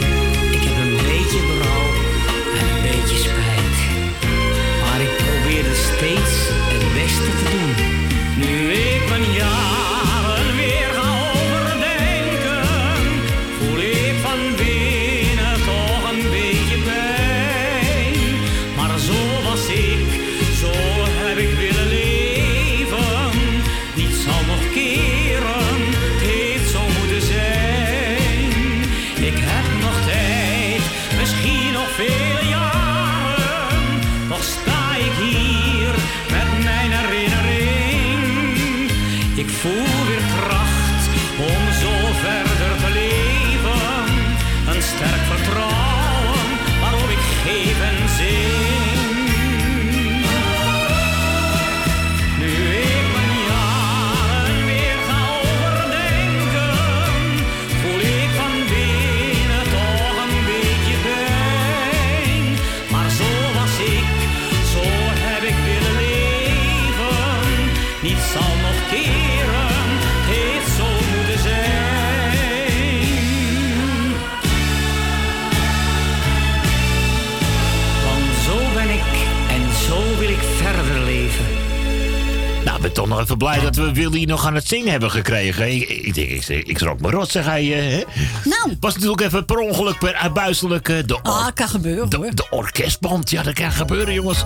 we 83.82 83.94
Willy 83.94 84.24
nog 84.24 84.46
aan 84.46 84.56
het 84.56 84.68
zingen 84.68 84.92
hebben 84.92 85.12
gekregen. 85.12 85.72
Ik, 85.74 85.90
ik, 85.90 86.14
denk, 86.14 86.30
ik, 86.30 86.68
ik 86.68 86.78
schrok 86.78 87.00
me 87.02 87.10
rot, 87.12 87.30
zeg 87.30 87.46
hij. 87.46 87.62
eh, 87.74 87.98
hè? 87.98 88.04
Nou. 88.50 88.78
Was 88.80 88.94
natuurlijk 88.94 89.22
even 89.22 89.46
per 89.46 89.58
ongeluk, 89.58 90.00
per 90.00 90.14
uitbuiselijk. 90.14 90.90
eh, 90.90 90.98
de, 91.06 91.20
Ah, 91.22 91.48
kan 91.54 91.68
gebeuren 91.68 92.10
de, 92.10 92.18
hoor. 92.18 92.36
de 92.36 92.48
orkestband, 92.50 93.30
ja, 93.30 93.44
dat 93.44 93.54
kan 93.54 93.72
gebeuren, 93.72 94.14
jongens. 94.14 94.46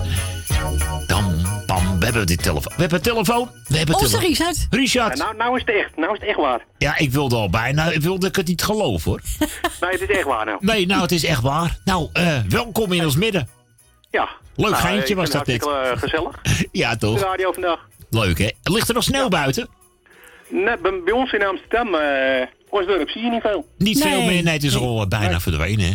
Dan, 1.06 1.34
pam, 1.66 1.98
we 1.98 2.04
hebben 2.04 2.26
dit 2.26 2.42
telefoon. 2.42 2.72
We 2.76 2.80
hebben 2.80 2.98
een 2.98 3.04
telefoon. 3.04 3.50
We 3.68 3.76
hebben 3.76 3.94
Onze 3.94 4.08
tele- 4.16 4.26
Richard. 4.26 4.66
Richard. 4.70 5.18
nou, 5.18 5.36
nou 5.36 5.54
is 5.56 5.62
het 5.66 5.74
echt. 5.76 5.96
Nou 5.96 6.12
is 6.12 6.18
het 6.20 6.28
echt 6.28 6.38
waar. 6.38 6.60
Ja, 6.78 6.98
ik 6.98 7.12
wilde 7.12 7.36
al 7.36 7.50
bijna, 7.50 7.90
ik 7.90 8.00
wilde 8.00 8.26
ik 8.26 8.36
het 8.36 8.46
niet 8.46 8.62
geloven, 8.62 9.10
hoor. 9.10 9.20
Nee, 9.80 9.90
het 9.90 10.00
is 10.00 10.16
echt 10.16 10.24
waar 10.24 10.44
nou. 10.46 10.58
Nee, 10.60 10.86
nou, 10.86 11.02
het 11.02 11.12
is 11.12 11.24
echt 11.24 11.40
waar. 11.42 11.78
Nou, 11.84 12.08
eh, 12.12 12.38
welkom 12.48 12.92
in 12.92 13.04
ons 13.04 13.16
midden. 13.16 13.48
Ja. 14.10 14.28
Leuk 14.56 14.70
Nou, 14.70 14.82
geintje 14.82 15.08
ik 15.08 15.16
was 15.16 15.30
dat 15.30 15.46
dit. 15.46 15.68
gezellig. 15.96 16.40
Ja, 16.72 16.90
De 16.90 16.96
toch? 16.98 17.20
radio 17.20 17.52
vandaag. 17.52 17.78
Leuk, 18.10 18.38
hè? 18.38 18.50
Ligt 18.62 18.88
er 18.88 18.94
nog 18.94 19.02
sneeuw 19.02 19.28
buiten? 19.28 19.68
Net 20.48 20.82
bij, 20.82 21.00
bij 21.04 21.12
ons 21.12 21.32
in 21.32 21.46
Amsterdam, 21.46 21.94
eh 21.94 22.46
Osdorp, 22.68 23.08
zie 23.08 23.22
je 23.22 23.30
niet 23.30 23.40
veel. 23.42 23.66
Niet 23.78 24.02
veel 24.02 24.22
meer. 24.22 24.42
Nee, 24.42 24.52
het 24.54 24.64
is 24.64 24.76
al 24.76 25.00
eh, 25.00 25.06
bijna 25.06 25.40
verdwenen, 25.40 25.86
hè? 25.86 25.92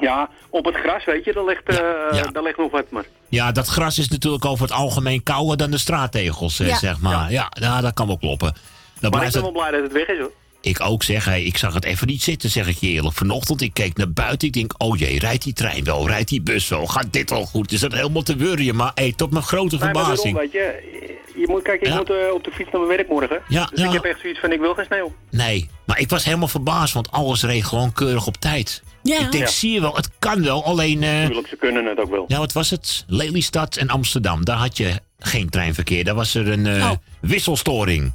Ja, 0.00 0.28
op 0.50 0.64
het 0.64 0.74
gras, 0.74 1.04
weet 1.04 1.24
je, 1.24 1.32
daar 1.32 1.44
ligt, 1.44 1.62
eh, 1.64 1.76
ja. 2.18 2.22
daar 2.32 2.42
ligt 2.42 2.56
nog 2.58 2.70
wat 2.70 2.90
maar. 2.90 3.04
Ja, 3.28 3.52
dat 3.52 3.66
gras 3.66 3.98
is 3.98 4.08
natuurlijk 4.08 4.44
over 4.44 4.64
het 4.64 4.72
algemeen 4.74 5.22
kouder 5.22 5.56
dan 5.56 5.70
de 5.70 5.78
straattegels, 5.78 6.56
Ja. 6.56 6.76
zeg 6.76 7.00
maar. 7.00 7.32
Ja, 7.32 7.46
ja, 7.60 7.80
dat 7.80 7.94
kan 7.94 8.06
wel 8.06 8.18
kloppen. 8.18 8.54
Dan 9.00 9.10
Maar 9.10 9.24
ik 9.24 9.32
ben 9.32 9.42
het, 9.42 9.52
wel 9.52 9.52
blij 9.62 9.70
dat 9.70 9.82
het 9.82 9.92
weg 9.92 10.06
is 10.06 10.18
hoor. 10.18 10.32
Ik 10.66 10.80
ook 10.80 11.02
zeg, 11.02 11.24
hey, 11.24 11.42
ik 11.42 11.56
zag 11.58 11.74
het 11.74 11.84
even 11.84 12.06
niet 12.06 12.22
zitten, 12.22 12.50
zeg 12.50 12.68
ik 12.68 12.76
je 12.76 12.88
eerlijk. 12.88 13.14
Vanochtend, 13.14 13.60
ik 13.60 13.74
keek 13.74 13.96
naar 13.96 14.10
buiten, 14.12 14.48
ik 14.48 14.54
denk, 14.54 14.72
oh 14.78 14.98
jee, 14.98 15.18
rijdt 15.18 15.44
die 15.44 15.52
trein 15.52 15.84
wel, 15.84 16.06
rijdt 16.08 16.28
die 16.28 16.40
bus 16.42 16.68
wel, 16.68 16.86
gaat 16.86 17.12
dit 17.12 17.30
al 17.32 17.44
goed? 17.44 17.72
Is 17.72 17.80
dat 17.80 17.92
helemaal 17.92 18.22
te 18.22 18.36
worrien? 18.38 18.76
Maar 18.76 18.92
hey, 18.94 19.12
tot 19.16 19.30
mijn 19.30 19.44
grote 19.44 19.76
Nee, 19.76 19.84
maar 19.84 19.92
daarom, 19.92 20.16
verbazing. 20.16 20.36
weet 20.38 20.52
je, 20.52 21.04
je 21.36 21.46
moet, 21.48 21.62
kijk, 21.62 21.80
ik 21.80 21.86
Ja. 21.86 21.96
moet 21.96 22.10
eh, 22.10 22.16
op 22.34 22.44
de 22.44 22.50
fiets 22.50 22.70
naar 22.72 22.80
mijn 22.80 22.96
werk 22.96 23.08
morgen. 23.08 23.40
Ja, 23.48 23.64
dus 23.64 23.80
ja. 23.80 23.86
ik 23.86 23.92
heb 23.92 24.04
echt 24.04 24.20
zoiets 24.20 24.40
van, 24.40 24.52
ik 24.52 24.60
wil 24.60 24.74
geen 24.74 24.84
sneeuw. 24.84 25.14
Nee, 25.30 25.68
maar 25.86 25.98
ik 26.00 26.08
was 26.10 26.24
helemaal 26.24 26.48
verbaasd, 26.48 26.94
want 26.94 27.10
alles 27.10 27.42
reed 27.42 27.64
gewoon 27.64 27.92
keurig 27.92 28.26
op 28.26 28.36
tijd. 28.36 28.82
Ja. 29.02 29.20
Ik 29.20 29.32
denk, 29.32 29.44
Ja. 29.44 29.50
zie 29.50 29.72
je 29.72 29.80
wel, 29.80 29.96
het 29.96 30.10
kan 30.18 30.42
wel, 30.42 30.64
alleen... 30.64 31.02
eh, 31.02 31.24
Tuurlijk, 31.26 31.48
ze 31.48 31.56
kunnen 31.56 31.84
het 31.84 31.98
ook 32.00 32.10
wel. 32.10 32.24
Ja, 32.28 32.38
wat 32.38 32.52
was 32.52 32.70
het? 32.70 33.04
Lelystad 33.06 33.76
en 33.76 33.88
Amsterdam. 33.88 34.44
Daar 34.44 34.56
had 34.56 34.76
je 34.76 34.92
geen 35.18 35.48
treinverkeer. 35.48 36.04
Daar 36.04 36.14
was 36.14 36.34
er 36.34 36.48
een 36.48 36.66
eh, 36.66 36.90
wisselstoring. 37.20 38.12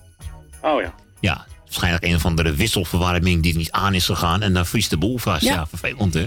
Oh 0.61 0.81
ja. 0.81 0.93
Ja, 1.19 1.45
waarschijnlijk 1.71 2.03
een 2.03 2.15
of 2.15 2.25
andere 2.25 2.53
wisselverwarming 2.53 3.43
die 3.43 3.57
niet 3.57 3.71
aan 3.71 3.93
is 3.93 4.05
gegaan. 4.05 4.41
En 4.41 4.53
dan 4.53 4.65
vriest 4.65 4.89
de 4.89 4.97
boel 4.97 5.17
vast. 5.17 5.41
Ja, 5.43 5.53
Ja. 5.53 5.65
vervelend 5.67 6.13
hè? 6.13 6.25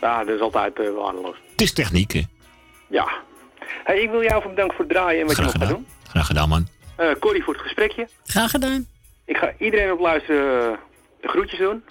Ja, 0.00 0.24
dat 0.24 0.34
is 0.34 0.40
altijd 0.40 0.78
eh, 0.78 0.90
waardeloos. 0.96 1.36
Het 1.50 1.60
is 1.60 1.72
techniek 1.72 2.12
hè? 2.12 2.22
Ja. 2.90 3.08
Hey, 3.84 4.00
ik 4.02 4.10
wil 4.10 4.22
jou 4.22 4.48
bedanken 4.48 4.76
voor 4.76 4.84
het 4.84 4.94
draaien 4.94 5.20
en 5.20 5.26
wat 5.26 5.34
Graag 5.34 5.52
je 5.52 5.58
nog 5.58 5.62
gaat 5.68 5.68
gedaan. 5.76 5.84
doen. 6.02 6.10
Graag 6.10 6.26
gedaan 6.26 6.48
man. 6.48 6.68
Eh 6.96 7.06
Corrie 7.20 7.42
voor 7.42 7.52
het 7.54 7.62
gesprekje. 7.62 8.08
Graag 8.24 8.50
gedaan. 8.50 8.86
Ik 9.24 9.36
ga 9.36 9.52
iedereen 9.58 9.92
op 9.92 9.98
luisteren 10.00 10.72
eh, 10.72 10.78
de 11.20 11.28
groetjes 11.28 11.58
doen. 11.58 11.82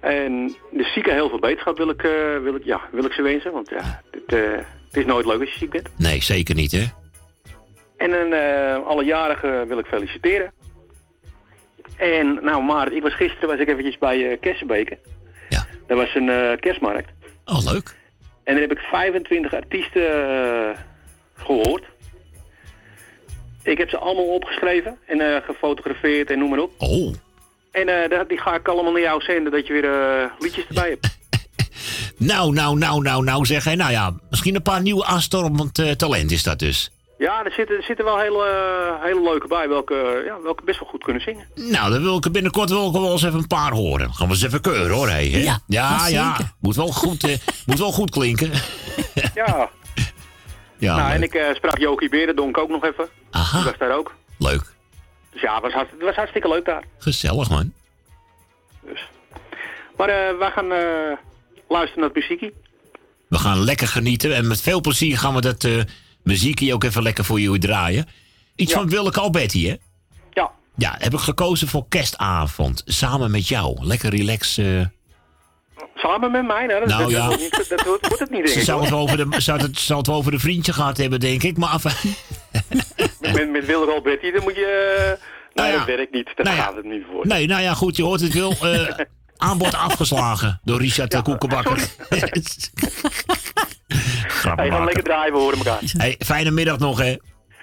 En 0.00 0.56
de 0.70 0.84
zieken 0.94 1.12
heel 1.12 1.28
veel 1.28 1.38
beterschap 1.38 1.76
wil 1.76 1.88
ik, 1.90 2.02
eh, 2.02 2.10
wil 2.42 2.54
ik, 2.54 2.64
ja, 2.64 2.80
wil 2.92 3.04
ik 3.04 3.12
ze 3.12 3.22
wensen. 3.22 3.52
Want 3.52 3.68
ja, 3.70 4.02
het, 4.10 4.32
eh, 4.32 4.50
het 4.86 4.96
is 4.96 5.04
nooit 5.04 5.26
leuk 5.26 5.40
als 5.40 5.52
je 5.52 5.58
ziek 5.58 5.70
bent. 5.70 5.88
Nee, 5.96 6.22
zeker 6.22 6.54
niet 6.54 6.72
hè? 6.72 6.84
En 7.96 8.12
een, 8.12 8.32
eh, 8.32 8.86
alle 8.86 9.04
jarigen 9.04 9.68
wil 9.68 9.78
ik 9.78 9.86
feliciteren. 9.86 10.52
En 11.96 12.38
nou 12.42 12.62
Maart, 12.62 12.92
ik 12.92 13.02
was 13.02 13.14
gisteren 13.14 13.48
was 13.48 13.58
ik 13.58 13.68
eventjes 13.68 13.98
bij 13.98 14.36
Kessenbeke. 14.40 14.98
Ja. 15.48 15.66
Dat 15.86 15.96
was 15.98 16.14
een 16.14 16.28
eh, 16.28 16.60
kerstmarkt. 16.60 17.10
Oh, 17.44 17.64
leuk. 17.64 17.94
En 18.44 18.52
daar 18.52 18.62
heb 18.62 18.72
ik 18.72 18.78
25 18.78 19.54
artiesten 19.54 20.02
eh, 20.02 20.78
gehoord. 21.34 21.84
Ik 23.62 23.78
heb 23.78 23.88
ze 23.88 23.98
allemaal 23.98 24.34
opgeschreven 24.34 24.98
en 25.06 25.42
gefotografeerd 25.42 26.30
en 26.30 26.38
noem 26.38 26.50
maar 26.50 26.58
op. 26.58 26.72
Oh. 26.78 27.14
En 27.70 28.08
dat- 28.08 28.28
die 28.28 28.38
ga 28.38 28.54
ik 28.54 28.68
allemaal 28.68 28.92
naar 28.92 29.00
jou 29.02 29.22
zenden 29.22 29.52
dat 29.52 29.66
je 29.66 29.72
weer 29.72 30.30
liedjes 30.38 30.66
erbij 30.66 30.88
hebt. 30.88 31.14
Nou, 32.18 32.52
nou, 32.52 32.78
nou, 32.78 33.02
nou, 33.02 33.24
nou 33.24 33.44
zeg 33.44 33.64
hij. 33.64 33.74
Nou 33.74 33.90
ja, 33.90 34.14
misschien 34.30 34.54
een 34.54 34.62
paar 34.62 34.82
nieuwe 34.82 35.04
aanstormend 35.04 35.98
talent 35.98 36.30
is 36.30 36.42
dat 36.42 36.58
dus. 36.58 36.90
Ja, 37.18 37.44
er 37.44 37.52
zitten, 37.52 37.76
er 37.76 37.82
zitten 37.82 38.04
wel 38.04 38.18
hele, 38.18 38.44
eh, 38.44 39.02
hele 39.04 39.22
leuke 39.22 39.46
bij, 39.46 39.68
welke, 39.68 40.22
ja, 40.26 40.40
welke 40.42 40.64
best 40.64 40.80
wel 40.80 40.88
goed 40.88 41.04
kunnen 41.04 41.22
zingen. 41.22 41.46
Nou, 41.54 41.90
dan 41.90 42.02
wil 42.02 42.16
ik 42.16 42.32
binnenkort 42.32 42.68
wil 42.70 42.86
ik 42.86 42.92
wel 42.92 43.12
eens 43.12 43.22
even 43.22 43.38
een 43.38 43.46
paar 43.46 43.72
horen. 43.72 43.98
Dan 44.06 44.14
gaan 44.14 44.26
we 44.26 44.32
eens 44.32 44.42
even 44.44 44.60
keuren 44.60 44.90
hoor. 44.96 45.08
Hey, 45.08 45.28
hè? 45.28 45.38
Ja, 45.66 46.06
ja. 46.08 46.36
Moet, 46.60 46.76
wel 46.76 46.86
goed, 46.86 47.24
eh, 47.24 47.36
moet 47.66 47.78
wel 47.78 47.92
goed 47.92 48.10
klinken. 48.10 48.50
Ja, 49.34 49.70
Ja, 50.78 50.96
nou, 50.96 51.06
leuk. 51.06 51.16
en 51.16 51.22
ik 51.22 51.34
eh, 51.34 51.54
sprak 51.54 51.78
Jokie 51.78 52.08
Berendonk 52.08 52.58
ook 52.58 52.68
nog 52.68 52.84
even. 52.84 53.08
Aha. 53.30 53.56
Die 53.56 53.66
was 53.70 53.78
daar 53.78 53.96
ook. 53.96 54.14
leuk. 54.38 54.74
Dus 55.32 55.40
ja, 55.40 55.60
het 55.62 55.72
was, 55.72 55.84
was 56.00 56.14
hartstikke 56.14 56.48
leuk 56.48 56.64
daar. 56.64 56.84
Gezellig 56.98 57.50
man. 57.50 57.72
Maar 59.96 60.08
eh, 60.08 60.38
wij 60.38 60.50
gaan 60.50 60.72
eh, 60.72 61.16
luisteren 61.68 62.00
naar 62.00 62.08
het 62.08 62.14
muziekie. 62.14 62.54
We 63.28 63.38
gaan 63.38 63.64
lekker 63.64 63.88
genieten 63.88 64.34
en 64.34 64.46
met 64.46 64.60
veel 64.60 64.80
plezier 64.80 65.18
gaan 65.18 65.34
we 65.34 65.40
dat 65.40 65.64
eh 65.64 65.80
muziekje 66.26 66.74
ook 66.74 66.84
even 66.84 67.02
lekker 67.02 67.24
voor 67.24 67.40
jullie 67.40 67.60
draaien. 67.60 68.06
Iets 68.56 68.72
van 68.72 68.88
Willeke 68.88 69.20
Alberti, 69.20 69.68
hè? 69.68 69.74
Ja. 70.32 70.50
Ja, 70.76 70.94
heb 70.98 71.12
ik 71.12 71.18
gekozen 71.18 71.68
voor 71.68 71.84
kerstavond. 71.88 72.82
Samen 72.84 73.30
met 73.30 73.48
jou. 73.48 73.84
Lekker 73.84 74.10
relax. 74.10 74.58
eh. 74.58 74.80
Samen 75.94 76.30
met 76.30 76.46
mij, 76.46 76.66
nou, 76.66 76.80
dat, 76.80 76.88
Nou 76.88 77.02
dat, 77.02 77.10
ja. 77.10 77.28
dat, 77.28 77.38
dat, 77.50 77.68
dat 77.68 77.84
wordt 77.84 78.06
wordt 78.06 78.18
het 78.18 78.30
niet, 78.30 78.38
denk 78.44 78.48
Ze 78.54 78.58
ik. 78.58 78.64
zou 78.64 78.84
het, 78.84 78.92
over 78.92 79.16
de, 79.16 79.40
zou, 79.40 79.60
het, 79.60 79.78
zou 79.78 79.98
het 79.98 80.06
wel 80.08 80.16
over 80.16 80.30
de 80.30 80.38
vriendje 80.38 80.72
gehad 80.72 80.96
hebben, 80.96 81.20
denk 81.20 81.42
ik. 81.42 81.56
Maar 81.56 81.68
af, 81.68 81.82
Met, 83.20 83.50
met, 83.50 83.66
Willem 83.66 83.88
Alberti, 83.88 84.30
dan 84.32 84.42
moet 84.42 84.54
je... 84.54 84.94
eh, 84.98 85.26
Nou 85.54 85.68
nee, 85.68 85.70
ja. 85.70 85.76
dat 85.76 85.96
werkt 85.96 86.12
niet. 86.12 86.24
Daar 86.36 86.44
Nou 86.44 86.56
ja. 86.56 86.62
gaat 86.62 86.76
het 86.76 86.84
niet 86.84 87.02
voor. 87.12 87.26
Nee, 87.26 87.46
nou 87.46 87.62
ja, 87.62 87.74
goed, 87.74 87.96
je 87.96 88.02
hoort 88.02 88.20
het 88.20 88.32
wel. 88.32 88.50
Eh, 88.50 88.88
aanbod 89.36 89.74
afgeslagen 89.74 90.60
door 90.64 90.80
Richard 90.80 91.10
de 91.10 91.22
Koekenbakker. 91.22 91.78
Grappig 94.28 94.68
Hey, 94.68 94.84
lekker 94.84 95.02
draaien, 95.02 95.32
we 95.32 95.38
horen 95.38 95.58
elkaar. 95.58 95.80
Hey, 95.96 96.16
fijne 96.18 96.50
middag 96.50 96.78
nog, 96.78 96.98
hè. 96.98 97.16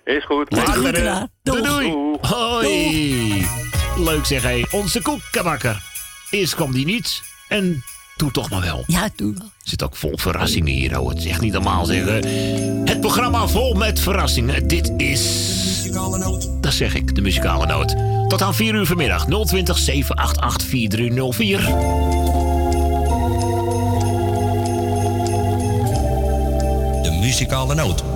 Is 0.03 0.25
goed. 0.25 0.51
Later. 0.51 1.27
Doei, 1.43 1.61
doei. 1.61 2.17
Hoi. 2.21 3.47
Leuk 3.97 4.25
zeg, 4.25 4.43
hé. 4.43 4.63
Onze 4.71 5.01
koekenbakker. 5.01 5.81
Eerst 6.29 6.55
kwam 6.55 6.71
die 6.71 6.85
niet 6.85 7.21
en 7.47 7.83
toen 8.17 8.31
toch 8.31 8.49
maar 8.49 8.61
wel. 8.61 8.83
Ja, 8.87 9.09
doe 9.15 9.33
wel. 9.37 9.51
Zit 9.63 9.83
ook 9.83 9.95
vol 9.95 10.17
verrassingen 10.17 10.73
hier, 10.73 10.99
oh. 10.99 11.09
Het 11.09 11.17
is 11.17 11.25
echt 11.25 11.41
niet 11.41 11.53
normaal 11.53 11.85
zeggen. 11.85 12.27
Het 12.85 12.99
programma 12.99 13.47
vol 13.47 13.73
met 13.73 13.99
verrassingen. 13.99 14.67
Dit 14.67 14.93
is... 14.97 15.72
Dat 16.61 16.73
zeg 16.73 16.95
ik, 16.95 17.15
de 17.15 17.21
muzikale 17.21 17.65
noot. 17.65 17.95
Tot 18.27 18.41
aan 18.41 18.55
4 18.55 18.73
uur 18.73 18.85
vanmiddag. 18.85 19.25
020 19.25 19.77
788 19.77 20.67
4304. 20.67 21.65
De 27.03 27.17
muzikale 27.21 27.75
noot. 27.75 28.12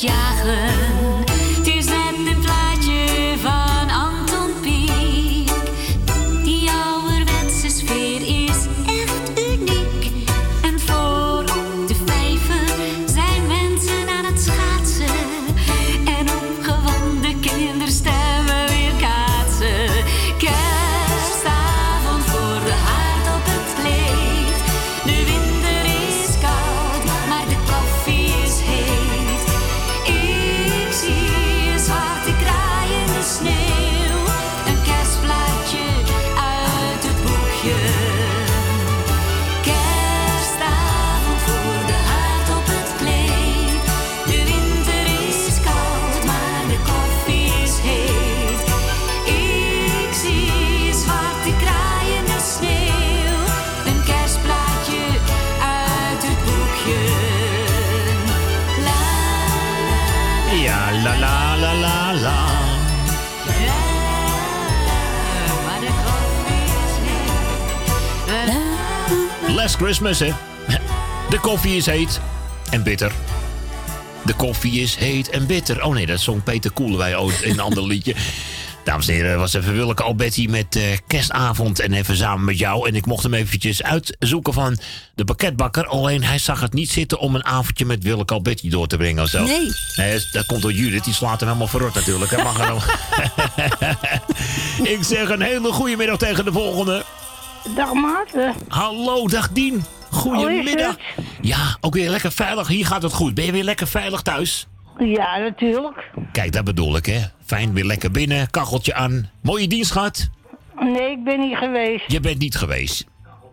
Met 0.00 0.10
jagen. 0.10 0.99
Christmas, 69.82 70.18
hè? 70.18 70.32
De 71.30 71.38
koffie 71.40 71.76
is 71.76 71.86
heet 71.86 72.20
en 72.70 72.82
bitter. 72.82 73.12
De 74.24 74.34
koffie 74.34 74.80
is 74.80 74.94
heet 74.94 75.30
en 75.30 75.46
bitter. 75.46 75.84
Oh 75.84 75.94
nee, 75.94 76.06
dat 76.06 76.20
zong 76.20 76.42
Peter 76.42 76.70
Koelewij 76.70 77.16
ooit 77.16 77.42
in 77.42 77.50
een 77.50 77.60
ander 77.60 77.86
liedje. 77.86 78.14
Dames 78.84 79.08
en 79.08 79.14
heren, 79.14 79.38
was 79.38 79.54
even 79.54 79.72
Willeke 79.72 80.02
Alberti 80.02 80.48
met 80.48 80.76
eh, 80.76 80.82
kerstavond 81.06 81.80
en 81.80 81.92
even 81.92 82.16
samen 82.16 82.44
met 82.44 82.58
jou. 82.58 82.88
En 82.88 82.94
ik 82.94 83.06
mocht 83.06 83.22
hem 83.22 83.34
eventjes 83.34 83.82
uitzoeken 83.82 84.52
van 84.52 84.78
de 85.14 85.24
pakketbakker. 85.24 85.86
Alleen 85.86 86.24
hij 86.24 86.38
zag 86.38 86.60
het 86.60 86.72
niet 86.72 86.90
zitten 86.90 87.18
om 87.18 87.34
een 87.34 87.44
avondje 87.44 87.84
met 87.84 88.02
Willeke 88.02 88.34
Alberti 88.34 88.68
door 88.68 88.86
te 88.86 88.96
brengen 88.96 89.22
of 89.22 89.28
zo. 89.28 89.44
Nee. 89.44 89.72
nee 89.96 90.20
dat 90.32 90.46
komt 90.46 90.62
door 90.62 90.72
Judith, 90.72 91.04
die 91.04 91.14
slaat 91.14 91.40
hem 91.40 91.48
helemaal 91.48 91.68
verrot 91.68 91.94
natuurlijk. 91.94 92.30
Hij 92.30 92.42
mag 92.42 92.60
er 92.60 92.74
ik 94.92 94.98
zeg 95.02 95.28
een 95.28 95.42
hele 95.42 95.72
goede 95.72 95.96
middag 95.96 96.18
tegen 96.18 96.44
de 96.44 96.52
volgende. 96.52 97.04
Dag 97.76 97.92
Maarten. 97.92 98.54
Hallo, 98.68 99.28
dag 99.28 99.50
Dien. 99.52 99.84
Goedemiddag. 100.10 100.96
Ja, 101.40 101.76
ook 101.80 101.94
weer 101.94 102.10
lekker 102.10 102.32
veilig. 102.32 102.68
Hier 102.68 102.86
gaat 102.86 103.02
het 103.02 103.12
goed. 103.12 103.34
Ben 103.34 103.44
je 103.44 103.52
weer 103.52 103.64
lekker 103.64 103.86
veilig 103.86 104.22
thuis? 104.22 104.66
Ja, 104.98 105.38
natuurlijk. 105.38 106.10
Kijk, 106.32 106.52
dat 106.52 106.64
bedoel 106.64 106.96
ik, 106.96 107.06
hè. 107.06 107.20
Fijn, 107.46 107.72
weer 107.72 107.84
lekker 107.84 108.10
binnen. 108.10 108.50
Kacheltje 108.50 108.94
aan. 108.94 109.30
Mooie 109.42 109.68
dienst 109.68 109.92
gehad. 109.92 110.28
Nee, 110.80 111.10
ik 111.10 111.24
ben 111.24 111.40
niet 111.40 111.56
geweest. 111.56 112.04
Je 112.06 112.20
bent 112.20 112.38
niet 112.38 112.56
geweest. 112.56 113.04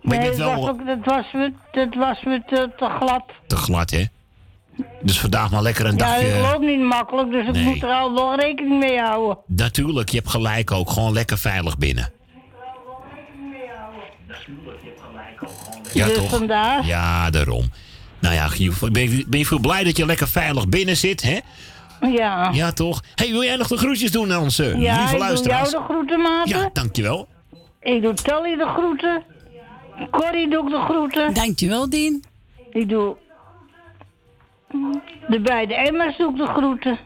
Maar 0.02 0.18
nee, 0.18 0.30
je 0.30 0.36
bent 0.36 0.38
dat, 0.38 0.53
wel 0.60 0.69
ook, 0.69 0.86
dat 0.86 0.98
was 1.03 1.26
me, 1.34 1.53
dat 1.72 1.95
was 1.95 2.24
me 2.24 2.42
te, 2.48 2.72
te 2.77 2.90
glad. 3.00 3.24
te 3.48 3.56
glad, 3.56 3.90
hè. 3.90 4.03
Dus 5.02 5.19
vandaag 5.19 5.52
maar 5.52 5.61
lekker 5.61 5.86
een 5.86 5.98
Ja, 5.98 5.98
dagje... 5.98 6.27
ik 6.27 6.42
loop 6.42 6.61
niet 6.61 6.80
makkelijk, 6.80 7.32
dus 7.32 7.48
ik 7.48 7.53
Nee. 7.53 7.64
moet 7.64 7.84
er 7.84 7.90
al 7.90 8.14
wel 8.14 8.36
rekening 8.36 8.80
mee 8.80 9.00
houden. 9.00 9.38
Natuurlijk, 9.48 10.10
je 10.10 10.18
hebt 10.18 10.30
gelijk 10.30 10.72
ook. 10.72 10.90
Gewoon 10.90 11.14
lekker 11.14 11.38
veilig 11.38 11.77
binnen. 11.77 12.11
Ja, 15.93 16.06
dus 16.06 16.17
toch? 16.17 16.30
vandaar. 16.30 16.85
Ja, 16.85 17.30
daarom. 17.30 17.72
Nou 18.19 18.35
ja, 18.35 18.48
ben 18.92 19.09
je, 19.11 19.26
ben 19.27 19.40
je 19.40 19.45
veel 19.45 19.59
blij 19.59 19.84
dat 19.84 19.98
je 19.98 20.06
lekker 20.06 20.27
veilig 20.27 20.67
binnen 20.67 20.98
zit, 20.98 21.22
hè? 21.22 21.40
Ja. 22.08 22.50
Ja, 22.53 22.72
toch? 22.72 23.03
hey, 23.16 23.32
wil 23.32 23.43
jij 23.43 23.56
nog 23.56 23.67
de 23.67 23.77
groetjes 23.77 24.11
doen 24.11 24.34
aan 24.34 24.42
onze 24.42 24.64
Ja, 24.64 24.72
lieve 24.74 24.90
ik 24.90 25.00
doe 25.00 25.08
jou 25.08 25.19
luisteraars? 25.19 25.69
de 25.69 25.80
groeten, 25.88 26.22
Maarten. 26.22 26.58
Ja, 26.58 26.69
dankjewel. 26.74 27.27
Ik 27.80 28.01
doe 28.01 28.14
Tally 28.14 28.56
de 28.56 28.66
groeten. 28.66 29.24
Corrie 30.11 30.50
doe 30.50 30.64
ik 30.64 30.69
de 30.69 30.80
groeten. 30.80 31.34
Dankjewel, 31.34 31.90
Dien. 31.90 32.24
Ik 32.72 32.90
doe 32.90 33.16
de 35.27 35.40
beide 35.40 35.76
Emma's 35.76 36.17
doe 36.17 36.32
ik 36.32 36.38
de 36.38 36.45
groeten. 36.48 36.98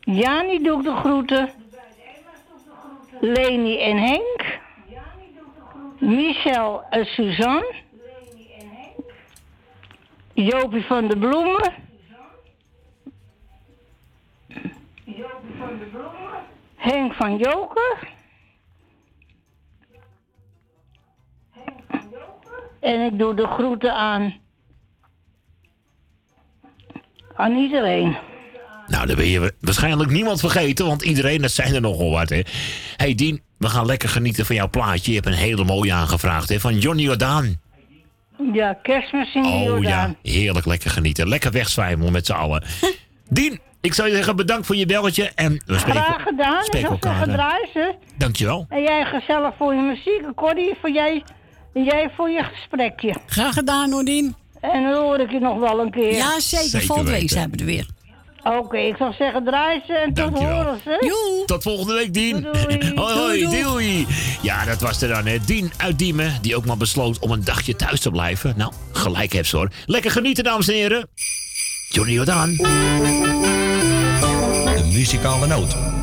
Jani 0.00 0.62
doe 0.62 0.78
ik 0.78 0.84
de 0.84 0.94
groeten. 0.96 1.50
Leni 3.20 3.80
en 3.80 3.96
Henk. 3.96 4.62
Michel 6.04 6.82
en 6.90 7.06
Suzanne. 7.06 7.74
Jopie 10.34 10.84
van 10.84 11.08
de 11.08 11.16
Bloemen. 11.16 11.72
Henk 16.76 17.14
van 17.14 17.36
Joker. 17.36 18.12
En 22.80 23.00
ik 23.00 23.18
doe 23.18 23.34
de 23.34 23.46
groeten 23.46 23.94
aan. 23.94 24.34
Aan 27.34 27.56
iedereen. 27.56 28.16
Nou, 28.86 29.06
dan 29.06 29.16
ben 29.16 29.26
je 29.26 29.54
waarschijnlijk 29.60 30.10
niemand 30.10 30.40
vergeten, 30.40 30.86
want 30.86 31.02
iedereen, 31.02 31.42
dat 31.42 31.50
zijn 31.50 31.74
er 31.74 31.80
nogal 31.80 32.10
wat, 32.10 32.28
hè. 32.28 32.40
hey, 32.96 33.14
Dien, 33.14 33.42
we 33.58 33.68
gaan 33.68 33.86
lekker 33.86 34.08
genieten 34.08 34.46
van 34.46 34.56
jouw 34.56 34.68
plaatje. 34.70 35.10
Je 35.12 35.16
hebt 35.20 35.28
een 35.28 35.40
hele 35.42 35.64
mooie 35.64 35.92
aangevraagd, 35.92 36.48
hè, 36.48 36.60
van 36.60 36.78
Johnny 36.78 37.02
Jordaan. 37.02 37.60
Ja, 38.52 38.78
kerstmis 38.82 39.34
in 39.34 39.42
de 39.42 39.48
Oh 39.48 39.64
Jordaan. 39.64 40.16
ja, 40.22 40.30
heerlijk 40.30 40.66
lekker 40.66 40.90
genieten. 40.90 41.28
Lekker 41.28 41.50
wegzwijmelen 41.50 42.12
met 42.12 42.26
z'n 42.26 42.32
allen. 42.32 42.62
Dien, 43.28 43.60
ik 43.80 43.94
zou 43.94 44.08
je 44.08 44.14
zeggen 44.14 44.36
bedankt 44.36 44.66
voor 44.66 44.76
je 44.76 44.86
belletje 44.86 45.30
en 45.34 45.62
we 45.66 45.78
spreken, 45.78 46.02
Graag 46.02 46.22
gedaan. 46.22 46.58
Ik 46.58 46.64
spreken 46.64 46.98
draai 47.32 47.66
ze. 47.72 47.94
Dankjewel. 48.18 48.66
En 48.68 48.82
jij 48.82 49.04
gezellig 49.04 49.52
voor 49.58 49.74
je 49.74 49.80
muziek. 49.80 50.34
Corrie, 50.34 50.74
voor 50.80 50.90
jij, 50.90 51.22
en 51.74 51.84
jij 51.84 52.10
voor 52.16 52.30
je 52.30 52.42
gesprekje. 52.42 53.14
Graag 53.26 53.54
gedaan, 53.54 53.90
Nordien. 53.90 54.34
En 54.60 54.82
dan 54.82 54.94
hoor 54.94 55.20
ik 55.20 55.30
je 55.30 55.38
nog 55.38 55.58
wel 55.58 55.80
een 55.80 55.90
keer. 55.90 56.14
Ja, 56.14 56.40
zeker. 56.40 56.68
Zeker 56.68 56.86
Volgende 56.86 57.10
week 57.10 57.30
zijn 57.30 57.50
we 57.50 57.56
er 57.56 57.64
weer. 57.64 57.86
Oké, 58.44 58.76
ik 58.78 58.96
zou 58.96 59.12
zeggen 59.12 59.44
draai 59.44 59.82
ze 59.86 59.92
en 59.92 60.14
tot 60.14 60.38
horen 60.38 60.80
ze. 60.84 61.42
Tot 61.46 61.62
volgende 61.62 61.94
week, 61.94 62.12
Dien. 62.14 62.42
Doei. 62.42 62.92
Hoi, 62.94 63.14
hoi, 63.14 63.42
Doei, 63.42 63.44
doei. 63.44 63.62
doei. 63.62 64.06
Ja, 64.42 64.64
dat 64.64 64.80
was 64.80 65.02
er 65.02 65.08
dan, 65.08 65.26
hè. 65.26 65.38
Dien 65.46 65.72
uit 65.76 65.98
Diemen, 65.98 66.38
die 66.42 66.56
ook 66.56 66.64
maar 66.64 66.76
besloot 66.76 67.18
om 67.18 67.30
een 67.30 67.44
dagje 67.44 67.76
thuis 67.76 68.00
te 68.00 68.10
blijven. 68.10 68.54
Nou, 68.56 68.72
gelijk 68.92 69.32
heb 69.32 69.46
ze 69.46 69.56
hoor. 69.56 69.70
Lekker 69.86 70.10
genieten, 70.10 70.44
dames 70.44 70.68
en 70.68 70.74
heren. 70.74 71.08
Johnny 71.88 72.12
Jordaan. 72.12 72.50
De 74.74 74.90
muzikale 74.92 75.46
noot. 75.46 75.93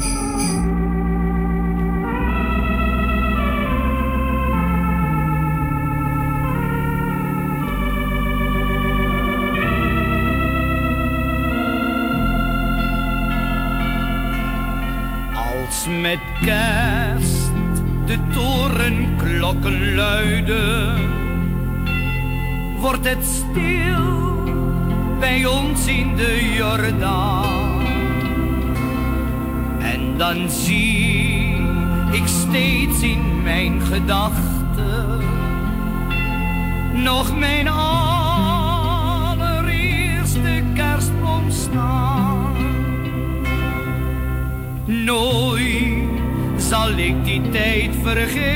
Met 16.12 16.20
kerst 16.42 17.52
de 18.06 18.18
torenklokken 18.34 19.96
luiden, 19.96 21.00
wordt 22.80 23.10
het 23.10 23.26
stil 23.26 24.44
bij 25.20 25.46
ons 25.46 25.88
in 25.88 26.16
de 26.16 26.54
Jordaan. 26.54 27.82
En 29.82 30.18
dan 30.18 30.50
zie 30.50 31.56
ik 32.12 32.28
steeds 32.28 33.02
in 33.02 33.44
mijn 33.44 33.82
gedachten 33.82 35.20
nog 36.94 37.38
mijn 37.38 37.68
allereerste 37.68 38.54
kerstboom 40.74 41.52
staan. 41.52 42.31
Nooit 44.92 46.22
zal 46.58 46.90
ik 46.90 47.24
die 47.24 47.42
tijd 47.50 47.90
vergeten, 48.04 48.50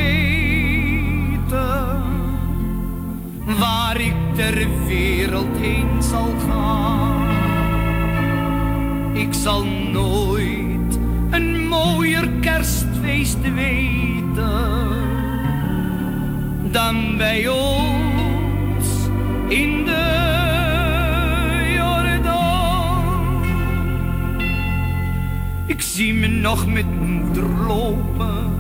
waar 3.60 4.00
ik 4.00 4.16
ter 4.36 4.68
wereld 4.88 5.58
heen 5.58 6.04
zal 6.04 6.34
gaan. 6.48 7.30
Ik 9.14 9.34
zal 9.34 9.66
nooit 9.92 11.00
een 11.30 11.68
mooier 11.68 12.30
kerstfeest 12.30 13.42
weten 13.54 15.04
dan 16.72 17.18
bij 17.18 17.48
ons 17.48 18.88
in 19.48 19.86
de 19.86 20.45
Ik 25.68 25.82
zie 25.82 26.14
me 26.14 26.28
nog 26.28 26.68
met 26.68 26.86
moeder 27.00 27.44
lopen 27.68 28.54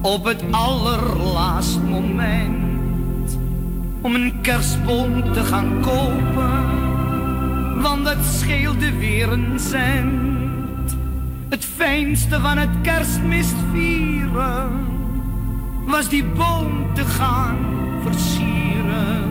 op 0.00 0.24
het 0.24 0.42
allerlaatst 0.50 1.80
moment 1.82 3.38
om 4.00 4.14
een 4.14 4.40
kerstboom 4.40 5.32
te 5.32 5.44
gaan 5.44 5.80
kopen, 5.80 6.80
want 7.82 8.04
dat 8.04 8.24
scheelde 8.24 8.96
weer 8.98 9.32
een 9.32 9.60
cent. 9.60 10.96
Het 11.48 11.64
fijnste 11.64 12.40
van 12.40 12.58
het 12.58 12.70
kerstmis 12.82 13.48
vieren 13.72 14.70
was 15.86 16.08
die 16.08 16.24
boom 16.24 16.94
te 16.94 17.04
gaan 17.04 17.56
versieren. 18.02 19.30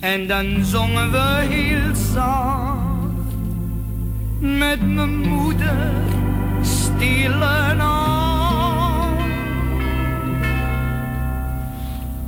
En 0.00 0.26
dan 0.26 0.64
zongen 0.64 1.10
we 1.10 1.46
heel 1.48 1.94
zacht 2.12 2.85
met 4.38 4.94
mijn 4.94 5.18
moeder 5.18 5.92
stille 6.62 7.74
nacht. 7.76 8.04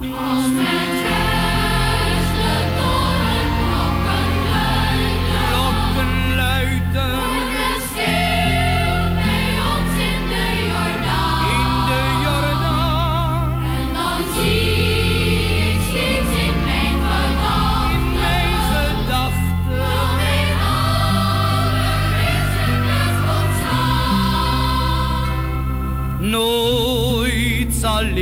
Als 0.00 0.97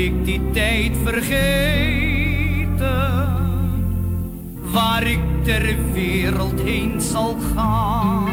ik 0.06 0.24
die 0.24 0.40
tijd 0.52 0.92
vergeten, 1.04 1.36
waar 4.72 5.06
ik 5.06 5.20
ter 5.44 5.76
wereld 5.92 6.60
heen 6.60 7.00
zal 7.00 7.36
gaan. 7.54 8.25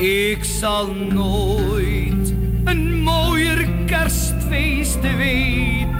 Ik 0.00 0.44
zal 0.44 0.94
nooit 0.94 2.34
een 2.64 3.02
mooier 3.02 3.68
kerstfeest 3.86 5.00
weten 5.00 5.98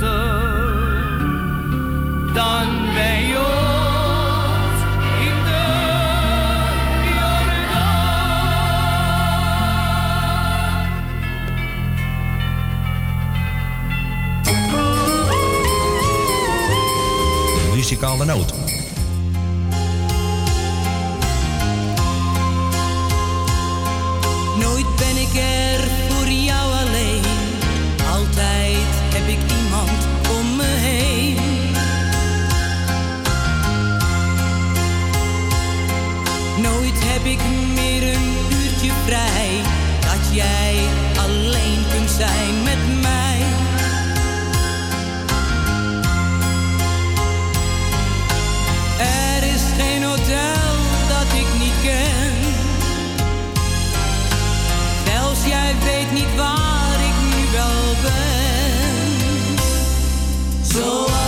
dan 2.35 2.93
bij 2.95 3.37
ons 3.37 4.81
in 5.21 5.45
de 5.45 5.69
De 17.55 17.71
muzikale 17.75 18.25
noot. 18.25 18.80
Ben 25.01 25.17
ik 25.17 25.35
er 25.35 25.81
voor 26.09 26.29
jou 26.29 26.73
alleen. 26.73 27.25
Altijd 28.13 28.91
heb 29.15 29.27
ik 29.29 29.41
iemand 29.63 30.01
om 30.39 30.57
me 30.57 30.73
heen. 30.89 31.37
Nooit 36.63 36.99
heb 37.13 37.25
ik 37.25 37.41
meer 37.75 38.03
een 38.15 38.29
uurtje 38.63 38.93
vrij. 39.07 39.51
Dat 40.01 40.35
jij 40.35 40.75
alleen 41.17 41.81
kunt 41.93 42.11
zijn 42.11 42.63
met 42.63 42.79
mij. 42.79 42.90
Niet 56.13 56.37
waar 56.37 57.01
ik 57.01 57.37
nu 57.37 57.53
wel 57.53 57.95
ben. 58.03 59.57
Zoals 60.63 61.20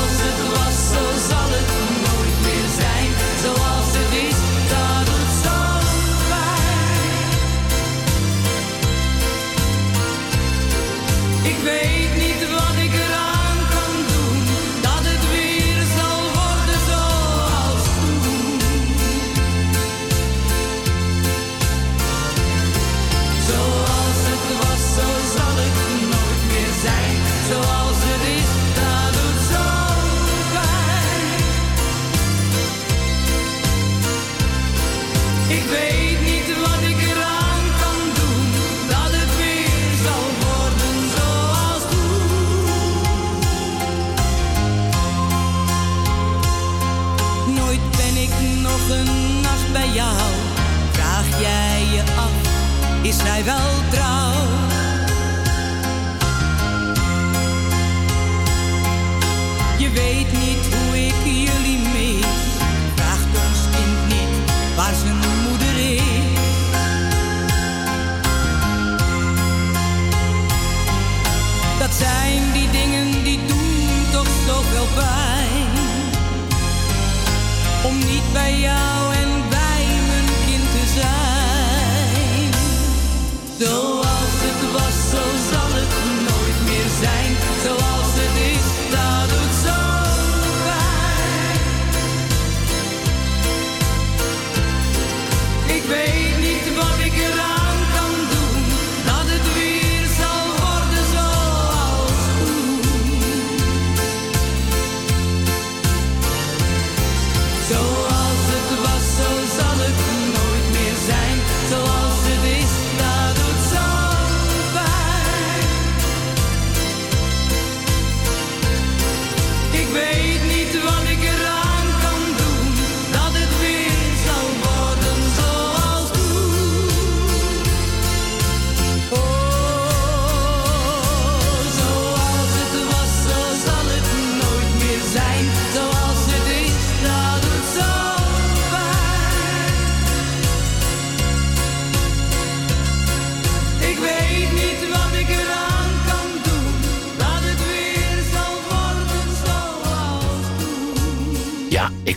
mij 53.45 53.55
wel 53.55 53.72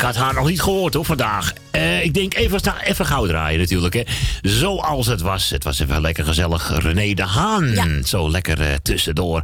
had 0.05 0.15
haar 0.15 0.33
nog 0.33 0.47
niet 0.47 0.61
gehoord 0.61 0.93
hoor 0.93 1.05
vandaag. 1.05 1.53
Eh, 1.71 2.03
ik 2.03 2.13
denk 2.13 2.33
even, 2.35 2.59
even 2.83 3.05
gauw 3.05 3.25
draaien 3.27 3.59
natuurlijk. 3.59 3.93
Hè. 3.93 4.03
Zoals 4.41 5.05
het 5.07 5.21
was. 5.21 5.49
Het 5.49 5.63
was 5.63 5.79
even 5.79 6.01
lekker 6.01 6.25
gezellig. 6.25 6.81
René 6.81 7.13
de 7.13 7.23
Haan. 7.25 8.03
Zo 8.05 8.29
lekker 8.31 8.61
eh, 8.61 8.73
tussendoor. 8.81 9.41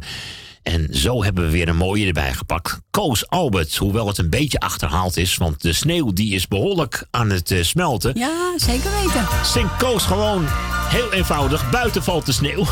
En 0.62 0.88
zo 0.92 1.24
hebben 1.24 1.44
we 1.44 1.50
weer 1.50 1.68
een 1.68 1.76
mooie 1.76 2.06
erbij 2.06 2.32
gepakt. 2.32 2.80
Koos 2.90 3.28
Albert, 3.28 3.76
hoewel 3.76 4.06
het 4.06 4.18
een 4.18 4.30
beetje 4.30 4.60
achterhaald 4.60 5.16
is... 5.16 5.36
want 5.36 5.62
de 5.62 5.72
sneeuw 5.72 6.12
die 6.12 6.34
is 6.34 6.48
behoorlijk 6.48 7.06
aan 7.10 7.30
het 7.30 7.50
eh, 7.50 7.62
smelten. 7.62 8.12
Ja, 8.18 8.52
zeker 8.56 8.90
weten. 9.02 9.26
Zingt 9.44 9.76
Koos 9.76 10.04
gewoon 10.04 10.44
heel 10.88 11.12
eenvoudig. 11.12 11.70
Buiten 11.70 12.02
valt 12.02 12.26
de 12.26 12.32
sneeuw. 12.32 12.64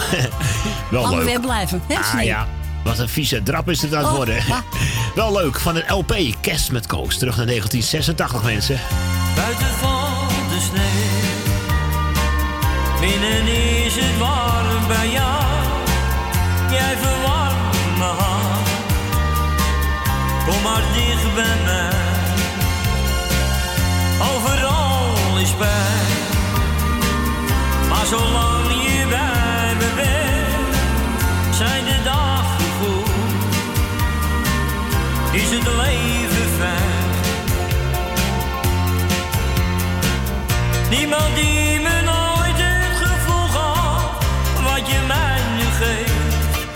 Wel 0.91 1.03
Lang 1.03 1.15
leuk. 1.15 1.25
weer 1.25 1.41
blijven. 1.41 1.83
Hè, 1.89 1.95
Ah 2.19 2.25
ja, 2.25 2.49
wat 2.85 2.99
een 2.99 3.09
vieze 3.09 3.43
drap 3.43 3.69
is 3.71 3.83
het 3.83 3.95
aan 3.95 3.99
het 3.99 4.09
Oh, 4.11 4.17
worden. 4.17 4.43
Wel 5.15 5.33
leuk, 5.33 5.61
van 5.61 5.77
een 5.77 5.85
LP, 5.89 6.15
Kerst 6.41 6.73
met 6.73 6.87
Koos. 6.87 7.19
Terug 7.19 7.37
naar 7.37 7.47
1986 7.47 8.43
mensen. 8.43 8.81
Buiten 9.37 9.67
valt 9.67 10.29
de 10.29 10.61
sneeuw. 10.69 11.39
Binnen 13.01 13.47
is 13.85 13.95
het 13.97 14.19
warm 14.19 14.87
bij 14.87 15.11
jou. 15.11 15.43
Jij 16.71 16.97
verwarmt 16.97 17.99
mijn 17.99 18.11
hart. 18.17 18.69
Kom 20.47 20.63
maar 20.63 20.83
dicht 20.95 21.35
bij 21.35 21.57
mij. 21.65 21.99
Overal 24.35 25.39
is 25.39 25.51
pijn. 25.51 26.09
Maar 27.89 28.07
zolang 28.07 28.67
je 28.83 28.90
Het 35.53 35.67
leven. 35.67 36.77
Niemand 40.91 41.35
die 41.35 41.81
me 41.81 42.01
nooit 42.05 42.57
het 42.57 42.97
gevoel 42.97 43.47
gaf 43.49 44.03
wat 44.63 44.89
je 44.91 45.01
mij 45.07 45.41
nu 45.57 45.65
geeft. 45.81 46.69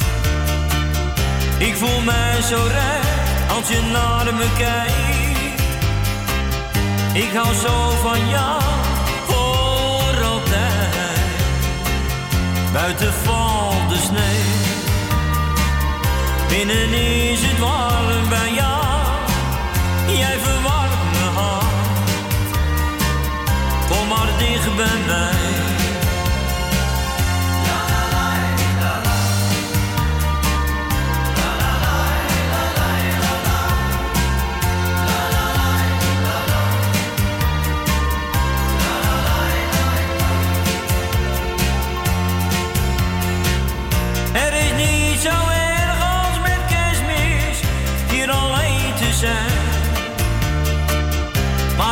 Ik 1.59 1.77
voel 1.77 2.01
mij 2.01 2.43
zo 2.43 2.67
recht 2.67 3.57
als 3.57 3.69
je 3.69 3.81
naar 3.93 4.35
me 4.35 4.47
kijkt. 4.59 5.63
Ik 7.13 7.33
hou 7.35 7.55
zo 7.55 7.91
van 8.03 8.29
jou 8.29 8.63
voor 9.27 10.25
altijd. 10.25 10.95
Buiten 12.73 13.13
valt 13.13 13.89
de 13.89 13.97
sneeuw. 13.97 14.64
Binnen 16.59 16.93
is 16.93 17.41
het 17.43 17.59
warm 17.59 18.29
bij 18.29 18.53
jou. 18.55 18.85
Jij 20.17 20.39
verwarmt 20.39 21.13
me 21.13 21.27
hart. 21.35 22.09
Kom 23.89 24.09
maar 24.09 24.39
dicht 24.39 24.77
bij 24.77 24.99
mij. 25.07 25.64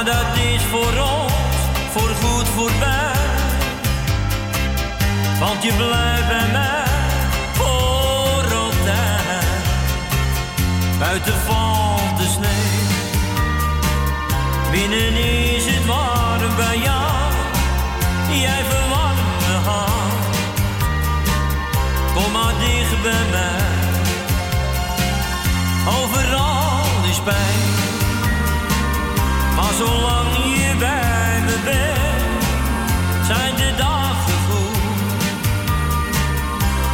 Dat 0.05 0.37
is 0.55 0.63
voor 0.63 0.95
ons 0.99 1.55
voorgoed 1.91 2.49
voorbij. 2.49 3.13
Want 5.41 5.63
je 5.63 5.73
blijft 5.73 6.29
bij 6.29 6.51
mij 6.53 6.85
voor 7.53 8.55
altijd. 8.55 9.47
Buiten 10.99 11.35
valt 11.47 12.19
de 12.19 12.25
sneeuw. 12.25 12.91
Binnen 14.71 15.15
is 15.15 15.65
het 15.67 15.87
warm 15.87 16.57
bij 16.57 16.79
jou. 16.79 17.33
Jij 18.41 18.63
verwarmt 18.69 19.41
me 19.47 19.71
hart. 19.71 20.37
Kom 22.15 22.33
maar 22.33 22.55
dicht 22.59 23.03
bij 23.03 23.25
mij. 23.31 23.61
Overal 25.87 27.11
is 27.11 27.21
pijn. 27.21 27.92
Zolang 29.79 30.37
je 30.37 30.75
bij 30.79 31.43
me 31.45 31.57
bent, 31.65 32.45
zijn 33.27 33.57
de 33.57 33.75
dagen 33.77 34.39
goed. 34.49 35.23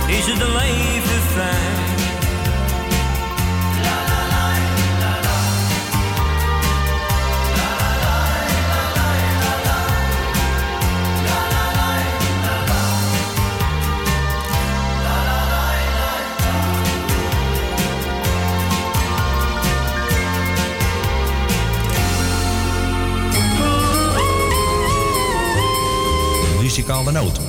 Is 0.08 0.26
het 0.26 0.38
leven 0.38 1.22
fijn. 1.34 1.97
Muzikale 26.78 27.12
noot. 27.12 27.47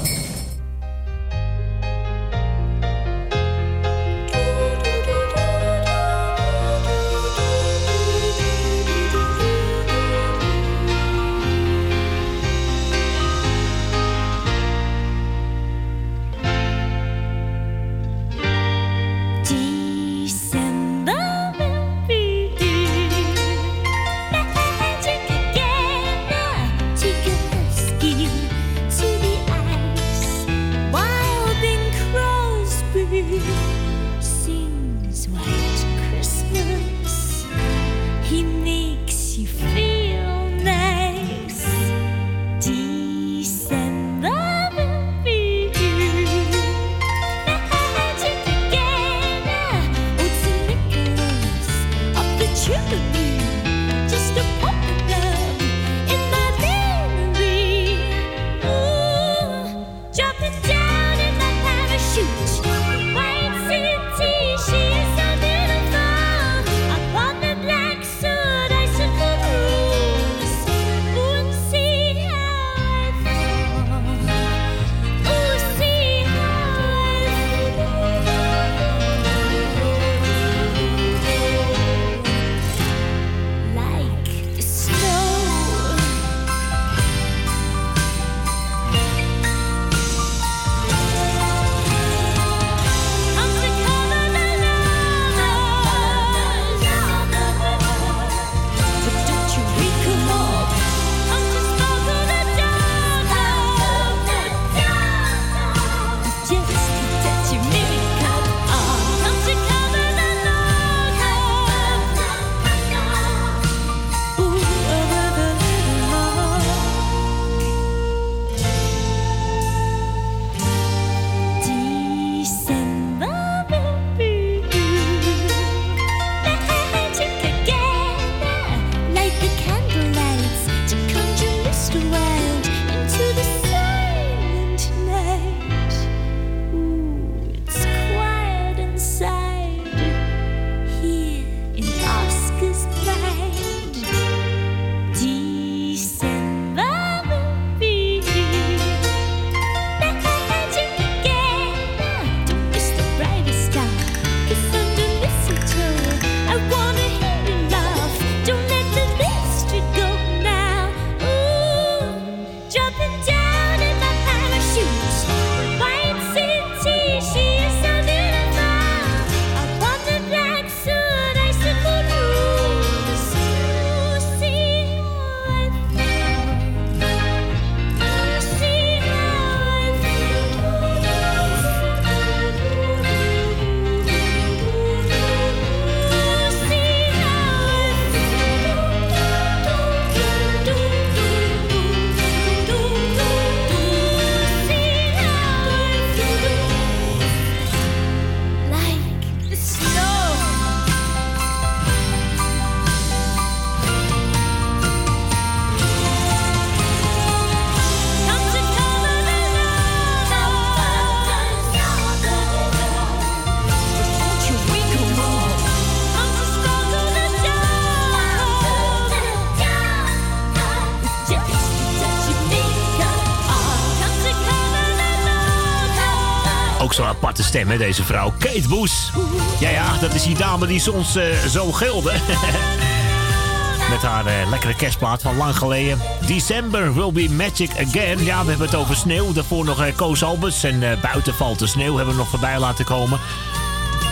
Zo'n 227.44 227.48
aparte 227.48 227.58
stem, 227.58 227.70
hè, 227.70 227.78
deze 227.78 228.04
vrouw. 228.04 228.34
Kate 228.38 228.68
Boes. 228.68 229.12
Ja, 229.60 229.70
ja, 229.70 229.98
dat 229.98 230.14
is 230.14 230.24
die 230.24 230.38
dame 230.38 230.68
die 230.68 230.80
soms 230.80 231.16
eh, 231.16 231.38
zo 231.50 231.72
gilde. 231.72 232.12
Met 233.90 234.02
haar 234.02 234.26
eh, 234.26 234.50
lekkere 234.50 234.76
kerstplaat 234.76 235.22
van 235.22 235.38
lang 235.38 235.58
geleden. 235.58 236.00
December 236.26 236.94
will 236.94 237.12
be 237.12 237.30
magic 237.30 237.72
again. 237.72 238.24
Ja, 238.24 238.44
we 238.44 238.50
hebben 238.50 238.68
het 238.68 238.76
over 238.76 238.96
sneeuw. 238.96 239.34
Daarvoor 239.34 239.66
nog 239.66 239.86
uh, 239.86 239.96
Koos 239.96 240.24
Albers. 240.24 240.64
En 240.64 240.92
eh, 240.92 241.02
buiten 241.02 241.34
valt 241.34 241.60
de 241.60 241.68
sneeuw. 241.68 241.96
Hebben 241.96 242.14
we 242.14 242.20
nog 242.20 242.30
voorbij 242.30 242.60
laten 242.60 242.86
komen. 242.86 243.20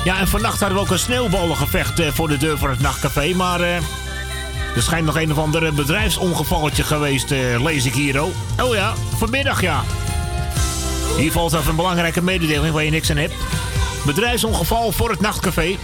Ja, 0.03 0.19
en 0.19 0.27
vannacht 0.27 0.59
hadden 0.59 0.77
we 0.77 0.83
ook 0.83 0.89
een 0.89 0.99
sneeuwballengevecht 0.99 1.99
eh, 1.99 2.07
voor 2.11 2.27
de 2.27 2.37
deur 2.37 2.57
van 2.57 2.69
het 2.69 2.79
nachtcafé. 2.79 3.33
Maar 3.35 3.61
eh, 3.61 3.75
er 4.75 4.81
schijnt 4.81 5.05
nog 5.05 5.17
een 5.17 5.31
of 5.31 5.37
ander 5.37 5.73
bedrijfsongevalletje 5.73 6.83
geweest, 6.83 7.31
eh, 7.31 7.63
lees 7.63 7.85
ik 7.85 7.93
hier. 7.93 8.23
Oh. 8.23 8.29
oh 8.63 8.75
ja, 8.75 8.93
vanmiddag 9.17 9.61
ja. 9.61 9.83
Hier 11.17 11.31
valt 11.31 11.53
even 11.53 11.69
een 11.69 11.75
belangrijke 11.75 12.21
mededeling 12.23 12.73
waar 12.73 12.83
je 12.83 12.91
niks 12.91 13.09
aan 13.09 13.17
hebt. 13.17 13.33
Bedrijfsongeval 14.05 14.91
voor 14.91 15.09
het 15.09 15.19
nachtcafé. 15.21 15.75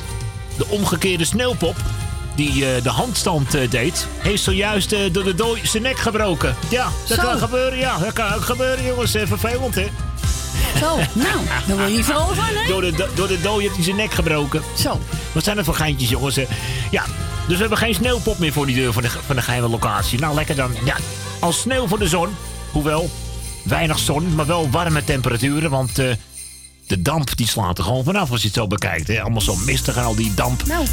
De 0.58 0.66
omgekeerde 0.68 1.26
sneeuwpop, 1.26 1.76
die 2.36 2.76
eh, 2.76 2.84
de 2.84 2.90
handstand 2.90 3.54
eh, 3.56 3.70
deed, 3.70 4.08
heeft 4.18 4.44
zojuist 4.44 4.92
eh, 4.92 5.00
door 5.12 5.24
de 5.24 5.36
dooi 5.36 5.62
zijn 5.64 5.84
nek 5.84 5.98
gebroken. 5.98 6.56
Ja, 6.70 6.88
dat 7.08 7.18
Zo. 7.20 7.24
kan 7.24 7.38
gebeuren, 7.38 7.78
ja. 7.80 7.98
Dat 7.98 8.14
kan 8.14 8.34
ook 8.34 8.42
gebeuren, 8.46 8.86
jongens. 8.86 9.12
Vervelend, 9.12 9.76
hè? 9.76 9.88
Zo, 10.80 10.96
nou, 11.14 11.38
daar 11.68 11.78
word 11.78 11.90
je 11.90 11.96
niet 11.96 12.06
vrolijk 12.06 12.36
van, 12.36 12.56
hè? 12.56 12.68
Door 12.68 12.82
de, 12.82 12.92
do- 12.92 13.08
door 13.14 13.28
de 13.28 13.42
dooi 13.42 13.62
heeft 13.64 13.76
hij 13.76 13.84
zijn 13.84 13.96
nek 13.96 14.14
gebroken. 14.14 14.62
Zo. 14.78 15.00
Wat 15.32 15.44
zijn 15.44 15.58
er 15.58 15.64
voor 15.64 15.76
geintjes, 15.76 16.10
jongens? 16.10 16.36
Ja, 16.92 17.04
dus 17.48 17.54
we 17.56 17.60
hebben 17.62 17.78
geen 17.78 17.94
sneeuwpop 17.94 18.38
meer 18.40 18.54
voor 18.54 18.66
die 18.66 18.76
deur 18.76 18.94
van 18.94 19.02
de, 19.02 19.10
van 19.26 19.36
de 19.36 19.42
geheime 19.42 19.68
locatie. 19.70 20.20
Nou, 20.20 20.36
lekker 20.36 20.56
dan. 20.56 20.76
Ja, 20.84 20.96
als 21.40 21.60
sneeuw 21.60 21.88
voor 21.88 22.00
de 22.00 22.08
zon. 22.08 22.36
Hoewel, 22.72 23.10
weinig 23.74 24.00
zon, 24.00 24.36
maar 24.36 24.46
wel 24.46 24.70
warme 24.70 25.04
temperaturen. 25.04 25.70
Want 25.70 26.00
eh, 26.00 26.16
de 26.88 27.02
damp 27.02 27.38
die 27.38 27.48
slaat 27.48 27.78
er 27.78 27.84
gewoon 27.84 28.04
vanaf 28.04 28.32
als 28.32 28.42
je 28.42 28.48
het 28.48 28.56
zo 28.56 28.68
bekijkt. 28.68 29.08
Hè? 29.08 29.22
Allemaal 29.22 29.42
zo 29.42 29.56
mistig 29.56 29.96
en 29.96 30.04
al 30.04 30.16
die 30.16 30.34
damp. 30.34 30.66
Nou. 30.66 30.86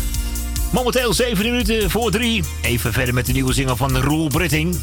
Momenteel 0.73 1.13
7 1.13 1.45
minuten 1.45 1.91
voor 1.91 2.11
3. 2.11 2.45
Even 2.63 2.93
verder 2.93 3.15
met 3.15 3.27
de 3.27 3.33
nieuwe 3.33 3.53
zinger 3.53 3.77
van 3.77 3.97
Roel 3.97 4.29
Britting. 4.29 4.81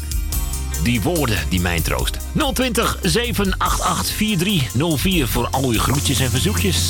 Die 0.82 1.00
woorden 1.00 1.38
die 1.48 1.60
mijn 1.60 1.82
troosten. 1.82 2.20
020 2.52 2.98
788 3.02 4.14
4304 4.14 5.28
voor 5.28 5.48
al 5.50 5.64
uw 5.64 5.78
groetjes 5.78 6.20
en 6.20 6.30
verzoekjes. 6.30 6.87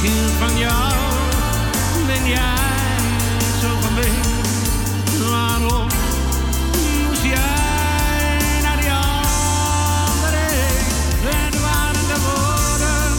Hield 0.00 0.32
van 0.38 0.58
jou, 0.58 0.92
ben 2.06 2.26
jij 2.28 2.98
zo 3.60 3.68
gemeen? 3.82 4.34
Waarom 5.30 5.86
moest 7.08 7.22
jij 7.22 8.38
naar 8.62 8.76
die 8.80 8.90
andere? 8.90 10.46
Het 11.22 11.60
waren 11.60 12.06
de 12.12 12.18
woorden 12.26 13.12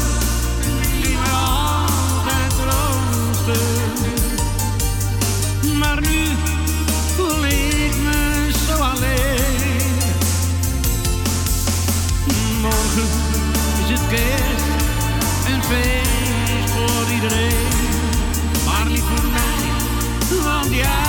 die 1.01 1.17
mij 1.17 1.31
altijd 1.31 2.51
troosten. 2.61 3.67
Maar 5.80 6.01
nu 6.01 6.27
voel 7.15 7.45
ik 7.45 7.95
me 8.03 8.51
zo 8.67 8.73
alleen. 8.73 9.35
Morgen 12.61 13.09
is 13.83 13.89
het 13.89 14.07
kerst, 14.09 14.65
een 15.47 15.64
feest 15.64 16.07
iedereen. 17.22 17.68
Maar 18.66 18.86
niet 18.88 19.02
voor 19.02 19.30
mij, 19.32 20.44
want 20.44 20.74
jij 20.74 21.07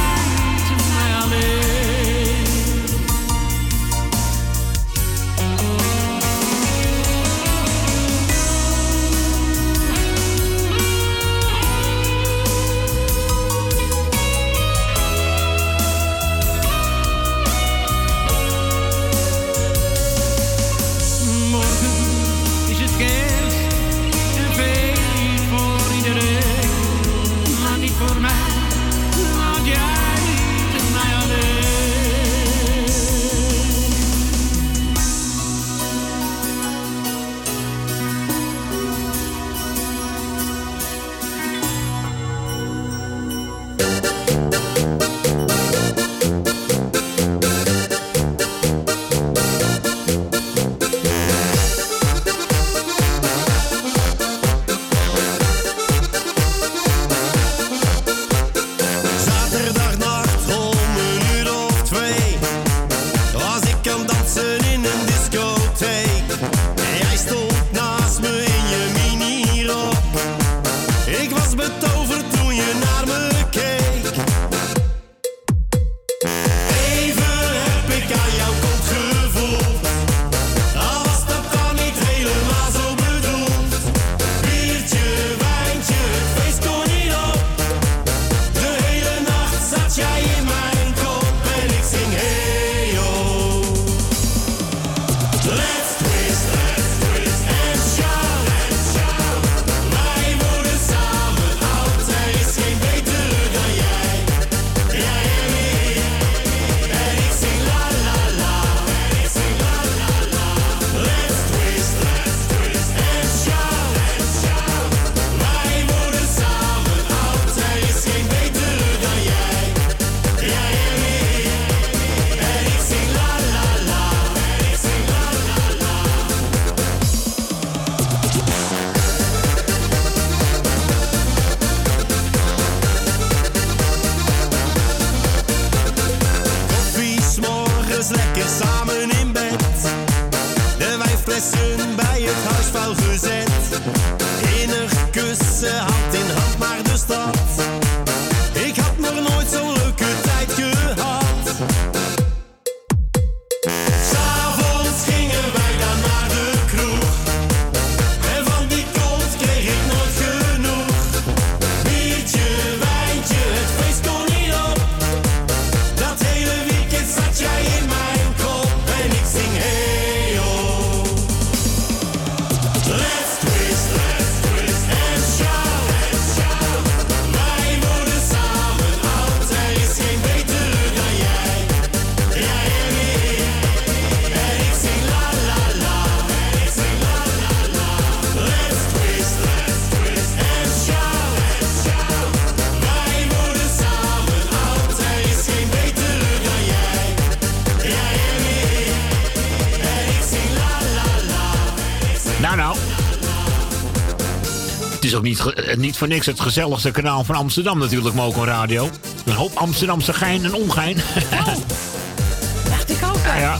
is 205.09 205.15
ook 205.15 205.23
niet, 205.23 205.53
eh, 205.53 205.77
niet 205.77 205.97
voor 205.97 206.09
niks 206.09 206.27
het 206.27 206.41
gezelligste 206.41 206.91
kanaal 206.91 207.25
van 207.25 207.35
Amsterdam 207.35 207.79
natuurlijk, 207.79 208.15
Moco 208.15 208.45
Radio. 208.45 208.91
Een 209.25 209.33
hoop 209.33 209.55
Amsterdamse 209.55 210.13
gein 210.13 210.45
en 210.45 210.55
ongein. 210.55 210.97
Dacht 212.71 212.91
ik 212.91 212.99
ook. 213.05 213.25
Ja, 213.25 213.37
ja. 213.37 213.59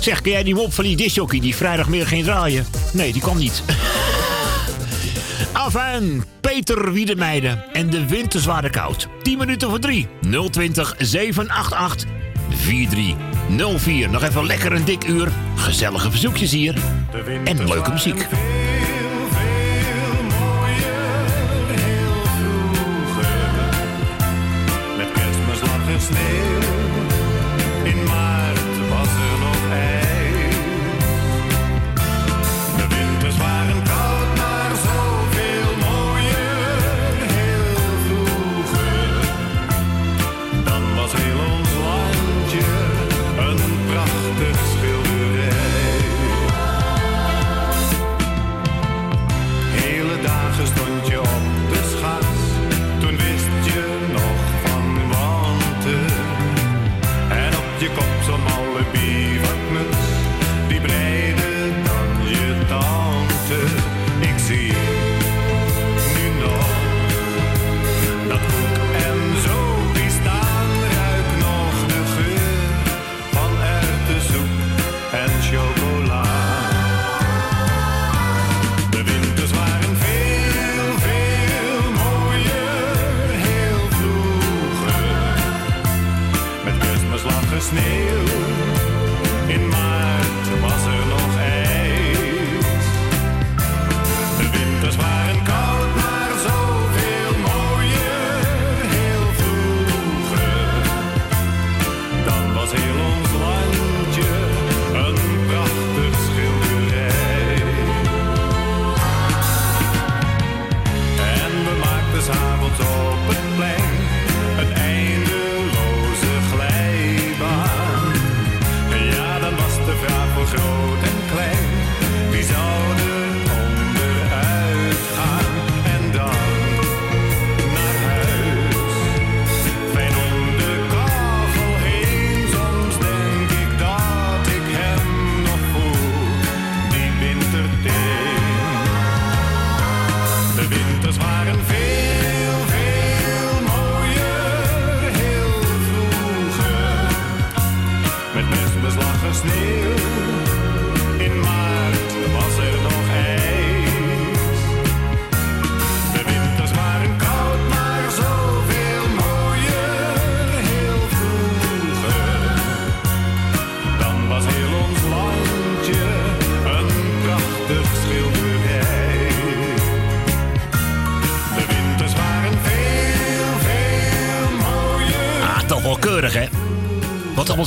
Zeg, 0.00 0.20
ken 0.20 0.32
jij 0.32 0.42
die 0.42 0.54
mop 0.54 0.74
van 0.74 0.84
die 0.84 0.96
disjockey 0.96 1.40
die 1.40 1.56
vrijdagmiddag 1.56 2.08
ging 2.08 2.24
draaien? 2.24 2.66
Nee, 2.92 3.12
die 3.12 3.22
kwam 3.22 3.38
niet. 3.38 3.62
Afijn, 5.52 6.24
Peter 6.40 6.92
Wiedemeijden 6.92 7.64
en 7.72 7.90
de 7.90 8.06
winters 8.06 8.44
waren 8.44 8.70
koud. 8.70 9.08
10 9.22 9.38
minuten 9.38 9.68
voor 9.68 9.78
3. 9.78 10.08
020 10.50 10.94
788 10.98 12.08
4304. 12.48 14.10
Nog 14.10 14.22
even 14.22 14.46
lekker 14.46 14.72
een 14.72 14.84
dik 14.84 15.08
uur. 15.08 15.28
Gezellige 15.54 16.10
verzoekjes 16.10 16.50
hier. 16.50 16.74
En 17.44 17.68
leuke 17.68 17.90
muziek. 17.90 18.26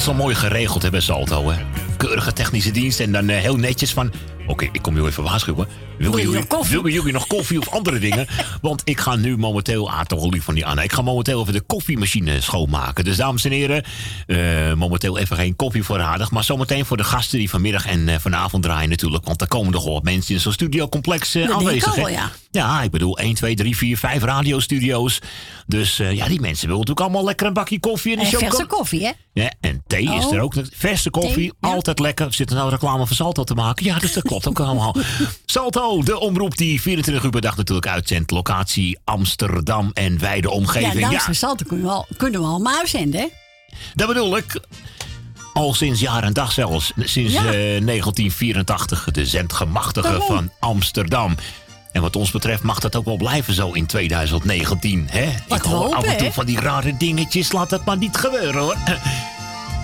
Zo 0.04 0.14
mooi 0.14 0.36
geregeld 0.36 0.82
hebben 0.82 1.02
Salto, 1.02 1.52
hè? 1.52 1.58
Technische 2.32 2.72
dienst 2.72 3.00
en 3.00 3.12
dan 3.12 3.30
eh, 3.30 3.40
heel 3.42 3.56
netjes 3.56 3.94
van... 3.94 4.12
Oké, 4.48 4.70
ik 4.72 4.82
kom 4.82 4.96
je 4.96 5.08
even 5.08 5.24
waarschuwen. 5.24 5.68
Wil 5.98 6.18
jullie 6.18 6.36
nog 6.36 6.48
koffie? 6.48 6.82
wil 6.82 6.92
jullie 6.92 7.14
nog 7.14 7.28
koffie 7.28 7.60
of 7.60 7.70
andere 7.70 8.00
dingen? 8.00 8.28
Want 8.62 8.82
ik 8.86 9.00
ga 9.00 9.16
nu 9.16 9.38
momenteel... 9.38 9.90
Ah, 9.92 10.02
toch 10.02 10.32
lief 10.32 10.44
van 10.44 10.54
die 10.54 10.66
Anna. 10.66 10.82
Ik 10.82 10.94
ga 10.94 11.02
momenteel 11.02 11.42
even 11.42 11.54
de 11.54 11.62
koffiemachine 11.62 12.42
schoonmaken. 12.42 13.04
Dus 13.04 13.18
dames 13.18 13.46
en 13.46 13.52
heren, 13.52 13.84
eh, 14.28 14.74
momenteel 14.74 15.18
even 15.18 15.36
geen 15.38 15.56
koffie 15.56 15.84
voorradig. 15.84 16.32
Maar 16.32 16.44
zometeen 16.44 16.86
voor 16.86 16.98
de 16.98 17.04
gasten 17.04 17.40
die 17.40 17.50
vanmiddag 17.50 17.86
en 17.88 18.10
eh, 18.10 18.20
vanavond 18.20 18.64
draaien 18.64 18.90
natuurlijk. 18.90 19.26
Want 19.26 19.42
er 19.42 19.48
komen 19.48 19.72
nog 19.72 19.84
wel 19.84 19.94
wat 19.94 20.04
mensen 20.04 20.34
in 20.34 20.40
zo'n 20.42 20.52
studiocomplex 20.54 21.36
ik 21.36 21.52
aanwezig. 21.52 21.98
al 21.98 22.08
ja. 22.10 22.32
Ja, 22.52 22.82
ik 22.82 22.92
bedoel 22.92 23.18
1, 23.18 23.34
2, 23.34 23.56
3, 23.56 23.78
4, 23.78 23.98
5 23.98 24.24
radiostudio's. 24.24 25.20
Dus 25.68 25.98
ja, 25.98 26.28
die 26.28 26.40
mensen 26.40 26.68
willen 26.68 26.80
natuurlijk 26.80 27.00
allemaal 27.00 27.24
lekker 27.24 27.48
een 27.48 27.54
bakje 27.54 27.80
koffie 27.80 28.14
en 28.18 28.20
En 28.20 28.26
verse 28.26 28.66
koffie, 28.66 29.06
hè? 29.06 29.12
Ja, 29.34 29.52
en 29.60 29.84
thee 29.88 30.04
is 30.04 30.26
Oh. 30.26 30.34
er 30.34 30.40
ook. 30.42 30.54
Verse 30.72 31.10
koffie, 31.10 31.34
Thee, 31.34 31.52
ja. 31.60 31.70
altijd 31.70 32.00
lekker. 32.18 32.34
Zit 32.34 32.50
er 32.50 32.56
nou 32.56 32.70
reclame 32.70 33.08
voor 33.08 33.16
Salto 33.16 33.44
te 33.44 33.54
maken? 33.54 33.86
Ja, 33.86 34.00
dus 34.00 34.14
dat 34.14 34.24
klopt 34.24 34.48
ook 34.48 34.60
allemaal. 34.60 34.96
Salto, 35.46 36.04
de 36.04 36.20
omroep 36.20 36.58
die 36.58 36.82
24 36.82 37.24
uur 37.24 37.30
per 37.30 37.42
dag 37.42 37.58
natuurlijk 37.58 37.88
uitzendt. 37.88 38.32
Locatie 38.32 39.00
Amsterdam 39.04 39.92
en 39.94 40.20
wijde 40.20 40.48
Ja, 40.48 40.54
omgeving. 40.54 41.00
Ja, 41.00 41.10
dankzij 41.10 41.34
Salto 41.34 41.66
kunnen 41.68 41.86
we, 41.86 41.92
al, 41.92 42.08
kunnen 42.18 42.42
we 42.42 42.48
allemaal 42.48 42.78
uitzenden, 42.78 43.20
hè? 43.22 43.28
dat 43.94 44.08
bedoel 44.08 44.38
ik. 44.38 44.60
Al 45.54 45.74
sinds 45.74 46.00
jaar 46.00 46.24
en 46.24 46.34
dag 46.34 46.52
zelfs. 46.52 46.92
Sinds 47.00 47.34
Ja. 47.34 47.40
eh, 47.40 47.44
1984. 47.86 49.08
De 49.12 49.26
zendgemachtige 49.26 50.08
Daarom. 50.08 50.28
van 50.28 50.52
Amsterdam. 50.60 51.36
En 51.92 52.02
wat 52.02 52.16
ons 52.16 52.32
betreft 52.32 52.64
mag 52.64 52.80
dat 52.80 52.96
ook 52.96 53.06
wel 53.06 53.18
blijven 53.18 53.54
zo 53.54 53.72
in 53.72 53.86
2019. 53.86 55.08
Hè? 55.10 55.30
Wat 55.48 55.58
Ik 55.58 55.64
hoor 55.64 55.76
hopen, 55.78 55.98
af 55.98 56.04
en 56.04 56.18
toe 56.18 56.32
van 56.32 56.46
die 56.46 56.60
rare 56.60 56.98
dingetjes. 56.98 57.52
Laat 57.52 57.70
dat 57.70 57.86
maar 57.86 57.98
niet 57.98 58.18
gebeuren 58.18 58.62
hoor. 58.62 58.76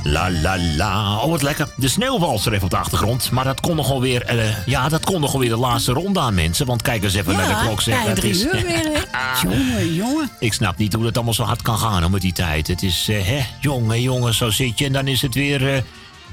La 0.03 0.29
la 0.31 0.57
la. 0.77 1.17
Oh, 1.17 1.29
wat 1.29 1.41
lekker. 1.41 1.67
De 1.75 1.87
sneeuwwalser 1.87 2.51
even 2.53 2.63
op 2.63 2.69
de 2.69 2.77
achtergrond. 2.77 3.31
Maar 3.31 3.43
dat 3.43 3.59
kon 3.59 3.75
nogal 3.75 4.01
weer. 4.01 4.21
eh, 4.25 4.65
ja, 4.65 4.89
dat 4.89 5.05
kon 5.05 5.21
nogal 5.21 5.39
weer 5.39 5.49
de 5.49 5.57
laatste 5.57 5.91
ronde 5.91 6.19
aan 6.19 6.33
mensen. 6.33 6.65
Want 6.65 6.81
kijk 6.81 7.03
eens 7.03 7.13
even 7.13 7.35
naar 7.35 7.47
de 7.47 7.65
klok 7.65 7.81
zeggen. 7.81 8.03
ja, 8.03 8.09
Het 8.09 8.19
drie 8.19 8.31
is- 8.31 8.43
uur 8.43 8.51
weer, 8.51 8.83
hè? 8.93 8.99
Jongen, 9.49 9.93
jongen. 9.93 10.29
Ik 10.39 10.53
snap 10.53 10.77
niet 10.77 10.93
hoe 10.93 11.03
dat 11.03 11.15
allemaal 11.15 11.33
zo 11.33 11.43
hard 11.43 11.61
kan 11.61 11.77
gaan 11.77 12.01
hoor, 12.01 12.11
met 12.11 12.21
die 12.21 12.33
tijd. 12.33 12.67
Het 12.67 12.83
is, 12.83 13.07
eh, 13.09 13.25
hè, 13.25 13.45
jongen, 13.59 14.01
jongen, 14.01 14.33
zo 14.33 14.49
zit 14.49 14.79
je. 14.79 14.85
En 14.85 14.93
dan 14.93 15.07
is 15.07 15.21
het 15.21 15.33
weer 15.33 15.73
eh, 15.73 15.81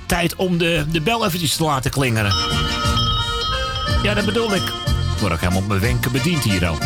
tijd 0.06 0.34
om 0.36 0.58
de, 0.58 0.84
de 0.90 1.00
bel 1.00 1.26
eventjes 1.26 1.56
te 1.56 1.64
laten 1.64 1.90
klingeren. 1.90 2.34
Ja, 4.02 4.14
dat 4.14 4.24
bedoel 4.24 4.54
ik. 4.54 4.62
Ik 5.14 5.20
word 5.22 5.32
ook 5.32 5.40
helemaal 5.40 5.60
op 5.62 5.68
mijn 5.68 5.80
wenken 5.80 6.12
bediend 6.12 6.44
hier 6.44 6.66
al. 6.66 6.78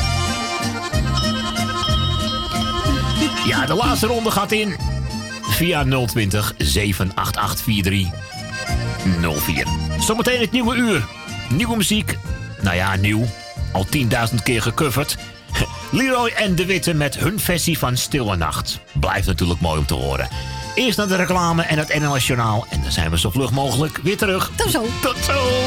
Ja, 3.46 3.66
de 3.66 3.74
laatste 3.74 4.06
ronde 4.06 4.30
gaat 4.30 4.52
in. 4.52 4.76
Via 5.60 5.84
020 6.06 6.54
788 6.58 7.62
4304. 7.62 9.66
Zometeen 9.98 10.40
het 10.40 10.50
nieuwe 10.50 10.76
uur. 10.76 11.06
Nieuwe 11.48 11.76
muziek. 11.76 12.18
Nou 12.60 12.76
ja, 12.76 12.96
nieuw. 12.96 13.26
Al 13.72 13.86
10.000 13.96 14.04
keer 14.42 14.62
gecoverd. 14.62 15.16
Leroy 15.90 16.32
en 16.36 16.54
De 16.54 16.64
Witte 16.64 16.94
met 16.94 17.18
hun 17.18 17.40
versie 17.40 17.78
van 17.78 17.96
Stille 17.96 18.36
Nacht. 18.36 18.80
Blijft 18.92 19.26
natuurlijk 19.26 19.60
mooi 19.60 19.78
om 19.78 19.86
te 19.86 19.94
horen. 19.94 20.28
Eerst 20.74 20.98
naar 20.98 21.08
de 21.08 21.16
reclame 21.16 21.62
en 21.62 21.78
het 21.78 22.00
NOS 22.00 22.26
Journaal. 22.26 22.66
En 22.70 22.82
dan 22.82 22.92
zijn 22.92 23.10
we 23.10 23.18
zo 23.18 23.30
vlug 23.30 23.50
mogelijk 23.50 23.98
weer 24.02 24.16
terug. 24.16 24.50
Tot 24.56 24.70
zo. 24.70 24.86
Tot 25.02 25.16
zo. 25.24 25.58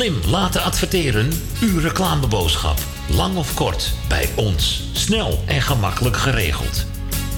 Slim 0.00 0.30
laten 0.30 0.62
adverteren. 0.62 1.30
Uw 1.60 1.80
reclameboodschap. 1.80 2.78
Lang 3.08 3.36
of 3.36 3.54
kort. 3.54 3.92
Bij 4.08 4.28
ons. 4.36 4.82
Snel 4.92 5.42
en 5.46 5.62
gemakkelijk 5.62 6.16
geregeld. 6.16 6.86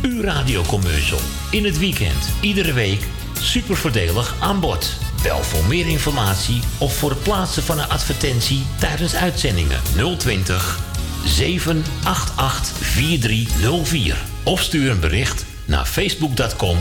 Uw 0.03 0.23
radiocommercial. 0.23 1.19
In 1.51 1.65
het 1.65 1.79
weekend. 1.79 2.29
Iedere 2.41 2.73
week. 2.73 3.07
Super 3.41 3.77
voordelig 3.77 4.35
aan 4.41 4.61
bod. 4.61 4.99
Bel 5.23 5.43
voor 5.43 5.65
meer 5.65 5.87
informatie 5.87 6.61
of 6.79 6.97
voor 6.97 7.11
het 7.11 7.23
plaatsen 7.23 7.63
van 7.63 7.79
een 7.79 7.89
advertentie 7.89 8.63
tijdens 8.79 9.15
uitzendingen 9.15 9.81
020 10.19 10.79
788 11.25 12.77
4304. 12.77 14.17
Of 14.43 14.61
stuur 14.61 14.91
een 14.91 15.01
bericht 15.01 15.45
naar 15.65 15.87
facebook.com 15.87 16.79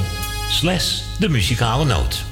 slash 0.50 1.00
de 1.20 1.30
muzikale 1.30 1.86
noot. 1.86 2.31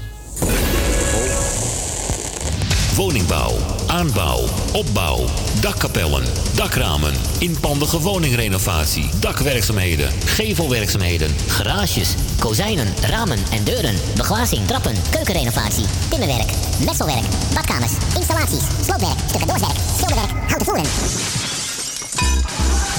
Woningbouw, 2.99 3.55
aanbouw, 3.87 4.39
opbouw, 4.73 5.25
dakkapellen, 5.61 6.23
dakramen, 6.55 7.13
inpandige 7.37 7.99
woningrenovatie, 7.99 9.09
dakwerkzaamheden, 9.19 10.11
gevelwerkzaamheden, 10.25 11.35
Garages, 11.47 12.13
kozijnen, 12.39 12.93
ramen 13.01 13.39
en 13.51 13.63
deuren, 13.63 13.95
beglazing, 14.15 14.67
trappen, 14.67 14.95
keukenrenovatie, 15.09 15.85
timmerwerk, 16.09 16.51
messelwerk, 16.85 17.25
badkamers, 17.53 17.93
installaties, 18.15 18.63
sloopwerk, 18.85 19.19
stucadoorswerk, 19.27 19.77
schilderwerk, 19.97 20.31
houten 20.47 20.65
voeren. 20.65 20.85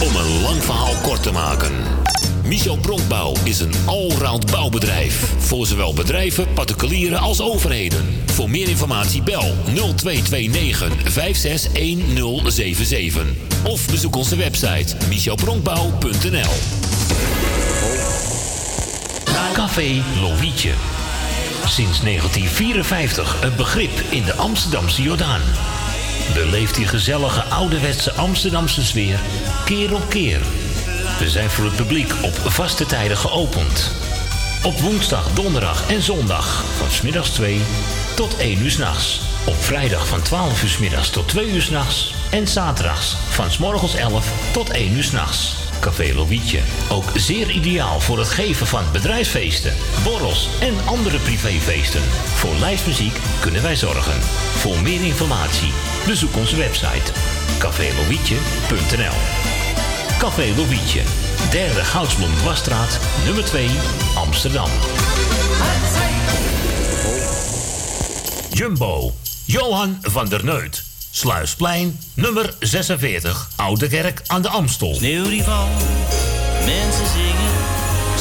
Om 0.02 0.16
een 0.16 0.42
lang 0.42 0.64
verhaal 0.64 0.94
kort 1.02 1.22
te 1.22 1.30
maken. 1.30 1.99
Michel 2.50 2.76
Bronkbouw 2.76 3.34
is 3.44 3.60
een 3.60 3.72
allround 3.86 4.50
bouwbedrijf. 4.50 5.32
Voor 5.38 5.66
zowel 5.66 5.94
bedrijven, 5.94 6.52
particulieren 6.54 7.18
als 7.18 7.42
overheden. 7.42 8.22
Voor 8.26 8.50
meer 8.50 8.68
informatie 8.68 9.22
bel 9.22 9.54
0229 9.64 11.12
561077. 11.12 13.26
Of 13.64 13.90
bezoek 13.90 14.16
onze 14.16 14.36
website 14.36 14.96
michelbronkbouw.nl 15.08 16.52
Café 19.52 20.02
Lovietje. 20.20 20.72
Sinds 21.66 22.00
1954 22.00 23.42
een 23.42 23.56
begrip 23.56 24.02
in 24.10 24.24
de 24.24 24.34
Amsterdamse 24.34 25.02
Jordaan. 25.02 25.40
Beleeft 26.34 26.74
die 26.74 26.86
gezellige 26.86 27.42
ouderwetse 27.42 28.12
Amsterdamse 28.12 28.84
sfeer 28.84 29.20
keer 29.64 29.94
op 29.94 30.08
keer. 30.08 30.40
We 31.20 31.30
zijn 31.30 31.50
voor 31.50 31.64
het 31.64 31.76
publiek 31.76 32.12
op 32.22 32.34
vaste 32.34 32.86
tijden 32.86 33.16
geopend. 33.16 33.90
Op 34.62 34.80
woensdag, 34.80 35.32
donderdag 35.32 35.90
en 35.90 36.02
zondag 36.02 36.64
van 36.76 36.90
smiddags 36.90 37.30
2 37.30 37.60
tot 38.16 38.36
1 38.36 38.62
uur 38.62 38.70
s'nachts. 38.70 39.20
Op 39.46 39.62
vrijdag 39.62 40.06
van 40.06 40.22
12 40.22 40.62
uur 40.62 40.68
's 40.68 40.78
middags 40.78 41.10
tot 41.10 41.28
2 41.28 41.50
uur 41.50 41.62
s'nachts. 41.62 42.14
En 42.30 42.48
zaterdags 42.48 43.16
van 43.28 43.50
's 43.50 43.58
morgens 43.58 43.94
11 43.94 44.26
tot 44.52 44.70
1 44.70 44.92
uur 44.92 45.04
s'nachts. 45.04 45.54
Café 45.80 46.14
Lovietje. 46.14 46.60
Ook 46.88 47.10
zeer 47.14 47.50
ideaal 47.50 48.00
voor 48.00 48.18
het 48.18 48.28
geven 48.28 48.66
van 48.66 48.84
bedrijfsfeesten, 48.92 49.74
borrels 50.04 50.48
en 50.60 50.74
andere 50.86 51.18
privéfeesten. 51.18 52.02
Voor 52.34 52.54
lijstmuziek 52.54 53.18
kunnen 53.40 53.62
wij 53.62 53.76
zorgen. 53.76 54.20
Voor 54.56 54.82
meer 54.82 55.04
informatie 55.04 55.72
bezoek 56.06 56.36
onze 56.36 56.56
website 56.56 57.12
cafélovietje.nl 57.58 59.49
Café 60.20 60.52
Lovietje, 60.56 61.02
derde 61.50 61.84
Goudsblom 61.84 62.36
Dwarsstraat, 62.36 62.98
nummer 63.24 63.44
2, 63.44 63.70
Amsterdam. 64.14 64.70
Jumbo, 68.50 69.14
Johan 69.44 69.98
van 70.00 70.28
der 70.28 70.44
Neut. 70.44 70.82
Sluisplein, 71.10 72.00
nummer 72.14 72.54
46, 72.58 73.48
Oude 73.56 73.88
Kerk 73.88 74.22
aan 74.26 74.42
de 74.42 74.48
Amstel. 74.48 74.94
Sneeuw 74.94 75.28
die 75.28 75.42
valt, 75.42 75.82
mensen 76.64 77.06
zingen, 77.06 77.54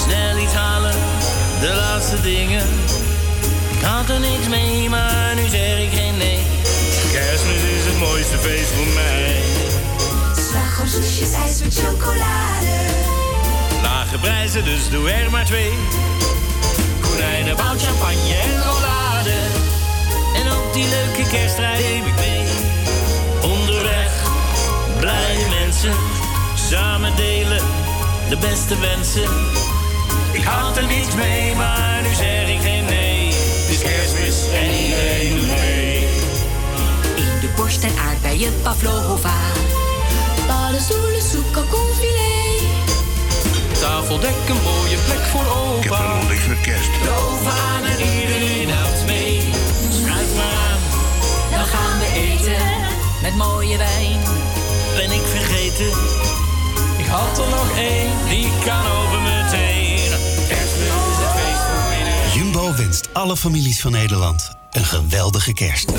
snel 0.04 0.38
iets 0.38 0.54
halen, 0.54 0.96
de 1.60 1.74
laatste 1.76 2.22
dingen. 2.22 2.68
Ik 3.78 3.82
had 3.82 4.10
er 4.10 4.20
niks 4.20 4.48
mee, 4.48 4.90
maar 4.90 5.36
nu 5.36 5.48
zeg 5.48 5.80
ik 5.80 5.92
geen 5.94 6.18
nee. 6.18 6.40
Kerstmis 7.12 7.62
is 7.78 7.86
het 7.86 8.00
mooiste 8.00 8.38
feest 8.38 8.70
voor 8.70 8.94
mij. 8.94 9.39
Slagroomsoesjes, 10.90 11.34
ijs 11.34 11.62
met 11.62 11.74
chocolade. 11.74 12.76
Lage 13.82 14.18
prijzen, 14.18 14.64
dus 14.64 14.90
doe 14.90 15.12
er 15.12 15.32
maar 15.32 15.46
twee. 15.46 15.74
Konijnenbout, 17.02 17.82
champagne 17.82 18.34
en 18.34 18.64
rollade. 18.64 19.38
En 20.36 20.52
op 20.58 20.74
die 20.74 20.88
leuke 20.88 21.30
kerstreis 21.30 21.80
neem 21.80 22.06
ik 22.06 22.16
mee. 22.16 22.44
Onderweg, 23.42 24.12
blije 25.00 25.48
mensen, 25.60 25.94
samen 26.70 27.16
delen 27.16 27.64
de 28.30 28.38
beste 28.38 28.80
wensen. 28.80 29.30
Ik 30.32 30.44
had 30.44 30.78
er 30.78 30.88
niets 30.88 31.16
mee, 31.16 31.56
maar 31.56 32.02
nu 32.02 32.14
zeg 32.14 32.50
ik 32.50 32.62
geen 32.62 32.86
nee. 32.86 33.28
Het 33.28 33.70
is 33.70 33.82
kerstmis 33.82 34.38
en 34.54 34.72
iedereen 34.72 35.36
doet 35.36 35.48
mee. 35.48 36.08
In 37.16 37.40
de 37.42 37.50
borst 37.56 37.84
en 37.84 37.98
aardbeien 37.98 38.62
pavlova. 38.62 39.34
Paddenstoelen, 40.70 41.22
soep, 41.22 41.52
kalkoenfilet. 41.52 42.62
Tafeldek, 43.80 44.36
een 44.50 44.62
mooie 44.64 44.98
plek 45.06 45.20
voor 45.20 45.46
opa. 45.58 45.80
Ik 45.82 46.20
heb 46.20 46.30
niks 46.30 46.48
met 46.48 46.62
kerst. 46.62 46.90
De 47.04 47.10
oven 47.10 47.52
aan 47.52 47.84
en 47.84 48.00
iedereen 48.22 48.70
helpt 48.70 49.06
mee. 49.06 49.42
Schuif 49.90 50.36
maar 50.36 50.46
aan, 50.46 50.80
Dan 51.52 51.66
gaan 51.66 52.00
we 52.00 52.06
eten 52.14 52.62
met 53.22 53.36
mooie 53.36 53.78
wijn. 53.78 54.20
ben 54.96 55.12
ik 55.12 55.26
vergeten. 55.26 55.92
Ik 56.98 57.06
had 57.06 57.38
er 57.40 57.50
nog 57.50 57.78
één, 57.78 58.12
die 58.30 58.50
kan 58.66 58.86
over 58.86 59.20
meteen. 59.22 60.10
Kerstmis 60.48 60.88
is 61.12 61.20
het 61.24 61.32
feest 61.40 61.64
voor 61.70 61.94
iedereen. 61.98 62.34
Jumbo 62.34 62.76
wenst 62.76 63.10
alle 63.14 63.38
families 63.38 63.82
van 63.82 63.92
Nederland 63.92 64.52
een 64.72 64.86
geweldige 64.86 65.54
kerst. 65.54 65.92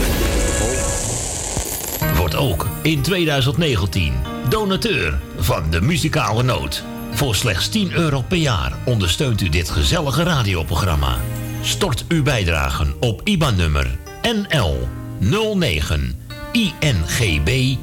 Wordt 2.16 2.34
ook 2.34 2.66
in 2.82 3.02
2019 3.02 4.29
donateur 4.48 5.18
van 5.38 5.70
de 5.70 5.80
muzikale 5.80 6.42
noot. 6.42 6.84
Voor 7.12 7.34
slechts 7.34 7.68
10 7.68 7.92
euro 7.92 8.22
per 8.22 8.36
jaar 8.36 8.72
ondersteunt 8.84 9.40
u 9.40 9.48
dit 9.48 9.70
gezellige 9.70 10.22
radioprogramma. 10.22 11.16
Stort 11.62 12.04
uw 12.08 12.22
bijdragen 12.22 12.94
op 13.00 13.20
IBAN-nummer 13.24 13.98
NL 14.22 14.88
09 15.18 16.18
INGB 16.52 17.76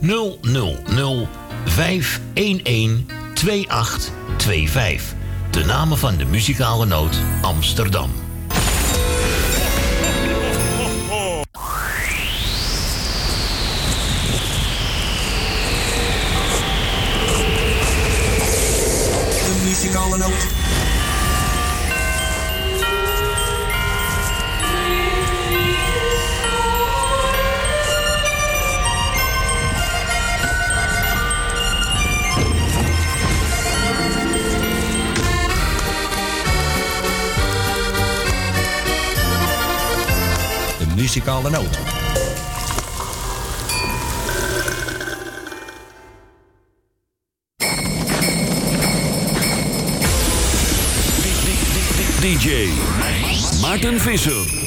000 0.00 1.28
511 1.64 3.00
2825. 3.34 5.14
De 5.50 5.64
namen 5.64 5.98
van 5.98 6.16
de 6.16 6.24
muzikale 6.24 6.86
noot 6.86 7.20
Amsterdam. 7.42 8.27
Muzikale 41.38 41.50
noot. 41.50 41.78
DJ 52.20 52.68
Maarten 53.60 53.98
Visser. 54.00 54.57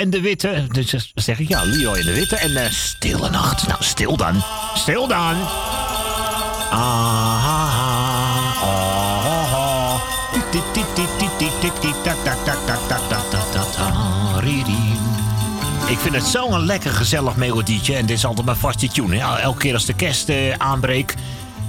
en 0.00 0.10
de 0.10 0.20
Witte. 0.20 0.66
Dus 0.70 1.12
zeg 1.14 1.38
ik 1.38 1.48
ja, 1.48 1.62
Leroy 1.64 1.98
en 1.98 2.04
de 2.04 2.12
Witte. 2.12 2.36
En 2.36 2.50
uh, 2.50 2.60
Stille 2.70 3.30
Nacht. 3.30 3.66
Nou, 3.66 3.82
stil 3.82 4.16
dan. 4.16 4.42
Stil 4.74 5.08
dan. 5.08 5.36
Ah, 6.70 7.50
ik 15.88 15.98
vind 15.98 16.14
het 16.14 16.24
zo'n 16.24 16.64
lekker 16.64 16.90
gezellig 16.90 17.36
melodietje. 17.36 17.94
En 17.94 18.06
dit 18.06 18.16
is 18.16 18.24
altijd 18.24 18.46
mijn 18.46 18.58
vaste 18.58 18.88
tune. 18.88 19.16
Ja, 19.16 19.38
elke 19.38 19.58
keer 19.58 19.74
als 19.74 19.84
de 19.84 19.94
kerst 19.94 20.28
eh, 20.28 20.48
uh, 20.48 20.54
aanbreekt. 20.58 21.14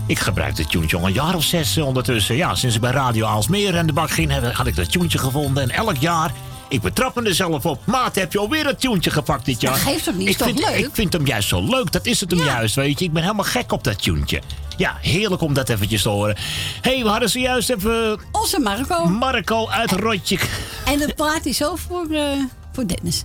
Ik 0.05 0.19
gebruik 0.19 0.55
de 0.55 0.65
tune 0.65 0.97
al 0.97 1.07
een 1.07 1.13
jaar 1.13 1.35
of 1.35 1.43
zes 1.43 1.77
eh, 1.77 1.85
ondertussen. 1.85 2.35
Ja, 2.35 2.55
sinds 2.55 2.75
ik 2.75 2.81
bij 2.81 2.91
Radio 2.91 3.25
Aalsmeer 3.25 3.75
en 3.75 3.87
de 3.87 3.93
bak 3.93 4.11
ging, 4.11 4.53
had 4.53 4.67
ik 4.67 4.75
dat 4.75 4.91
tuentje 4.91 5.17
gevonden. 5.17 5.63
En 5.63 5.69
elk 5.69 5.97
jaar 5.97 6.31
ik 6.71 6.81
betrap 6.81 7.15
me 7.15 7.21
er 7.21 7.35
zelf 7.35 7.65
op. 7.65 7.85
Maat, 7.85 8.15
heb 8.15 8.33
je 8.33 8.39
alweer 8.39 8.67
een 8.67 8.75
tuentje 8.75 9.09
gepakt 9.09 9.45
dit 9.45 9.61
jaar? 9.61 9.73
Dat 9.73 9.81
geeft 9.81 10.03
toch 10.03 10.15
niet, 10.15 10.27
ik 10.27 10.29
is 10.29 10.37
toch 10.37 10.47
vind, 10.47 10.59
leuk? 10.59 10.77
Ik 10.77 10.89
vind 10.93 11.13
hem 11.13 11.25
juist 11.25 11.47
zo 11.47 11.63
leuk. 11.63 11.91
Dat 11.91 12.05
is 12.05 12.19
het 12.19 12.31
hem 12.31 12.43
juist, 12.43 12.75
weet 12.75 12.99
je. 12.99 13.05
Ik 13.05 13.13
ben 13.13 13.21
helemaal 13.21 13.45
gek 13.45 13.71
op 13.71 13.83
dat 13.83 14.03
tuentje. 14.03 14.41
Ja, 14.77 14.97
heerlijk 15.01 15.41
om 15.41 15.53
dat 15.53 15.69
eventjes 15.69 16.01
te 16.01 16.09
horen. 16.09 16.35
Hé, 16.81 16.93
hey, 16.93 17.03
we 17.03 17.09
hadden 17.09 17.29
zojuist 17.29 17.69
even... 17.69 18.19
Onze 18.31 18.59
Marco. 18.59 19.05
Marco 19.05 19.67
uit 19.67 19.91
Rotje. 19.91 20.39
En 20.85 20.99
de 20.99 21.13
plaat 21.15 21.45
is 21.45 21.63
ook 21.63 21.77
voor, 21.77 22.09
eh, 22.09 22.31
voor 22.71 22.87
Dennis. 22.87 23.23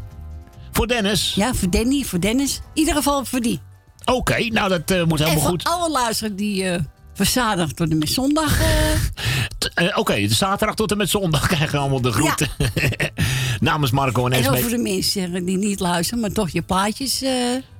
Voor 0.72 0.88
Dennis? 0.88 1.32
Ja, 1.34 1.54
voor 1.54 1.70
Danny, 1.70 2.02
voor 2.04 2.20
Dennis. 2.20 2.54
In 2.56 2.62
ieder 2.80 2.94
geval 2.94 3.24
voor 3.24 3.40
die. 3.40 3.60
Oké, 4.04 4.38
nou 4.38 4.68
dat 4.68 4.90
eh, 4.90 5.04
moet 5.04 5.20
en 5.20 5.24
helemaal 5.24 5.48
voor 5.48 5.60
goed. 5.60 5.64
alle 5.64 5.90
luisteren 5.90 6.36
die 6.36 6.68
eh 6.68 6.80
van 7.16 7.26
zaterdag 7.40 7.72
tot 7.72 7.90
en 7.90 7.98
met 7.98 8.08
zondag... 8.08 8.58
Oké, 9.94 10.28
zaterdag 10.28 10.76
tot 10.76 10.90
en 10.90 10.96
met 10.96 11.10
zondag 11.10 11.46
krijgen 11.46 11.70
we 11.70 11.78
allemaal 11.78 12.00
de 12.00 12.12
groeten. 12.12 12.48
Namens 13.60 13.90
Marco 13.90 14.26
en 14.26 14.32
en 14.32 14.38
Esme. 14.38 14.58
voor 14.58 14.70
de 14.70 14.78
mensen 14.78 15.44
die 15.44 15.56
niet 15.56 15.80
luisteren, 15.80 16.20
maar 16.20 16.32
toch 16.32 16.50
je 16.50 16.62
plaatjes... 16.62 17.22
eh, 17.22 17.32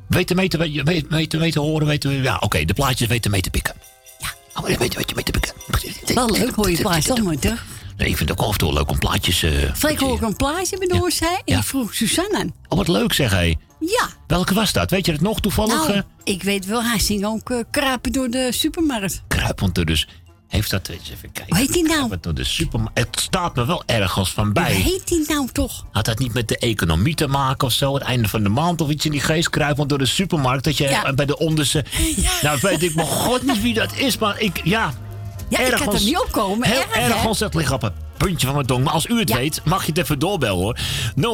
Weten 0.09 0.37
mee 0.37 0.49
te, 0.49 0.59
weten, 0.59 1.09
weten, 1.09 1.39
weten 1.41 1.61
horen, 1.61 1.87
weten... 1.87 2.23
Ja, 2.23 2.37
oké, 2.41 2.65
de 2.65 2.75
plaatjes 2.75 3.09
weten 3.09 3.31
mee 3.31 3.41
te 3.41 3.51
pikken. 3.51 3.75
Ja. 4.19 4.29
Oh, 4.55 4.65
weten, 4.67 4.79
weten, 4.79 4.99
weten 5.17 5.25
te 5.25 5.31
pikken. 5.31 6.15
wel 6.15 6.31
leuk, 6.31 6.55
hoor 6.55 6.71
je 6.71 6.77
plaatjes 6.77 7.05
toch 7.17 7.35
terug. 7.35 7.65
Nee, 7.97 8.09
ik 8.09 8.17
vind 8.17 8.29
het 8.29 8.41
ook 8.41 8.47
af 8.47 8.53
en 8.53 8.59
toe 8.59 8.73
leuk 8.73 8.91
om 8.91 8.99
plaatjes... 8.99 9.43
eh 9.43 9.53
Freek 9.75 10.01
hoor 10.01 10.17
ik 10.17 10.23
een 10.23 10.37
plaatje 10.37 10.79
de 10.79 11.11
zei 11.11 11.37
en 11.45 11.59
ik 11.59 11.65
vroeg 11.65 11.95
Suzanne 11.95 12.39
aan. 12.39 12.55
Oh, 12.69 12.79
wat 12.79 12.89
leuk 12.89 13.13
zeg, 13.13 13.31
hé. 13.31 13.55
Ja, 13.81 14.09
Welke 14.27 14.55
was 14.55 14.73
dat? 14.73 14.91
Weet 14.91 15.07
je 15.07 15.13
het 15.13 15.21
nog 15.21 15.41
toevallig? 15.41 15.87
nou, 15.87 15.93
eh? 15.93 16.01
ik 16.25 16.43
weet 16.43 16.67
wel, 16.67 16.83
hij 16.83 16.99
ging 16.99 17.25
ook 17.25 17.51
eh, 17.51 17.59
kruipen 17.71 18.13
door 18.13 18.31
de 18.31 18.49
supermarkt. 18.53 19.23
Kruipend 19.29 19.79
er 19.79 19.87
dus. 19.87 20.09
Heeft 20.49 20.71
dat... 20.71 20.89
Eens 20.89 21.11
even 21.11 21.33
kijken. 21.33 21.57
Hoe 21.57 21.65
heet 21.65 21.73
die 21.73 21.83
nou? 21.89 22.17
Door 22.21 22.35
de 22.35 22.45
supermarkt. 22.45 22.99
Het 22.99 23.21
staat 23.21 23.55
me 23.57 23.67
wel 23.67 23.83
ergens 23.87 24.33
van 24.33 24.45
Hoe 24.45 24.53
bij. 24.53 24.73
heet 24.73 25.09
die 25.09 25.25
nou 25.29 25.49
toch? 25.53 25.87
Had 25.93 26.05
dat 26.05 26.19
niet 26.19 26.33
met 26.35 26.49
de 26.49 26.59
economie 26.59 27.15
te 27.15 27.27
maken 27.27 27.67
of 27.67 27.73
zo? 27.73 27.95
Het 27.95 28.03
einde 28.03 28.29
van 28.29 28.43
de 28.43 28.49
maand 28.49 28.81
of 28.81 28.91
iets 28.91 29.05
in 29.05 29.11
die 29.11 29.21
geest 29.21 29.51
kruipend 29.51 29.89
door 29.89 29.99
de 29.99 30.07
supermarkt. 30.07 30.65
Dat 30.65 30.77
je 30.77 30.89
Ja. 30.89 31.05
eh, 31.05 31.15
bij 31.15 31.27
de 31.27 31.39
onderste... 31.39 31.85
Nou, 32.43 32.59
weet 32.63 32.83
ik 32.83 32.95
mijn 32.95 33.07
god 33.09 33.43
niet 33.43 33.63
wie 33.63 33.75
dat 33.75 33.97
is, 33.97 34.19
maar 34.19 34.41
ik... 34.41 34.61
Ja, 34.65 34.93
Ja, 35.49 35.59
ik 35.59 35.73
kan 35.73 35.95
er 35.95 36.01
niet 36.03 36.19
opkomen. 36.19 36.69
Heel 36.69 36.81
Erg, 36.81 36.95
ergens, 36.97 37.39
dat 37.39 37.55
ligt 37.55 37.73
op 37.73 37.83
het 37.83 37.93
puntje 38.17 38.47
van 38.47 38.55
mijn 38.55 38.67
tong. 38.67 38.85
Maar 38.85 38.93
als 38.93 39.07
u 39.07 39.19
het 39.19 39.29
Ja. 39.29 39.37
weet, 39.37 39.61
mag 39.65 39.81
je 39.83 39.89
het 39.89 39.99
even 39.99 40.19
doorbellen 40.19 40.57
hoor. 40.57 40.77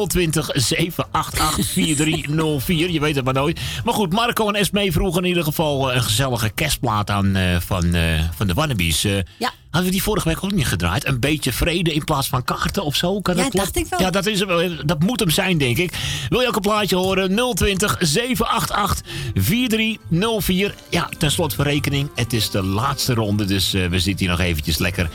020 0.07 0.49
788 0.53 1.67
4304. 1.71 2.89
Je 2.91 2.99
weet 2.99 3.15
het 3.15 3.25
maar 3.25 3.33
nooit. 3.33 3.59
Maar 3.85 3.93
goed, 3.93 4.11
Marco 4.13 4.47
en 4.47 4.55
Esmee 4.55 4.91
vroegen 4.91 5.21
in 5.21 5.27
ieder 5.27 5.43
geval 5.43 5.89
eh, 5.89 5.95
een 5.95 6.03
gezellige 6.03 6.49
kerstplaat 6.49 7.09
aan 7.09 7.35
eh, 7.35 7.59
van, 7.59 7.93
eh, 7.93 8.19
van 8.35 8.47
de 8.47 8.53
Wannabes. 8.53 9.03
Eh, 9.03 9.11
Ja. 9.37 9.51
Hadden 9.69 9.91
we 9.91 9.97
die 9.97 10.07
vorige 10.07 10.27
week 10.27 10.43
ook 10.43 10.51
niet 10.51 10.67
gedraaid? 10.67 11.07
Een 11.07 11.19
beetje 11.19 11.53
vrede 11.53 11.93
in 11.93 12.03
plaats 12.03 12.27
van 12.27 12.43
kaarten 12.43 12.83
of 12.83 12.95
zo? 12.95 13.21
Kan 13.21 13.35
Ja, 13.35 13.41
dat 13.41 13.51
kloppen? 13.51 13.73
dacht 13.73 13.85
ik 13.85 13.91
wel. 13.91 13.99
Ja, 14.07 14.09
dat, 14.11 14.25
is 14.25 14.43
dat 14.85 14.99
moet 14.99 15.19
hem 15.19 15.29
zijn, 15.29 15.57
denk 15.57 15.77
ik. 15.77 15.93
Wil 16.29 16.39
je 16.41 16.47
ook 16.47 16.55
een 16.55 16.61
plaatje 16.61 16.95
horen? 16.95 17.35
020 17.55 17.95
788 17.99 19.05
4304. 19.33 20.73
Ja, 20.89 21.09
ten 21.17 21.31
slot 21.31 21.53
van 21.53 21.65
rekening. 21.65 22.09
Het 22.15 22.33
is 22.33 22.49
de 22.49 22.63
laatste 22.63 23.13
ronde, 23.13 23.45
dus 23.45 23.71
we 23.71 23.99
zitten 23.99 24.25
hier 24.25 24.29
nog 24.37 24.39
eventjes 24.45 24.77
lekker 24.77 25.09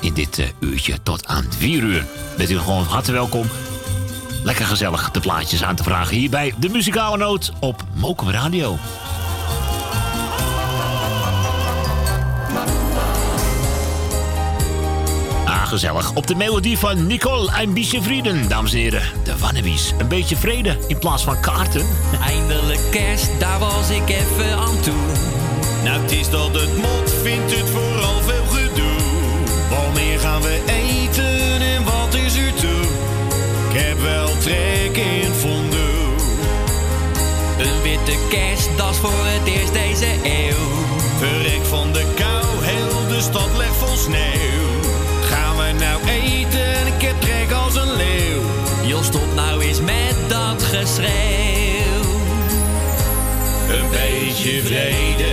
in 0.00 0.14
dit 0.14 0.38
eh, 0.38 0.46
uurtje 0.60 1.02
tot 1.02 1.26
aan 1.26 1.44
4 1.58 1.82
uur. 1.82 2.06
Bent 2.36 2.50
u 2.50 2.58
gewoon 2.58 2.84
hartelijk 2.84 3.18
welkom. 3.18 3.46
Lekker 4.42 4.66
gezellig 4.66 5.10
de 5.10 5.20
plaatjes 5.20 5.64
aan 5.64 5.76
te 5.76 5.82
vragen 5.82 6.16
hier 6.16 6.30
bij 6.30 6.54
de 6.58 6.68
Muzikale 6.68 7.16
Noot 7.16 7.52
op 7.60 7.84
Mokum 7.94 8.30
Radio. 8.30 8.78
Ah, 15.44 15.66
gezellig. 15.66 16.14
Op 16.14 16.26
de 16.26 16.34
melodie 16.34 16.78
van 16.78 17.06
Nicole 17.06 17.52
en 17.52 17.72
Biesje 17.72 18.02
Vrienden, 18.02 18.48
dames 18.48 18.72
en 18.72 18.78
heren. 18.78 19.02
De 19.24 19.38
Wannabes. 19.38 19.92
Een 19.98 20.08
beetje 20.08 20.36
vrede 20.36 20.78
in 20.86 20.98
plaats 20.98 21.22
van 21.24 21.40
kaarten. 21.40 21.86
Eindelijk 22.22 22.80
kerst, 22.90 23.30
daar 23.38 23.58
was 23.58 23.90
ik 23.90 24.08
even 24.08 24.56
aan 24.56 24.80
toe. 24.80 25.38
Nou, 25.84 26.02
het 26.02 26.12
is 26.12 26.30
dat 26.30 26.54
het 26.54 26.76
mot 26.76 27.10
vindt 27.22 27.56
het 27.56 27.70
vooral 27.70 28.20
veel 28.20 28.44
gaan 30.20 30.42
we 30.42 30.62
eten 30.66 31.60
en 31.60 31.84
wat 31.84 32.14
is 32.14 32.36
er 32.36 32.54
toe? 32.54 32.82
Ik 33.68 33.80
heb 33.80 34.00
wel 34.00 34.38
trek 34.38 34.96
in 34.96 35.32
fondue. 35.32 36.14
Een 37.58 37.82
witte 37.82 38.16
kerstdas 38.28 38.96
voor 38.96 39.24
het 39.24 39.48
eerst 39.48 39.72
deze 39.72 40.06
eeuw. 40.22 40.68
Verrek 41.18 41.64
van 41.64 41.92
de 41.92 42.04
kou, 42.14 42.44
heel 42.60 43.08
de 43.08 43.20
stad 43.20 43.56
legt 43.56 43.76
vol 43.76 43.96
sneeuw. 43.96 44.68
Gaan 45.30 45.56
we 45.56 45.84
nou 45.84 46.00
eten? 46.08 46.86
Ik 46.94 47.02
heb 47.02 47.20
trek 47.20 47.52
als 47.52 47.76
een 47.76 47.96
leeuw. 47.96 48.42
Jos, 48.84 49.06
stop 49.06 49.34
nou 49.34 49.62
eens 49.62 49.80
met 49.80 50.16
dat 50.28 50.62
geschreeuw. 50.62 52.08
Een 53.68 53.90
beetje 53.90 54.62
vrede, 54.62 55.32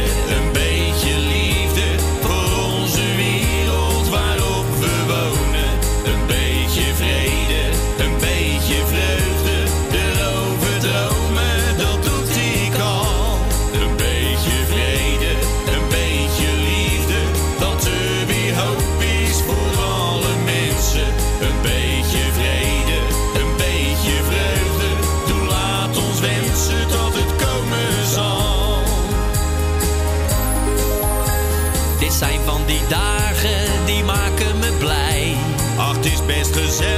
gezet. 36.57 36.96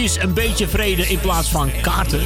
Wallabies, 0.00 0.22
een 0.22 0.34
beetje 0.34 0.68
vrede 0.68 1.08
in 1.08 1.20
plaats 1.20 1.48
van 1.48 1.70
kaarten. 1.82 2.20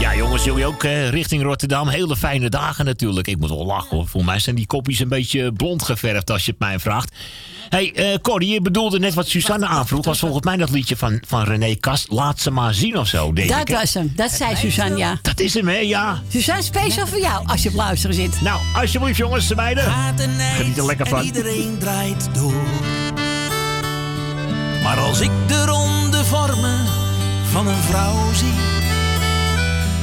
Ja, 0.00 0.14
jongens, 0.16 0.44
jullie 0.44 0.66
ook 0.66 0.84
eh, 0.84 1.08
richting 1.08 1.42
Rotterdam. 1.42 1.88
Hele 1.88 2.16
fijne 2.16 2.48
dagen 2.48 2.84
natuurlijk. 2.84 3.26
Ik 3.26 3.38
moet 3.38 3.48
wel 3.48 3.66
lachen 3.66 3.96
hoor. 3.96 4.06
Voor 4.08 4.24
mij 4.24 4.38
zijn 4.38 4.56
die 4.56 4.66
kopjes 4.66 4.98
een 4.98 5.08
beetje 5.08 5.52
blond 5.52 5.82
geverfd 5.82 6.30
als 6.30 6.44
je 6.44 6.50
het 6.50 6.60
mij 6.60 6.78
vraagt. 6.78 7.14
hey, 7.68 7.92
eh 7.94 8.18
Corrie, 8.22 8.52
je 8.52 8.60
bedoelde 8.60 8.98
net 8.98 9.14
wat 9.14 9.28
Suzanne 9.28 9.66
aanvroeg. 9.66 10.04
Was 10.04 10.18
volgens 10.18 10.44
mij 10.44 10.56
dat 10.56 10.70
liedje 10.70 10.96
van, 10.96 11.22
van 11.26 11.42
René 11.44 11.74
Kast. 11.74 12.10
Laat 12.10 12.40
ze 12.40 12.50
maar 12.50 12.74
zien 12.74 12.98
of 12.98 13.06
zo, 13.08 13.32
denk 13.32 13.48
Dat 13.48 13.60
ik. 13.60 13.68
hè? 13.68 13.74
was 13.74 13.94
hem. 13.94 14.12
Dat 14.16 14.30
zei 14.30 14.56
Suzanne, 14.56 14.96
ja. 14.96 15.18
Dat 15.22 15.40
is 15.40 15.54
hem, 15.54 15.68
hè? 15.68 15.78
Ja. 15.78 16.22
Suzanne, 16.28 16.62
speciaal 16.62 17.06
voor 17.06 17.20
jou 17.20 17.46
als 17.46 17.62
je 17.62 17.68
op 17.68 17.74
luisteren 17.74 18.16
zit. 18.16 18.40
Nou, 18.40 18.60
alsjeblieft 18.74 19.16
jongens, 19.16 19.46
ze 19.46 19.54
beiden. 19.54 19.84
Geniet 20.56 20.78
er 20.78 20.86
lekker 20.86 21.06
van. 21.06 21.22
iedereen 21.22 21.76
draait 21.78 22.28
door. 22.34 22.54
Maar 24.82 24.98
als 24.98 25.20
ik 25.20 25.30
de 26.20 26.26
vormen 26.26 26.86
van 27.50 27.68
een 27.68 27.82
vrouw 27.82 28.32
zie, 28.32 28.54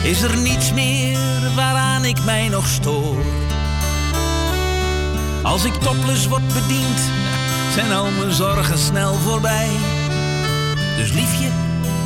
is 0.04 0.22
er 0.22 0.38
niets 0.38 0.74
meer 0.74 1.18
waaraan 1.56 2.06
ik 2.06 2.24
mij 2.24 2.48
nog 2.50 2.68
stoor. 2.68 3.18
Als 5.44 5.66
ik 5.66 5.74
topless 5.74 6.28
word 6.28 6.48
bediend, 6.48 7.00
zijn 7.74 7.92
al 7.92 8.12
mijn 8.12 8.32
zorgen 8.32 8.78
snel 8.78 9.14
voorbij. 9.14 9.70
Dus 10.98 11.12
liefje, 11.12 11.50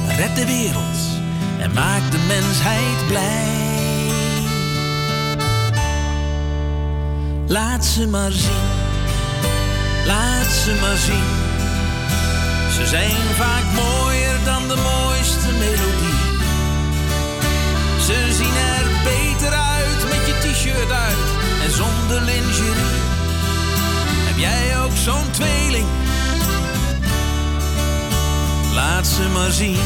red 0.08 0.36
de 0.36 0.46
wereld 0.46 1.00
en 1.60 1.74
maak 1.74 2.12
de 2.12 2.20
mensheid 2.28 3.08
blij. 3.08 3.60
Laat 7.48 7.86
ze 7.86 8.08
maar 8.08 8.32
zien, 8.32 8.70
laat 10.06 10.52
ze 10.64 10.78
maar 10.82 10.98
zien. 10.98 11.41
Ze 12.72 12.88
zijn 12.88 13.16
vaak 13.36 13.64
mooier 13.74 14.44
dan 14.44 14.68
de 14.68 14.76
mooiste 14.76 15.52
melodie. 15.52 16.20
Ze 18.06 18.34
zien 18.34 18.56
er 18.56 18.86
beter 19.04 19.54
uit 19.54 20.04
met 20.10 20.28
je 20.28 20.52
t-shirt 20.52 20.92
uit 20.92 21.28
en 21.64 21.72
zonder 21.72 22.22
lingerie. 22.22 23.00
Heb 24.28 24.38
jij 24.38 24.80
ook 24.84 24.96
zo'n 24.96 25.32
tweeling? 25.32 25.88
Laat 28.74 29.08
ze 29.08 29.30
maar 29.34 29.52
zien. 29.52 29.80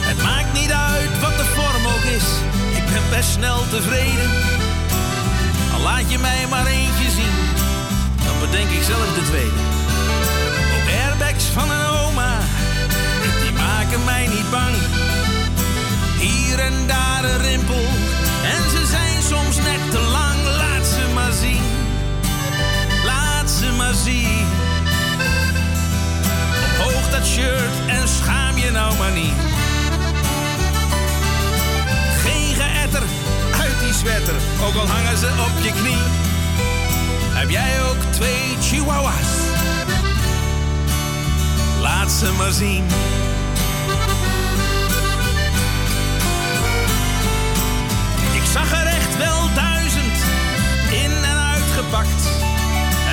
Het 0.00 0.22
maakt 0.22 0.52
niet 0.52 0.72
uit 0.72 1.20
wat 1.20 1.36
de 1.36 1.44
vorm 1.44 1.86
ook 1.86 2.04
is. 2.04 2.28
Ik 2.76 2.84
ben 2.92 3.02
best 3.10 3.30
snel 3.30 3.68
tevreden. 3.70 4.30
Al 5.74 5.80
laat 5.80 6.10
je 6.10 6.18
mij 6.18 6.46
maar 6.50 6.66
eentje 6.66 7.10
zien, 7.10 7.34
bedenk 8.40 8.70
ik 8.70 8.82
zelf 8.82 9.14
de 9.14 9.22
tweede. 9.22 9.60
Ook 10.74 10.88
airbags 11.04 11.44
van 11.44 11.70
een 11.70 11.86
oma, 11.86 12.38
die 13.42 13.52
maken 13.52 14.04
mij 14.04 14.26
niet 14.26 14.50
bang. 14.50 14.74
Hier 16.18 16.58
en 16.58 16.86
daar 16.86 17.24
een 17.24 17.40
rimpel, 17.42 17.84
en 18.44 18.70
ze 18.70 18.86
zijn 18.86 19.22
soms 19.22 19.56
net 19.56 19.90
te 19.90 20.00
lang. 20.00 20.36
Laat 20.56 20.86
ze 20.86 21.12
maar 21.14 21.32
zien, 21.32 21.62
laat 23.04 23.50
ze 23.50 23.72
maar 23.76 23.94
zien. 23.94 24.46
Omhoog 26.78 27.10
dat 27.10 27.26
shirt 27.26 27.76
en 27.86 28.08
schaam 28.08 28.56
je 28.56 28.70
nou 28.70 28.96
maar 28.96 29.12
niet. 29.12 29.38
Geen 32.24 32.54
geëtter 32.54 33.02
uit 33.60 33.80
die 33.82 33.92
sweater, 33.92 34.34
ook 34.66 34.74
al 34.74 34.88
hangen 34.88 35.18
ze 35.18 35.26
op 35.26 35.64
je 35.64 35.72
knie. 35.72 36.34
Heb 37.36 37.50
jij 37.50 37.82
ook 37.82 38.12
twee 38.12 38.56
chihuahuas? 38.60 39.30
Laat 41.80 42.10
ze 42.10 42.32
maar 42.32 42.52
zien. 42.52 42.84
Ik 48.34 48.44
zag 48.52 48.72
er 48.72 48.86
echt 48.86 49.16
wel 49.16 49.54
duizend 49.54 50.18
in 50.90 51.12
en 51.24 51.38
uitgepakt. 51.54 52.22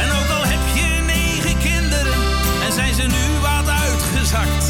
En 0.01 0.09
ook 0.11 0.29
al 0.37 0.43
heb 0.43 0.63
je 0.75 1.01
negen 1.05 1.57
kinderen 1.57 2.13
en 2.65 2.73
zijn 2.73 2.93
ze 2.93 3.01
nu 3.01 3.39
wat 3.41 3.69
uitgezakt. 3.69 4.65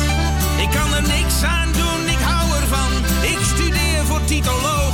Ik 0.57 0.69
kan 0.69 0.93
er 0.93 1.01
niks 1.01 1.43
aan 1.43 1.72
doen, 1.72 2.07
ik 2.07 2.22
hou 2.22 2.61
ervan. 2.61 2.91
Ik 3.22 3.40
studeer 3.56 4.06
voor 4.06 4.23
titoloog. 4.25 4.92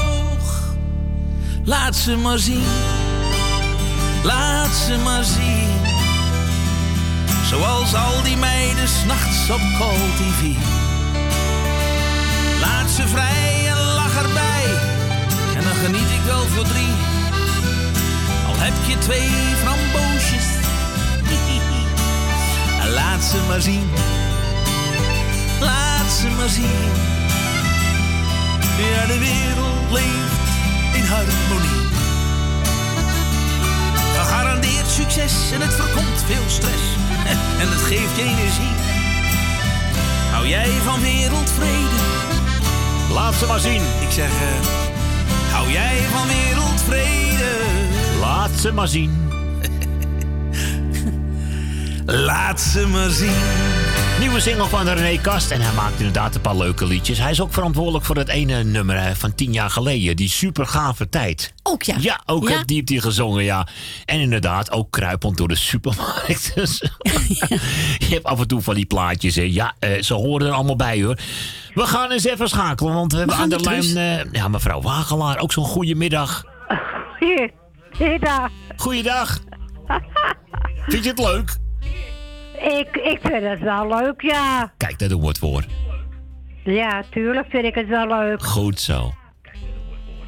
Laat 1.64 1.95
ze 1.95 2.16
maar 2.16 2.40
zien, 2.40 2.64
laat 4.24 4.75
ze 4.75 4.98
maar 5.03 5.24
zien. 5.24 5.66
Zoals 7.45 7.95
al 7.95 8.24
die 8.24 8.38
meiden 8.38 8.88
s'nachts 8.88 9.50
op 9.50 9.61
Call 9.77 9.95
TV. 10.17 10.56
Laat 12.59 12.90
ze 12.90 13.08
vrij 13.08 13.67
en 13.67 13.77
lach 13.77 14.16
erbij. 14.24 14.64
En 15.56 15.64
dan 15.64 15.75
geniet 15.75 16.11
ik 16.11 16.22
wel 16.25 16.48
voor 16.48 16.64
drie. 16.64 16.93
Al 18.48 18.56
heb 18.58 18.74
je 18.88 18.98
twee 18.98 19.30
framboosjes. 19.61 20.45
Laat 22.98 23.24
ze 23.24 23.38
maar 23.48 23.61
zien. 23.61 24.15
Laat 26.06 26.14
ze 26.14 26.30
maar 26.30 26.50
zien. 26.50 26.92
Ja, 28.77 29.06
de 29.06 29.19
wereld 29.19 29.92
leeft 29.92 30.48
in 30.93 31.06
harmonie. 31.06 31.88
Gegarandeerd 34.17 34.88
succes 34.88 35.51
en 35.51 35.61
het 35.61 35.74
voorkomt 35.74 36.24
veel 36.25 36.43
stress. 36.48 36.84
En 37.61 37.69
het 37.69 37.82
geeft 37.82 38.16
je 38.16 38.22
energie. 38.22 38.75
Hou 40.32 40.48
jij 40.48 40.69
van 40.84 41.01
wereldvrede? 41.01 42.01
Laat 43.11 43.34
ze 43.34 43.45
maar 43.45 43.59
zien. 43.59 43.82
Ik 44.01 44.11
zeg, 44.11 44.30
eh, 44.30 45.51
hou 45.51 45.72
jij 45.72 45.98
van 46.14 46.27
wereldvrede? 46.27 47.51
Laat 48.19 48.51
ze 48.59 48.72
maar 48.72 48.88
zien. 48.88 49.30
Laat 52.27 52.61
ze 52.61 52.88
maar 52.88 53.09
zien. 53.09 53.85
Nieuwe 54.19 54.40
single 54.40 54.66
van 54.68 54.88
René 54.88 55.22
Kast. 55.22 55.52
En 55.52 55.61
hij 55.61 55.74
maakt 55.74 55.98
inderdaad 55.98 56.35
een 56.35 56.42
paar 56.42 56.56
leuke 56.56 56.85
liedjes. 56.88 57.18
Hij 57.18 57.32
is 57.32 57.42
ook 57.42 57.53
verantwoordelijk 57.53 58.06
voor 58.06 58.16
het 58.16 58.27
ene 58.27 58.64
nummer 58.64 59.16
van 59.16 59.35
tien 59.35 59.52
jaar 59.53 59.69
geleden. 59.69 60.16
Die 60.16 60.30
super 60.30 60.66
gave 60.68 61.10
tijd. 61.10 61.53
Ook 61.64 61.84
ja. 61.84 61.95
Ja, 62.00 62.22
ook 62.26 62.50
Ja? 62.50 62.64
die 62.66 62.76
heeft 62.76 62.90
hij 62.90 63.00
gezongen, 63.00 63.44
ja. 63.44 63.68
En 64.06 64.19
inderdaad, 64.19 64.72
ook 64.72 64.92
kruipend 64.92 65.38
door 65.38 65.48
de 65.48 65.56
supermarkt. 65.56 66.52
Dus 66.56 66.77
Je 67.98 68.08
hebt 68.10 68.24
af 68.24 68.40
en 68.40 68.48
toe 68.48 68.61
van 68.61 68.76
die 68.76 68.85
plaatjes, 68.85 69.35
hè. 69.35 69.42
Ja, 69.42 69.74
eh, 69.80 70.02
ze 70.02 70.14
horen 70.14 70.48
er 70.48 70.53
allemaal 70.53 70.76
bij, 70.76 71.02
hoor. 71.03 71.18
We 71.74 71.85
gaan 71.85 72.11
eens 72.11 72.26
even 72.26 72.50
schakelen, 72.50 72.94
want 72.94 73.11
we 73.11 73.18
hebben 73.18 73.35
aan 73.35 73.50
de 73.50 73.60
lijn... 73.60 73.98
eh, 73.98 74.32
ja, 74.32 74.48
mevrouw 74.48 74.82
Wagelaar, 74.82 75.38
ook 75.38 75.52
zo'n 75.52 75.66
goede 75.66 75.95
middag. 75.95 76.44
Goeiedag. 77.98 78.50
Goeiedag. 78.77 79.40
Vind 80.88 81.03
je 81.03 81.10
het 81.10 81.19
leuk? 81.19 81.58
Ik, 82.59 82.95
ik 82.95 83.19
vind 83.22 83.43
het 83.43 83.59
wel 83.59 83.88
leuk, 83.88 84.22
ja. 84.22 84.74
Kijk, 84.77 85.00
daar 85.00 85.09
doen 85.09 85.22
we 85.22 85.27
het 85.27 85.38
voor. 85.38 85.64
Ja, 86.64 87.03
tuurlijk 87.11 87.50
vind 87.50 87.66
ik 87.66 87.75
het 87.75 87.88
wel 87.88 88.08
leuk. 88.08 88.43
Goed 88.43 88.80
zo. 88.80 89.14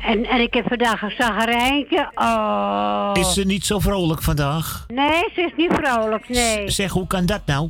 En, 0.01 0.25
en 0.25 0.41
ik 0.41 0.53
heb 0.53 0.67
vandaag 0.67 1.01
een 1.01 1.13
zaggerijntje. 1.17 2.11
Oh. 2.15 3.11
Is 3.13 3.33
ze 3.33 3.43
niet 3.43 3.65
zo 3.65 3.79
vrolijk 3.79 4.21
vandaag? 4.21 4.85
Nee, 4.87 5.29
ze 5.35 5.41
is 5.41 5.51
niet 5.57 5.73
vrolijk, 5.73 6.29
nee. 6.29 6.69
Zeg, 6.69 6.91
hoe 6.91 7.07
kan 7.07 7.25
dat 7.25 7.41
nou? 7.45 7.69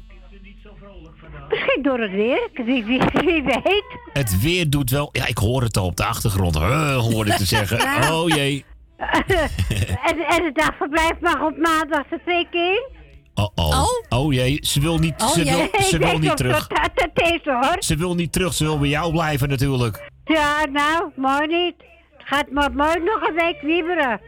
Misschien 1.50 1.82
door 1.82 2.00
het 2.00 2.12
weer. 2.12 2.50
Wie, 2.54 2.86
wie, 2.86 3.02
wie 3.14 3.44
weet. 3.44 3.86
Het 4.14 4.42
weer 4.42 4.70
doet 4.70 4.90
wel... 4.90 5.10
Ja, 5.12 5.28
ik 5.28 5.38
hoor 5.38 5.62
het 5.62 5.78
al 5.78 5.86
op 5.86 5.96
de 5.96 6.06
achtergrond. 6.06 6.58
Huh, 6.58 6.98
hoorde 6.98 7.32
ik 7.32 7.38
te 7.38 7.46
zeggen. 7.46 7.80
Oh 8.14 8.28
jee. 8.28 8.66
en, 10.10 10.18
en 10.28 10.44
het 10.46 10.56
dagverblijf 10.56 11.20
mag 11.20 11.42
op 11.42 11.58
maandag 11.58 12.08
de 12.10 12.20
twee 12.26 12.48
keer. 12.52 12.90
Oh, 13.40 13.50
oh. 13.56 13.88
Oh 14.10 14.34
jee, 14.34 14.58
ze 14.62 14.80
wil 14.80 14.98
niet, 14.98 15.14
Oh, 15.22 15.28
ze 15.30 15.44
jee. 15.44 15.56
wil, 15.56 15.82
ze 15.92 15.98
wil 15.98 16.18
niet 16.18 16.38
terug. 16.38 16.68
Dat, 16.68 16.80
dat, 16.96 17.12
dat 17.16 17.32
is 17.32 17.40
hoor. 17.44 17.76
Ze 17.80 17.96
wil 17.96 18.16
niet 18.16 18.32
terug, 18.32 18.54
ze 18.54 18.64
wil 18.64 18.80
bij 18.80 18.90
jou 18.90 19.12
blijven 19.12 19.50
natuurlijk. 19.50 20.12
Ja, 20.26 20.66
nou, 20.72 21.10
mooi 21.16 21.48
niet. 21.48 21.76
Het 22.18 22.28
gaat 22.28 22.52
maar 22.52 22.72
mooi 22.74 23.00
nog 23.00 23.28
een 23.30 23.36
week 23.36 23.62
wieberen. 23.62 24.22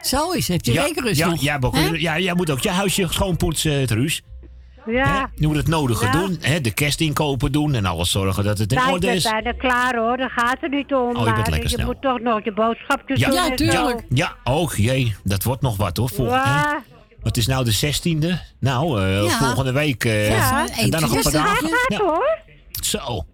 Zo 0.00 0.30
is 0.30 0.48
het. 0.48 0.66
Je 0.66 0.72
ja, 0.72 0.82
rekenrust 0.82 1.40
ja, 1.40 1.58
nog. 1.58 1.74
Hè? 1.74 1.88
ja, 1.92 2.18
jij 2.18 2.34
moet 2.34 2.50
ook 2.50 2.60
je 2.60 2.70
huisje 2.70 3.06
schoonpoetsen, 3.10 3.86
Truus. 3.86 4.22
Ja. 4.86 5.30
Je 5.34 5.46
moet 5.46 5.56
het 5.56 5.68
nodige 5.68 6.04
Ja. 6.04 6.10
doen. 6.12 6.38
Hè? 6.40 6.60
De 6.60 6.70
kerstinkopen 6.74 7.52
doen 7.52 7.74
en 7.74 7.84
alles 7.84 8.10
zorgen 8.10 8.44
dat 8.44 8.58
het 8.58 8.72
in 8.72 8.78
Nou, 8.78 8.92
orde 8.92 9.06
ik 9.06 9.14
is. 9.14 9.22
ben 9.22 9.32
bijna 9.32 9.52
klaar 9.58 9.96
hoor, 9.96 10.16
daar 10.16 10.30
gaat 10.30 10.56
het 10.60 10.70
niet 10.70 10.94
om. 10.94 11.16
Oh, 11.16 11.26
je 11.26 11.32
bent 11.32 11.48
lekker 11.50 11.62
je 11.70 11.74
snel. 11.74 11.86
moet 11.86 12.00
toch 12.02 12.20
nog 12.20 12.44
je 12.44 12.52
boodschapjes 12.52 13.20
Ja, 13.20 13.26
doen. 13.28 13.36
ja, 13.36 13.54
tuurlijk. 13.54 14.04
Ja, 14.08 14.36
oh 14.44 14.72
jee, 14.74 15.14
dat 15.24 15.42
wordt 15.42 15.62
nog 15.62 15.76
wat 15.76 15.96
hoor. 15.96 16.08
Vol, 16.08 16.32
hè? 16.32 16.60
Het 17.22 17.36
is 17.36 17.46
nou 17.46 17.64
de 17.64 17.72
16e. 17.72 18.38
Nou, 18.60 19.00
Ja. 19.06 19.38
volgende 19.38 19.72
week. 19.72 20.02
Ja, 20.04 20.68
en 20.68 20.90
dan 20.90 21.00
nog 21.00 21.10
een 21.14 21.22
paar 21.22 21.32
Dus 21.32 21.32
dagen. 21.32 21.68
Ja. 21.88 21.98
hoor. 21.98 22.38
Zo. 22.70 23.24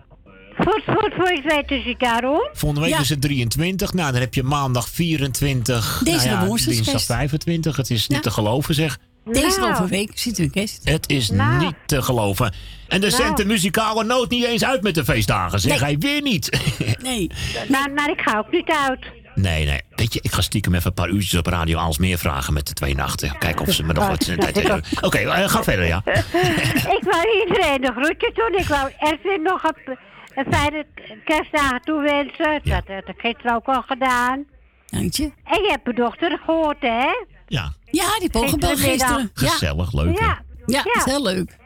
Voor, 0.59 0.83
voor, 0.87 1.13
voor 1.17 1.29
ik 1.31 1.43
weet 1.45 1.71
is 1.71 1.85
het 1.85 2.01
daarom. 2.01 2.49
Volgende 2.53 2.85
week 2.85 2.95
Ja. 2.95 3.01
is 3.01 3.09
het 3.09 3.21
23. 3.21 3.93
Nou, 3.93 4.13
dan 4.13 4.21
heb 4.21 4.35
je 4.35 4.43
maandag 4.43 4.89
24. 4.89 6.01
Deze 6.05 6.29
nou 6.29 6.29
ja, 6.59 6.65
dinsdag 6.65 6.85
kerst. 6.93 7.07
25. 7.07 7.77
Het 7.77 7.91
is 7.91 8.07
niet 8.09 8.23
te 8.23 8.31
geloven, 8.31 8.75
zeg. 8.75 8.99
Deze 9.25 9.61
Nou. 9.61 9.73
overweek 9.73 10.11
zit 10.15 10.39
u 10.39 10.43
in 10.43 10.51
kerst. 10.51 10.81
Het 10.85 11.09
is 11.11 11.31
Nou. 11.31 11.65
niet 11.65 11.75
te 11.87 12.03
geloven. 12.03 12.55
En 12.89 13.01
de 13.01 13.17
Nou. 13.19 13.45
muzikale 13.45 14.05
noot 14.05 14.31
niet 14.31 14.45
eens 14.45 14.65
uit 14.65 14.83
met 14.83 14.95
de 14.95 15.05
feestdagen. 15.05 15.61
Zeg 15.61 15.71
Nee. 15.73 15.81
hij 15.81 15.99
weer 15.99 16.23
niet. 16.23 16.59
Nee. 17.03 17.31
Nou, 17.69 17.91
maar 17.93 18.11
ik 18.11 18.21
ga 18.21 18.39
ook 18.39 18.51
niet 18.53 18.71
uit. 18.89 19.07
Nee, 19.41 19.65
nee. 19.67 19.81
Weet 19.95 20.13
je, 20.13 20.21
ik 20.23 20.33
ga 20.33 20.41
stiekem 20.41 20.75
even 20.75 20.87
een 20.87 20.93
paar 20.95 21.09
uurtjes 21.09 21.35
op 21.41 21.47
Radio 21.47 21.79
Aalsmeer 21.79 22.19
vragen 22.19 22.53
met 22.53 22.67
de 22.67 22.73
twee 22.73 22.95
nachten. 22.95 23.39
Kijken 23.39 23.67
of 23.67 23.73
ze 23.75 23.83
me 23.85 23.93
nog 23.93 24.07
wat... 24.09 24.33
dat 24.37 24.57
is 24.57 24.71
ook- 24.71 24.81
Oké, 25.01 25.19
eh, 25.19 25.49
ga 25.49 25.63
verder, 25.63 25.87
ja. 25.87 26.03
ik 26.97 27.03
wou 27.11 27.45
iedereen 27.47 27.87
een 27.87 27.93
groetje 27.93 28.31
doen. 28.35 28.61
Ik 28.61 28.67
wou 28.67 28.91
Erwin 28.99 29.43
nog 29.43 29.63
een, 29.63 29.99
een 30.35 30.53
fijne 30.53 30.87
kerstdagen 31.25 31.81
toewensen. 31.83 32.61
Dat 32.65 32.83
heb 32.87 33.09
ik 33.09 33.15
gisteren 33.21 33.55
ook 33.55 33.67
al 33.67 33.83
gedaan. 33.83 34.45
Dank 34.87 35.13
je. 35.15 35.23
En 35.45 35.63
je 35.63 35.69
hebt 35.71 35.85
mijn 35.85 35.97
dochter 35.97 36.39
gehoord, 36.45 36.81
hè? 36.81 37.07
Ja, 37.47 37.73
Ja, 37.91 38.19
die 38.19 38.29
gebeld 38.49 38.81
gisteren. 38.81 39.31
Ja. 39.35 39.49
gezellig, 39.49 39.93
leuk. 39.93 40.19
hè? 40.19 40.25
Ja. 40.27 40.43
Ja, 40.67 40.83
is 40.95 41.05
heel 41.05 41.23
leuk. 41.23 41.57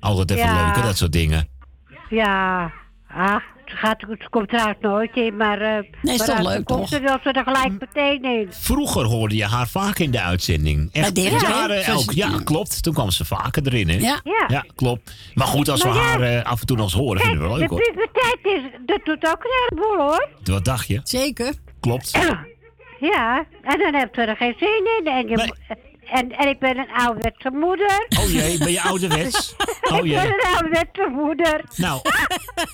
Altijd 0.00 0.30
even 0.30 0.44
Ja. 0.44 0.66
leuk, 0.66 0.76
hè, 0.76 0.82
dat 0.82 0.96
soort 0.96 1.12
dingen. 1.12 1.48
Ja. 2.08 2.72
Ach, 3.08 3.42
gaat, 3.76 4.00
het 4.08 4.28
komt 4.28 4.48
trouwens 4.48 4.78
nooit 4.80 5.16
in, 5.16 5.36
maar... 5.36 5.60
eh 5.60 5.82
Nee, 6.02 6.14
is 6.14 6.18
maar 6.26 6.36
toch 6.36 6.46
leuk, 6.46 6.56
het 6.56 6.64
komt, 6.64 6.90
toch? 6.90 7.00
wil 7.00 7.18
ze 7.22 7.32
er 7.32 7.42
gelijk 7.44 7.80
meteen 7.80 8.22
in. 8.24 8.46
Vroeger 8.50 9.04
hoorde 9.04 9.36
je 9.36 9.44
haar 9.44 9.68
vaak 9.68 9.98
in 9.98 10.10
de 10.10 10.20
uitzending. 10.20 10.88
Echt 10.92 11.16
hè? 11.16 11.22
jaren 11.22 11.84
elk. 11.84 12.10
Ja, 12.10 12.40
klopt. 12.44 12.82
Toen 12.82 12.92
kwam 12.94 13.10
ze 13.10 13.24
vaker 13.24 13.62
erin, 13.66 13.88
hè? 13.88 13.96
Ja. 13.96 14.20
Ja. 14.24 14.44
Ja, 14.48 14.64
klopt. 14.74 15.14
Maar 15.34 15.46
goed, 15.46 15.68
als 15.68 15.82
we 15.82 15.88
Maar 15.88 15.96
ja. 15.96 16.02
haar 16.02 16.20
eh, 16.20 16.44
af 16.44 16.60
en 16.60 16.66
toe 16.66 16.76
nog 16.76 16.84
eens 16.86 16.94
horen, 16.94 17.16
Kijk, 17.20 17.28
vinden 17.28 17.48
we 17.48 17.54
de 17.54 17.60
leuk, 17.60 17.70
hoor. 17.70 17.80
puberteit 17.80 18.38
is, 18.42 18.62
dat 18.86 19.00
doet 19.04 19.26
ook 19.28 19.44
een 19.44 19.50
heleboel, 19.68 20.06
hoor. 20.06 20.28
Wat 20.44 20.64
dacht 20.64 20.86
je? 20.88 21.00
Zeker. 21.04 21.52
Klopt. 21.80 22.10
Ja, 23.00 23.46
en 23.62 23.78
dan 23.78 23.94
heb 23.94 24.14
je 24.14 24.20
er 24.22 24.36
geen 24.36 24.54
zin 24.58 24.86
in. 25.00 25.06
En, 25.12 25.28
je, 25.28 25.54
en, 26.14 26.30
en 26.30 26.48
ik 26.48 26.58
ben 26.58 26.78
een 26.78 26.90
ouderwetse 26.92 27.50
moeder. 27.50 28.06
Oh 28.20 28.30
jee, 28.32 28.58
ben 28.58 28.70
je 28.72 28.80
ouderwets? 28.82 29.54
Oh 29.92 29.96
ik 29.96 30.02
ben 30.02 30.10
jee. 30.10 30.26
een 30.26 30.44
ouderwetse 30.54 31.08
moeder. 31.12 31.64
Nou, 31.76 32.00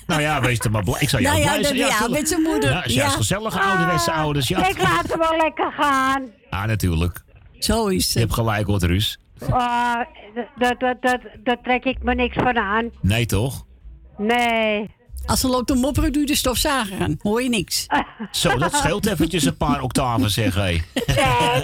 nou 0.07 0.21
ja, 0.21 0.41
wees 0.41 0.59
er 0.59 0.71
maar 0.71 0.83
blij. 0.83 0.99
Ik 1.01 1.09
zou 1.09 1.21
jou 1.21 1.35
Nou 1.35 1.47
ja, 1.47 1.53
blij 1.57 1.63
zijn. 1.63 1.77
ja, 1.77 2.07
met 2.07 2.27
zijn 2.29 2.41
moeder. 2.41 2.69
Ja, 2.69 2.83
is 2.83 2.93
juist 2.93 3.11
Ja. 3.11 3.17
gezellige 3.17 3.59
ouderwetse 3.59 4.11
ouders. 4.11 4.47
Ja. 4.47 4.67
Ik 4.67 4.81
laat 4.81 5.07
hem 5.09 5.19
wel 5.19 5.37
lekker 5.37 5.71
gaan. 5.71 6.25
ja, 6.49 6.65
natuurlijk. 6.65 7.23
Zo 7.59 7.87
is 7.87 8.03
Je 8.05 8.09
het. 8.09 8.19
hebt 8.19 8.33
gelijk, 8.33 8.67
hoor, 8.67 8.79
Ruus. 8.79 9.19
Ah, 9.49 9.95
dat, 10.57 10.79
dat, 10.79 11.01
dat, 11.01 11.19
dat 11.43 11.63
trek 11.63 11.83
ik 11.85 11.97
me 12.03 12.15
niks 12.15 12.35
van 12.35 12.57
aan. 12.57 12.89
Nee, 13.01 13.25
toch? 13.25 13.65
Nee. 14.17 14.89
Als 15.25 15.39
ze 15.39 15.47
loopt 15.47 15.67
te 15.67 15.75
mopperen, 15.75 16.11
doe 16.11 16.21
je 16.21 16.27
de 16.27 16.35
stofzager 16.35 17.01
aan. 17.01 17.17
Hoor 17.21 17.43
je 17.43 17.49
niks. 17.49 17.87
Zo, 18.31 18.57
dat 18.57 18.73
scheelt 18.75 19.07
eventjes 19.07 19.45
een 19.45 19.57
paar 19.57 19.81
octaven, 19.81 20.29
zeg 20.29 20.55
hé. 20.55 20.61
Nee, 20.61 20.81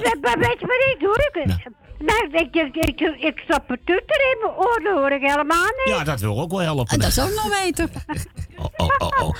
dat, 0.02 0.18
maar 0.22 0.38
weet 0.40 0.60
je 0.60 0.66
wat 0.66 0.94
ik 0.94 0.98
doe? 1.00 1.32
Ik, 1.34 1.70
nou, 2.00 2.30
ik, 2.32 2.56
ik, 2.56 2.76
ik, 2.76 3.00
ik 3.20 3.40
stop 3.48 3.70
een 3.70 3.80
tutter 3.86 4.22
in 4.32 4.38
mijn 4.42 4.54
oor, 4.54 4.82
dat 4.84 4.94
hoor 4.94 5.12
ik 5.12 5.22
helemaal 5.22 5.64
niet. 5.64 5.96
Ja, 5.96 6.04
dat 6.04 6.20
wil 6.20 6.40
ook 6.40 6.52
wel 6.52 6.60
helpen. 6.60 6.88
En 6.88 7.00
dat 7.00 7.10
is 7.10 7.20
ook 7.20 7.34
nog 7.34 7.64
weten. 7.64 7.90
Oh, 8.60 8.66
oh, 8.78 8.88
oh, 8.98 9.28
oh. 9.28 9.40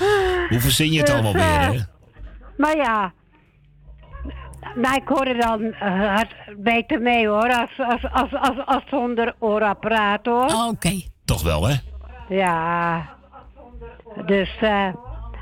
Hoe 0.50 0.60
verzin 0.60 0.92
je 0.92 1.00
het 1.00 1.10
allemaal 1.10 1.34
weer, 1.34 1.44
hè? 1.44 1.80
Maar 2.58 2.76
ja. 2.76 3.14
Nou, 4.76 4.96
ik 4.96 5.08
hoor 5.08 5.26
er 5.26 5.38
dan 5.38 5.62
eh, 5.62 6.16
hard 6.16 6.36
beter 6.58 7.02
mee 7.02 7.28
hoor, 7.28 7.54
als, 7.54 7.70
als, 7.78 8.12
als, 8.12 8.34
als, 8.34 8.66
als 8.66 8.84
zonder 8.90 9.36
oorapparaat 9.40 10.26
hoor. 10.26 10.68
Oké. 10.68 11.02
Toch 11.26 11.42
wel, 11.42 11.68
hè? 11.68 11.76
Ja. 12.30 13.17
Dus, 14.28 14.56
eh. 14.60 14.88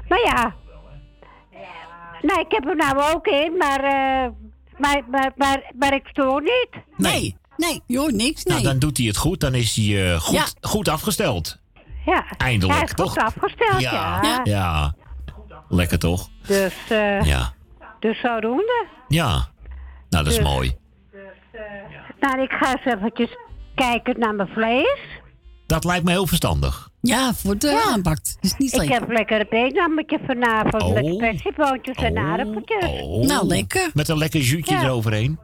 maar 0.07 0.19
ja. 0.25 0.53
Nee, 2.21 2.39
ik 2.45 2.51
heb 2.51 2.63
hem 2.63 2.77
nou 2.77 3.13
ook 3.13 3.27
in, 3.27 3.57
maar, 3.57 3.79
eh, 3.83 4.29
maar, 4.77 5.01
maar, 5.09 5.31
maar, 5.35 5.71
maar 5.79 5.93
ik 5.93 6.07
stoor 6.07 6.41
niet. 6.41 6.69
Nee. 6.97 7.37
Nee, 7.57 7.81
je 7.85 7.97
hoort 7.97 8.13
niks. 8.13 8.43
Nee. 8.43 8.53
Nou, 8.53 8.67
dan 8.67 8.79
doet 8.79 8.97
hij 8.97 9.05
het 9.07 9.17
goed. 9.17 9.39
Dan 9.39 9.53
is 9.53 9.75
hij 9.75 10.11
eh, 10.11 10.19
goed, 10.19 10.35
Ja. 10.35 10.43
goed 10.69 10.87
afgesteld. 10.89 11.59
Ja. 12.05 12.25
Eindelijk, 12.37 12.77
Hij 12.77 12.87
is 12.87 12.93
toch? 12.93 13.09
goed 13.09 13.21
afgesteld, 13.23 13.81
ja. 13.81 14.19
Ja, 14.21 14.39
ja. 14.43 14.93
Lekker 15.69 15.99
toch? 15.99 16.29
Dus, 16.47 16.73
eh. 16.89 17.21
Ja. 17.21 17.53
Dus 17.99 18.19
zodoende. 18.19 18.85
Ja. 19.07 19.27
Nou, 19.29 19.47
dat 20.09 20.27
is 20.27 20.35
Dus- 20.35 20.45
mooi. 20.45 20.77
Nou, 22.19 22.41
ik 22.41 22.51
ga 22.51 22.75
eens 22.75 22.95
eventjes 22.95 23.37
kijken 23.75 24.19
naar 24.19 24.35
mijn 24.35 24.47
vlees. 24.49 24.99
Dat 25.67 25.83
lijkt 25.83 26.05
me 26.05 26.11
heel 26.11 26.27
verstandig. 26.27 26.89
Ja, 27.01 27.33
voor 27.33 27.57
de 27.57 27.83
aanpakt. 27.93 28.37
Is 28.41 28.55
niet 28.57 28.73
Ik 28.73 28.79
slecht. 28.81 28.99
heb 28.99 29.11
lekker 29.11 29.39
een 29.39 29.45
beenhammetje 29.49 30.19
vanavond 30.27 30.83
Oh. 30.83 30.93
met 30.93 31.17
persieboontjes 31.17 31.95
en 31.95 32.17
aardappeltjes. 32.17 32.85
Oh. 33.01 33.25
Nou, 33.25 33.47
lekker. 33.47 33.89
Met 33.93 34.09
een 34.09 34.17
lekker 34.17 34.43
zuutje 34.43 34.75
Ja. 34.75 34.83
eroverheen. 34.83 35.39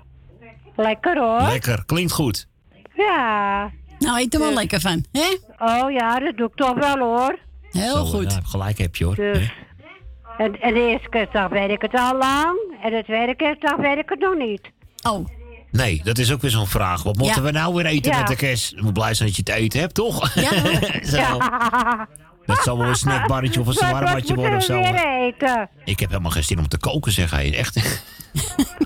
Lekker 0.75 1.17
hoor. 1.19 1.41
Lekker, 1.41 1.83
klinkt 1.85 2.11
goed. 2.11 2.47
Ja. 2.95 3.71
Nou, 3.99 4.19
eet 4.19 4.33
er 4.33 4.39
wel 4.39 4.53
lekker 4.53 4.79
van. 4.79 5.05
Hè? 5.11 5.27
Oh 5.57 5.91
ja, 5.91 6.19
dat 6.19 6.37
doe 6.37 6.47
ik 6.47 6.55
toch 6.55 6.73
wel 6.73 6.97
hoor. 6.97 7.39
Heel 7.71 7.93
Zo, 7.95 8.05
goed. 8.05 8.31
Ja, 8.31 8.39
gelijk 8.43 8.77
heb 8.77 8.95
je 8.95 9.05
hoor. 9.05 9.15
Dus. 9.15 9.53
En, 10.37 10.61
en 10.61 10.73
de 10.73 10.87
eerste 10.87 11.09
kerstdag 11.09 11.49
weet 11.49 11.69
ik 11.69 11.81
het 11.81 11.93
al 11.93 12.17
lang. 12.17 12.57
En 12.83 12.91
de 12.91 13.03
tweede 13.05 13.35
kerstdag 13.35 13.75
weet 13.75 13.97
ik 13.97 14.09
het 14.09 14.19
nog 14.19 14.37
niet. 14.37 14.61
Oh. 15.09 15.25
Nee, 15.71 16.01
dat 16.03 16.17
is 16.17 16.31
ook 16.33 16.41
weer 16.41 16.51
zo'n 16.51 16.67
vraag. 16.67 17.03
Wat 17.03 17.17
moeten 17.17 17.35
Ja. 17.41 17.47
we 17.47 17.51
nou 17.51 17.73
weer 17.75 17.85
eten 17.85 18.11
Ja. 18.11 18.17
met 18.17 18.27
de 18.27 18.35
kerst? 18.35 18.69
Je 18.75 18.81
moet 18.81 18.93
blij 18.93 19.13
zijn 19.13 19.27
dat 19.27 19.37
je 19.37 19.51
het 19.51 19.61
eten 19.61 19.79
hebt, 19.79 19.93
toch? 19.93 20.33
Ja. 20.33 20.49
Zo. 21.17 21.37
Dat 22.45 22.63
zal 22.63 22.77
wel 22.77 22.87
een 22.87 22.95
snackbarretje 22.95 23.59
of 23.59 23.67
een 23.67 23.73
zwarmatje 23.87 24.35
worden 24.35 24.55
of 24.57 24.63
zo. 24.63 24.79
eten? 24.79 25.69
Ik 25.85 25.99
heb 25.99 26.09
helemaal 26.09 26.31
geen 26.31 26.43
zin 26.43 26.59
om 26.59 26.67
te 26.67 26.77
koken, 26.77 27.11
zeg 27.11 27.31
hij. 27.31 27.57
Echt. 27.57 27.75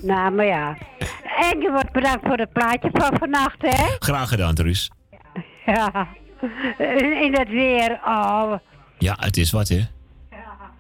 Nou, 0.02 0.32
maar 0.32 0.46
ja. 0.46 0.78
En 1.40 1.60
je 1.62 1.70
wordt 1.72 1.92
bedankt 1.92 2.26
voor 2.28 2.38
het 2.38 2.54
plaatje 2.54 2.90
van 2.94 3.18
vannacht, 3.20 3.56
hè? 3.62 3.86
Graag 4.00 4.30
gedaan, 4.30 4.54
Truus. 4.56 4.90
Ja. 5.66 6.08
In 6.78 7.22
in 7.24 7.36
het 7.40 7.50
weer. 7.50 8.00
Oh. 8.06 8.54
Ja, 8.98 9.16
het 9.20 9.38
is 9.38 9.52
wat, 9.52 9.68
hè? 9.68 9.82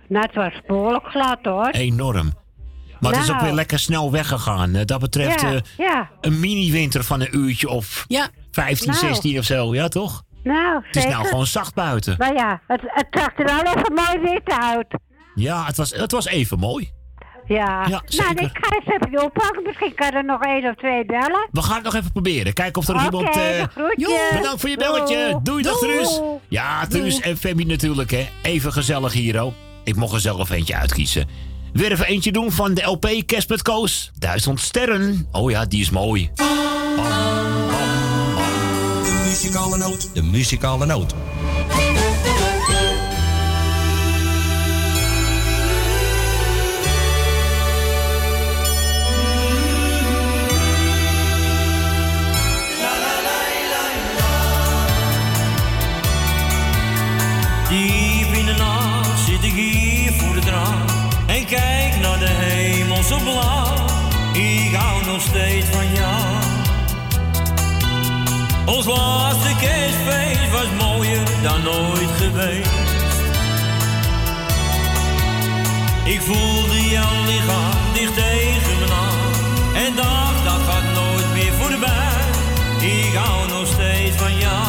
Nou, 0.08 0.25
het 0.25 0.35
was 0.35 0.51
behoorlijk 0.67 1.06
glad, 1.08 1.38
hoor. 1.42 1.67
Enorm. 1.69 2.34
Maar 3.06 3.14
het 3.14 3.24
is 3.24 3.30
ook 3.30 3.35
Nou. 3.35 3.48
weer 3.48 3.56
lekker 3.56 3.80
snel 3.80 4.11
weggegaan. 4.11 4.72
Dat 4.85 5.00
betreft 5.00 5.42
Ja, 5.42 5.53
eh, 5.53 5.59
ja. 5.77 6.09
een 6.22 6.40
mini-winter 6.40 7.03
van 7.03 7.22
een 7.22 7.38
uurtje 7.38 7.69
of 7.69 8.06
Ja. 8.08 8.27
15, 8.51 8.88
Nou. 8.92 9.00
16 9.06 9.38
of 9.40 9.45
zo. 9.45 9.74
Ja, 9.74 9.88
toch? 9.88 10.24
Nou, 10.43 10.75
Het 10.85 10.95
is 10.95 11.01
zeker. 11.01 11.17
nou 11.17 11.27
gewoon 11.30 11.45
zacht 11.48 11.74
buiten. 11.74 12.16
Maar 12.17 12.34
ja, 12.34 12.61
het, 12.67 12.82
het 12.84 13.08
zag 13.11 13.30
er 13.38 13.45
wel 13.45 13.74
even 13.74 13.93
mooi 13.93 14.32
wit 14.34 14.58
uit. 14.59 14.88
Ja, 15.35 15.66
het 15.66 15.77
was, 15.77 15.92
het 15.92 16.11
was 16.11 16.25
even 16.27 16.59
mooi. 16.59 16.92
Ja. 17.48 17.85
Ja, 17.88 18.01
zeker. 18.06 18.34
Nou, 18.35 18.45
ik 18.48 18.58
ga 18.61 18.75
eens 18.75 19.01
even 19.08 19.24
oppakken. 19.24 19.64
Misschien 19.64 19.95
kan 19.95 20.11
er 20.11 20.25
nog 20.25 20.42
één 20.43 20.66
of 20.69 20.75
twee 20.75 21.06
bellen. 21.06 21.48
We 21.51 21.61
gaan 21.61 21.75
het 21.75 21.84
nog 21.84 21.93
even 21.95 22.11
proberen. 22.11 22.53
Kijken 22.53 22.82
of 22.82 22.88
er 22.88 22.93
nog 22.93 23.03
iemand... 23.03 23.35
eh, 23.35 23.64
groetjes. 23.72 24.30
Bedankt 24.34 24.61
voor 24.61 24.69
je 24.69 24.77
belletje. 24.77 25.30
Doei. 25.30 25.43
Doei, 25.43 25.64
dag. 25.64 25.77
Truus. 25.77 26.22
Ja, 26.48 26.85
Truus 26.88 27.19
en 27.19 27.38
Femi 27.38 27.64
natuurlijk, 27.64 28.11
hè. 28.11 28.27
Even 28.42 28.74
gezellig 28.74 29.14
hier, 29.14 29.43
oh. 29.43 29.53
Ik 29.84 29.95
mocht 29.95 30.14
er 30.14 30.19
zelf 30.19 30.50
eentje 30.50 30.75
uitkiezen. 30.75 31.27
Weer 31.76 31.92
even 31.92 32.06
eentje 32.06 32.32
doen 32.32 32.52
van 32.52 32.74
de 32.74 32.82
LP 32.82 33.08
Kerst 33.26 33.50
met 33.50 33.62
Koos. 33.62 34.12
Duizend 34.20 34.60
sterren. 34.60 35.28
Oh 35.32 35.52
ja, 35.52 35.66
die 35.66 35.82
is 35.82 35.90
mooi. 35.90 36.30
De 36.36 36.44
muzikale 39.28 39.78
noot. 39.78 40.10
De 40.14 40.24
muzikale 40.24 40.86
noot. 40.86 41.14
Van 65.64 65.93
jou. 65.93 66.43
Ons 68.66 68.85
laatste 68.85 69.56
kerstfeest 69.59 70.51
was 70.51 70.69
mooier 70.80 71.24
dan 71.42 71.67
ooit 71.67 72.09
geweest. 72.17 72.69
Ik 76.03 76.22
voelde 76.22 76.90
jouw 76.90 77.24
lichaam 77.25 77.93
dicht 77.93 78.14
tegen 78.14 78.80
me 78.80 78.93
aan 78.93 79.34
en 79.75 79.95
dacht 79.95 80.43
dat 80.43 80.61
gaat 80.67 80.93
nooit 80.93 81.34
meer 81.34 81.53
voorbij. 81.53 82.24
Ik 82.80 83.14
hou 83.14 83.48
nog 83.50 83.67
steeds 83.67 84.16
van 84.16 84.38
jou. 84.38 84.67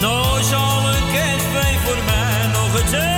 Nooit 0.00 0.44
zal 0.44 0.88
een 0.88 1.12
kerstfeest 1.12 1.80
voor 1.84 2.02
mij 2.06 2.46
nog 2.52 2.72
hetzelfde 2.72 3.17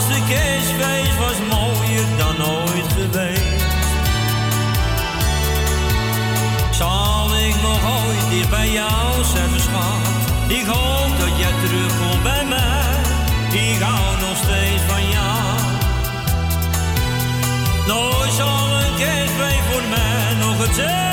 Ons 0.00 0.08
laatste 0.08 0.34
kerstfeest 0.34 1.18
was 1.18 1.38
mooier 1.48 2.06
dan 2.16 2.46
ooit 2.46 2.92
geweest. 2.92 3.64
Zal 6.70 7.28
ik 7.48 7.54
nog 7.62 7.80
ooit 8.04 8.30
dicht 8.30 8.50
bij 8.50 8.70
jou 8.70 9.24
zijn, 9.24 9.60
schat? 9.60 10.48
Ik 10.48 10.66
hoop 10.66 11.18
dat 11.18 11.38
jij 11.38 11.52
terugkomt 11.64 12.22
bij 12.22 12.44
mij. 12.44 12.94
Ik 13.52 13.80
hou 13.80 14.20
nog 14.20 14.36
steeds 14.36 14.82
van 14.88 15.08
jou. 15.08 15.60
Nooit 17.86 18.32
zal 18.32 18.80
een 18.82 18.94
kerstfeest 18.96 19.64
voor 19.70 19.82
mij 19.90 20.34
nog 20.40 20.66
hetzelfde 20.66 21.09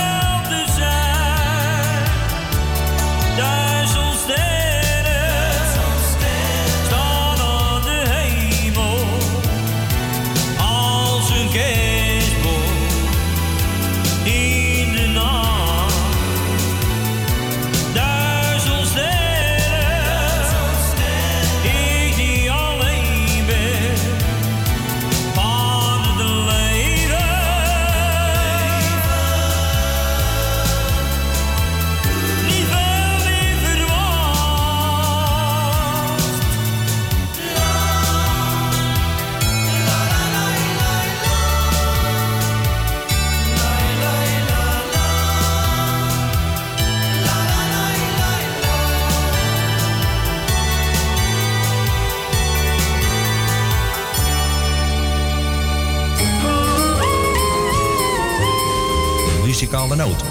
muzikale 59.68 59.96
noot. 59.96 60.24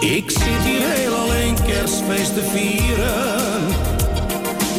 Ik 0.00 0.30
zit 0.30 0.42
hier 0.42 0.88
heel 0.88 1.14
alleen 1.14 1.56
kerstfeest 1.66 2.34
te 2.34 2.42
vieren. 2.42 3.66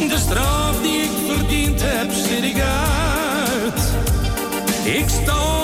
De 0.08 0.18
straf 0.18 0.82
die 0.82 1.02
ik 1.02 1.10
verdiend 1.26 1.80
heb, 1.82 2.12
zit 2.12 2.42
ik 2.42 2.60
uit. 2.60 3.80
Ik 4.84 5.08
stal 5.08 5.55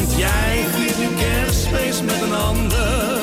Want 0.00 0.18
jij 0.18 0.64
viert 0.74 0.98
nu 0.98 1.08
kerstfeest 1.16 2.02
met 2.02 2.20
een 2.20 2.34
ander. 2.34 3.20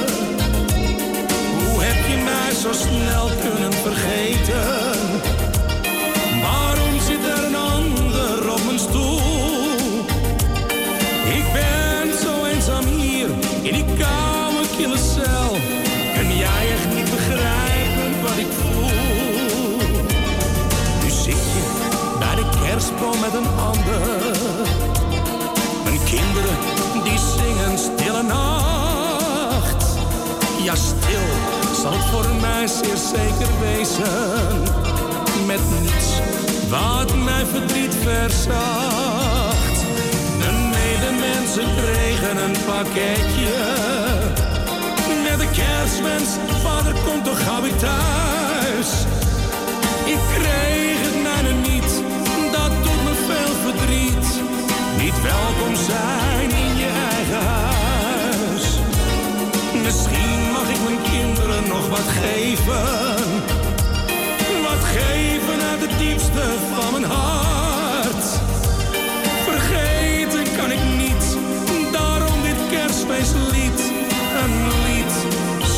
Hoe 1.58 1.84
heb 1.84 2.08
je 2.10 2.18
mij 2.24 2.54
zo 2.54 2.72
snel 2.74 3.30
kunnen 3.42 3.74
vergeten? 3.74 4.66
Waarom 6.42 7.00
zit 7.00 7.24
er 7.26 7.44
een 7.46 7.56
ander 7.56 8.52
op 8.52 8.66
mijn 8.66 8.80
stoel? 8.80 9.76
Ik 11.38 11.46
ben 11.54 12.20
zo 12.24 12.46
eenzaam 12.46 12.86
hier 12.86 13.30
in 13.62 13.74
die 13.74 13.86
koude 13.86 14.68
kille 14.78 14.98
cel. 14.98 15.52
Kun 16.16 16.38
jij 16.38 16.72
echt 16.72 16.96
niet 16.96 17.10
begrijpen 17.10 18.22
wat 18.22 18.38
ik 18.38 18.52
voel? 18.60 19.78
Nu 21.04 21.10
zit 21.10 21.44
je 21.54 21.64
bij 22.20 22.36
de 22.36 22.46
kerstboom 22.64 23.20
met 23.20 23.34
een 23.34 23.50
ander. 23.60 24.87
Nacht. 28.28 29.86
Ja, 30.64 30.76
stil 30.76 31.28
zal 31.82 31.92
het 31.92 32.06
voor 32.12 32.26
mij 32.42 32.68
zeer 32.68 32.98
zeker 32.98 33.52
wezen. 33.60 34.62
Met 35.46 35.60
niets 35.82 36.08
wat 36.70 37.16
mijn 37.16 37.48
verdriet 37.48 37.96
verzacht. 38.04 39.78
Mijn 40.38 40.70
medemensen 40.70 41.68
kregen 41.76 42.38
een 42.38 42.56
pakketje. 42.66 43.56
Met 45.24 45.40
de 45.40 45.50
kerstwens, 45.52 46.30
vader 46.64 46.94
komt 47.06 47.24
toch 47.24 47.44
gauw 47.44 47.62
weer 47.62 47.76
thuis. 47.76 48.90
Ik 50.06 50.20
kreeg 50.34 50.98
het 51.02 51.22
mijne 51.24 51.54
niet, 51.70 51.92
dat 52.52 52.72
doet 52.84 53.04
me 53.04 53.14
veel 53.28 53.54
verdriet. 53.66 54.26
Niet 54.98 55.22
welkom 55.22 55.76
zijn 55.76 56.50
in 56.50 56.78
je 56.78 56.90
eigen 57.16 57.46
huis. 57.48 57.87
Misschien 59.88 60.52
mag 60.52 60.70
ik 60.70 60.84
mijn 60.84 61.02
kinderen 61.12 61.68
nog 61.68 61.90
wat 61.90 62.08
geven. 62.22 63.16
Wat 64.64 64.84
geven 64.84 65.62
uit 65.70 65.82
het 65.82 66.00
diepste 66.00 66.44
van 66.72 66.92
mijn 66.92 67.12
hart. 67.12 68.26
Vergeten 69.44 70.56
kan 70.58 70.72
ik 70.72 70.84
niet, 70.98 71.38
daarom 71.92 72.42
dit 72.42 72.70
kerstfeestlied. 72.70 73.80
Een 74.44 74.56
lied 74.86 75.14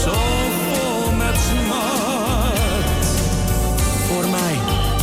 zo 0.04 0.18
vol 0.66 1.12
met 1.12 1.38
smart. 1.50 3.06
Voor 4.08 4.30
mij 4.30 4.56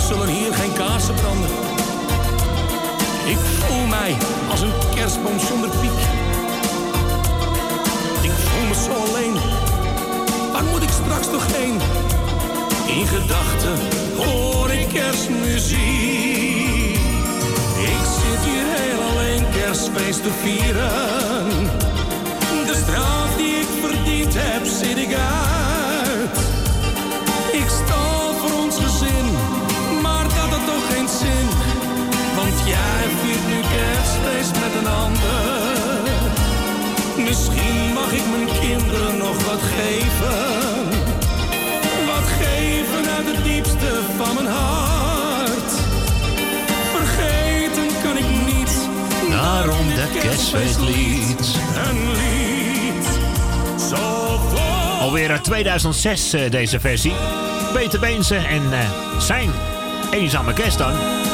zullen 0.08 0.28
hier 0.28 0.54
geen 0.54 0.72
kaarsen 0.72 1.14
branden. 1.14 1.50
Ik 3.26 3.38
voel 3.58 3.86
mij 3.86 4.16
als 4.50 4.60
een 4.60 4.72
kerstboom 4.94 5.38
zonder 5.38 5.70
piek. 5.70 6.25
Zo 8.84 8.92
alleen. 8.92 9.34
Waar 10.52 10.64
moet 10.64 10.82
ik 10.82 10.88
straks 10.88 11.26
toch 11.26 11.46
heen? 11.52 11.80
In 12.86 13.06
gedachten 13.06 13.78
hoor 14.16 14.70
ik 14.70 14.88
kerstmuziek. 14.88 15.76
Ik 17.92 18.02
zit 18.18 18.40
hier 18.44 18.66
heel 18.78 19.00
alleen 19.10 19.44
kerstfeest 19.50 20.22
te 20.22 20.30
vieren. 20.42 21.48
De 22.66 22.74
straf 22.84 23.36
die 23.36 23.54
ik 23.54 23.68
verdiend 23.80 24.34
heb, 24.36 24.64
zit 24.64 24.96
ik 24.96 25.14
uit. 25.14 26.38
Ik 27.52 27.68
stal 27.84 28.34
voor 28.34 28.62
ons 28.62 28.76
gezin, 28.76 29.26
maar 30.02 30.24
dat 30.24 30.48
had 30.54 30.66
toch 30.66 30.86
geen 30.94 31.08
zin. 31.08 31.46
Want 32.36 32.56
jij 32.66 33.02
viert 33.20 33.46
nu 33.48 33.60
kerstfeest 33.60 34.52
met 34.52 34.74
een 34.80 34.88
ander. 34.88 35.85
Misschien 37.18 37.92
mag 37.94 38.12
ik 38.12 38.22
mijn 38.30 38.58
kinderen 38.60 39.16
nog 39.18 39.44
wat 39.44 39.60
geven. 39.62 40.88
Wat 42.06 42.28
geven 42.40 43.10
uit 43.16 43.26
het 43.26 43.44
diepste 43.44 44.00
van 44.16 44.34
mijn 44.34 44.46
hart. 44.46 45.72
Vergeten 46.96 47.86
kan 48.02 48.16
ik 48.16 48.28
niet. 48.46 48.88
Daarom 49.30 49.86
dat 49.96 50.22
kerstfeestlied. 50.22 51.56
Een 51.86 52.10
lied 52.10 53.06
zo 53.88 54.38
vol. 54.48 55.00
Alweer 55.00 55.30
uit 55.30 55.44
2006 55.44 56.32
eh, 56.32 56.50
deze 56.50 56.80
versie. 56.80 57.14
Peter 57.72 58.00
Beense 58.00 58.36
en 58.36 58.72
eh, 58.72 58.90
zijn 59.18 59.50
eenzame 60.10 60.52
kerst 60.52 60.78
dan. 60.78 61.25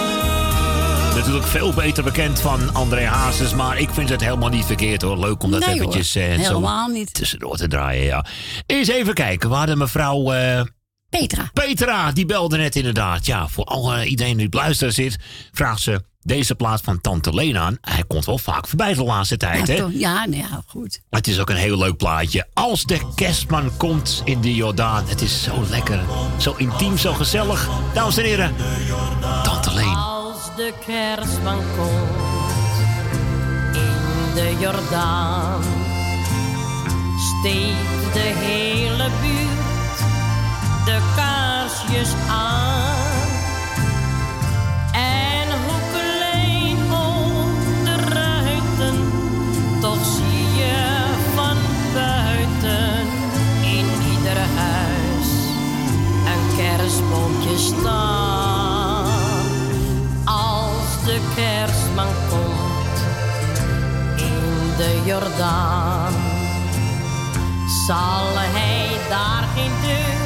Natuurlijk 1.14 1.46
veel 1.46 1.72
beter 1.72 2.02
bekend 2.04 2.40
van 2.40 2.74
André 2.74 3.06
Hazes, 3.06 3.54
maar 3.54 3.78
ik 3.78 3.90
vind 3.90 4.08
het 4.08 4.20
helemaal 4.20 4.48
niet 4.48 4.64
verkeerd 4.64 5.02
hoor. 5.02 5.18
Leuk 5.18 5.42
om 5.42 5.50
dat 5.50 5.60
Nee, 5.60 5.68
hoor. 5.68 5.78
eventjes 5.78 6.14
eh, 6.14 6.22
Helemaal 6.24 6.86
zo 6.88 6.92
niet. 6.92 7.14
tussendoor 7.14 7.56
te 7.56 7.68
draaien. 7.68 8.04
Ja. 8.04 8.24
Eens 8.66 8.88
even 8.88 9.14
kijken, 9.14 9.48
we 9.48 9.54
hadden 9.54 9.78
mevrouw 9.78 10.32
eh, 10.32 10.62
Petra. 11.08 11.50
Petra, 11.52 12.12
die 12.12 12.26
belde 12.26 12.56
net 12.56 12.76
inderdaad. 12.76 13.26
Ja, 13.26 13.48
voor 13.48 13.64
alle, 13.64 14.04
iedereen 14.06 14.36
die 14.36 14.46
op 14.46 14.54
luisteren 14.54 14.92
zit, 14.92 15.16
vraagt 15.52 15.80
ze 15.80 16.04
deze 16.22 16.54
plaat 16.54 16.80
van 16.80 17.00
Tante 17.00 17.34
Lena 17.34 17.60
aan. 17.60 17.76
Hij 17.80 18.04
komt 18.06 18.24
wel 18.24 18.38
vaak 18.38 18.66
voorbij 18.68 18.94
de 18.94 19.04
laatste 19.04 19.36
tijd, 19.36 19.66
Ja, 19.66 19.74
hè? 19.74 19.84
ja, 19.92 20.14
nou 20.26 20.36
ja, 20.36 20.62
goed. 20.66 21.00
Het 21.10 21.26
is 21.26 21.38
ook 21.38 21.50
een 21.50 21.56
heel 21.56 21.78
leuk 21.78 21.96
plaatje. 21.96 22.46
Als 22.54 22.84
de 22.84 23.00
kerstman 23.14 23.76
komt 23.76 24.22
in 24.24 24.40
de 24.40 24.54
Jordaan. 24.54 25.04
Het 25.06 25.20
is 25.20 25.42
zo 25.42 25.64
lekker, 25.70 26.00
zo 26.38 26.54
intiem, 26.56 26.98
zo 26.98 27.12
gezellig. 27.12 27.68
Dames 27.94 28.16
en 28.16 28.24
heren, 28.24 28.54
kerstman 30.86 31.62
komt 31.76 32.32
de 34.34 34.56
Jordaan. 34.58 35.62
Steekt 37.18 38.12
de 38.12 38.32
hele 38.34 39.08
buurt 39.20 39.98
de 40.84 40.98
kaarsjes 41.16 42.12
aan. 42.28 43.30
En 44.92 45.48
hoe 45.64 45.80
klein 45.92 46.92
ook 46.92 47.84
de 47.84 47.96
ruiten, 48.14 49.12
toch 49.80 50.04
zie 50.04 50.62
je 50.62 51.04
van 51.34 51.56
buiten 51.94 53.06
in 53.62 53.86
ieder 54.16 54.38
huis 54.56 55.30
een 56.26 56.56
kerstboompje 56.56 57.58
staan. 57.58 58.41
De 64.82 65.02
Jordaan, 65.04 66.12
zal 67.86 68.26
hij 68.34 68.88
daar 69.08 69.44
geen 69.54 69.72
deur 69.82 70.20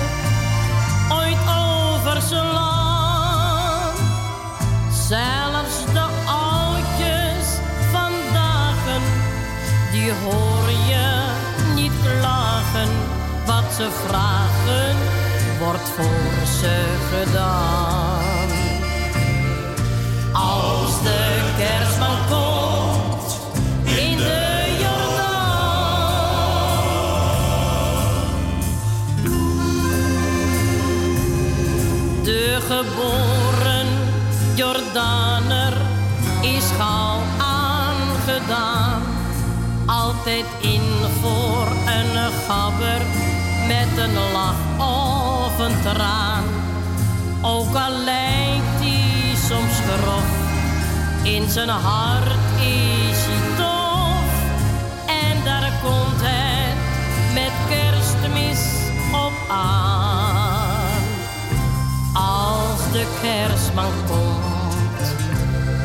ooit 1.19 1.39
overslaan. 1.99 2.85
Zelfs 4.91 5.85
de 5.93 6.07
oudjes 6.27 7.47
vandaag, 7.93 8.81
die 9.93 10.13
hoor 10.25 10.71
je 10.89 11.09
niet 11.75 11.93
klagen. 12.03 12.89
Wat 13.47 13.73
ze 13.77 13.89
vragen, 14.07 14.97
wordt 15.59 15.89
voor 15.97 16.47
ze 16.61 16.85
gedaan. 17.11 18.49
Als 20.33 21.03
de 21.03 21.46
In 40.27 40.83
voor 41.23 41.67
een 41.87 42.33
gabber 42.49 43.01
met 43.67 43.99
een 44.05 44.15
lach 44.33 44.79
of 44.79 45.59
een 45.59 45.81
traan. 45.83 46.45
Ook 47.43 47.75
al 47.75 47.91
lijkt 48.05 48.67
soms 49.49 49.79
grof, 49.79 50.25
in 51.23 51.51
zijn 51.51 51.69
hart 51.69 52.61
is 52.61 53.19
hij 53.29 53.57
tof. 53.57 54.31
En 55.07 55.45
daar 55.45 55.73
komt 55.83 56.21
het 56.23 56.77
met 57.35 57.53
kerstmis 57.69 58.91
op 59.13 59.51
aan. 59.51 61.03
Als 62.13 62.93
de 62.93 63.07
kerstman 63.23 63.93
komt 64.07 65.15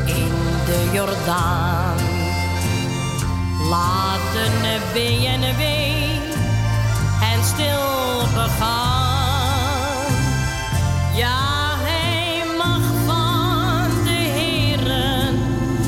in 0.05 0.33
de 0.65 0.89
Jordaan, 0.93 2.10
laten 3.71 4.51
B&B 4.93 5.61
en 7.31 7.43
stil 7.43 8.19
begaan. 8.33 10.11
Ja, 11.15 11.39
hij 11.77 12.43
mag 12.57 12.81
van 13.05 14.03
de 14.03 14.19
heren 14.39 15.39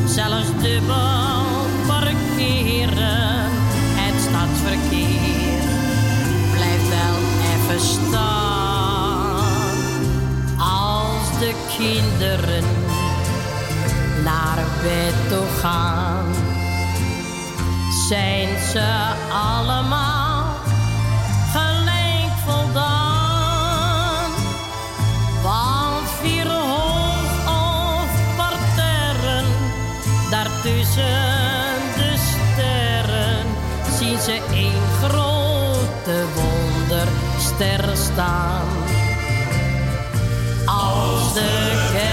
zelfs 0.05 0.47
dubbel 0.61 1.45
parkeren. 1.87 3.49
Het 4.01 4.21
stadsverkeer 4.21 5.63
blijft 6.51 6.89
wel 6.89 7.17
even 7.53 7.81
staan. 7.87 9.43
Als 10.57 11.39
de 11.39 11.53
kinderen 11.77 12.63
naar 14.23 14.63
bed 14.81 15.29
toe 15.29 15.47
gaan, 15.61 16.32
zijn 18.07 18.59
ze 18.71 19.13
allemaal 19.31 20.43
gelijk 21.51 22.33
voldaan. 22.45 24.31
Want 25.43 26.09
vier 26.21 26.47
hoog 26.47 27.47
of 27.47 28.35
parterren, 28.35 29.45
daartussen 30.29 31.81
de 31.95 32.13
sterren, 32.17 33.45
zien 33.99 34.19
ze 34.19 34.41
één 34.53 34.81
grote 35.01 36.25
wonderster 36.35 37.97
staan. 37.97 38.67
Als 40.65 41.33
de 41.33 41.89
kerstman 41.91 42.12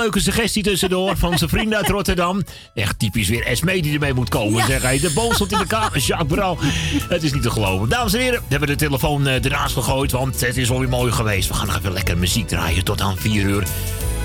leuke 0.00 0.20
suggestie 0.20 0.62
tussendoor 0.62 1.16
van 1.16 1.38
zijn 1.38 1.50
vrienden 1.50 1.78
uit 1.78 1.88
Rotterdam. 1.88 2.42
Echt 2.74 2.98
typisch 2.98 3.28
weer 3.28 3.46
Esme 3.46 3.82
die 3.82 3.92
ermee 3.94 4.14
moet 4.14 4.28
komen, 4.28 4.66
zeg 4.66 4.82
hij. 4.82 4.98
De 4.98 5.10
boos 5.12 5.34
stond 5.34 5.52
in 5.52 5.58
de 5.58 5.66
kamer, 5.66 5.98
Jacques 5.98 6.28
Brouw. 6.28 6.56
Het 7.08 7.22
is 7.22 7.32
niet 7.32 7.42
te 7.42 7.50
geloven. 7.50 7.88
Dames 7.88 8.12
en 8.12 8.20
heren, 8.20 8.38
we 8.40 8.46
hebben 8.48 8.68
de 8.68 8.76
telefoon 8.76 9.26
eh, 9.26 9.44
ernaast 9.44 9.74
gegooid, 9.74 10.12
want 10.12 10.40
het 10.40 10.56
is 10.56 10.70
alweer 10.70 10.88
mooi 10.88 11.12
geweest. 11.12 11.48
We 11.48 11.54
gaan 11.54 11.66
nog 11.66 11.76
even 11.76 11.92
lekker 11.92 12.18
muziek 12.18 12.48
draaien 12.48 12.84
tot 12.84 13.00
aan 13.00 13.16
4 13.16 13.42
uur. 13.42 13.62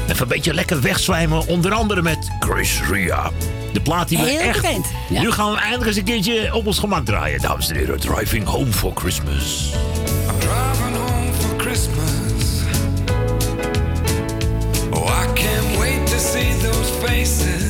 Even 0.10 0.22
een 0.22 0.28
beetje 0.28 0.54
lekker 0.54 0.82
wegzwijmen, 0.82 1.48
onder 1.48 1.74
andere 1.74 2.02
met 2.02 2.30
Chris 2.40 2.82
Ria. 2.90 3.32
De 3.74 3.82
plaat 3.82 4.08
die 4.10 4.18
we 4.18 4.24
Heel 4.24 4.40
echt... 4.40 4.62
bekend, 4.62 4.86
ja. 5.10 5.22
Nu 5.22 5.32
gaan 5.32 5.52
we 5.52 5.58
eindelijk 5.58 5.88
eens 5.88 5.98
een 5.98 6.04
keertje 6.04 6.54
op 6.54 6.68
ons 6.68 6.80
gemak 6.80 7.06
draaien, 7.06 7.42
dames 7.42 7.70
en 7.70 7.76
heren. 7.76 8.00
Driving 8.00 8.46
Home 8.46 8.72
for 8.72 8.92
Christmas. 8.96 9.70
Driving 10.40 10.96
home 10.96 11.34
for 11.34 11.58
Christmas. 11.58 12.25
Faces. 17.26 17.65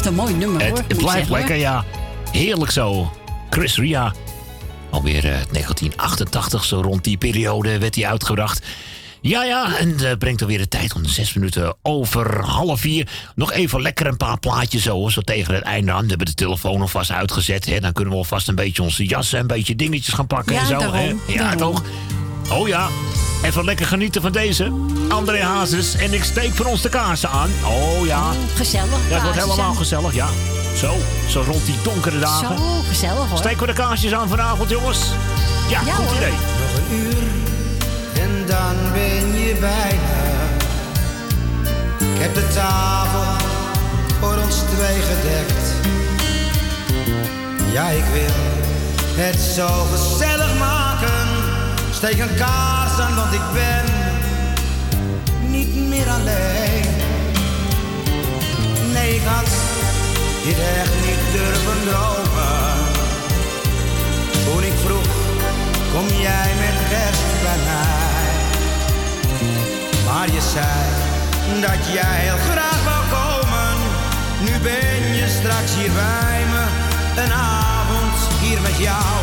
Blijft 0.00 0.18
een 0.18 0.24
mooi 0.26 0.44
nummer 0.44 0.68
hoor. 0.68 0.78
Het, 0.78 0.86
blijft 0.86 1.10
zeggen, 1.10 1.30
lekker, 1.32 1.54
hoor. 1.54 1.64
ja. 1.64 1.84
Heerlijk 2.32 2.70
zo. 2.70 3.12
Chris 3.50 3.76
Ria. 3.76 4.14
Alweer 4.90 5.16
eh, 5.16 5.22
1988, 5.22 6.64
zo 6.64 6.80
rond 6.80 7.04
die 7.04 7.16
periode 7.16 7.78
werd 7.78 7.94
hij 7.94 8.06
uitgebracht. 8.06 8.66
Ja, 9.22 9.44
ja, 9.44 9.78
en 9.78 9.88
uh, 10.00 10.12
brengt 10.18 10.40
alweer 10.42 10.58
de 10.58 10.68
tijd 10.68 10.94
om 10.94 11.04
zes 11.04 11.32
minuten 11.32 11.76
over 11.82 12.44
half 12.44 12.80
vier. 12.80 13.08
Nog 13.34 13.52
even 13.52 13.82
lekker 13.82 14.06
een 14.06 14.16
paar 14.16 14.38
plaatjes 14.38 14.82
zo, 14.82 15.08
zo 15.08 15.20
tegen 15.20 15.54
het 15.54 15.62
einde 15.62 15.92
aan. 15.92 16.02
We 16.02 16.08
hebben 16.08 16.26
de 16.26 16.34
telefoon 16.34 16.80
alvast 16.80 17.10
uitgezet. 17.10 17.64
Hè. 17.66 17.80
Dan 17.80 17.92
kunnen 17.92 18.12
we 18.12 18.18
alvast 18.18 18.48
een 18.48 18.54
beetje 18.54 18.82
onze 18.82 19.04
jassen 19.04 19.36
en 19.38 19.42
een 19.42 19.56
beetje 19.56 19.76
dingetjes 19.76 20.14
gaan 20.14 20.26
pakken 20.26 20.54
Ja, 20.54 20.60
en 20.60 20.66
zo. 20.66 20.78
daarom, 20.78 20.96
hè. 20.96 21.14
Ja, 21.26 21.36
daarom. 21.36 21.74
toch? 21.74 21.82
Oh 22.52 22.68
ja, 22.68 22.88
even 23.42 23.64
lekker 23.64 23.86
genieten 23.86 24.22
van 24.22 24.32
deze. 24.32 24.72
André 25.08 25.42
Hazes 25.42 25.94
en 25.94 26.12
ik 26.12 26.24
steek 26.24 26.54
voor 26.54 26.66
ons 26.66 26.82
de 26.82 26.88
kaarsen 26.88 27.30
aan. 27.30 27.50
Oh 27.64 28.06
ja. 28.06 28.22
Gezellig. 28.54 28.88
Dat 29.10 29.22
wordt 29.22 29.36
kaarsjes 29.36 29.44
helemaal 29.44 29.74
gezellig, 29.74 30.14
ja. 30.14 30.26
Zo, 30.76 30.94
zo 31.28 31.42
rond 31.46 31.66
die 31.66 31.74
donkere 31.82 32.18
dagen. 32.18 32.58
Zo 32.58 32.64
gezellig 32.88 33.28
hoor. 33.28 33.38
Steken 33.38 33.60
we 33.60 33.66
de 33.66 33.72
kaarsjes 33.72 34.12
aan 34.14 34.28
vanavond, 34.28 34.70
jongens? 34.70 34.98
Ja, 35.68 35.80
Ja, 35.86 35.92
goed 35.92 36.04
hoor. 36.06 36.16
idee. 36.16 36.30
Nog 36.30 36.74
een 36.76 36.96
uur 36.96 37.16
en 38.22 38.46
dan 38.46 38.92
ben 38.92 39.38
je 39.40 39.56
bijna. 39.60 40.18
Ik 42.14 42.20
heb 42.20 42.34
de 42.34 42.48
tafel 42.54 43.46
voor 44.20 44.36
ons 44.44 44.54
twee 44.56 44.98
gedekt. 45.00 45.72
Ja, 47.72 47.88
ik 47.88 48.04
wil 48.12 48.34
het 49.24 49.40
zo 49.40 49.66
gezellig 49.92 50.58
maken. 50.58 51.28
Steek 51.92 52.18
een 52.18 52.34
kaars 52.36 52.79
aan, 53.00 53.14
want 53.14 53.32
ik 53.32 53.46
ben 53.52 53.84
niet 55.50 55.74
meer 55.88 56.08
alleen. 56.08 56.88
Nee, 58.92 59.14
ik 59.14 59.22
had 59.24 59.50
dit 60.44 60.58
echt 60.80 60.94
niet 61.06 61.22
durven 61.32 61.80
dromen. 61.88 62.76
Toen 64.44 64.62
ik 64.62 64.76
vroeg, 64.84 65.12
kom 65.92 66.06
jij 66.18 66.50
met 66.62 66.76
kerst 66.88 67.42
bij 67.42 67.58
mij? 67.64 68.00
zei 70.40 71.60
dat 71.60 71.92
jij 71.92 72.18
heel 72.26 72.38
graag 72.50 72.84
wou 72.84 73.04
komen. 73.18 73.76
Nu 74.40 74.58
ben 74.62 75.14
je 75.16 75.26
straks 75.38 75.74
hier 75.74 75.92
bij 75.92 76.40
me, 76.52 76.64
een 77.22 77.32
avond 77.32 78.16
hier 78.40 78.60
met 78.60 78.78
jou. 78.78 79.14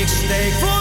Ik 0.00 0.08
steek 0.08 0.52
voor 0.52 0.79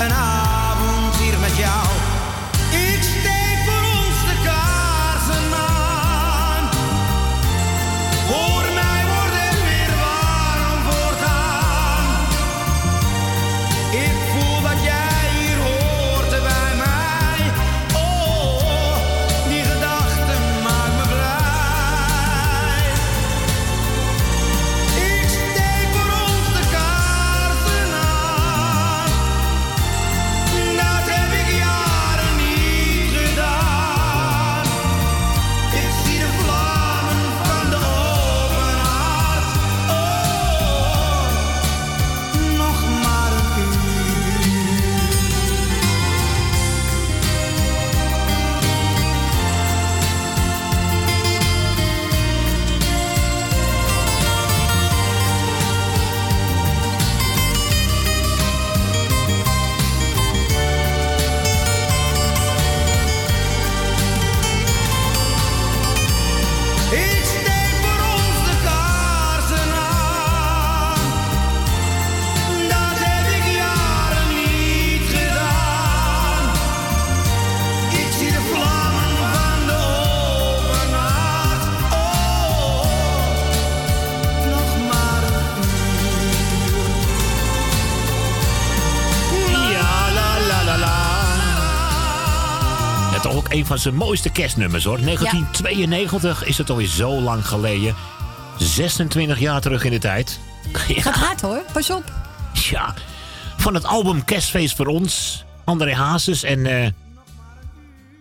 een 0.00 0.12
avond 0.12 0.39
van 93.70 93.78
zijn 93.78 93.94
mooiste 93.94 94.30
kerstnummers 94.30 94.84
hoor. 94.84 95.00
1992 95.00 96.44
is 96.44 96.58
het 96.58 96.70
alweer 96.70 96.86
zo 96.86 97.20
lang 97.20 97.46
geleden. 97.46 97.94
26 98.58 99.38
jaar 99.38 99.60
terug 99.60 99.84
in 99.84 99.90
de 99.90 99.98
tijd. 99.98 100.38
Ja, 100.88 101.02
Gaat 101.02 101.14
hard 101.14 101.40
hoor, 101.40 101.62
pas 101.72 101.90
op. 101.90 102.04
ja. 102.52 102.94
Van 103.56 103.74
het 103.74 103.84
album 103.84 104.24
Kerstfeest 104.24 104.76
voor 104.76 104.86
ons. 104.86 105.44
André 105.64 105.94
Hazes 105.94 106.42
en... 106.42 106.66
eh, 106.66 106.88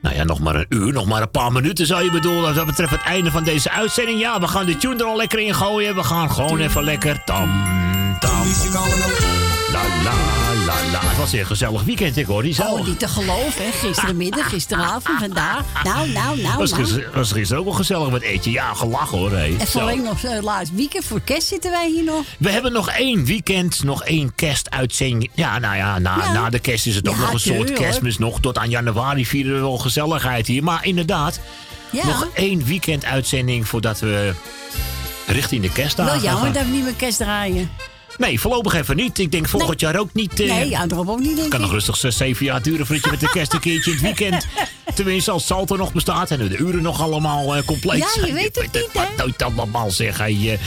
nou 0.02 0.16
ja, 0.16 0.24
nog 0.24 0.40
maar 0.40 0.56
een 0.56 0.66
uur, 0.70 0.94
nog 0.94 1.06
maar 1.06 1.22
een 1.22 1.32
paar 1.32 1.52
minuten 1.52 1.86
zou 1.86 2.04
je 2.04 2.12
bedoelen. 2.12 2.56
Wat 2.56 2.66
betreft 2.66 2.92
het 2.92 3.02
einde 3.02 3.32
van 3.32 3.44
deze 3.44 3.72
uitzending. 3.72 4.20
Ja, 4.20 4.40
we 4.40 4.48
gaan 4.48 4.66
de 4.66 4.78
tune 4.78 4.96
er 5.00 5.06
al 5.06 5.16
lekker 5.18 5.40
in 5.40 5.56
gooien. 5.56 5.96
We 5.96 6.04
gaan 6.04 6.32
gewoon 6.32 6.60
even 6.60 6.84
lekker 6.84 7.24
tam, 7.26 7.50
tam. 8.20 8.48
La, 9.72 9.82
la, 10.04 10.14
la, 10.70 10.92
la. 10.92 11.08
Het 11.08 11.18
was 11.18 11.32
een 11.34 11.46
gezellig 11.46 11.84
weekend, 11.84 12.18
ik 12.18 12.26
hoor 12.26 12.44
die 12.44 12.54
zo. 12.54 12.64
Oh, 12.64 12.86
niet 12.88 13.00
te 13.00 13.08
geloven, 13.08 13.66
hè. 13.66 13.72
Gisterenmiddag, 13.72 14.50
gisteravond, 14.54 15.20
vandaag. 15.20 15.64
Nou, 15.84 16.10
nou, 16.10 16.42
nou, 16.42 16.58
was, 16.58 16.72
nou. 16.72 17.04
was 17.14 17.32
gisteren 17.32 17.58
ook 17.60 17.66
wel 17.68 17.74
gezellig 17.76 18.10
met 18.10 18.22
eten. 18.22 18.52
Ja, 18.52 18.74
gelachen 18.74 19.18
hoor. 19.18 19.32
Hey. 19.32 19.56
En 19.60 19.68
Zo. 19.68 19.80
vooral 19.80 19.96
nog 19.96 20.24
uh, 20.24 20.42
laatst 20.42 20.74
weekend 20.74 21.06
voor 21.06 21.22
kerst 21.22 21.48
zitten 21.48 21.72
wij 21.72 21.90
hier 21.90 22.04
nog. 22.04 22.24
We 22.38 22.50
hebben 22.52 22.72
nog 22.72 22.90
één 22.90 23.26
weekend, 23.26 23.84
nog 23.84 24.04
één 24.04 24.36
kerstuitzending. 24.36 25.32
Ja, 25.34 25.60
nou 25.60 25.76
ja, 25.76 26.00
na, 26.00 26.16
Ja. 26.18 26.32
na 26.32 26.50
de 26.50 26.60
kerst 26.60 26.86
is 26.88 26.96
het 26.96 27.06
Ja, 27.06 27.16
nog 27.18 27.34
een 27.34 27.40
soort 27.40 27.70
hoor. 27.70 27.78
kerstmis 27.78 28.18
nog. 28.18 28.40
Tot 28.40 28.58
aan 28.58 28.70
januari 28.70 29.26
vieren 29.26 29.54
we 29.54 29.60
wel 29.60 29.78
gezelligheid 29.78 30.48
hier. 30.48 30.64
Maar 30.64 30.86
inderdaad, 30.86 31.40
Ja. 31.92 32.06
nog 32.06 32.28
één 32.34 32.64
weekenduitzending 32.66 33.68
voordat 33.68 34.00
we 34.00 34.34
richting 35.28 35.62
de 35.62 35.72
kerstdagen 35.72 36.14
Wel 36.14 36.22
jammer 36.24 36.44
gaan. 36.44 36.54
dat 36.54 36.64
we 36.64 36.70
niet 36.72 36.84
meer 36.84 36.94
kerst 36.94 37.18
draaien. 37.18 37.70
Nee, 38.18 38.40
voorlopig 38.40 38.74
even 38.74 38.96
niet. 38.96 39.20
Ik 39.20 39.32
denk 39.32 39.48
volgend 39.48 39.80
jaar 39.80 40.00
ook 40.00 40.14
niet. 40.14 40.40
eh, 40.40 40.48
nee, 40.56 40.70
daarom 40.70 41.10
ook 41.10 41.20
niet, 41.20 41.28
denk 41.28 41.40
Het 41.40 41.48
kan 41.48 41.62
nog 41.62 41.72
rustig 41.72 41.98
zes, 41.98 42.18
zeven 42.18 42.46
jaar 42.46 42.62
duren 42.62 42.86
voordat 42.86 43.06
je 43.06 43.12
met 43.12 43.20
de 43.20 43.30
kerst 43.30 43.54
een 43.54 43.60
keertje 43.60 43.92
in 43.92 43.98
het 43.98 44.06
weekend... 44.06 44.46
Tenminste, 44.96 45.32
als 45.32 45.46
Salto 45.46 45.76
nog 45.76 45.94
bestaat 45.94 46.32
en 46.32 46.48
de 46.48 46.58
uren 46.58 46.82
nog 46.82 47.02
allemaal 47.02 47.56
eh, 47.56 47.64
compleet 47.66 48.00
Ja, 48.00 48.08
je 48.16 48.20
zijn. 48.20 48.34
weet 48.34 48.56
het 48.56 48.74
niet, 48.74 48.90
hè? 48.94 49.06
Nooit 49.18 49.42
allemaal 49.44 49.92
zeg. 49.92 50.18
Hey, 50.18 50.52
eh, 50.54 50.60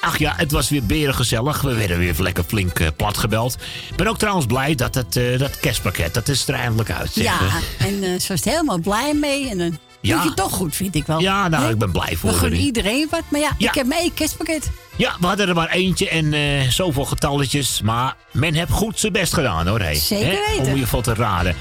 Ach 0.00 0.18
ja, 0.18 0.34
het 0.36 0.52
was 0.52 0.68
weer 0.68 0.84
berengezellig. 0.84 1.60
We 1.62 1.74
werden 1.74 1.98
weer 1.98 2.14
lekker 2.18 2.44
flink 2.44 2.78
eh, 2.78 2.86
plat 2.96 3.18
gebeld. 3.18 3.56
Ik 3.90 3.96
ben 3.96 4.06
ook 4.06 4.18
trouwens 4.18 4.46
blij 4.46 4.74
dat 4.74 4.94
het 4.94 5.12
dat 5.38 5.60
kerstpakket, 5.60 6.14
dat 6.14 6.28
is 6.28 6.48
er 6.48 6.54
eindelijk 6.54 6.90
uit. 6.90 7.12
zeg. 7.12 7.24
Ja, 7.24 7.38
en 7.78 8.20
ze 8.20 8.28
was 8.28 8.40
er 8.44 8.50
helemaal 8.50 8.78
blij 8.78 9.14
mee. 9.14 9.48
En 9.48 9.58
dan 9.58 9.78
Ja. 10.06 10.16
doe 10.20 10.28
je 10.30 10.34
toch 10.34 10.52
goed, 10.52 10.76
vind 10.76 10.94
ik 10.94 11.06
wel. 11.06 11.20
Ja, 11.20 11.48
nou, 11.48 11.70
ik 11.70 11.78
ben 11.78 11.92
blij 11.92 12.16
voor 12.16 12.30
We 12.30 12.36
gunnen 12.36 12.58
iedereen 12.60 13.06
wat. 13.10 13.22
Maar 13.28 13.40
ja, 13.40 13.50
ik 13.58 13.74
heb 13.74 13.86
mijn 13.86 13.90
eigen 14.00 14.14
kerstpakket. 14.14 14.70
Ja, 14.96 15.16
we 15.20 15.26
hadden 15.26 15.48
er 15.48 15.54
maar 15.54 15.70
eentje 15.70 16.08
en 16.08 16.32
eh, 16.32 16.68
zoveel 16.70 17.04
getalletjes. 17.04 17.80
Maar 17.84 18.16
men 18.32 18.54
heeft 18.54 18.70
goed 18.70 18.98
zijn 19.00 19.12
best 19.12 19.34
gedaan 19.34 19.66
hoor. 19.68 19.80
Hey. 19.80 19.94
Zeker 19.94 20.26
Hè, 20.26 20.38
weten. 20.56 20.72
Om 20.72 20.78
je 20.78 20.86
van 20.86 21.02
te 21.02 21.14
raden. 21.14 21.56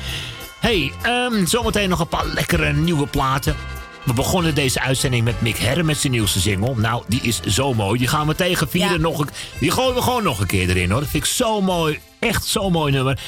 hey, 0.59 0.91
ehm, 1.01 1.45
zometeen 1.45 1.89
nog 1.89 1.99
een 1.99 2.07
paar 2.07 2.25
lekkere 2.25 2.73
nieuwe 2.73 3.07
platen. 3.07 3.55
We 4.03 4.13
begonnen 4.13 4.55
deze 4.55 4.81
uitzending 4.81 5.23
met 5.23 5.41
Mick 5.41 5.57
Herren 5.57 5.85
met 5.85 5.97
zijn 5.97 6.11
nieuwste 6.13 6.39
single. 6.39 6.73
Nou, 6.75 7.03
die 7.07 7.21
is 7.21 7.39
zo 7.41 7.73
mooi. 7.73 7.99
Die 7.99 8.07
gaan 8.07 8.27
we 8.27 8.35
tegen 8.35 8.69
vieren 8.69 8.91
Ja. 8.91 8.97
nog 8.97 9.19
een 9.19 9.29
Die 9.59 9.71
gooien 9.71 9.95
we 9.95 10.01
gewoon 10.01 10.23
nog 10.23 10.39
een 10.39 10.47
keer 10.47 10.69
erin 10.69 10.91
hoor. 10.91 10.99
Dat 10.99 11.09
vind 11.09 11.23
ik 11.23 11.29
zo 11.29 11.61
mooi. 11.61 11.99
Echt 12.19 12.45
zo'n 12.45 12.71
mooi 12.71 12.91
nummer. 12.91 13.19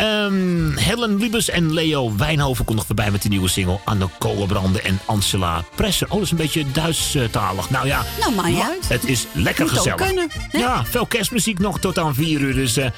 Ehm, 0.00 0.76
Helen 0.76 1.18
Wiebes 1.18 1.48
en 1.48 1.72
Leo 1.72 2.16
Wijnhoven 2.16 2.64
komt 2.64 2.76
nog 2.78 2.86
voorbij 2.86 3.10
met 3.10 3.22
de 3.22 3.28
nieuwe 3.28 3.48
single. 3.48 3.78
Anne 3.84 4.08
Kolenbranden 4.18 4.84
en 4.84 5.00
Angela 5.04 5.64
Presser. 5.74 6.06
Oh, 6.06 6.12
dat 6.14 6.22
is 6.22 6.30
een 6.30 6.36
beetje 6.36 6.64
Duits-talig. 6.72 7.70
Nou 7.70 7.86
ja, 7.86 8.04
Nou, 8.20 8.34
maar 8.34 8.44
uit. 8.70 8.88
het 8.88 9.04
is 9.08 9.26
lekker 9.32 9.64
Moet 9.64 9.72
gezellig. 9.72 10.06
kunnen? 10.06 10.28
Ja, 10.52 10.84
veel 10.84 11.06
kerstmuziek 11.06 11.58
nog 11.58 11.78
tot 11.78 11.98
aan 11.98 12.14
4 12.14 12.40
uur. 12.40 12.54
Dus 12.54 12.76
eh, 12.76 12.90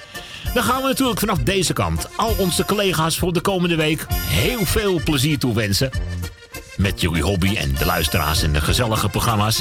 dan 0.55 0.63
gaan 0.63 0.83
we 0.83 0.89
natuurlijk 0.89 1.19
vanaf 1.21 1.39
deze 1.39 1.73
kant 1.73 2.09
al 2.17 2.35
onze 2.39 2.65
collega's 2.65 3.19
voor 3.19 3.33
de 3.33 3.41
komende 3.41 3.77
week 3.77 4.07
heel 4.15 4.65
veel 4.67 5.01
plezier 5.05 5.39
toewensen. 5.39 5.91
Met 6.77 7.01
jullie 7.01 7.23
hobby 7.23 7.57
en 7.57 7.75
de 7.79 7.85
luisteraars 7.87 8.43
en 8.43 8.53
de 8.53 8.61
gezellige 8.61 9.09
programma's. 9.09 9.61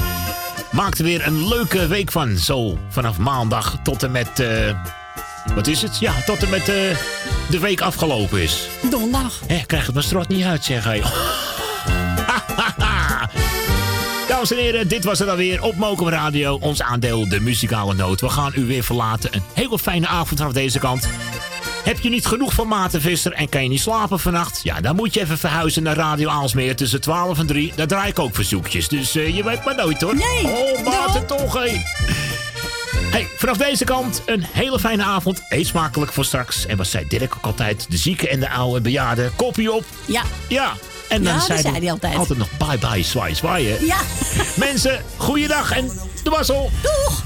Maak 0.72 0.98
er 0.98 1.04
weer 1.04 1.28
een 1.28 1.48
leuke 1.48 1.88
week 1.88 2.12
van. 2.12 2.38
Zo 2.38 2.78
vanaf 2.90 3.18
maandag 3.18 3.78
tot 3.84 4.04
en 4.04 4.12
met. 4.12 4.40
eh, 4.40 4.76
wat 5.56 5.68
is 5.68 5.82
het? 5.82 6.00
Ja, 6.00 6.14
tot 6.26 6.44
en 6.44 6.50
met 6.50 6.70
eh, 6.70 6.98
de 7.50 7.60
week 7.60 7.82
afgelopen 7.82 8.42
is. 8.42 8.68
Donderdag. 8.90 9.40
Hé, 9.48 9.62
krijg 9.66 9.86
het 9.86 9.94
maar 9.94 10.04
strot 10.04 10.28
niet 10.28 10.46
uit, 10.46 10.64
zeg 10.64 10.84
hij. 10.84 11.02
Dames 14.28 14.52
en 14.52 14.58
heren, 14.58 14.88
dit 14.88 15.04
was 15.04 15.20
het 15.20 15.30
alweer 15.30 15.62
op 15.62 15.76
Mokum 15.76 16.10
Radio. 16.10 16.58
Ons 16.62 16.82
aandeel, 16.82 17.30
de 17.30 17.40
muzikale 17.40 17.94
noot. 17.94 18.22
We 18.22 18.30
gaan 18.30 18.52
u 18.56 18.66
weer 18.66 18.84
verlaten. 18.84 19.36
Een 19.36 19.44
hele 19.54 19.80
fijne 19.80 20.08
avond 20.08 20.40
vanaf 20.40 20.54
deze 20.54 20.80
kant. 20.80 21.08
Heb 21.84 22.00
je 22.00 22.10
niet 22.10 22.26
genoeg 22.26 22.54
van 22.54 22.68
Maartenvisser 22.68 23.34
en 23.34 23.50
kan 23.50 23.64
je 23.64 23.70
niet 23.70 23.82
slapen 23.82 24.20
vannacht? 24.20 24.60
Ja, 24.64 24.82
dan 24.82 24.96
moet 24.96 25.14
je 25.14 25.20
even 25.20 25.38
verhuizen 25.38 25.84
naar 25.84 25.96
Radio 25.96 26.30
Aalsmeer 26.30 26.76
tussen 26.76 27.02
12 27.02 27.40
en 27.40 27.46
3. 27.46 27.74
Daar 27.76 27.88
draai 27.88 28.10
ik 28.10 28.20
ook 28.20 28.36
verzoekjes, 28.36 28.88
dus 28.88 29.16
eh, 29.16 29.36
je 29.36 29.44
weet 29.44 29.66
maar 29.66 29.76
nooit 29.76 30.02
hoor. 30.02 30.16
Nee. 30.16 30.48
Oh, 30.48 30.86
Maarten 30.86 31.26
toch, 31.28 31.54
hé. 31.54 31.82
Hey, 33.10 33.28
vanaf 33.38 33.58
deze 33.58 33.84
kant 33.84 34.22
een 34.26 34.46
hele 34.52 34.80
fijne 34.80 35.04
avond. 35.04 35.42
Eet 35.50 35.68
smakelijk 35.68 36.14
voor 36.14 36.26
straks. 36.26 36.66
En 36.66 36.78
wat 36.78 36.88
zei 36.88 37.08
Dirk 37.08 37.36
ook 37.38 37.46
altijd? 37.46 37.86
De 37.90 37.98
zieke 37.98 38.30
en 38.30 38.40
de 38.40 38.50
oude 38.50 38.82
bejaarden. 38.82 39.32
Kopie 39.36 39.72
op. 39.72 39.84
Ja. 40.06 40.24
Ja. 40.48 40.74
En 41.10 41.24
dan 41.24 41.34
Ja, 41.34 41.40
zei 41.62 41.80
hij 41.80 41.92
altijd. 41.92 42.16
altijd 42.16 42.40
nog 42.40 42.48
bye 42.58 42.78
bye, 42.78 43.04
zwaai 43.04 43.36
zwaai. 43.36 43.68
hè. 43.70 43.78
Ja. 43.86 43.98
Mensen, 44.56 45.04
goeiedag 45.18 45.72
en 45.72 45.92
de 46.24 46.30
wassel. 46.30 46.72
Doeg. 46.82 47.24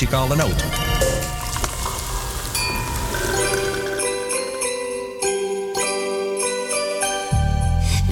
Muzikale 0.00 0.34
noot. 0.34 0.64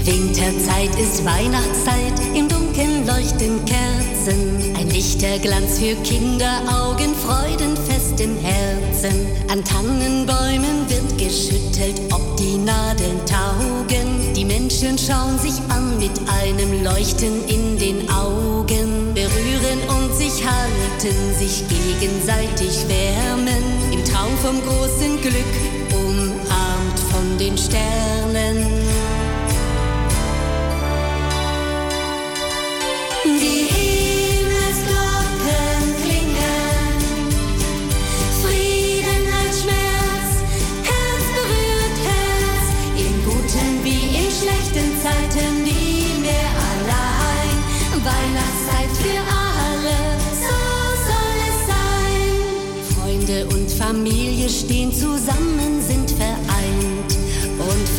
Winterzeit 0.04 0.94
ist 1.00 1.24
Weihnachtszeit, 1.24 2.12
im 2.34 2.48
Dunkeln 2.48 3.06
leuchten 3.06 3.64
Kerzen. 3.64 4.76
Ein 4.76 4.90
Lichterglanz 4.90 5.78
für 5.78 5.94
Kinderaugen, 6.02 7.14
Freudenfest 7.14 8.20
im 8.20 8.36
Herzen. 8.38 9.26
An 9.50 9.64
Tannenbäumen 9.64 10.90
wird 10.90 11.16
geschüttelt, 11.16 12.00
ob 12.12 12.36
die 12.36 12.58
Nadeln 12.58 13.20
taugen. 13.24 14.34
Die 14.34 14.44
Menschen 14.44 14.98
schauen 14.98 15.38
sich 15.38 15.58
an 15.70 15.98
mit 15.98 16.12
einem 16.28 16.84
Leuchten 16.84 17.46
in 17.48 17.78
den 17.78 18.10
Augen. 18.10 19.07
Berühren 19.28 19.80
und 19.88 20.14
sich 20.16 20.44
halten, 20.44 21.34
sich 21.38 21.64
gegenseitig 21.68 22.86
wärmen. 22.88 23.62
Im 23.92 24.04
Traum 24.04 24.36
vom 24.38 24.60
großen 24.62 25.20
Glück, 25.20 25.54
umarmt 25.92 26.98
von 27.10 27.38
den 27.38 27.56
Sternen. 27.56 28.87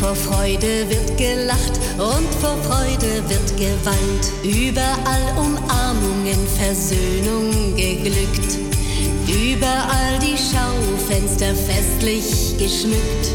Vor 0.00 0.14
Freude 0.14 0.88
wird 0.88 1.18
gelacht 1.18 1.78
und 1.98 2.34
vor 2.40 2.56
Freude 2.64 3.22
wird 3.28 3.56
geweint. 3.58 4.32
Überall 4.42 5.26
Umarmungen, 5.36 6.40
Versöhnung 6.56 7.76
geglückt. 7.76 8.58
Überall 9.28 10.18
die 10.22 10.38
Schaufenster 10.38 11.54
festlich 11.54 12.56
geschmückt. 12.56 13.26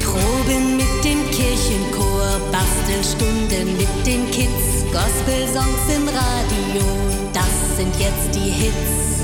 Proben 0.00 0.78
mit 0.78 1.04
dem 1.04 1.30
Kirchenchor, 1.30 2.40
Bastelstunden 2.50 3.76
mit 3.76 4.06
den 4.06 4.30
Kids, 4.30 4.86
Gospelsongs 4.90 5.94
im 5.94 6.08
Radio, 6.08 6.86
das 7.34 7.76
sind 7.76 7.94
jetzt 8.00 8.34
die 8.34 8.50
Hits. 8.50 9.17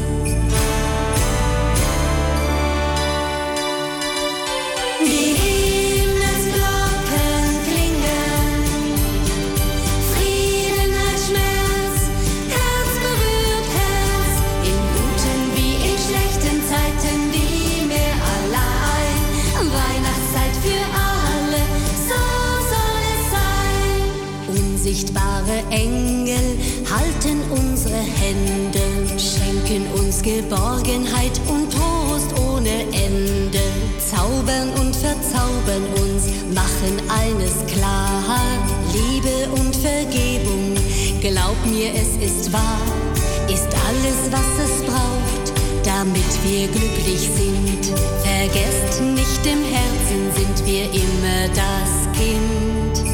Unsichtbare 24.84 25.64
Engel 25.70 26.58
halten 26.92 27.40
unsere 27.50 27.96
Hände, 27.96 28.82
schenken 29.18 29.86
uns 29.98 30.20
Geborgenheit 30.20 31.40
und 31.48 31.72
Trost 31.72 32.38
ohne 32.38 32.82
Ende. 32.92 33.60
Zaubern 33.98 34.68
und 34.78 34.94
verzaubern 34.94 35.84
uns, 36.02 36.26
machen 36.54 37.00
eines 37.08 37.64
klar. 37.72 38.38
Liebe 38.92 39.50
und 39.58 39.74
Vergebung, 39.74 40.74
glaub 41.22 41.56
mir, 41.64 41.90
es 41.94 42.22
ist 42.22 42.52
wahr, 42.52 42.82
ist 43.48 43.68
alles, 43.88 44.30
was 44.30 44.66
es 44.66 44.82
braucht, 44.82 45.54
damit 45.82 46.30
wir 46.44 46.68
glücklich 46.68 47.30
sind. 47.34 47.86
Vergesst 48.22 49.00
nicht, 49.00 49.46
im 49.46 49.64
Herzen 49.64 50.30
sind 50.36 50.66
wir 50.66 50.84
immer 50.92 51.48
das 51.54 52.18
Kind. 52.20 53.13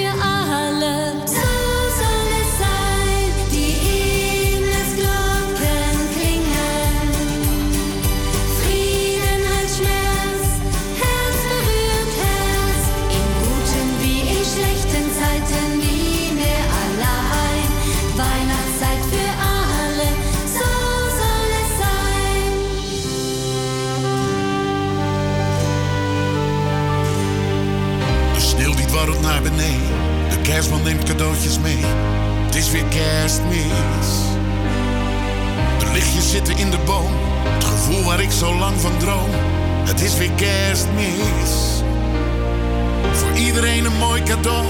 cadeau. 44.41 44.65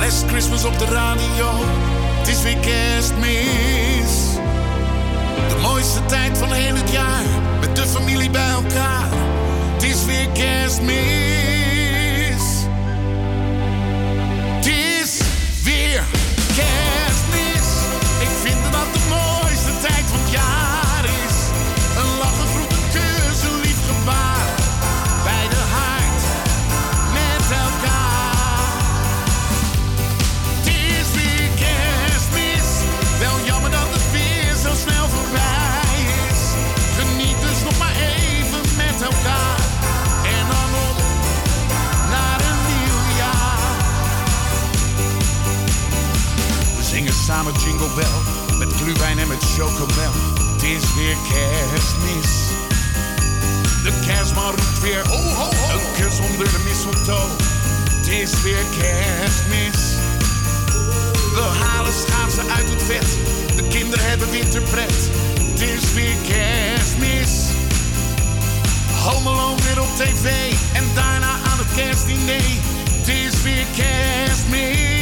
Last 0.00 0.26
Christmas 0.28 0.64
op 0.64 0.78
de 0.78 0.84
radio. 0.84 1.48
Het 2.18 2.28
is 2.28 2.42
weer 2.42 2.56
kerstmis. 2.56 4.34
De 5.48 5.56
mooiste 5.62 6.04
tijd 6.06 6.38
van 6.38 6.52
heel 6.52 6.74
het 6.74 6.90
jaar. 6.90 7.24
Met 7.60 7.76
de 7.76 7.86
familie 7.86 8.30
bij 8.30 8.50
elkaar. 8.50 9.08
Het 9.72 9.82
is 9.82 10.04
weer 10.04 10.28
kerstmis. 10.28 10.94
Het 14.56 14.66
is 14.66 15.18
weer 15.62 16.04
kerstmis. 16.56 16.89
Chocomel. 49.44 50.12
Het 50.52 50.62
is 50.62 50.94
weer 50.94 51.16
kerstmis. 51.28 52.30
De 53.82 53.92
kerstman 54.06 54.50
roept 54.50 54.80
weer 54.80 55.08
ho 55.08 55.16
ho 55.16 55.44
ho. 55.44 55.72
Een 55.72 55.92
kus 55.94 56.18
onder 56.18 56.50
de 56.50 56.64
mistletoe. 56.68 57.28
Het 57.96 58.08
is 58.08 58.42
weer 58.42 58.64
kerstmis. 58.78 59.80
We 61.34 61.40
halen 61.40 61.92
schaatsen 61.92 62.50
uit 62.50 62.68
het 62.68 62.82
vet. 62.82 63.18
De 63.56 63.68
kinderen 63.68 64.08
hebben 64.08 64.30
winterpret. 64.30 65.10
Het 65.50 65.60
is 65.60 65.92
weer 65.92 66.16
kerstmis. 66.28 67.30
Home 69.04 69.54
weer 69.64 69.80
op 69.80 69.96
tv. 69.96 70.52
En 70.72 70.84
daarna 70.94 71.30
aan 71.30 71.58
het 71.58 71.74
kerstdiner. 71.74 72.42
Het 72.98 73.08
is 73.08 73.42
weer 73.42 73.66
kerstmis. 73.76 74.99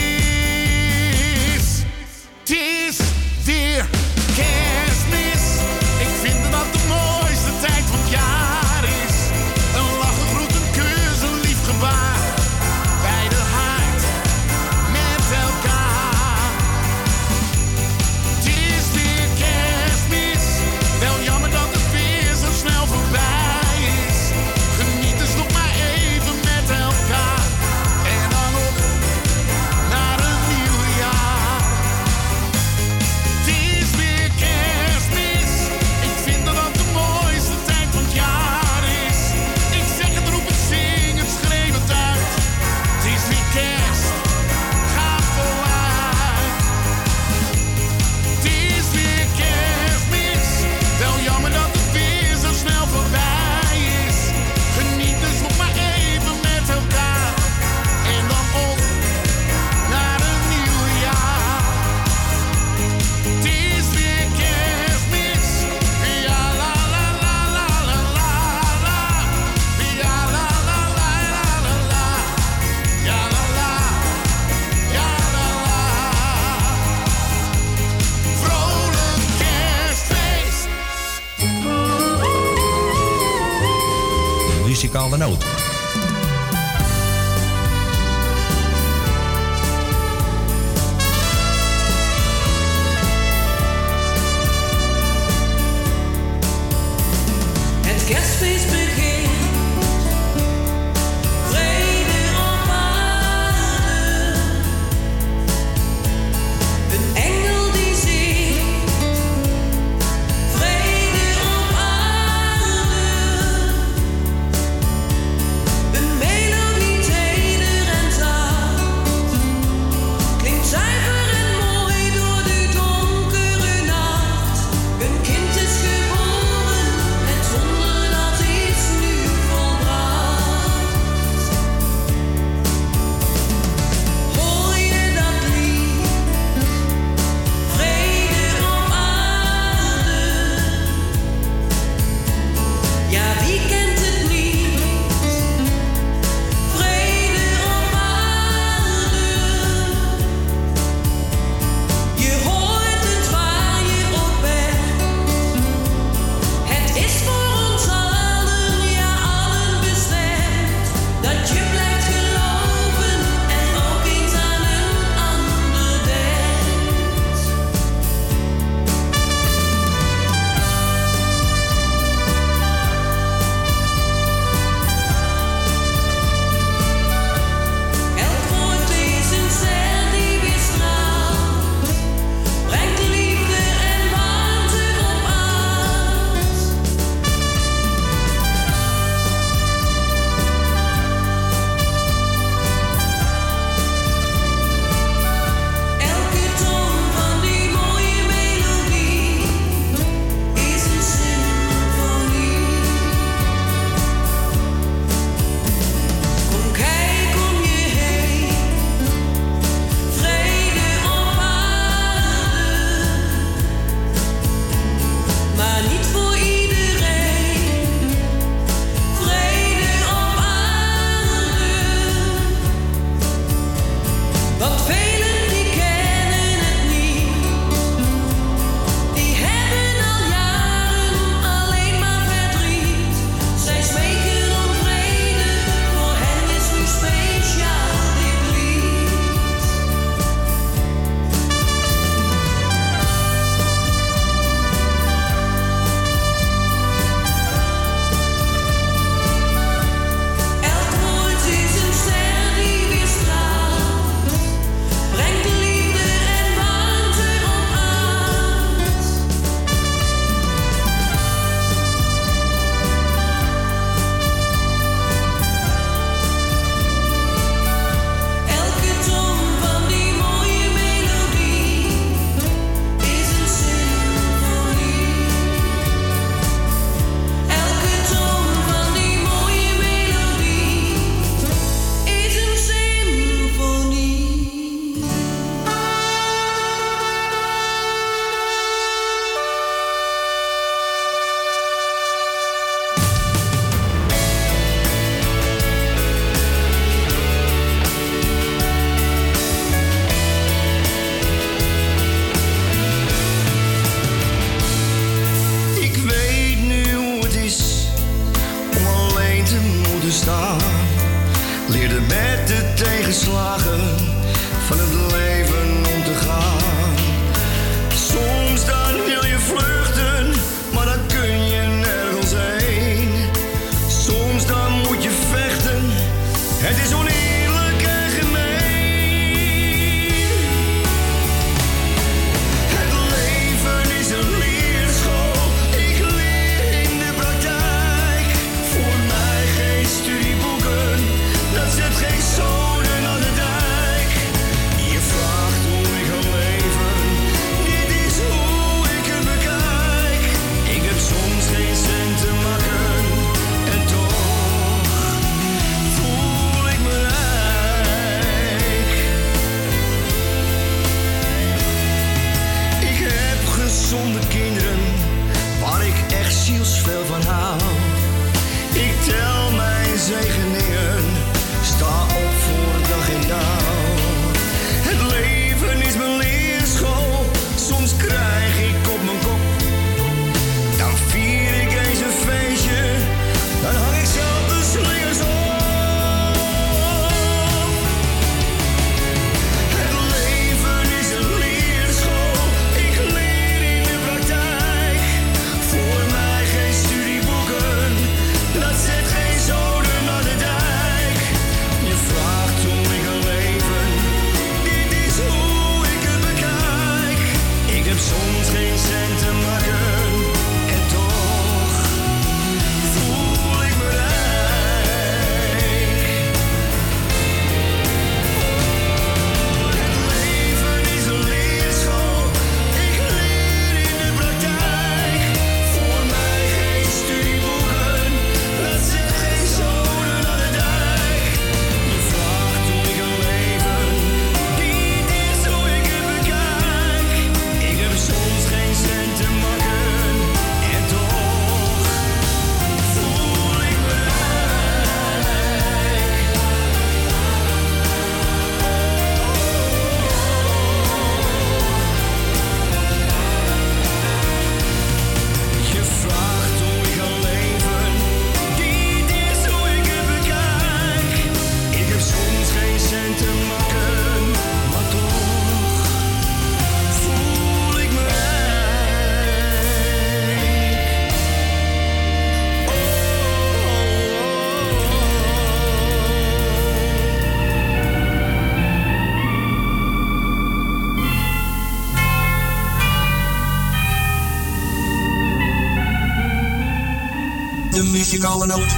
Muzikale 488.18 488.46
noot. 488.46 488.76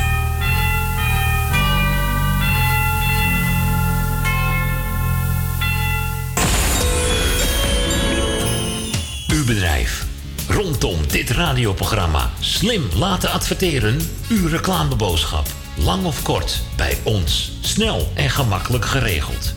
Uw 9.29 9.45
bedrijf. 9.45 10.07
Rondom 10.49 10.97
dit 11.09 11.31
radioprogramma 11.31 12.31
slim 12.41 12.89
laten 12.95 13.31
adverteren. 13.31 14.01
Uw 14.29 14.49
reclameboodschap. 14.49 15.47
Lang 15.77 16.05
of 16.05 16.23
kort, 16.23 16.63
bij 16.77 16.99
ons. 17.03 17.53
Snel 17.61 18.13
en 18.15 18.31
gemakkelijk 18.31 18.85
geregeld. 18.85 19.55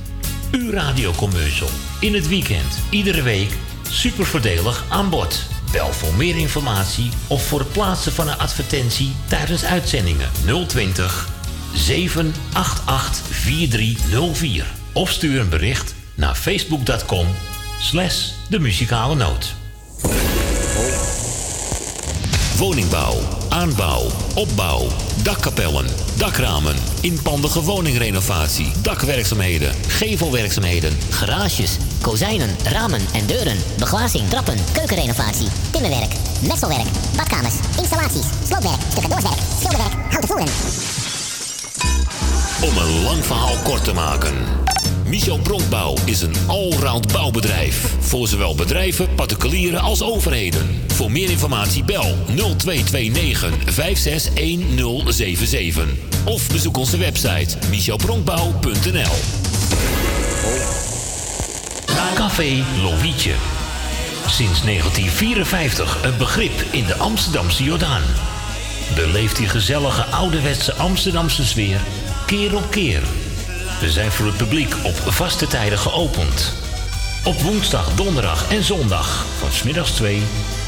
Uw 0.51 0.71
radiocommercial. 0.71 1.69
In 1.99 2.13
het 2.13 2.27
weekend, 2.27 2.79
iedere 2.89 3.21
week. 3.21 3.57
Super 3.89 4.25
voordelig 4.25 4.85
aan 4.89 5.09
bod. 5.09 5.52
Bel 5.73 5.93
voor 5.93 6.13
meer 6.13 6.35
informatie 6.35 7.09
of 7.27 7.47
voor 7.47 7.59
het 7.59 7.71
plaatsen 7.71 8.11
van 8.11 8.27
een 8.27 8.37
advertentie 8.37 9.15
tijdens 9.27 9.65
uitzendingen 9.65 10.31
020 10.67 11.29
788 11.73 13.25
4304. 13.29 14.65
Of 14.93 15.09
stuur 15.09 15.39
een 15.39 15.49
bericht 15.49 15.95
naar 16.15 16.35
facebook.com 16.35 17.27
slash 17.79 18.29
de 18.49 18.59
muzikale 18.59 19.15
noot. 19.15 19.55
Woningbouw, 22.57 23.19
aanbouw, 23.49 24.07
opbouw, 24.35 24.87
dakkapellen, 25.23 25.85
dakramen, 26.17 26.75
inpandige 27.01 27.61
woningrenovatie, 27.61 28.71
dakwerkzaamheden, 28.81 29.73
gevelwerkzaamheden, 29.87 30.97
Garages, 31.09 31.77
kozijnen, 32.03 32.55
ramen 32.63 33.01
en 33.13 33.25
deuren, 33.25 33.57
beglazing, 33.77 34.29
trappen, 34.29 34.57
keukenrenovatie, 34.73 35.47
timmerwerk, 35.71 36.13
messelwerk, 36.47 36.87
badkamers, 37.15 37.55
installaties, 37.77 38.25
sloopwerk, 38.47 38.81
stucadoorswerk, 38.91 39.39
schilderwerk, 39.59 39.93
houten 40.09 40.29
voeren. 40.29 40.47
Om 42.61 42.77
een 42.77 43.03
lang 43.03 43.25
verhaal 43.25 43.55
kort 43.63 43.83
te 43.83 43.93
maken. 43.93 44.33
Michel 45.05 45.39
Bronkbouw 45.39 45.95
is 46.05 46.21
een 46.21 46.35
allround 46.47 47.11
bouwbedrijf. 47.11 47.95
Voor 47.99 48.27
zowel 48.27 48.55
bedrijven, 48.55 49.15
particulieren 49.15 49.81
als 49.81 50.03
overheden. 50.03 50.81
Voor 50.87 51.11
meer 51.11 51.29
informatie 51.29 51.83
bel 51.83 52.15
0229 52.35 53.53
561077. 53.65 55.87
Of 56.25 56.47
bezoek 56.47 56.77
onze 56.77 56.97
website 56.97 57.57
michelbronkbouw.nl 57.69 59.41
Café 62.35 62.63
Lovietje. 62.81 63.33
Sinds 64.27 64.61
1954 64.61 66.03
een 66.03 66.17
begrip 66.17 66.63
in 66.71 66.85
de 66.85 66.95
Amsterdamse 66.97 67.63
Jordaan. 67.63 68.01
Beleeft 68.95 69.35
die 69.35 69.47
gezellige 69.47 70.03
ouderwetse 70.03 70.73
Amsterdamse 70.73 71.45
sfeer 71.45 71.79
keer 72.25 72.55
op 72.55 72.71
keer. 72.71 73.01
We 73.79 73.91
zijn 73.91 74.11
voor 74.11 74.25
het 74.25 74.37
publiek 74.37 74.75
op 74.83 74.95
vaste 74.95 75.47
tijden 75.47 75.79
geopend. 75.79 76.53
Op 77.23 77.41
woensdag, 77.41 77.95
donderdag 77.95 78.51
en 78.51 78.63
zondag 78.63 79.25
van 79.39 79.51
smiddags 79.51 79.91
2 79.91 80.21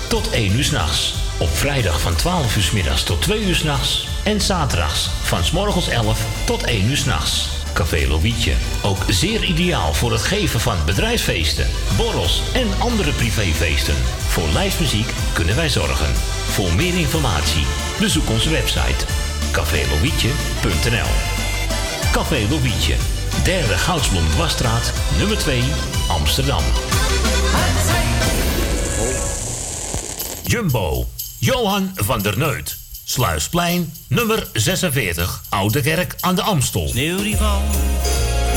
tot 0.08 0.30
1 0.30 0.56
uur 0.56 0.64
s'nachts. 0.64 1.14
Op 1.38 1.50
vrijdag 1.50 2.02
van 2.02 2.16
12 2.16 2.56
uur 2.56 2.64
's 2.64 2.72
middags 2.72 3.04
tot 3.04 3.22
2 3.22 3.46
uur 3.46 3.56
s'nachts. 3.56 4.08
En 4.24 4.42
zaterdags 4.42 5.10
van 5.24 5.44
s 5.44 5.52
morgens 5.52 5.88
11 5.88 6.20
tot 6.46 6.64
1 6.64 6.90
uur 6.90 6.98
s'nachts. 6.98 7.50
Café 7.74 8.08
Lovietje. 8.08 8.54
Ook 8.86 9.04
zeer 9.08 9.44
ideaal 9.44 9.94
voor 9.94 10.12
het 10.12 10.22
geven 10.22 10.60
van 10.60 10.78
bedrijfsfeesten, 10.86 11.68
borrels 11.98 12.42
en 12.54 12.68
andere 12.80 13.12
privéfeesten. 13.12 13.96
Voor 14.28 14.48
lijstmuziek 14.48 15.14
kunnen 15.34 15.56
wij 15.56 15.70
zorgen. 15.70 16.14
Voor 16.50 16.74
meer 16.74 16.98
informatie 16.98 17.66
bezoek 18.00 18.30
onze 18.30 18.50
website 18.50 19.06
cafélovietje.nl 19.52 21.10
Café 22.12 22.48
Lovietje, 22.50 22.96
derde 23.44 23.78
Goudsblom 23.78 24.30
Dwarsstraat, 24.30 24.94
nummer 25.18 25.38
2, 25.38 25.64
Amsterdam. 26.08 26.64
Jumbo, 30.44 31.08
Johan 31.40 31.92
van 31.96 32.22
der 32.22 32.38
Neut. 32.38 32.78
Sluisplein, 33.04 33.94
nummer 34.08 34.48
46, 34.54 35.44
Oude 35.50 35.82
Kerk 35.82 36.16
aan 36.20 36.36
de 36.36 36.42
Amstel. 36.42 36.88
Sneeuw 36.88 37.22
die 37.22 37.38
valt, 37.38 37.76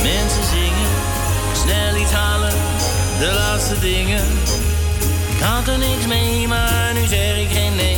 mensen 0.01 0.43
zingen, 0.43 0.91
snel 1.53 1.95
iets 2.01 2.11
halen, 2.11 2.53
de 3.19 3.31
laatste 3.33 3.79
dingen. 3.79 4.25
Ik 5.35 5.41
had 5.41 5.67
er 5.67 5.77
niks 5.77 6.05
mee, 6.07 6.47
maar 6.47 6.93
nu 6.93 7.05
zeg 7.05 7.37
ik 7.37 7.49
geen 7.51 7.75
nee. 7.75 7.97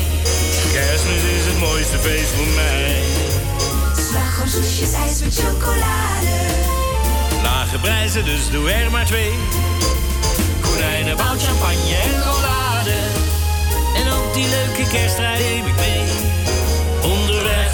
Kerstmis 0.73 1.23
is 1.37 1.45
het 1.45 1.59
mooiste 1.59 1.97
feest 1.97 2.31
voor 2.35 2.53
mij. 2.55 3.03
Slagroomsoesjes, 4.09 4.93
ijs 4.93 5.21
met 5.21 5.35
chocolade. 5.35 6.35
Lage 7.43 7.77
prijzen, 7.77 8.25
dus 8.25 8.49
doe 8.49 8.71
er 8.71 8.91
maar 8.91 9.05
twee. 9.05 9.33
Konijnen, 10.61 11.17
bout, 11.17 11.43
champagne 11.43 11.95
en 12.03 12.23
rollade. 12.23 12.97
En 13.95 14.11
ook 14.11 14.33
die 14.33 14.47
leuke 14.47 14.91
kerststrijd 14.91 15.39
neem 15.39 15.65
ik 15.65 15.75
mee. 15.75 16.03
Onderweg, 17.01 17.71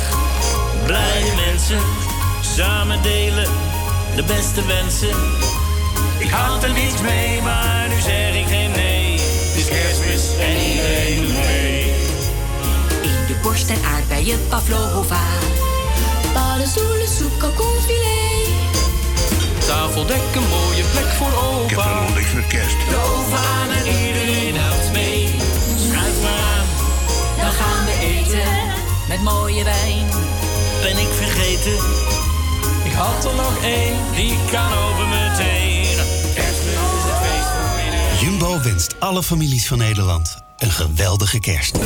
blije 0.86 1.34
mensen, 1.46 1.80
samen 2.42 3.02
delen 3.02 3.67
de 4.18 4.24
beste 4.24 4.66
wensen. 4.66 5.16
Ik 6.18 6.30
had 6.30 6.64
er 6.64 6.74
niets 6.74 7.02
mee, 7.02 7.42
maar 7.42 7.88
nu 7.90 8.00
zeg 8.00 8.36
ik 8.36 8.48
geen 8.48 8.72
nee. 8.72 9.12
Het 9.20 9.56
is 9.56 9.68
kerstmis 9.68 10.24
en 10.40 10.56
iedereen 10.70 11.22
doet 11.22 11.34
mee. 11.34 11.84
In 13.02 13.26
de 13.28 13.36
borst 13.42 13.70
en 13.70 13.84
aardbeien 13.94 14.48
pavlova. 14.48 15.22
Paddenstoelen, 16.34 17.08
soep, 17.08 17.40
kalkoenfilet. 17.40 18.50
Tafeldek, 19.68 20.36
een 20.36 20.48
mooie 20.50 20.84
plek 20.92 21.10
voor 21.18 21.34
opa. 21.44 21.64
Ik 21.64 21.70
heb 21.70 21.80
helemaal 21.80 22.14
niks 22.16 22.34
met 22.34 22.48
kerst. 22.48 22.78
De 22.90 22.96
oven 22.96 23.38
aan 23.38 23.70
en 23.70 23.86
iedereen 24.06 24.56
helpt 24.56 24.92
mee. 24.92 25.36
Schuif 25.78 26.22
maar 26.22 26.42
aan, 26.56 26.68
Dan 27.42 27.52
gaan 27.52 27.86
we 27.86 27.96
eten 28.02 28.50
met 29.08 29.22
mooie 29.22 29.64
wijn. 29.64 30.06
ben 30.82 30.98
ik 30.98 31.10
vergeten. 31.14 32.17
Had 32.98 33.26
er 33.26 33.36
nog 33.36 33.64
één, 33.64 33.98
die 34.16 34.36
kan 34.52 34.74
over 34.74 35.08
meteen. 35.08 35.98
Kerstmis 36.34 36.74
is 36.74 37.04
het 37.04 37.28
feest 37.28 37.48
voor 37.48 37.86
iedereen. 37.86 38.20
Jumbo 38.20 38.62
wenst 38.62 39.00
alle 39.00 39.24
families 39.24 39.68
van 39.68 39.78
Nederland 39.78 40.38
een 40.58 40.72
geweldige 40.72 41.40
kerst. 41.40 41.78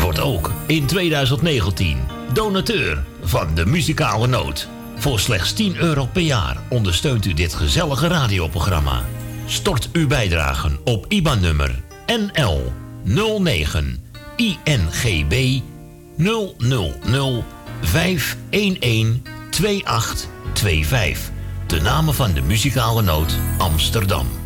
Wordt 0.00 0.20
ook 0.20 0.52
in 0.66 0.86
2019 0.86 1.98
donateur 2.32 3.04
van 3.22 3.54
de 3.54 3.66
muzikale 3.66 4.26
noot. 4.26 4.68
Voor 4.96 5.20
slechts 5.20 5.52
10 5.52 5.76
euro 5.76 6.06
per 6.06 6.22
jaar 6.22 6.56
ondersteunt 6.68 7.24
u 7.24 7.34
dit 7.34 7.54
gezellige 7.54 8.06
radioprogramma. 8.06 9.02
Stort 9.46 9.88
uw 9.92 10.06
bijdragen 10.06 10.78
op 10.84 11.04
IBAN-nummer 11.08 11.82
NL 12.06 12.72
09 13.04 14.04
INGB 14.36 15.60
000 16.16 17.44
511 17.80 19.20
2825. 19.50 21.30
De 21.66 21.80
namen 21.80 22.14
van 22.14 22.32
de 22.32 22.42
muzikale 22.42 23.02
noot 23.02 23.38
Amsterdam. 23.58 24.45